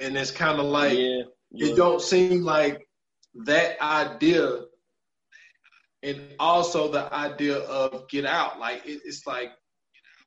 And 0.00 0.16
it's 0.16 0.30
kind 0.30 0.60
of 0.60 0.66
like, 0.66 0.96
yeah, 0.96 1.22
yeah. 1.50 1.72
it 1.72 1.76
don't 1.76 2.00
seem 2.00 2.42
like 2.42 2.86
that 3.46 3.80
idea 3.80 4.60
and 6.02 6.20
also 6.38 6.90
the 6.90 7.12
idea 7.12 7.58
of 7.58 8.08
get 8.08 8.24
out. 8.24 8.58
Like, 8.60 8.86
it, 8.86 9.00
it's 9.04 9.26
like, 9.26 9.50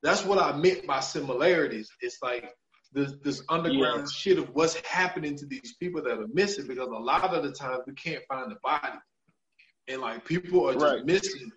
that's 0.04 0.26
what 0.26 0.40
I 0.40 0.56
meant 0.58 0.86
by 0.86 1.00
similarities. 1.00 1.90
It's 2.02 2.18
like 2.22 2.54
this 2.94 3.14
this 3.24 3.42
underground 3.50 4.02
yeah. 4.02 4.14
shit 4.14 4.38
of 4.38 4.50
what's 4.54 4.76
happening 4.86 5.38
to 5.38 5.46
these 5.46 5.76
people 5.80 6.02
that 6.04 6.20
are 6.20 6.28
missing 6.34 6.68
because 6.68 6.88
a 6.88 6.92
lot 6.92 7.34
of 7.34 7.44
the 7.44 7.52
times 7.52 7.84
we 7.88 7.94
can't 7.94 8.24
find 8.28 8.52
the 8.52 8.58
body. 8.64 8.98
And 9.88 10.02
like 10.02 10.26
people 10.26 10.68
are 10.70 10.74
just 10.74 10.86
right. 10.86 11.06
missing 11.06 11.52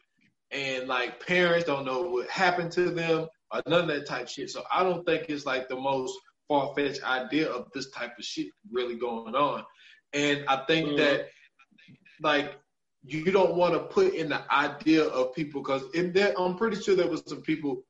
and 0.50 0.88
like 0.88 1.24
parents 1.24 1.64
don't 1.66 1.84
know 1.84 2.02
what 2.02 2.28
happened 2.28 2.72
to 2.72 2.90
them 2.90 3.26
or 3.52 3.62
none 3.66 3.82
of 3.82 3.88
that 3.88 4.06
type 4.06 4.28
shit. 4.28 4.50
So 4.50 4.62
I 4.72 4.82
don't 4.82 5.04
think 5.04 5.26
it's 5.28 5.46
like 5.46 5.68
the 5.68 5.76
most 5.76 6.16
far 6.48 6.74
fetched 6.74 7.02
idea 7.04 7.48
of 7.48 7.68
this 7.74 7.90
type 7.90 8.12
of 8.18 8.24
shit 8.24 8.48
really 8.70 8.96
going 8.96 9.34
on. 9.34 9.64
And 10.12 10.44
I 10.48 10.64
think 10.66 10.88
mm 10.88 10.96
that 10.98 11.28
like 12.22 12.56
you 13.02 13.30
don't 13.32 13.56
want 13.56 13.74
to 13.74 13.80
put 13.80 14.14
in 14.14 14.28
the 14.28 14.52
idea 14.52 15.04
of 15.04 15.34
people 15.34 15.60
because 15.60 15.82
in 15.94 16.12
there 16.12 16.32
I'm 16.38 16.56
pretty 16.56 16.80
sure 16.80 16.94
there 16.94 17.08
was 17.08 17.22
some 17.26 17.42
people 17.42 17.82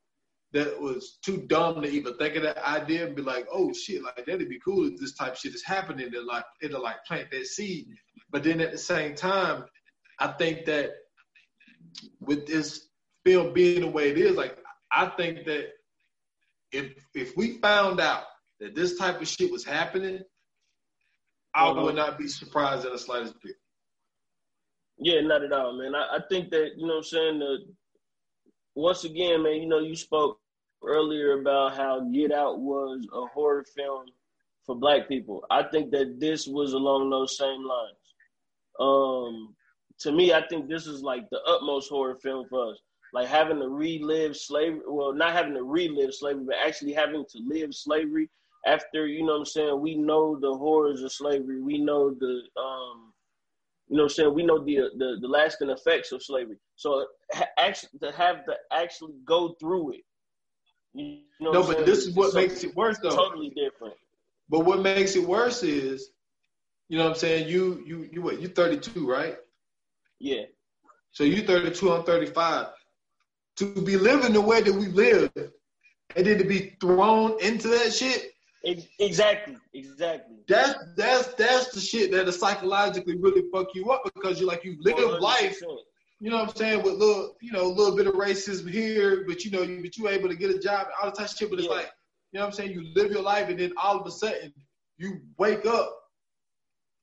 that 0.53 0.81
was 0.81 1.19
too 1.23 1.45
dumb 1.49 1.83
to 1.83 1.89
even 1.89 2.17
think 2.17 2.37
of 2.37 2.43
that 2.45 2.59
idea 2.59 3.07
and 3.07 3.17
be 3.17 3.23
like, 3.23 3.47
oh 3.53 3.73
shit, 3.73 4.03
like 4.03 4.25
that'd 4.25 4.49
be 4.49 4.61
cool 4.65 4.87
if 4.87 4.99
this 4.99 5.15
type 5.15 5.33
of 5.33 5.39
shit 5.39 5.55
is 5.55 5.65
happening. 5.65 6.11
To 6.11 6.23
like 6.23 6.45
it'll 6.63 6.83
like 6.83 7.05
plant 7.05 7.31
that 7.33 7.47
seed. 7.47 7.87
But 8.31 8.45
then 8.45 8.61
at 8.61 8.73
the 8.73 8.79
same 8.79 9.15
time, 9.15 9.65
I 10.19 10.29
think 10.29 10.65
that 10.67 10.93
with 12.21 12.47
this 12.47 12.89
film 13.25 13.53
being 13.53 13.81
the 13.81 13.89
way 13.89 14.11
it 14.11 14.19
is, 14.19 14.37
like 14.37 14.57
I 14.91 15.07
think 15.07 15.45
that 15.47 15.71
if 16.73 16.93
if 17.15 17.37
we 17.37 17.59
found 17.59 18.01
out 18.01 18.25
that 18.65 18.75
this 18.75 18.97
type 18.97 19.21
of 19.21 19.29
shit 19.29 19.53
was 19.53 19.63
happening, 19.63 20.21
I 21.55 21.69
uh-huh. 21.69 21.83
would 21.83 21.97
not 21.97 22.19
be 22.19 22.27
surprised 22.27 22.87
in 22.87 22.93
the 22.93 22.99
slightest 22.99 23.35
bit. 23.43 23.57
Yeah, 24.97 25.21
not 25.21 25.43
at 25.43 25.53
all, 25.53 25.75
man. 25.75 25.95
I, 25.95 26.17
I 26.17 26.19
think 26.31 26.51
that, 26.51 26.71
you 26.79 26.87
know 26.87 26.95
what 26.95 26.99
I'm 26.99 27.05
saying, 27.05 27.39
the, 27.41 27.59
once 28.75 29.05
again, 29.05 29.43
man, 29.43 29.57
you 29.57 29.69
know, 29.69 29.81
you 29.81 29.95
spoke 29.95 30.41
earlier 30.83 31.39
about 31.39 31.77
how 31.77 32.09
Get 32.11 32.33
Out 32.33 32.59
was 32.59 33.07
a 33.13 33.27
horror 33.27 33.67
film 33.77 34.07
for 34.65 34.75
black 34.75 35.09
people. 35.09 35.45
I 35.51 35.65
think 35.65 35.91
that 35.91 36.19
this 36.19 36.47
was 36.47 36.73
along 36.73 37.11
those 37.11 37.37
same 37.37 37.67
lines. 37.67 38.15
Um, 38.81 39.55
to 40.01 40.11
me, 40.11 40.33
I 40.33 40.47
think 40.49 40.71
this 40.71 40.87
is 40.87 41.03
like 41.03 41.29
the 41.29 41.41
utmost 41.47 41.91
horror 41.91 42.17
film 42.17 42.47
for 42.49 42.71
us. 42.71 42.79
Like 43.13 43.29
having 43.29 43.61
to 43.61 43.69
relive 43.69 44.39
slavery, 44.39 44.81
well, 44.89 45.13
not 45.13 45.35
having 45.35 45.53
to 45.53 45.63
relive 45.63 46.15
slavery, 46.15 46.45
but 46.47 46.57
actually 46.67 46.95
having 46.95 47.27
to 47.29 47.39
live 47.47 47.75
slavery 47.75 48.31
after, 48.67 49.07
you 49.07 49.25
know 49.25 49.33
what 49.33 49.39
I'm 49.41 49.47
saying, 49.47 49.81
we 49.81 49.97
know 49.97 50.39
the 50.39 50.55
horrors 50.55 51.03
of 51.03 51.13
slavery. 51.13 51.61
We 51.61 51.79
know 51.79 52.15
the, 52.15 52.43
um, 52.61 53.13
you 53.89 53.97
know 53.97 54.05
what 54.05 54.13
I'm 54.13 54.15
saying, 54.17 54.35
we 54.35 54.45
know 54.45 54.65
the, 54.65 54.91
the, 54.97 55.19
the 55.21 55.29
lasting 55.29 55.71
effects 55.71 56.13
of 56.13 56.23
slavery. 56.23 56.57
So 56.77 57.07
actually 57.59 57.99
to 58.01 58.13
have 58.13 58.45
to 58.47 58.55
actually 58.73 59.15
go 59.27 59.55
through 59.61 59.93
it 59.93 60.05
you 60.95 61.19
know 61.41 61.53
no, 61.53 61.67
but 61.67 61.85
this 61.85 62.07
is 62.07 62.15
what 62.15 62.33
so, 62.33 62.39
makes 62.39 62.63
it 62.63 62.75
worse, 62.77 62.99
though. 62.99 63.11
Totally 63.15 63.51
different. 63.51 63.95
But 64.49 64.61
what 64.61 64.81
makes 64.81 65.17
it 65.17 65.27
worse 65.27 65.63
is, 65.63 66.11
you 66.89 66.99
know, 66.99 67.05
what 67.05 67.15
I'm 67.15 67.19
saying 67.19 67.49
you 67.49 67.83
you 67.85 68.09
you 68.13 68.23
what 68.23 68.41
you 68.41 68.49
32, 68.49 69.09
right? 69.09 69.37
Yeah. 70.21 70.43
So 71.11 71.25
you're 71.25 71.45
32, 71.45 71.93
I'm 71.93 72.05
35. 72.05 72.69
To 73.57 73.67
be 73.83 73.97
living 73.97 74.33
the 74.33 74.41
way 74.41 74.63
that 74.63 74.73
we 74.73 74.87
live 74.87 75.31
and 75.37 76.27
then 76.27 76.39
to 76.39 76.45
be 76.45 76.77
thrown 76.81 77.41
into 77.41 77.69
that 77.69 77.93
shit. 77.93 78.34
Exactly, 78.65 79.57
exactly. 79.75 80.37
That's 80.49 80.75
that's 80.97 81.29
that's 81.35 81.69
the 81.69 81.81
shit 81.81 82.11
that'll 82.13 82.33
psychologically 82.33 83.17
really 83.19 83.43
fuck 83.53 83.75
you 83.75 83.91
up 83.91 84.03
because 84.05 84.41
you're 84.41 84.49
like 84.49 84.65
you 84.65 84.77
live 84.81 84.97
100%. 84.97 85.21
life. 85.21 85.61
You 86.21 86.31
know 86.31 86.37
what 86.37 86.51
I'm 86.51 86.57
saying? 86.57 86.83
With 86.83 86.95
little, 86.95 87.37
you 87.43 87.53
know, 87.53 87.67
a 87.67 87.69
little 87.69 87.95
bit 87.95 88.07
of 88.07 88.15
racism 88.15 88.71
here, 88.71 89.25
but 89.27 89.45
you 89.45 89.51
know, 89.51 89.63
you 89.63 89.83
but 89.83 89.97
you 89.97 90.09
able 90.09 90.29
to 90.29 90.37
get 90.37 90.51
a 90.51 90.59
job, 90.59 90.87
all 91.03 91.11
the 91.11 91.17
type 91.17 91.29
of 91.31 91.37
shit. 91.37 91.51
But 91.51 91.59
it's 91.59 91.69
yeah. 91.69 91.75
like, 91.75 91.91
you 92.33 92.39
know 92.39 92.47
what 92.47 92.47
I'm 92.47 92.53
saying? 92.53 92.73
You 92.73 92.87
live 92.95 93.13
your 93.13 93.23
life, 93.23 93.49
and 93.51 93.59
then 93.59 93.73
all 93.83 94.01
of 94.01 94.07
a 94.07 94.11
sudden 94.11 94.55
you 94.97 95.21
wake 95.37 95.67
up 95.67 95.95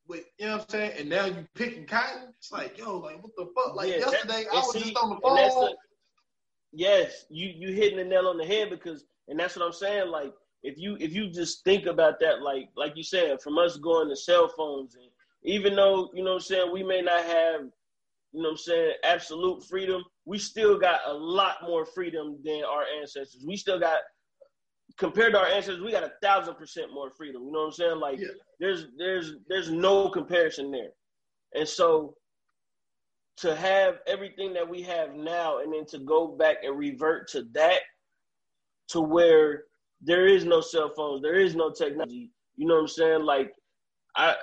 with, 0.08 0.24
you 0.38 0.46
know 0.46 0.52
what 0.52 0.62
I'm 0.62 0.68
saying? 0.68 0.92
And 0.98 1.08
now 1.08 1.26
you 1.26 1.46
picking 1.54 1.86
cotton. 1.86 2.34
It's 2.38 2.50
like, 2.50 2.78
yo, 2.78 2.98
like 2.98 3.22
what 3.22 3.32
the 3.36 3.46
fuck? 3.54 3.76
Like 3.76 3.90
yeah, 3.90 3.98
yesterday, 3.98 4.46
I 4.50 4.56
was 4.56 4.72
see, 4.72 4.80
just 4.80 4.96
on 4.96 5.10
the 5.10 5.20
phone. 5.22 5.36
The, 5.36 5.76
yes, 6.72 7.26
you 7.30 7.52
you 7.54 7.72
hitting 7.72 7.98
the 7.98 8.04
nail 8.04 8.26
on 8.26 8.38
the 8.38 8.46
head 8.46 8.70
because, 8.70 9.04
and 9.28 9.38
that's 9.38 9.54
what 9.54 9.64
I'm 9.64 9.72
saying. 9.72 10.08
Like 10.08 10.32
if 10.62 10.78
you 10.78 10.96
if 11.00 11.12
you 11.12 11.28
just 11.28 11.64
think 11.64 11.86
about 11.86 12.20
that, 12.20 12.42
like 12.42 12.68
like 12.76 12.96
you 12.96 13.02
said, 13.02 13.40
from 13.40 13.58
us 13.58 13.76
going 13.76 14.08
to 14.08 14.16
cell 14.16 14.48
phones, 14.48 14.94
and 14.94 15.04
even 15.42 15.74
though 15.74 16.10
you 16.14 16.22
know 16.22 16.30
what 16.30 16.36
I'm 16.36 16.40
saying, 16.42 16.72
we 16.72 16.82
may 16.82 17.00
not 17.02 17.24
have 17.24 17.62
you 18.32 18.40
know 18.40 18.48
what 18.48 18.50
I'm 18.52 18.56
saying, 18.56 18.92
absolute 19.04 19.62
freedom, 19.64 20.02
we 20.24 20.38
still 20.38 20.78
got 20.78 21.00
a 21.06 21.12
lot 21.12 21.56
more 21.62 21.84
freedom 21.84 22.38
than 22.42 22.62
our 22.64 22.84
ancestors. 23.00 23.44
We 23.46 23.56
still 23.56 23.78
got 23.78 23.98
compared 24.96 25.32
to 25.32 25.40
our 25.40 25.46
ancestors, 25.46 25.82
we 25.82 25.90
got 25.90 26.04
a 26.04 26.12
thousand 26.22 26.54
percent 26.54 26.92
more 26.92 27.10
freedom. 27.10 27.44
You 27.44 27.52
know 27.52 27.60
what 27.60 27.66
I'm 27.66 27.72
saying? 27.72 28.00
Like 28.00 28.20
yeah. 28.20 28.28
there's 28.58 28.86
there's 28.98 29.34
there's 29.48 29.70
no 29.70 30.08
comparison 30.08 30.70
there. 30.70 30.90
And 31.54 31.68
so 31.68 32.14
to 33.38 33.56
have 33.56 33.98
everything 34.06 34.52
that 34.52 34.68
we 34.68 34.82
have 34.82 35.14
now 35.14 35.58
and 35.58 35.72
then 35.72 35.84
to 35.86 35.98
go 35.98 36.28
back 36.28 36.58
and 36.62 36.78
revert 36.78 37.28
to 37.28 37.42
that 37.52 37.80
to 38.88 39.00
where 39.00 39.64
there 40.02 40.26
is 40.26 40.44
no 40.44 40.60
cell 40.60 40.92
phones, 40.94 41.22
there 41.22 41.38
is 41.38 41.54
no 41.54 41.70
technology. 41.70 42.30
You 42.56 42.66
know 42.66 42.74
what 42.74 42.82
I'm 42.82 42.88
saying? 42.88 43.22
Like 43.22 43.54
I 44.16 44.34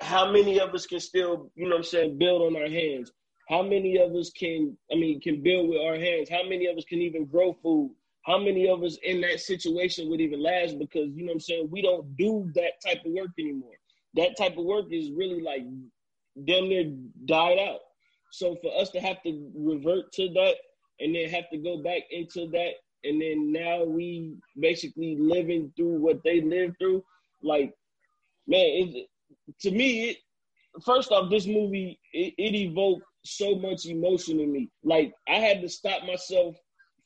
how 0.00 0.30
many 0.30 0.60
of 0.60 0.74
us 0.74 0.86
can 0.86 1.00
still, 1.00 1.50
you 1.54 1.64
know 1.64 1.70
what 1.70 1.78
I'm 1.78 1.84
saying, 1.84 2.18
build 2.18 2.42
on 2.42 2.60
our 2.60 2.68
hands? 2.68 3.12
How 3.48 3.62
many 3.62 3.96
of 3.98 4.14
us 4.14 4.30
can 4.30 4.76
I 4.92 4.96
mean 4.96 5.20
can 5.20 5.42
build 5.42 5.68
with 5.68 5.80
our 5.80 5.96
hands? 5.96 6.28
How 6.28 6.42
many 6.42 6.66
of 6.66 6.76
us 6.76 6.84
can 6.84 7.00
even 7.00 7.24
grow 7.24 7.52
food? 7.62 7.92
How 8.24 8.38
many 8.38 8.68
of 8.68 8.82
us 8.82 8.98
in 9.04 9.20
that 9.20 9.40
situation 9.40 10.10
would 10.10 10.20
even 10.20 10.42
last 10.42 10.78
because 10.78 11.08
you 11.14 11.24
know 11.24 11.30
what 11.30 11.34
I'm 11.34 11.40
saying, 11.40 11.68
we 11.70 11.80
don't 11.80 12.16
do 12.16 12.50
that 12.54 12.72
type 12.84 13.04
of 13.06 13.12
work 13.12 13.30
anymore. 13.38 13.74
That 14.14 14.36
type 14.36 14.58
of 14.58 14.64
work 14.64 14.86
is 14.90 15.12
really 15.12 15.40
like 15.40 15.62
damn 16.44 16.68
near 16.68 16.92
died 17.24 17.58
out. 17.58 17.80
So 18.32 18.56
for 18.60 18.76
us 18.78 18.90
to 18.90 19.00
have 19.00 19.22
to 19.22 19.50
revert 19.54 20.12
to 20.14 20.28
that 20.30 20.56
and 21.00 21.14
then 21.14 21.28
have 21.30 21.48
to 21.50 21.58
go 21.58 21.82
back 21.82 22.02
into 22.10 22.48
that 22.50 22.72
and 23.08 23.20
then 23.20 23.52
now 23.52 23.84
we 23.84 24.36
basically 24.58 25.16
living 25.18 25.72
through 25.76 26.00
what 26.00 26.22
they 26.24 26.40
lived 26.40 26.76
through. 26.78 27.02
Like, 27.42 27.74
man, 28.46 28.64
it, 28.64 29.08
to 29.60 29.70
me, 29.70 30.10
it, 30.10 30.16
first 30.84 31.10
off, 31.12 31.30
this 31.30 31.46
movie 31.46 31.98
it, 32.12 32.34
it 32.38 32.54
evoked 32.54 33.04
so 33.24 33.56
much 33.56 33.86
emotion 33.86 34.40
in 34.40 34.52
me. 34.52 34.70
Like, 34.84 35.12
I 35.28 35.34
had 35.34 35.60
to 35.62 35.68
stop 35.68 36.04
myself 36.04 36.56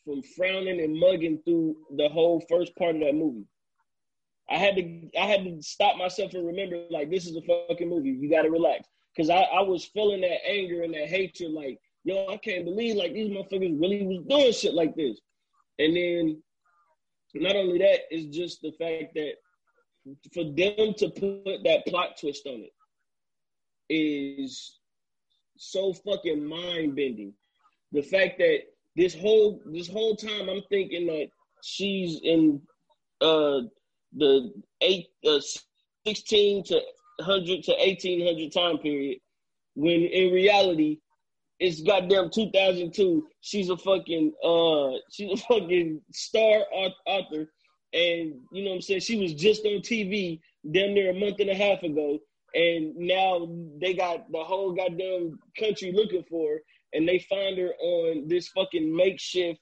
from 0.05 0.23
frowning 0.37 0.81
and 0.81 0.99
mugging 0.99 1.41
through 1.45 1.77
the 1.97 2.09
whole 2.09 2.43
first 2.49 2.75
part 2.77 2.97
of 2.97 3.03
that 3.03 3.15
movie. 3.15 3.47
I 4.51 4.57
had 4.57 4.75
to 4.77 5.09
I 5.19 5.27
had 5.27 5.45
to 5.45 5.63
stop 5.63 5.97
myself 5.97 6.35
and 6.35 6.47
remember 6.47 6.83
like 6.91 7.09
this 7.09 7.27
is 7.27 7.37
a 7.37 7.43
fucking 7.43 7.89
movie. 7.89 8.11
You 8.11 8.29
gotta 8.29 8.51
relax. 8.51 8.89
Cause 9.17 9.31
I, 9.31 9.41
I 9.43 9.61
was 9.63 9.85
feeling 9.85 10.21
that 10.23 10.49
anger 10.49 10.83
and 10.83 10.95
that 10.95 11.09
hatred, 11.09 11.51
like, 11.51 11.79
yo, 12.05 12.27
I 12.29 12.37
can't 12.37 12.65
believe 12.65 12.97
like 12.97 13.13
these 13.13 13.29
motherfuckers 13.29 13.81
really 13.81 14.07
was 14.07 14.25
doing 14.29 14.53
shit 14.53 14.75
like 14.75 14.95
this. 14.95 15.21
And 15.81 15.97
then 15.97 16.43
not 17.35 17.57
only 17.57 17.79
that, 17.79 18.01
it's 18.11 18.37
just 18.37 18.61
the 18.61 18.73
fact 18.73 19.15
that 19.15 19.33
for 20.35 20.45
them 20.45 20.95
to 20.99 21.09
put 21.09 21.65
that 21.65 21.87
plot 21.87 22.19
twist 22.21 22.47
on 22.47 22.67
it 23.89 23.93
is 23.93 24.79
so 25.57 25.95
fucking 25.95 26.45
mind 26.45 26.97
bending. 26.97 27.33
The 27.93 28.03
fact 28.03 28.39
that 28.39 28.61
this 28.95 29.15
whole 29.15 29.61
this 29.73 29.89
whole 29.89 30.17
time 30.17 30.51
I'm 30.51 30.63
thinking 30.69 31.07
that 31.07 31.29
she's 31.63 32.21
in 32.23 32.61
uh 33.23 33.63
the 34.17 34.53
eight 34.83 35.07
uh, 35.27 35.41
16 36.07 36.65
to 36.65 36.75
100 37.17 37.63
to 37.65 37.73
1800 37.73 38.53
time 38.53 38.79
period 38.79 39.19
when 39.75 40.03
in 40.03 40.33
reality 40.33 40.99
it's 41.61 41.83
goddamn 41.83 42.31
2002. 42.31 43.29
She's 43.43 43.69
a 43.69 43.77
fucking 43.77 44.33
uh, 44.43 44.99
she's 45.13 45.41
a 45.41 45.45
fucking 45.45 46.01
star 46.11 46.65
author, 47.07 47.53
and 47.93 48.35
you 48.51 48.65
know 48.65 48.71
what 48.71 48.77
I'm 48.77 48.81
saying. 48.83 49.01
She 49.01 49.21
was 49.21 49.35
just 49.35 49.65
on 49.67 49.83
TV 49.83 50.41
damn 50.73 50.95
near 50.95 51.11
a 51.11 51.15
month 51.15 51.39
and 51.39 51.51
a 51.51 51.55
half 51.55 51.83
ago, 51.83 52.19
and 52.55 52.97
now 52.97 53.47
they 53.79 53.93
got 53.93 54.33
the 54.33 54.43
whole 54.43 54.73
goddamn 54.73 55.39
country 55.59 55.93
looking 55.93 56.25
for 56.31 56.55
her, 56.55 56.59
and 56.95 57.07
they 57.07 57.19
find 57.19 57.59
her 57.59 57.75
on 57.75 58.27
this 58.27 58.49
fucking 58.49 58.95
makeshift 58.97 59.61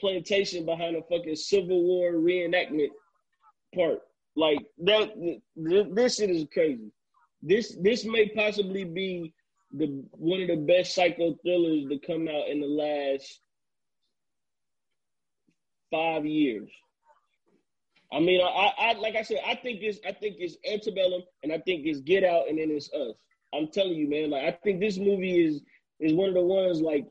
plantation 0.00 0.66
behind 0.66 0.96
a 0.96 1.02
fucking 1.02 1.34
Civil 1.34 1.82
War 1.82 2.12
reenactment 2.12 2.90
part. 3.74 4.00
Like 4.36 4.58
that, 4.84 5.12
this 5.56 6.16
shit 6.16 6.30
is 6.30 6.44
crazy. 6.52 6.92
This 7.42 7.76
this 7.80 8.04
may 8.04 8.28
possibly 8.28 8.84
be 8.84 9.32
the 9.72 10.04
one 10.12 10.40
of 10.42 10.48
the 10.48 10.56
best 10.56 10.94
psycho 10.94 11.36
thrillers 11.42 11.84
to 11.88 11.98
come 12.06 12.28
out 12.28 12.48
in 12.48 12.60
the 12.60 12.66
last 12.66 13.40
five 15.90 16.24
years. 16.24 16.70
I 18.12 18.20
mean, 18.20 18.40
I, 18.40 18.72
I 18.78 18.92
like 18.94 19.16
I 19.16 19.22
said, 19.22 19.40
I 19.46 19.54
think 19.54 19.80
it's 19.82 19.98
I 20.06 20.12
think 20.12 20.36
it's 20.38 20.56
Antebellum, 20.70 21.22
and 21.42 21.52
I 21.52 21.58
think 21.58 21.86
it's 21.86 22.00
Get 22.00 22.24
Out, 22.24 22.48
and 22.48 22.58
then 22.58 22.70
it's 22.70 22.92
Us. 22.92 23.14
I'm 23.54 23.68
telling 23.68 23.94
you, 23.94 24.08
man. 24.08 24.30
Like 24.30 24.44
I 24.44 24.58
think 24.62 24.80
this 24.80 24.98
movie 24.98 25.44
is 25.44 25.60
is 26.00 26.14
one 26.14 26.28
of 26.28 26.34
the 26.34 26.42
ones 26.42 26.80
like 26.80 27.06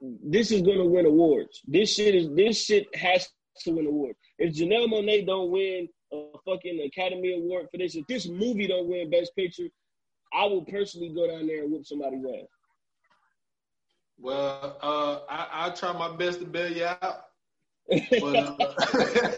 this 0.00 0.50
is 0.50 0.62
gonna 0.62 0.84
win 0.84 1.06
awards. 1.06 1.60
This 1.66 1.94
shit 1.94 2.14
is 2.14 2.28
this 2.34 2.64
shit 2.64 2.94
has 2.96 3.28
to 3.64 3.72
win 3.72 3.86
awards. 3.86 4.18
If 4.38 4.54
Janelle 4.54 4.90
Monáe 4.90 5.26
don't 5.26 5.50
win 5.50 5.88
a 6.12 6.38
fucking 6.46 6.80
Academy 6.86 7.34
Award 7.34 7.66
for 7.70 7.76
this, 7.76 7.94
if 7.94 8.06
this 8.06 8.26
movie 8.26 8.66
don't 8.66 8.88
win 8.88 9.10
Best 9.10 9.34
Picture, 9.36 9.68
I 10.32 10.44
will 10.44 10.64
personally 10.64 11.08
go 11.08 11.26
down 11.26 11.46
there 11.46 11.62
and 11.62 11.72
whoop 11.72 11.86
somebody's 11.86 12.24
ass. 12.24 12.48
Well, 14.18 14.78
uh, 14.82 15.20
I, 15.30 15.68
will 15.68 15.76
try 15.76 15.92
my 15.92 16.16
best 16.16 16.40
to 16.40 16.46
bail 16.46 16.72
you 16.72 16.86
out. 16.86 17.24
But, 17.88 18.36
uh, 18.36 18.56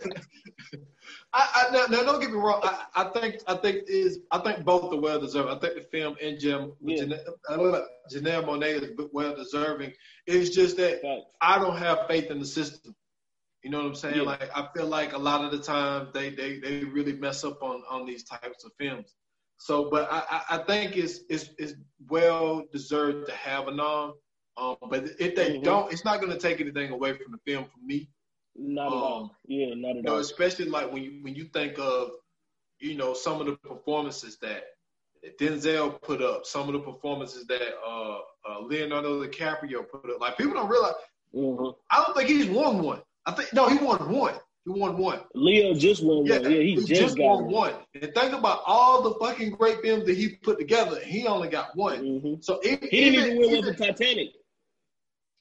I, 1.32 1.68
I 1.68 1.72
now, 1.72 1.86
now, 1.86 2.02
don't 2.02 2.20
get 2.20 2.30
me 2.30 2.38
wrong. 2.38 2.60
I, 2.64 2.84
I 2.96 3.04
think 3.10 3.36
I 3.46 3.54
think 3.54 3.84
is 3.86 4.20
I 4.32 4.38
think 4.38 4.64
both 4.64 4.92
are 4.92 5.00
well 5.00 5.20
deserved. 5.20 5.48
I 5.48 5.58
think 5.58 5.74
the 5.74 5.88
film 5.92 6.16
and 6.20 6.40
Jim 6.40 6.72
yeah. 6.80 7.04
Janelle, 7.04 7.84
Janelle 8.12 8.44
Monáe 8.44 8.82
is 8.82 9.06
well 9.12 9.36
deserving. 9.36 9.92
It's 10.26 10.50
just 10.50 10.76
that 10.78 11.00
I 11.40 11.58
don't 11.60 11.76
have 11.76 12.08
faith 12.08 12.30
in 12.30 12.40
the 12.40 12.46
system. 12.46 12.96
You 13.62 13.70
know 13.70 13.78
what 13.78 13.86
I'm 13.86 13.94
saying? 13.94 14.16
Yeah. 14.16 14.22
Like 14.22 14.50
I 14.56 14.68
feel 14.74 14.86
like 14.86 15.12
a 15.12 15.18
lot 15.18 15.44
of 15.44 15.52
the 15.52 15.62
time 15.62 16.08
they 16.12 16.30
they 16.30 16.58
they 16.58 16.84
really 16.84 17.12
mess 17.12 17.44
up 17.44 17.62
on 17.62 17.82
on 17.88 18.06
these 18.06 18.24
types 18.24 18.64
of 18.64 18.72
films. 18.78 19.14
So, 19.60 19.90
but 19.90 20.08
I, 20.10 20.42
I 20.52 20.58
think 20.58 20.96
it's, 20.96 21.20
it's 21.28 21.50
it's 21.58 21.74
well 22.08 22.64
deserved 22.72 23.26
to 23.26 23.34
have 23.34 23.68
a 23.68 23.70
nom. 23.70 24.14
Um, 24.56 24.76
but 24.88 25.04
if 25.18 25.36
they 25.36 25.50
mm-hmm. 25.50 25.62
don't, 25.62 25.92
it's 25.92 26.02
not 26.02 26.18
going 26.18 26.32
to 26.32 26.38
take 26.38 26.62
anything 26.62 26.90
away 26.90 27.12
from 27.12 27.30
the 27.30 27.38
film 27.46 27.66
for 27.66 27.78
me. 27.84 28.08
Not 28.56 28.86
um, 28.86 28.92
at 28.92 28.96
all. 28.96 29.22
Um, 29.22 29.30
yeah, 29.46 29.74
not 29.74 29.90
at 29.90 29.96
you 29.96 30.02
know, 30.02 30.14
all. 30.14 30.18
Especially 30.18 30.64
like 30.64 30.90
when 30.90 31.02
you 31.02 31.18
when 31.20 31.34
you 31.34 31.44
think 31.44 31.78
of, 31.78 32.12
you 32.78 32.96
know, 32.96 33.12
some 33.12 33.38
of 33.38 33.46
the 33.46 33.56
performances 33.56 34.38
that 34.40 34.64
Denzel 35.38 36.00
put 36.00 36.22
up, 36.22 36.46
some 36.46 36.66
of 36.68 36.72
the 36.72 36.80
performances 36.80 37.46
that 37.48 37.74
uh, 37.86 38.18
uh, 38.48 38.60
Leonardo 38.62 39.22
DiCaprio 39.22 39.86
put 39.86 40.10
up. 40.10 40.22
Like 40.22 40.38
people 40.38 40.54
don't 40.54 40.70
realize. 40.70 40.94
Mm-hmm. 41.34 41.78
I 41.90 42.02
don't 42.02 42.16
think 42.16 42.30
he's 42.30 42.46
won 42.46 42.82
one. 42.82 43.02
I 43.26 43.32
think 43.32 43.52
no, 43.52 43.68
he 43.68 43.76
won 43.76 44.10
one. 44.10 44.36
He 44.64 44.70
won 44.70 44.98
one. 44.98 45.20
Leo 45.34 45.74
just 45.74 46.04
won 46.04 46.26
yeah, 46.26 46.38
one. 46.38 46.50
Yeah, 46.50 46.58
he, 46.58 46.74
he 46.74 46.76
just, 46.76 46.88
just 46.88 47.18
won 47.18 47.44
one. 47.44 47.52
one. 47.52 47.74
And 47.94 48.14
think 48.14 48.34
about 48.34 48.62
all 48.66 49.02
the 49.02 49.14
fucking 49.14 49.52
great 49.52 49.80
films 49.80 50.04
that 50.04 50.16
he 50.16 50.36
put 50.36 50.58
together. 50.58 51.00
He 51.00 51.26
only 51.26 51.48
got 51.48 51.74
one. 51.76 52.02
Mm-hmm. 52.02 52.34
So 52.40 52.60
he 52.62 52.76
didn't 52.76 52.92
even 52.92 53.38
win 53.38 53.64
with 53.64 53.78
the 53.78 53.86
Titanic. 53.86 54.28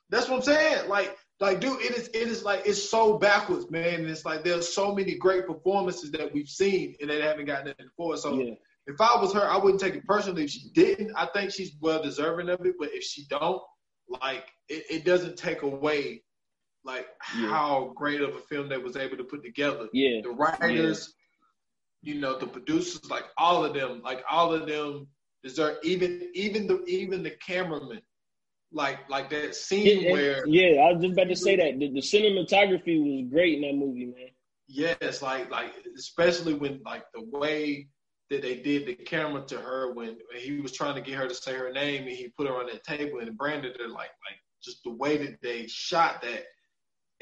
That's 0.10 0.30
what 0.30 0.38
I'm 0.38 0.42
saying. 0.42 0.90
Like, 0.90 1.18
like, 1.40 1.60
dude, 1.60 1.82
it 1.82 1.98
is 1.98 2.08
it 2.10 2.28
is 2.28 2.44
like 2.44 2.66
it's 2.66 2.90
so 2.90 3.18
backwards, 3.18 3.70
man. 3.70 4.02
And 4.02 4.10
it's 4.10 4.26
like 4.26 4.44
there's 4.44 4.74
so 4.74 4.96
many 4.96 5.16
great 5.16 5.48
performances 5.48 6.12
that 6.12 6.34
we've 6.34 6.48
seen 6.48 6.96
and 7.02 7.10
they 7.10 7.22
haven't 7.22 7.46
gotten 7.46 7.68
it 7.68 7.78
before. 7.78 8.18
So 8.18 8.40
yeah. 8.40 8.54
if 8.88 9.00
I 9.02 9.20
was 9.22 9.34
her, 9.34 9.46
I 9.50 9.58
wouldn't 9.58 9.82
take 9.82 9.96
it 9.96 10.06
personally. 10.06 10.46
If 10.46 10.52
she 10.52 10.70
didn't, 10.74 11.12
I 11.16 11.28
think 11.28 11.52
she's 11.52 11.74
well 11.82 12.02
deserving 12.02 12.50
of 12.50 12.66
it. 12.66 12.76
But 12.80 12.90
if 12.94 13.04
she 13.04 13.26
don't, 13.30 13.62
like, 14.22 14.46
it, 14.70 14.86
it 14.90 15.06
doesn't 15.06 15.38
take 15.38 15.62
away 15.62 16.24
like 16.86 17.08
yeah. 17.38 17.50
how 17.50 17.94
great 17.96 18.22
of 18.22 18.36
a 18.36 18.42
film 18.42 18.70
they 18.70 18.78
was 18.78 18.96
able 18.96 19.18
to 19.18 19.24
put 19.24 19.44
together. 19.44 19.88
Yeah. 19.94 20.22
The 20.24 20.32
writers, 20.32 21.14
yeah. 22.02 22.14
you 22.14 22.20
know, 22.22 22.38
the 22.38 22.48
producers, 22.48 23.10
like 23.10 23.26
all 23.38 23.66
of 23.66 23.74
them, 23.74 24.02
like 24.04 24.24
all 24.30 24.54
of 24.54 24.68
them 24.68 25.08
deserve 25.44 25.78
even 25.84 26.30
even 26.34 26.68
the 26.68 26.84
even 26.86 27.24
the 27.24 27.32
cameraman 27.46 28.02
like 28.72 29.10
like 29.10 29.30
that 29.30 29.56
scene 29.56 30.04
Yeah, 30.04 30.12
where 30.12 30.48
yeah, 30.48 30.82
I 30.82 30.94
was 30.94 31.02
just 31.02 31.14
about 31.14 31.30
to 31.30 31.36
say 31.36 31.56
that 31.56 31.80
the, 31.80 31.90
the 31.90 32.02
cinematography 32.02 33.00
was 33.00 33.30
great 33.32 33.56
in 33.56 33.62
that 33.62 33.76
movie, 33.76 34.06
man. 34.06 34.30
Yes, 34.68 35.22
like 35.22 35.50
like 35.50 35.74
especially 35.98 36.54
when 36.54 36.82
like 36.86 37.04
the 37.14 37.24
way 37.38 37.88
that 38.30 38.44
they 38.44 38.58
did 38.58 38.86
the 38.86 38.94
camera 38.94 39.44
to 39.48 39.58
her 39.58 39.94
when 39.94 40.18
he 40.38 40.60
was 40.62 40.72
trying 40.72 40.94
to 40.96 41.02
get 41.02 41.18
her 41.18 41.28
to 41.28 41.34
say 41.34 41.54
her 41.54 41.72
name 41.72 42.04
and 42.04 42.16
he 42.16 42.32
put 42.38 42.48
her 42.48 42.56
on 42.56 42.68
that 42.68 42.84
table 42.84 43.20
and 43.20 43.38
branded 43.38 43.76
her 43.80 43.88
like 43.88 43.98
like 43.98 44.38
just 44.64 44.84
the 44.84 44.92
way 44.92 45.18
that 45.18 45.42
they 45.42 45.66
shot 45.68 46.22
that 46.22 46.44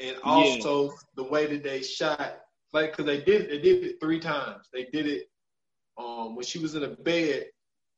and 0.00 0.16
also 0.24 0.98
the 1.16 1.24
way 1.24 1.46
that 1.46 1.62
they 1.62 1.82
shot 1.82 2.40
like 2.72 2.92
because 2.92 3.06
they 3.06 3.20
did 3.20 3.50
they 3.50 3.58
did 3.58 3.84
it 3.84 3.96
three 4.00 4.20
times 4.20 4.68
they 4.72 4.84
did 4.92 5.06
it 5.06 5.28
um 5.98 6.34
when 6.36 6.44
she 6.44 6.58
was 6.58 6.74
in 6.74 6.82
the 6.82 6.88
bed 6.88 7.46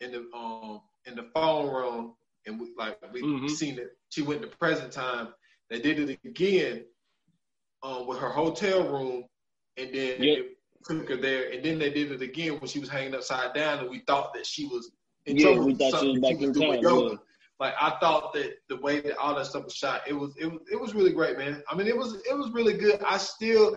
in 0.01 0.13
the 0.13 0.25
um 0.37 0.81
in 1.07 1.15
the 1.17 1.25
phone 1.35 1.69
room 1.73 2.15
and 2.47 2.61
we 2.61 2.73
like 2.79 2.99
we 3.13 3.23
Mhm. 3.23 3.49
seen 3.51 3.79
it 3.79 3.97
she 4.11 4.23
went 4.23 4.41
to 4.43 4.49
present 4.49 4.93
time 4.93 5.29
they 5.69 5.81
did 5.81 5.99
it 5.99 6.19
again 6.25 6.85
um 7.83 8.07
with 8.07 8.19
her 8.19 8.31
hotel 8.31 8.87
room 8.89 9.25
and 9.77 9.95
then 9.95 10.21
Yep. 10.23 10.47
took 10.85 11.09
her 11.09 11.17
there 11.17 11.51
and 11.53 11.65
then 11.65 11.79
they 11.79 11.91
did 11.91 12.11
it 12.13 12.23
again 12.23 12.53
when 12.59 12.69
she 12.69 12.79
was 12.79 12.89
hanging 12.89 13.15
upside 13.15 13.53
down 13.55 13.81
and 13.81 13.91
we 13.91 14.01
thought 14.07 14.33
that 14.35 14.47
she 14.47 14.67
was 14.67 14.91
in 15.27 15.37
Yeah, 15.37 15.51
trouble 15.51 15.65
we 15.67 15.75
thought 15.75 15.99
she 15.99 16.09
was 16.09 16.21
back 16.21 16.41
in 16.41 16.53
doing 16.53 16.73
time, 16.73 16.83
yoga. 16.83 17.21
Like 17.61 17.75
I 17.79 17.91
thought 18.01 18.33
that 18.33 18.55
the 18.71 18.77
way 18.77 19.01
that 19.03 19.19
all 19.19 19.35
that 19.35 19.47
stuff 19.47 19.65
was 19.65 19.75
shot, 19.75 20.01
it 20.09 20.15
was 20.15 20.35
it 20.39 20.47
was 20.47 20.63
it 20.73 20.81
was 20.81 20.95
really 20.95 21.13
great, 21.13 21.37
man. 21.37 21.63
I 21.71 21.77
mean, 21.77 21.87
it 21.87 21.97
was 21.97 22.15
it 22.15 22.37
was 22.37 22.51
really 22.53 22.73
good. 22.73 23.03
I 23.07 23.19
still, 23.19 23.77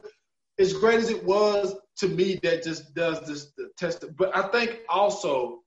as 0.57 0.71
great 0.71 0.99
as 0.99 1.09
it 1.09 1.23
was 1.23 1.75
to 1.97 2.07
me, 2.07 2.39
that 2.43 2.63
just 2.63 2.95
does 2.95 3.27
this 3.27 3.51
test. 3.77 4.05
But 4.17 4.35
I 4.35 4.47
think 4.47 4.79
also, 4.87 5.59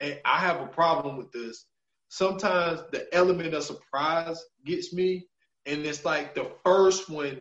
and 0.00 0.20
I 0.26 0.38
have 0.38 0.60
a 0.60 0.66
problem 0.66 1.16
with 1.16 1.32
this. 1.32 1.64
Sometimes 2.10 2.82
the 2.92 3.12
element 3.14 3.54
of 3.54 3.64
surprise 3.64 4.44
gets 4.66 4.92
me, 4.92 5.26
and 5.64 5.86
it's 5.86 6.04
like 6.04 6.34
the 6.34 6.50
first 6.64 7.08
one, 7.08 7.40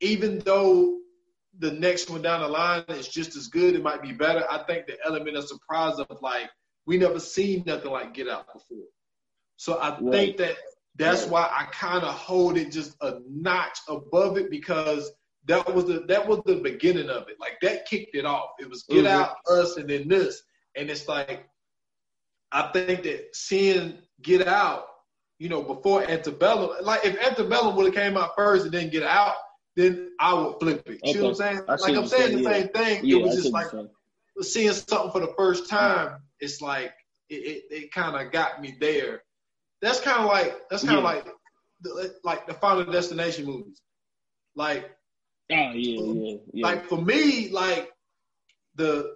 even 0.00 0.40
though 0.40 0.98
the 1.58 1.70
next 1.70 2.10
one 2.10 2.22
down 2.22 2.40
the 2.40 2.48
line 2.48 2.84
is 2.88 3.06
just 3.06 3.36
as 3.36 3.46
good, 3.46 3.76
it 3.76 3.84
might 3.84 4.02
be 4.02 4.12
better. 4.12 4.44
I 4.50 4.64
think 4.64 4.86
the 4.86 4.98
element 5.06 5.36
of 5.36 5.46
surprise 5.46 6.00
of 6.00 6.08
like 6.20 6.50
we 6.86 6.98
never 6.98 7.20
seen 7.20 7.62
nothing 7.66 7.92
like 7.92 8.12
Get 8.12 8.28
Out 8.28 8.52
before. 8.52 8.86
So 9.56 9.78
I 9.80 9.98
Right. 10.00 10.12
think 10.12 10.36
that 10.38 10.56
that's 10.96 11.22
Right. 11.24 11.30
why 11.32 11.42
I 11.56 11.64
kind 11.72 12.04
of 12.04 12.14
hold 12.14 12.56
it 12.56 12.70
just 12.72 12.96
a 13.02 13.20
notch 13.28 13.78
above 13.88 14.38
it 14.38 14.50
because 14.50 15.10
that 15.44 15.72
was 15.74 15.84
the 15.86 16.00
that 16.08 16.26
was 16.26 16.40
the 16.46 16.56
beginning 16.56 17.08
of 17.10 17.28
it. 17.28 17.38
Like 17.38 17.58
that 17.62 17.86
kicked 17.86 18.14
it 18.14 18.24
off. 18.24 18.50
It 18.58 18.68
was 18.68 18.84
Get 18.84 19.04
Mhm. 19.04 19.08
Out, 19.08 19.36
us, 19.48 19.76
and 19.76 19.88
then 19.88 20.08
this, 20.08 20.42
and 20.74 20.90
it's 20.90 21.08
like 21.08 21.48
I 22.52 22.68
think 22.72 23.02
that 23.04 23.34
seeing 23.34 23.98
Get 24.22 24.46
Out, 24.46 24.86
you 25.38 25.48
know, 25.48 25.62
before 25.62 26.02
Antebellum, 26.08 26.76
like 26.82 27.04
if 27.04 27.18
Antebellum 27.18 27.76
would 27.76 27.86
have 27.86 27.94
came 27.94 28.16
out 28.16 28.34
first 28.36 28.64
and 28.64 28.72
then 28.74 28.88
Get 28.90 29.02
Out, 29.02 29.34
then 29.74 30.12
I 30.20 30.32
would 30.34 30.58
flip 30.58 30.82
it. 30.86 31.00
You 31.04 31.14
know 31.20 31.22
what 31.24 31.28
I'm 31.30 31.34
saying? 31.34 31.60
I 31.68 31.76
Like 31.76 31.82
I'm 31.94 32.02
what 32.02 32.08
saying 32.10 32.36
the 32.36 32.42
saying, 32.44 32.64
same 32.72 32.72
thing. 32.72 33.04
Yeah, 33.04 33.18
it 33.18 33.22
was 33.22 33.32
I 33.32 33.36
just 33.36 33.52
like 33.52 33.66
seeing 34.40 34.72
something 34.72 35.10
for 35.12 35.20
the 35.20 35.34
first 35.36 35.68
time. 35.68 36.22
It's 36.40 36.60
like 36.62 36.92
it, 37.28 37.34
it, 37.34 37.64
it 37.70 37.92
kind 37.92 38.16
of 38.16 38.32
got 38.32 38.60
me 38.62 38.76
there. 38.80 39.22
That's 39.86 40.00
kind 40.00 40.18
of 40.20 40.26
like 40.26 40.68
that's 40.68 40.84
kind 40.84 40.98
of 40.98 41.04
Yeah. 41.04 41.10
like 41.10 41.26
the, 41.80 42.14
like 42.24 42.46
the 42.48 42.54
Final 42.54 42.90
Destination 42.90 43.44
movies. 43.46 43.80
Like 44.56 44.90
Ah, 45.52 45.70
yeah, 45.74 46.00
yeah, 46.00 46.36
yeah. 46.52 46.66
like 46.66 46.86
for 46.86 47.00
me, 47.00 47.50
like 47.50 47.92
the 48.74 49.14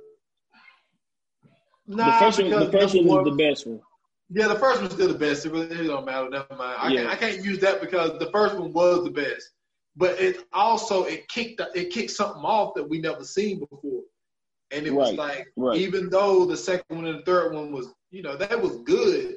the 1.88 2.12
first 2.20 2.40
one, 2.40 2.51
the 2.51 2.70
first 2.70 2.94
one 2.94 3.05
was 3.05 3.24
the 3.24 3.32
best 3.36 3.66
one. 3.66 3.80
Yeah, 4.32 4.47
the 4.47 4.55
first 4.60 4.80
one's 4.80 4.92
still 4.94 5.09
the 5.09 5.18
best. 5.18 5.44
It 5.44 5.51
really 5.51 5.66
it 5.74 5.88
don't 5.88 6.06
matter. 6.06 6.30
Never 6.30 6.55
mind. 6.55 6.76
I, 6.78 6.88
Yeah. 6.92 7.01
can't, 7.01 7.10
I 7.10 7.16
can't 7.16 7.44
use 7.44 7.59
that 7.59 7.80
because 7.80 8.16
the 8.20 8.30
first 8.30 8.55
one 8.56 8.72
was 8.72 9.02
the 9.02 9.10
best. 9.10 9.51
But 9.97 10.20
it 10.20 10.47
also 10.52 11.02
it 11.02 11.26
kicked 11.26 11.60
it 11.74 11.90
kicked 11.90 12.12
something 12.12 12.44
off 12.44 12.74
that 12.76 12.88
we 12.88 13.01
never 13.01 13.24
seen 13.24 13.59
before, 13.59 14.02
and 14.70 14.86
it 14.86 14.94
was 14.94 15.14
like 15.14 15.48
right. 15.56 15.76
even 15.76 16.10
though 16.10 16.44
the 16.44 16.56
second 16.56 16.94
one 16.97 17.06
and 17.06 17.18
the 17.18 17.24
third 17.24 17.55
one 17.55 17.72
was 17.72 17.88
you 18.12 18.22
know 18.22 18.36
that 18.36 18.62
was 18.62 18.76
good. 18.84 19.34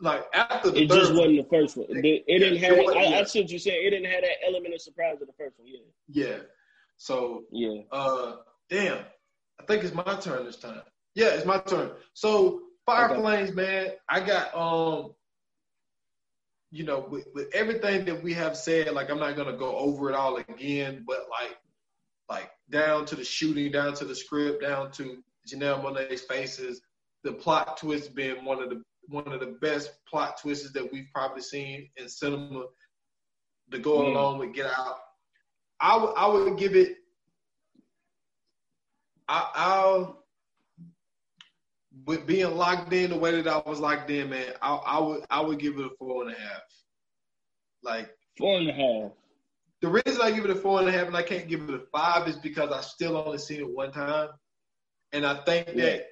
Like 0.00 0.24
after 0.34 0.70
the 0.70 0.82
It 0.82 0.88
just 0.90 1.12
one, 1.12 1.20
wasn't 1.20 1.36
the 1.48 1.56
first 1.56 1.76
one. 1.76 1.86
It, 1.90 2.24
it 2.26 2.38
didn't 2.38 2.54
it 2.56 2.62
have. 2.62 2.76
wasn't, 2.76 2.96
I, 2.96 3.02
yeah. 3.04 3.18
I 3.18 3.24
see 3.24 3.40
what 3.40 3.50
you're 3.50 3.58
saying. 3.58 3.86
It 3.86 3.90
didn't 3.90 4.10
have 4.10 4.22
that 4.22 4.46
element 4.46 4.74
of 4.74 4.80
surprise 4.80 5.20
of 5.20 5.26
the 5.26 5.32
first 5.38 5.58
one. 5.58 5.68
Yeah, 5.68 5.80
yeah. 6.08 6.36
So 6.98 7.44
yeah. 7.50 7.82
uh, 7.92 8.36
damn, 8.68 8.98
I 9.60 9.64
think 9.66 9.84
it's 9.84 9.94
my 9.94 10.16
turn 10.20 10.44
this 10.44 10.56
time. 10.56 10.82
Yeah, 11.14 11.28
it's 11.28 11.46
my 11.46 11.58
turn. 11.58 11.92
So 12.14 12.62
Fire 12.84 13.10
Okay. 13.10 13.20
Flames, 13.20 13.52
man, 13.52 13.92
I 14.08 14.20
got 14.20 14.54
um, 14.54 15.12
you 16.70 16.84
know, 16.84 17.06
with, 17.10 17.26
with 17.34 17.48
everything 17.54 18.04
that 18.04 18.22
we 18.22 18.34
have 18.34 18.56
said, 18.56 18.92
like 18.92 19.10
I'm 19.10 19.18
not 19.18 19.36
gonna 19.36 19.56
go 19.56 19.76
over 19.76 20.10
it 20.10 20.14
all 20.14 20.36
again, 20.36 21.04
but 21.06 21.26
like, 21.30 21.56
like 22.28 22.50
down 22.70 23.06
to 23.06 23.16
the 23.16 23.24
shooting, 23.24 23.72
down 23.72 23.94
to 23.94 24.04
the 24.04 24.14
script, 24.14 24.62
down 24.62 24.90
to 24.92 25.22
Janelle 25.48 25.82
Monáe's 25.82 26.22
faces, 26.22 26.80
the 27.24 27.32
plot 27.32 27.76
twist 27.78 28.14
being 28.14 28.44
one 28.44 28.62
of 28.62 28.70
the 28.70 28.82
one 29.08 29.32
of 29.32 29.40
the 29.40 29.56
best 29.60 29.90
plot 30.06 30.38
twists 30.40 30.72
that 30.72 30.92
we've 30.92 31.08
probably 31.14 31.42
seen 31.42 31.88
in 31.96 32.08
cinema 32.08 32.66
to 33.70 33.78
go 33.78 33.98
Mm. 33.98 34.06
along 34.08 34.38
with 34.38 34.54
Get 34.54 34.66
Out. 34.78 34.98
I 35.80 35.96
would 35.96 36.44
would 36.44 36.58
give 36.58 36.74
it. 36.76 36.98
I, 39.28 39.50
I'll 39.54 40.22
with 42.04 42.26
being 42.26 42.54
locked 42.56 42.92
in 42.92 43.10
the 43.10 43.18
way 43.18 43.40
that 43.40 43.48
I 43.48 43.68
was 43.68 43.80
locked 43.80 44.10
in, 44.10 44.30
man. 44.30 44.52
I, 44.62 44.74
I 44.74 45.00
would 45.00 45.24
I 45.30 45.40
would 45.40 45.58
give 45.58 45.78
it 45.78 45.86
a 45.86 45.90
four 45.98 46.24
and 46.24 46.32
a 46.34 46.38
half. 46.38 46.62
Like 47.82 48.10
Four 48.38 48.58
and 48.58 48.68
a 48.68 48.72
half. 48.72 49.12
the 49.80 49.88
reason 49.88 50.20
I 50.22 50.30
give 50.30 50.44
it 50.44 50.50
a 50.50 50.54
four 50.54 50.78
and 50.80 50.88
a 50.88 50.92
half 50.92 51.06
and 51.06 51.16
I 51.16 51.22
can't 51.22 51.48
give 51.48 51.62
it 51.68 51.74
a 51.74 51.80
five 51.92 52.28
is 52.28 52.36
because 52.36 52.70
I 52.70 52.80
still 52.82 53.16
only 53.16 53.38
seen 53.38 53.60
it 53.60 53.68
one 53.68 53.92
time, 53.92 54.28
and 55.12 55.26
I 55.26 55.42
think 55.44 55.68
Yeah. 55.74 55.84
that 55.84 56.06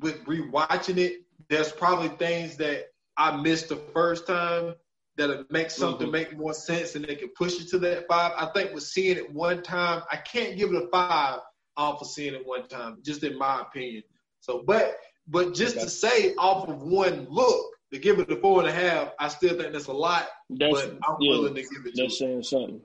with 0.00 0.24
rewatching 0.24 0.98
it, 0.98 1.22
there's 1.48 1.72
probably 1.72 2.08
things 2.08 2.56
that 2.58 2.86
I 3.16 3.36
missed 3.36 3.68
the 3.68 3.76
first 3.76 4.26
time 4.26 4.74
that'll 5.16 5.44
make 5.50 5.70
something 5.70 6.08
Mhm. 6.08 6.12
make 6.12 6.36
more 6.36 6.54
sense 6.54 6.94
and 6.94 7.04
they 7.04 7.16
can 7.16 7.30
push 7.30 7.60
it 7.60 7.68
to 7.68 7.78
that 7.80 8.06
five. 8.06 8.32
I 8.36 8.46
think 8.52 8.72
with 8.72 8.84
seeing 8.84 9.16
it 9.16 9.32
one 9.32 9.62
time, 9.62 10.02
I 10.12 10.16
can't 10.16 10.56
give 10.56 10.72
it 10.72 10.82
a 10.84 10.88
five 10.88 11.40
off 11.76 12.00
of 12.00 12.06
seeing 12.08 12.34
it 12.34 12.46
one 12.46 12.68
time, 12.68 12.98
just 13.04 13.24
in 13.24 13.36
my 13.36 13.60
opinion. 13.62 14.02
So, 14.40 14.62
but 14.64 14.98
but 15.26 15.54
just 15.54 15.76
Okay. 15.76 15.84
to 15.84 15.90
say 15.90 16.34
off 16.36 16.68
of 16.68 16.82
one 16.82 17.26
look 17.28 17.74
to 17.92 17.98
give 17.98 18.18
it 18.18 18.30
a 18.30 18.36
four 18.36 18.60
and 18.60 18.68
a 18.68 18.72
half, 18.72 19.12
I 19.18 19.28
still 19.28 19.56
think 19.58 19.72
that's 19.72 19.86
a 19.88 19.92
lot. 19.92 20.28
That's 20.50 20.72
but 20.86 20.98
I'm 21.08 21.16
yeah. 21.20 21.30
willing 21.30 21.54
to 21.54 21.62
give 21.62 21.86
it 21.86 21.94
to 21.96 22.02
That's 22.02 22.14
it. 22.14 22.18
saying 22.18 22.42
something. 22.44 22.82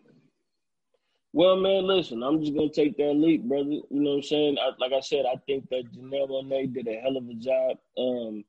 Well, 1.33 1.55
man, 1.57 1.85
listen, 1.87 2.21
I'm 2.21 2.41
just 2.41 2.53
gonna 2.55 2.69
take 2.69 2.95
that 2.97 3.13
leap, 3.13 3.43
brother. 3.43 3.69
You 3.71 3.83
know 3.91 4.11
what 4.11 4.15
I'm 4.17 4.23
saying? 4.23 4.57
I, 4.59 4.71
like 4.77 4.93
I 4.93 4.99
said, 4.99 5.25
I 5.25 5.35
think 5.47 5.67
that 5.69 5.91
Janelle 5.91 6.29
Monáe 6.29 6.71
did 6.73 6.87
a 6.87 6.95
hell 6.99 7.17
of 7.17 7.27
a 7.27 7.33
job. 7.33 7.77
Um, 7.97 8.45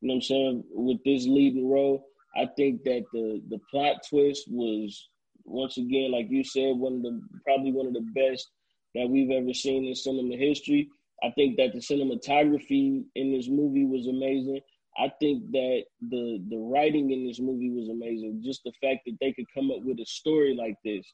you 0.00 0.08
know 0.08 0.14
what 0.14 0.16
I'm 0.16 0.22
saying 0.22 0.64
with 0.70 0.98
this 1.04 1.26
leading 1.26 1.68
role. 1.70 2.04
I 2.36 2.46
think 2.56 2.84
that 2.84 3.04
the 3.12 3.42
the 3.48 3.58
plot 3.70 3.96
twist 4.08 4.44
was 4.48 5.08
once 5.44 5.76
again, 5.78 6.12
like 6.12 6.30
you 6.30 6.44
said, 6.44 6.76
one 6.76 6.94
of 6.94 7.02
the 7.02 7.20
probably 7.44 7.72
one 7.72 7.86
of 7.86 7.94
the 7.94 8.06
best 8.14 8.50
that 8.94 9.08
we've 9.08 9.30
ever 9.30 9.52
seen 9.52 9.86
in 9.86 9.94
cinema 9.94 10.36
history. 10.36 10.88
I 11.22 11.30
think 11.30 11.56
that 11.58 11.72
the 11.72 11.80
cinematography 11.80 13.04
in 13.14 13.32
this 13.32 13.48
movie 13.48 13.84
was 13.84 14.06
amazing. 14.06 14.60
I 14.98 15.10
think 15.20 15.50
that 15.52 15.84
the 16.08 16.42
the 16.48 16.56
writing 16.56 17.10
in 17.10 17.26
this 17.26 17.40
movie 17.40 17.70
was 17.70 17.88
amazing. 17.88 18.42
Just 18.44 18.62
the 18.64 18.72
fact 18.82 19.00
that 19.06 19.16
they 19.20 19.32
could 19.32 19.46
come 19.54 19.70
up 19.70 19.82
with 19.82 19.98
a 20.00 20.06
story 20.06 20.54
like 20.54 20.76
this 20.84 21.06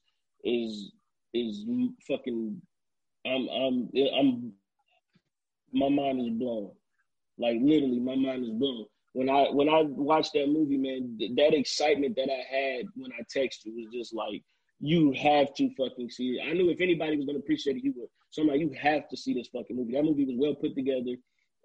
is 0.44 0.92
is 1.34 1.64
fucking. 2.06 2.60
I'm 3.26 3.48
I'm 3.48 3.90
I'm. 4.18 4.52
My 5.72 5.88
mind 5.88 6.20
is 6.20 6.30
blown. 6.30 6.70
Like 7.38 7.58
literally, 7.60 8.00
my 8.00 8.16
mind 8.16 8.44
is 8.44 8.50
blown. 8.50 8.86
When 9.12 9.28
I 9.30 9.44
when 9.50 9.68
I 9.68 9.82
watched 9.82 10.32
that 10.34 10.48
movie, 10.48 10.76
man, 10.76 11.16
th- 11.18 11.32
that 11.36 11.54
excitement 11.54 12.16
that 12.16 12.28
I 12.30 12.54
had 12.54 12.86
when 12.96 13.12
I 13.12 13.22
texted 13.22 13.74
was 13.74 13.86
just 13.92 14.14
like, 14.14 14.42
you 14.80 15.12
have 15.12 15.54
to 15.54 15.70
fucking 15.76 16.10
see 16.10 16.36
it. 16.36 16.48
I 16.48 16.52
knew 16.52 16.70
if 16.70 16.80
anybody 16.80 17.16
was 17.16 17.26
gonna 17.26 17.38
appreciate 17.38 17.76
it, 17.76 17.84
you 17.84 17.94
would. 17.96 18.08
So 18.30 18.42
I'm 18.42 18.48
like, 18.48 18.60
you 18.60 18.70
have 18.80 19.08
to 19.08 19.16
see 19.16 19.34
this 19.34 19.48
fucking 19.48 19.76
movie. 19.76 19.92
That 19.92 20.04
movie 20.04 20.24
was 20.24 20.36
well 20.36 20.54
put 20.54 20.74
together. 20.74 21.16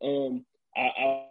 Um, 0.03 0.45
I, 0.75 0.81
I 0.81 1.25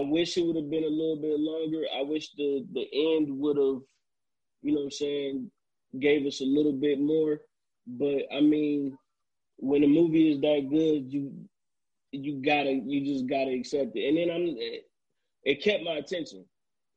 I 0.00 0.02
wish 0.04 0.36
it 0.36 0.46
would 0.46 0.56
have 0.56 0.70
been 0.70 0.84
a 0.84 0.88
little 0.88 1.16
bit 1.20 1.38
longer. 1.38 1.82
I 1.94 2.02
wish 2.02 2.32
the 2.32 2.64
the 2.72 2.86
end 3.16 3.28
would 3.38 3.56
have, 3.56 3.82
you 4.62 4.72
know 4.72 4.78
what 4.78 4.84
I'm 4.84 4.90
saying, 4.90 5.50
gave 5.98 6.26
us 6.26 6.40
a 6.40 6.44
little 6.44 6.72
bit 6.72 7.00
more. 7.00 7.40
But 7.86 8.22
I 8.32 8.40
mean, 8.40 8.96
when 9.56 9.84
a 9.84 9.88
movie 9.88 10.32
is 10.32 10.40
that 10.40 10.68
good, 10.70 11.12
you 11.12 11.32
you 12.12 12.42
gotta 12.42 12.72
you 12.72 13.14
just 13.14 13.28
gotta 13.28 13.52
accept 13.52 13.92
it. 13.94 14.08
And 14.08 14.16
then 14.16 14.30
I'm 14.30 14.56
it, 15.44 15.62
kept 15.62 15.84
my 15.84 15.94
attention. 15.94 16.44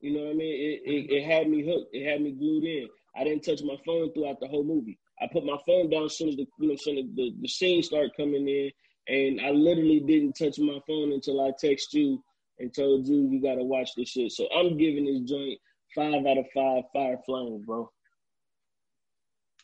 You 0.01 0.13
know 0.13 0.25
what 0.25 0.31
I 0.31 0.33
mean? 0.33 0.53
It, 0.53 0.89
it 0.89 1.11
it 1.11 1.23
had 1.25 1.47
me 1.47 1.65
hooked. 1.65 1.93
It 1.93 2.09
had 2.09 2.21
me 2.21 2.31
glued 2.31 2.63
in. 2.63 2.87
I 3.15 3.23
didn't 3.23 3.43
touch 3.43 3.61
my 3.63 3.77
phone 3.85 4.11
throughout 4.13 4.39
the 4.39 4.47
whole 4.47 4.63
movie. 4.63 4.99
I 5.21 5.27
put 5.31 5.45
my 5.45 5.57
phone 5.65 5.89
down 5.89 6.05
as 6.05 6.17
soon 6.17 6.29
as 6.29 6.35
the 6.35 6.47
you 6.59 6.69
know 6.69 6.75
soon 6.75 6.97
as 6.97 7.05
the, 7.15 7.33
the 7.41 7.47
scene 7.47 7.83
started 7.83 8.11
coming 8.17 8.47
in, 8.47 8.71
and 9.07 9.41
I 9.41 9.51
literally 9.51 9.99
didn't 9.99 10.33
touch 10.33 10.59
my 10.59 10.79
phone 10.87 11.13
until 11.13 11.41
I 11.41 11.51
text 11.59 11.93
you 11.93 12.23
and 12.59 12.73
told 12.73 13.07
you 13.07 13.27
you 13.29 13.41
gotta 13.41 13.63
watch 13.63 13.91
this 13.95 14.09
shit. 14.09 14.31
So 14.31 14.47
I'm 14.55 14.77
giving 14.77 15.05
this 15.05 15.21
joint 15.21 15.59
five 15.95 16.25
out 16.25 16.37
of 16.37 16.45
five 16.53 16.83
fire 16.93 17.19
flames, 17.25 17.65
bro. 17.65 17.89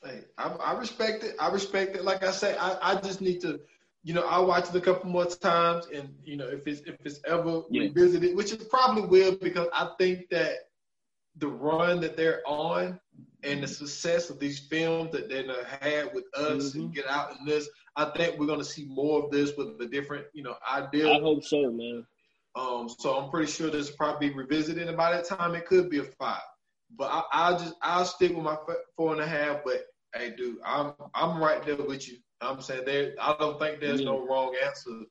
Hey, 0.03 0.21
I, 0.37 0.47
I 0.47 0.79
respect 0.79 1.23
it. 1.23 1.35
I 1.39 1.49
respect 1.49 1.95
it. 1.95 2.05
Like 2.05 2.23
I 2.23 2.31
say, 2.31 2.55
I, 2.57 2.77
I 2.81 2.95
just 3.01 3.19
need 3.19 3.41
to, 3.41 3.59
you 4.03 4.13
know, 4.13 4.21
I'll 4.21 4.45
watch 4.45 4.69
it 4.69 4.75
a 4.75 4.81
couple 4.81 5.09
more 5.09 5.25
times, 5.25 5.87
and 5.93 6.13
you 6.23 6.37
know, 6.37 6.47
if 6.47 6.67
it's 6.67 6.81
if 6.81 6.95
it's 7.03 7.19
ever 7.27 7.63
yeah. 7.69 7.83
revisited, 7.83 8.35
which 8.35 8.53
it 8.53 8.69
probably 8.69 9.03
will, 9.03 9.35
because 9.35 9.67
I 9.73 9.89
think 9.97 10.29
that 10.29 10.69
the 11.37 11.47
run 11.47 11.99
that 12.01 12.15
they're 12.15 12.41
on 12.45 12.99
and 13.43 13.63
the 13.63 13.67
success 13.67 14.29
of 14.29 14.39
these 14.39 14.59
films 14.59 15.11
that 15.11 15.29
they've 15.29 15.49
had 15.81 16.13
with 16.13 16.25
us 16.35 16.69
mm-hmm. 16.69 16.79
and 16.79 16.93
get 16.93 17.07
out 17.07 17.37
in 17.39 17.45
this, 17.45 17.69
I 17.95 18.05
think 18.05 18.39
we're 18.39 18.47
gonna 18.47 18.63
see 18.63 18.85
more 18.85 19.23
of 19.23 19.31
this 19.31 19.55
with 19.57 19.77
the 19.77 19.87
different, 19.87 20.25
you 20.33 20.43
know, 20.43 20.55
ideas. 20.71 21.07
I 21.07 21.19
hope 21.19 21.43
so, 21.43 21.71
man. 21.71 22.05
Um, 22.55 22.89
so 22.89 23.17
I'm 23.17 23.29
pretty 23.29 23.51
sure 23.51 23.69
this 23.69 23.89
will 23.89 23.97
probably 23.97 24.29
be 24.29 24.35
revisited, 24.35 24.87
and 24.87 24.97
by 24.97 25.11
that 25.11 25.25
time 25.25 25.55
it 25.55 25.65
could 25.65 25.89
be 25.89 25.99
a 25.99 26.03
five. 26.03 26.41
But 26.97 27.11
I, 27.11 27.23
I'll 27.31 27.59
just 27.59 27.75
I'll 27.81 28.05
stick 28.05 28.33
with 28.33 28.43
my 28.43 28.57
four 28.95 29.11
and 29.11 29.21
a 29.21 29.27
half. 29.27 29.59
But 29.65 29.85
hey, 30.15 30.33
dude, 30.35 30.57
I'm 30.65 30.93
I'm 31.13 31.41
right 31.41 31.63
there 31.63 31.75
with 31.75 32.07
you. 32.07 32.17
I'm 32.41 32.61
saying 32.61 32.83
there. 32.85 33.13
I 33.19 33.35
don't 33.39 33.59
think 33.59 33.79
there's 33.79 34.01
no 34.01 34.25
wrong 34.25 34.55
answer. 34.65 35.01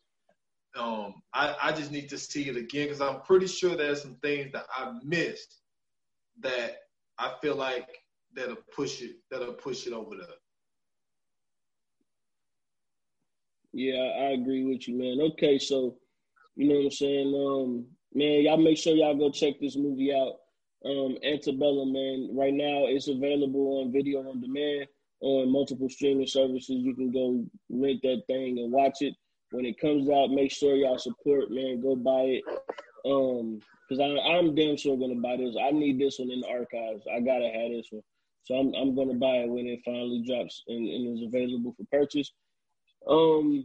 Um, 0.77 1.15
I 1.35 1.55
I 1.63 1.73
just 1.73 1.91
need 1.91 2.09
to 2.11 2.19
see 2.19 2.49
it 2.49 2.57
again 2.57 2.87
because 2.87 3.01
I'm 3.01 3.21
pretty 3.23 3.47
sure 3.47 3.77
there's 3.77 4.03
some 4.03 4.17
things 4.23 4.53
that 4.53 4.67
I 4.75 4.93
missed 5.03 5.61
that 6.41 6.79
I 7.19 7.35
feel 7.41 7.57
like 7.57 7.89
that'll 8.35 8.57
push 8.75 9.03
it 9.03 9.17
that'll 9.31 9.55
push 9.55 9.87
it 9.87 9.93
over 9.93 10.17
there. 10.17 10.27
Yeah, 13.73 14.01
I 14.01 14.31
agree 14.31 14.65
with 14.65 14.89
you, 14.89 14.99
man. 14.99 15.31
Okay, 15.33 15.59
so 15.59 15.97
you 16.57 16.69
know 16.69 16.77
what 16.77 16.85
I'm 16.85 16.91
saying, 16.91 17.35
um, 17.35 17.87
man, 18.15 18.43
y'all 18.43 18.57
make 18.57 18.79
sure 18.79 18.95
y'all 18.95 19.17
go 19.17 19.31
check 19.31 19.55
this 19.61 19.77
movie 19.77 20.13
out. 20.15 20.35
Um, 20.85 21.19
Antebellum, 21.25 21.93
man. 21.93 22.31
Right 22.33 22.55
now, 22.55 22.87
it's 22.87 23.09
available 23.09 23.81
on 23.83 23.93
video 23.93 24.21
on 24.21 24.41
demand 24.41 24.87
on 25.21 25.51
multiple 25.51 25.89
streaming 25.89 26.27
services. 26.27 26.69
You 26.71 26.95
can 26.95 27.11
go 27.11 27.45
rent 27.71 28.01
that 28.03 28.23
thing 28.27 28.59
and 28.59 28.73
watch 28.73 28.99
it. 29.01 29.15
When 29.51 29.65
it 29.65 29.81
comes 29.81 30.11
out, 30.11 30.31
make 30.31 30.51
sure 30.51 30.77
y'all 30.77 30.99
support, 30.99 31.51
man. 31.51 31.81
Go 31.81 31.97
buy 31.97 32.41
it. 32.41 32.45
Um, 33.07 33.61
because 33.89 34.01
I'm 34.01 34.55
damn 34.55 34.77
sure 34.77 34.99
gonna 34.99 35.15
buy 35.15 35.37
this. 35.39 35.57
I 35.61 35.71
need 35.71 35.99
this 35.99 36.19
one 36.19 36.31
in 36.31 36.41
the 36.41 36.49
archives. 36.49 37.05
I 37.11 37.21
gotta 37.21 37.47
have 37.49 37.71
this 37.71 37.87
one. 37.91 38.03
So 38.45 38.55
I'm 38.55 38.75
I'm 38.75 38.95
gonna 38.95 39.15
buy 39.15 39.45
it 39.45 39.49
when 39.49 39.67
it 39.67 39.81
finally 39.85 40.23
drops 40.27 40.63
and, 40.69 40.89
and 40.89 41.19
is 41.19 41.25
available 41.25 41.75
for 41.77 41.85
purchase. 41.91 42.33
Um 43.09 43.65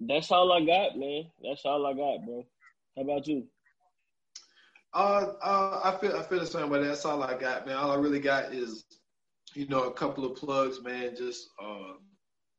that's 0.00 0.30
all 0.30 0.52
I 0.52 0.64
got, 0.64 0.96
man. 0.96 1.24
That's 1.42 1.64
all 1.64 1.86
I 1.86 1.92
got, 1.92 2.24
bro. 2.24 2.46
How 2.96 3.02
about 3.02 3.26
you? 3.26 3.44
Uh, 4.94 5.32
uh, 5.42 5.80
I 5.84 5.98
feel 6.00 6.16
I 6.16 6.22
feel 6.22 6.40
the 6.40 6.46
same 6.46 6.70
way. 6.70 6.82
That's 6.82 7.04
all 7.04 7.22
I 7.22 7.36
got, 7.36 7.66
man. 7.66 7.76
All 7.76 7.90
I 7.90 7.96
really 7.96 8.20
got 8.20 8.54
is, 8.54 8.84
you 9.58 9.66
know, 9.66 9.84
a 9.84 9.92
couple 9.92 10.24
of 10.24 10.36
plugs, 10.36 10.80
man. 10.80 11.16
Just 11.16 11.48
uh, 11.60 11.94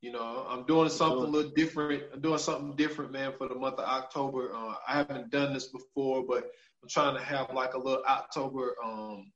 you 0.01 0.11
know, 0.11 0.45
I'm 0.49 0.65
doing 0.65 0.89
something 0.89 1.23
a 1.23 1.27
little 1.27 1.51
different. 1.51 2.03
I'm 2.13 2.19
doing 2.19 2.39
something 2.39 2.75
different, 2.75 3.13
man, 3.13 3.31
for 3.37 3.47
the 3.47 3.55
month 3.55 3.79
of 3.79 3.87
October. 3.87 4.53
Uh, 4.53 4.73
I 4.85 4.97
haven't 4.97 5.31
done 5.31 5.53
this 5.53 5.67
before, 5.67 6.25
but 6.27 6.43
I'm 6.83 6.89
trying 6.89 7.15
to 7.15 7.23
have 7.23 7.53
like 7.53 7.73
a 7.73 7.77
little 7.77 8.03
October 8.05 8.75
um, 8.83 9.31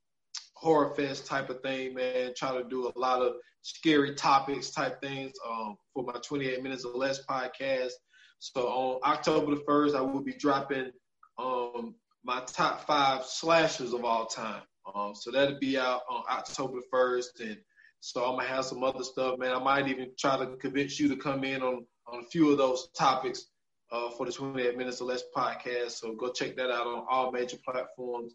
horror 0.54 0.94
fest 0.94 1.24
type 1.24 1.48
of 1.48 1.62
thing, 1.62 1.94
man. 1.94 2.32
Try 2.36 2.52
to 2.52 2.64
do 2.68 2.92
a 2.94 2.98
lot 2.98 3.22
of 3.22 3.36
scary 3.62 4.14
topics 4.14 4.70
type 4.70 5.00
things 5.00 5.32
um, 5.48 5.76
for 5.94 6.04
my 6.04 6.20
28 6.22 6.62
minutes 6.62 6.84
or 6.84 6.94
less 6.94 7.24
podcast. 7.24 7.92
So 8.40 8.68
on 8.68 9.00
October 9.10 9.54
the 9.54 9.62
first, 9.66 9.94
I 9.94 10.02
will 10.02 10.22
be 10.22 10.34
dropping 10.34 10.90
um, 11.38 11.94
my 12.24 12.42
top 12.46 12.86
five 12.86 13.24
slashers 13.24 13.94
of 13.94 14.04
all 14.04 14.26
time. 14.26 14.60
Um, 14.94 15.14
so 15.14 15.30
that'll 15.30 15.58
be 15.58 15.78
out 15.78 16.02
on 16.08 16.22
October 16.30 16.78
first, 16.90 17.40
and 17.40 17.56
so 18.00 18.24
I'm 18.24 18.36
gonna 18.36 18.48
have 18.48 18.64
some 18.64 18.84
other 18.84 19.02
stuff, 19.02 19.38
man. 19.38 19.52
I 19.52 19.58
might 19.58 19.88
even 19.88 20.10
try 20.18 20.36
to 20.36 20.56
convince 20.56 21.00
you 21.00 21.08
to 21.08 21.16
come 21.16 21.42
in 21.44 21.62
on 21.62 21.86
on 22.06 22.20
a 22.20 22.26
few 22.26 22.50
of 22.50 22.58
those 22.58 22.88
topics 22.96 23.46
uh, 23.90 24.10
for 24.10 24.26
the 24.26 24.32
28 24.32 24.76
minutes 24.76 25.00
or 25.00 25.06
less 25.06 25.22
podcast. 25.34 25.92
So 25.92 26.14
go 26.14 26.30
check 26.30 26.56
that 26.56 26.70
out 26.70 26.86
on 26.86 27.06
all 27.08 27.32
major 27.32 27.56
platforms. 27.64 28.34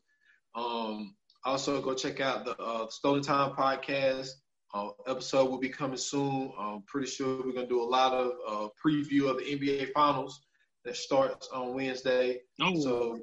Um, 0.56 1.16
also, 1.46 1.82
go 1.82 1.94
check 1.94 2.20
out 2.20 2.46
the 2.46 2.58
uh, 2.58 2.88
Stolen 2.90 3.22
Time 3.22 3.52
podcast. 3.52 4.30
Uh, 4.74 4.90
episode 5.08 5.50
will 5.50 5.60
be 5.60 5.70
coming 5.70 5.98
soon. 5.98 6.52
I'm 6.60 6.84
pretty 6.84 7.08
sure 7.08 7.44
we're 7.44 7.54
gonna 7.54 7.68
do 7.68 7.82
a 7.82 7.84
lot 7.84 8.14
of 8.14 8.32
uh, 8.48 8.68
preview 8.84 9.30
of 9.30 9.38
the 9.38 9.44
NBA 9.44 9.92
Finals 9.94 10.42
that 10.86 10.96
starts 10.96 11.48
on 11.54 11.74
Wednesday. 11.74 12.42
Oh. 12.62 12.80
So, 12.80 13.20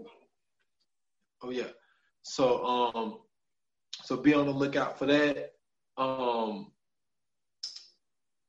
oh 1.43 1.51
yeah. 1.51 1.69
So 2.23 2.65
um, 2.65 3.19
so 4.05 4.17
be 4.17 4.35
on 4.35 4.47
the 4.47 4.53
lookout 4.53 4.99
for 4.99 5.07
that 5.07 5.53
um, 5.97 6.71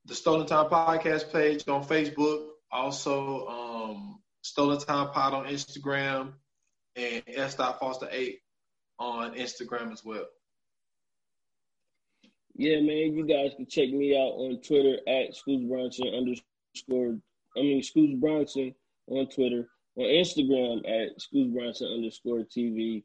the 0.06 0.16
Stolen 0.16 0.48
Time 0.48 0.70
Podcast 0.70 1.32
page 1.32 1.68
on 1.68 1.84
Facebook, 1.84 2.48
also 2.72 3.48
um, 3.48 4.20
Stolen 4.42 4.80
Time 4.80 5.10
Pod 5.12 5.34
on 5.34 5.46
Instagram, 5.46 6.34
and 6.96 7.24
S. 7.28 7.56
Foster 7.56 8.08
8 8.12 8.40
on 9.00 9.36
Instagram 9.36 9.92
as 9.92 10.04
well. 10.04 10.26
Yeah, 12.56 12.78
man, 12.78 13.14
you 13.16 13.26
guys 13.28 13.52
can 13.56 13.68
check 13.68 13.90
me 13.90 14.16
out 14.16 14.34
on 14.34 14.62
Twitter 14.62 14.98
at 15.08 15.36
Scoots 15.36 15.66
Bronson 15.66 16.08
underscore, 16.08 17.20
I 17.56 17.62
mean, 17.62 17.84
Scoots 17.84 18.20
Bronson 18.20 18.74
on 19.08 19.28
Twitter, 19.28 19.70
on 19.96 20.06
Instagram 20.06 20.80
at 20.80 21.22
Scoots 21.22 21.54
Bronson 21.54 21.88
underscore 21.94 22.46
TV. 22.46 23.04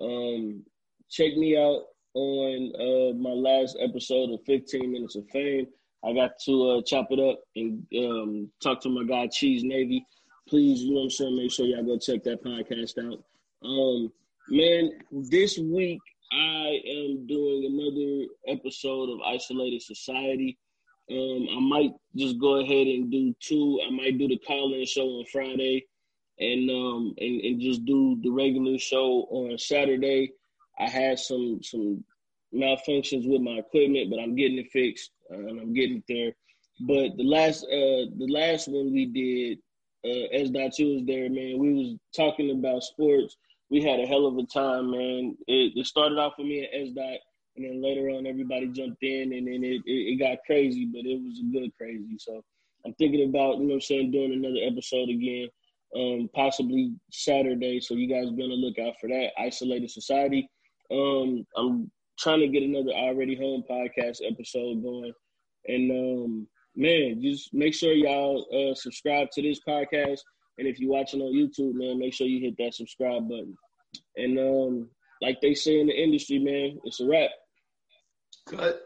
Um, 0.00 0.64
check 1.10 1.36
me 1.36 1.56
out 1.56 1.82
on 2.14 2.72
uh, 2.76 3.14
my 3.16 3.30
last 3.30 3.76
episode 3.80 4.30
of 4.30 4.40
15 4.46 4.92
Minutes 4.92 5.16
of 5.16 5.28
Fame. 5.30 5.66
I 6.04 6.12
got 6.12 6.32
to 6.44 6.70
uh, 6.70 6.82
chop 6.82 7.08
it 7.10 7.18
up 7.18 7.40
and 7.56 7.86
um, 7.98 8.50
talk 8.62 8.80
to 8.82 8.88
my 8.88 9.04
guy 9.04 9.26
Cheese 9.26 9.64
Navy. 9.64 10.04
Please, 10.48 10.82
you 10.82 10.90
know 10.90 11.00
what 11.00 11.04
I'm 11.04 11.10
saying, 11.10 11.36
make 11.36 11.50
sure 11.50 11.66
y'all 11.66 11.82
go 11.82 11.98
check 11.98 12.22
that 12.24 12.44
podcast 12.44 12.98
out. 12.98 13.24
Um, 13.66 14.12
man, 14.48 14.90
this 15.10 15.58
week 15.58 16.00
I 16.32 16.80
am 16.86 17.26
doing 17.26 17.64
another 17.64 18.56
episode 18.58 19.10
of 19.10 19.20
Isolated 19.26 19.82
Society. 19.82 20.58
Um, 21.10 21.48
I 21.50 21.60
might 21.60 21.92
just 22.16 22.38
go 22.38 22.56
ahead 22.56 22.86
and 22.86 23.10
do 23.10 23.34
two. 23.40 23.80
I 23.86 23.90
might 23.90 24.18
do 24.18 24.28
the 24.28 24.38
call-in 24.38 24.84
show 24.86 25.06
on 25.06 25.24
Friday, 25.30 25.86
and 26.38 26.70
um, 26.70 27.14
and, 27.18 27.40
and 27.40 27.60
just 27.60 27.84
do 27.84 28.18
the 28.22 28.30
regular 28.30 28.78
show 28.78 29.26
on 29.30 29.56
Saturday. 29.58 30.32
I 30.78 30.88
had 30.88 31.18
some 31.18 31.60
some 31.62 32.04
malfunctions 32.54 33.28
with 33.28 33.42
my 33.42 33.58
equipment, 33.58 34.10
but 34.10 34.20
I'm 34.20 34.34
getting 34.34 34.58
it 34.58 34.70
fixed 34.72 35.10
uh, 35.32 35.38
and 35.38 35.60
I'm 35.60 35.74
getting 35.74 35.98
it 35.98 36.04
there. 36.08 36.32
But 36.80 37.16
the 37.16 37.24
last 37.24 37.64
uh 37.64 38.10
the 38.16 38.28
last 38.28 38.68
one 38.68 38.92
we 38.92 39.06
did, 39.06 39.58
uh 40.04 40.26
S 40.32 40.76
two 40.76 40.94
was 40.94 41.04
there, 41.06 41.30
man. 41.30 41.58
We 41.58 41.72
was 41.72 41.96
talking 42.16 42.50
about 42.50 42.82
sports. 42.82 43.36
We 43.70 43.82
had 43.82 44.00
a 44.00 44.06
hell 44.06 44.26
of 44.26 44.36
a 44.36 44.44
time, 44.46 44.90
man. 44.90 45.36
It, 45.46 45.72
it 45.76 45.86
started 45.86 46.18
off 46.18 46.34
with 46.38 46.46
me 46.46 46.66
and 46.66 46.88
S 46.88 46.92
dot, 46.94 47.18
and 47.56 47.64
then 47.64 47.82
later 47.82 48.10
on 48.10 48.26
everybody 48.26 48.68
jumped 48.68 49.02
in, 49.02 49.32
and 49.32 49.46
then 49.46 49.64
it, 49.64 49.82
it, 49.86 50.14
it 50.14 50.18
got 50.18 50.38
crazy, 50.46 50.86
but 50.86 51.06
it 51.06 51.20
was 51.22 51.40
a 51.40 51.58
good 51.58 51.70
crazy. 51.76 52.16
So 52.18 52.42
I'm 52.84 52.94
thinking 52.94 53.28
about 53.28 53.58
you 53.58 53.66
know 53.66 53.74
I'm 53.74 53.80
saying 53.80 54.10
doing 54.10 54.32
another 54.32 54.60
episode 54.62 55.08
again, 55.08 55.48
um 55.96 56.28
possibly 56.34 56.92
Saturday. 57.10 57.80
So 57.80 57.94
you 57.94 58.08
guys 58.08 58.30
be 58.30 58.42
on 58.42 58.50
the 58.50 58.56
lookout 58.56 58.94
for 59.00 59.08
that. 59.08 59.30
Isolated 59.38 59.90
Society. 59.90 60.48
Um, 60.90 61.46
I'm 61.56 61.90
trying 62.18 62.40
to 62.40 62.48
get 62.48 62.62
another 62.62 62.92
already 62.92 63.36
home 63.36 63.64
podcast 63.68 64.18
episode 64.28 64.82
going, 64.82 65.12
and 65.66 65.90
um, 65.90 66.48
man, 66.76 67.20
just 67.22 67.52
make 67.52 67.74
sure 67.74 67.92
y'all 67.92 68.46
uh, 68.52 68.74
subscribe 68.74 69.30
to 69.32 69.42
this 69.42 69.60
podcast. 69.66 70.20
And 70.58 70.68
if 70.68 70.78
you're 70.78 70.92
watching 70.92 71.20
on 71.20 71.32
YouTube, 71.32 71.74
man, 71.74 71.98
make 71.98 72.14
sure 72.14 72.26
you 72.26 72.40
hit 72.40 72.54
that 72.58 72.74
subscribe 72.74 73.28
button. 73.28 73.56
And 74.16 74.38
um, 74.38 74.88
like 75.20 75.40
they 75.40 75.54
say 75.54 75.80
in 75.80 75.88
the 75.88 75.92
industry, 75.92 76.38
man, 76.38 76.78
it's 76.84 77.00
a 77.00 77.08
wrap. 77.08 77.30
Cut. 78.48 78.80